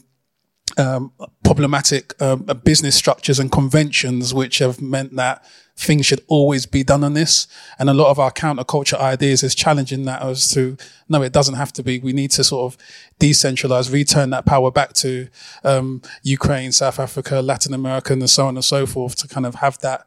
um, 0.79 1.13
problematic 1.45 2.21
um, 2.21 2.43
business 2.65 2.95
structures 2.95 3.39
and 3.39 3.51
conventions, 3.51 4.35
which 4.35 4.59
have 4.59 4.81
meant 4.81 5.15
that 5.17 5.45
things 5.77 6.07
should 6.07 6.23
always 6.27 6.65
be 6.65 6.83
done 6.83 7.05
on 7.05 7.13
this. 7.13 7.47
And 7.79 7.91
a 7.91 7.95
lot 7.95 8.11
of 8.11 8.19
our 8.19 8.33
counterculture 8.33 8.99
ideas 8.99 9.43
is 9.43 9.55
challenging 9.55 10.05
that 10.07 10.23
as 10.23 10.49
to, 10.55 10.77
no, 11.09 11.23
it 11.23 11.33
doesn't 11.33 11.55
have 11.55 11.73
to 11.75 11.83
be. 11.83 11.99
We 11.99 12.13
need 12.13 12.31
to 12.33 12.45
sort 12.45 12.73
of 12.73 12.79
decentralize, 13.21 13.93
return 13.93 14.31
that 14.31 14.47
power 14.47 14.71
back 14.71 14.95
to 14.95 15.29
um, 15.65 16.03
Ukraine, 16.23 16.73
South 16.73 16.99
Africa, 16.99 17.43
Latin 17.43 17.75
America, 17.75 18.15
and 18.15 18.29
so 18.29 18.47
on 18.47 18.57
and 18.57 18.65
so 18.65 18.87
forth 18.87 19.17
to 19.17 19.29
kind 19.29 19.47
of 19.47 19.57
have 19.57 19.79
that 19.81 20.07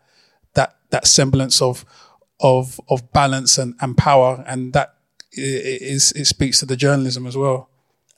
that 0.56 0.76
that 0.90 1.06
semblance 1.06 1.62
of 1.62 1.86
of 2.40 2.82
of 2.90 3.14
balance 3.14 3.58
and, 3.58 3.76
and 3.80 3.96
power. 3.96 4.44
And 4.48 4.74
that 4.74 4.96
is 5.32 6.12
it 6.14 6.26
speaks 6.26 6.60
to 6.60 6.66
the 6.66 6.76
journalism 6.76 7.28
as 7.28 7.38
well. 7.38 7.70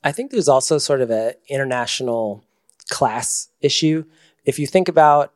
I 0.03 0.14
think 0.14 0.32
there's 0.32 0.48
also 0.48 0.78
sort 0.78 1.02
of 1.02 1.11
an 1.11 1.34
international 1.49 2.44
class 2.90 3.49
issue. 3.60 4.06
If 4.45 4.57
you 4.57 4.65
think 4.65 4.88
about 4.88 5.34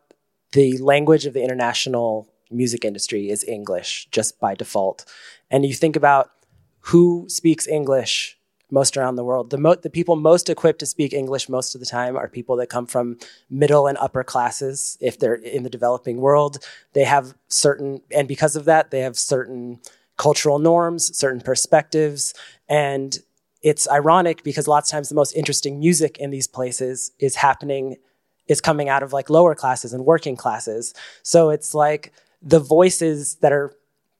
the 0.56 0.77
language 0.77 1.26
of 1.26 1.34
the 1.34 1.44
international 1.44 2.27
music 2.49 2.86
industry 2.86 3.30
is 3.30 3.44
English 3.44 4.07
just 4.11 4.40
by 4.40 4.56
default, 4.56 5.06
and 5.52 5.65
you 5.65 5.73
think 5.73 5.95
about 5.95 6.32
who 6.80 7.26
speaks 7.27 7.68
English 7.68 8.40
most 8.72 8.98
around 8.98 9.15
the 9.15 9.23
world, 9.23 9.49
the, 9.49 9.57
mo- 9.57 9.76
the 9.76 9.90
people 9.90 10.15
most 10.15 10.49
equipped 10.49 10.80
to 10.80 10.86
speak 10.86 11.14
English 11.14 11.49
most 11.49 11.76
of 11.76 11.82
the 11.82 11.86
time 11.86 12.15
are 12.18 12.27
people 12.27 12.56
that 12.56 12.68
come 12.68 12.88
from 12.88 13.18
middle 13.49 13.86
and 13.86 13.98
upper 13.99 14.23
classes. 14.23 14.98
If 15.02 15.19
they're 15.19 15.36
in 15.36 15.64
the 15.64 15.69
developing 15.69 16.18
world, 16.18 16.57
they 16.94 17.03
have 17.03 17.36
certain, 17.48 18.02
and 18.11 18.27
because 18.27 18.56
of 18.56 18.65
that, 18.65 18.91
they 18.91 19.02
have 19.02 19.18
certain 19.18 19.80
cultural 20.18 20.57
norms, 20.57 21.15
certain 21.18 21.41
perspectives, 21.41 22.34
and 22.68 23.19
it's 23.61 23.90
ironic 23.90 24.44
because 24.44 24.68
lots 24.68 24.90
of 24.90 24.95
times 24.95 25.10
the 25.10 25.15
most 25.15 25.36
interesting 25.36 25.80
music 25.80 26.18
in 26.18 26.30
these 26.32 26.48
places 26.48 27.11
is 27.19 27.36
happening 27.36 27.98
is 28.47 28.61
coming 28.61 28.89
out 28.89 29.03
of 29.03 29.13
like 29.13 29.30
lower 29.30 29.55
classes 29.55 29.93
and 29.93 30.05
working 30.05 30.35
classes 30.35 30.93
so 31.23 31.49
it's 31.49 31.73
like 31.73 32.13
the 32.41 32.59
voices 32.59 33.35
that 33.35 33.51
are 33.51 33.73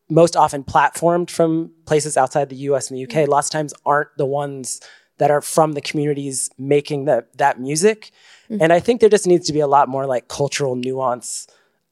most 0.10 0.36
often 0.36 0.64
platformed 0.64 1.30
from 1.30 1.72
places 1.86 2.16
outside 2.16 2.50
the 2.50 2.56
US 2.56 2.90
and 2.90 2.98
the 2.98 3.04
UK 3.04 3.10
mm-hmm. 3.10 3.32
lots 3.32 3.48
of 3.48 3.52
times 3.52 3.74
aren't 3.86 4.16
the 4.18 4.26
ones 4.26 4.82
that 5.18 5.32
are 5.32 5.42
from 5.42 5.74
the 5.74 5.82
communities 5.82 6.50
making 6.58 7.06
the, 7.06 7.26
that 7.38 7.60
music 7.60 8.12
mm-hmm. 8.50 8.62
and 8.62 8.74
i 8.74 8.80
think 8.80 9.00
there 9.00 9.10
just 9.10 9.28
needs 9.28 9.48
to 9.48 9.54
be 9.54 9.62
a 9.62 9.68
lot 9.68 9.88
more 9.88 10.06
like 10.06 10.28
cultural 10.28 10.76
nuance 10.76 11.48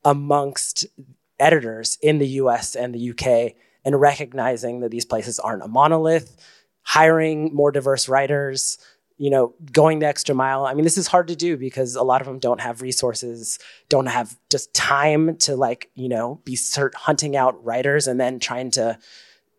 amongst 0.06 0.86
editors 1.40 1.98
in 2.02 2.20
the 2.20 2.28
US 2.28 2.76
and 2.76 2.94
the 2.94 3.12
UK 3.12 3.56
and 3.86 4.00
recognizing 4.00 4.80
that 4.80 4.92
these 4.92 5.06
places 5.06 5.40
aren't 5.40 5.64
a 5.64 5.68
monolith 5.68 6.38
hiring 6.86 7.54
more 7.54 7.72
diverse 7.72 8.10
writers, 8.10 8.78
you 9.24 9.30
know, 9.30 9.54
going 9.72 10.00
the 10.00 10.06
extra 10.06 10.36
mile. 10.36 10.66
I 10.66 10.74
mean, 10.74 10.84
this 10.84 10.98
is 10.98 11.08
hard 11.08 11.30
to 11.30 11.36
do 11.38 11.56
because 11.56 11.96
a 11.96 12.04
lot 12.04 12.20
of 12.20 12.28
them 12.28 12.40
don't 12.40 12.60
have 12.60 12.82
resources, 12.82 13.58
don't 13.88 14.08
have 14.08 14.38
just 14.50 14.74
time 14.74 15.38
to 15.38 15.56
like, 15.56 15.90
you 15.96 16.10
know, 16.10 16.42
be 16.44 16.60
hunting 16.94 17.38
out 17.38 17.64
writers 17.64 18.06
and 18.06 18.20
then 18.20 18.38
trying 18.38 18.70
to 18.72 19.00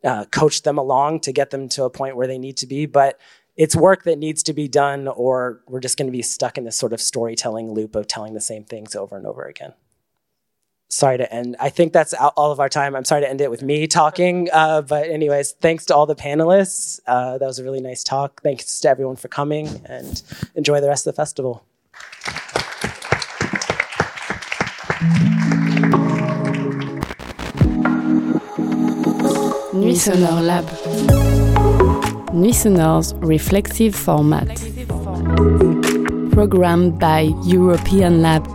uh, 0.05 0.27
coach 0.27 0.65
them 0.65 0.77
along 0.77 1.21
to 1.21 1.33
get 1.33 1.49
them 1.49 1.71
to 1.71 1.85
a 1.85 1.89
point 1.89 2.15
where 2.15 2.27
they 2.27 2.37
need 2.37 2.59
to 2.59 2.67
be. 2.67 2.85
But 2.85 3.19
it's 3.57 3.75
work 3.75 4.03
that 4.03 4.19
needs 4.19 4.43
to 4.43 4.53
be 4.53 4.69
done, 4.69 5.09
or 5.09 5.63
we're 5.67 5.81
just 5.81 5.97
going 5.97 6.09
to 6.09 6.13
be 6.13 6.21
stuck 6.21 6.59
in 6.59 6.65
this 6.65 6.77
sort 6.77 6.93
of 6.93 7.01
storytelling 7.01 7.73
loop 7.73 7.97
of 7.97 8.07
telling 8.07 8.35
the 8.35 8.43
same 8.43 8.65
things 8.65 8.95
over 8.95 9.17
and 9.17 9.27
over 9.27 9.45
again 9.45 9.73
sorry 10.95 11.19
to 11.19 11.33
end. 11.33 11.57
I 11.59 11.71
think 11.71 11.93
that's 11.93 12.15
all 12.15 12.53
of 12.53 12.61
our 12.61 12.69
time. 12.69 12.95
I'm 12.95 13.05
sorry 13.05 13.23
to 13.23 13.29
end 13.29 13.41
it 13.41 13.51
with 13.51 13.63
me 13.63 13.87
talking. 13.87 14.49
Uh, 14.53 14.83
but, 14.83 15.11
anyways, 15.11 15.53
thanks 15.61 15.85
to 15.87 15.95
all 15.95 16.07
the 16.07 16.15
panelists. 16.15 17.01
Uh, 17.07 17.37
that 17.39 17.47
was 17.47 17.59
a 17.59 17.65
really 17.65 17.81
nice 17.81 18.05
talk. 18.05 18.43
Thanks 18.43 18.81
to 18.81 18.89
everyone 18.89 19.17
for 19.17 19.29
coming 19.29 19.69
and 19.87 20.23
enjoy 20.55 20.81
the 20.81 20.89
rest 20.89 21.07
of 21.07 21.15
the 21.15 21.17
festival. 21.17 21.65
Nuits 29.75 30.07
sonores 30.07 30.47
Lab. 30.47 30.65
Nuits 32.33 32.65
sonores' 32.65 33.13
reflexive 33.21 33.95
format. 33.95 34.49
Programmed 36.33 36.99
by 36.99 37.33
European 37.45 38.23
Lab 38.23 38.47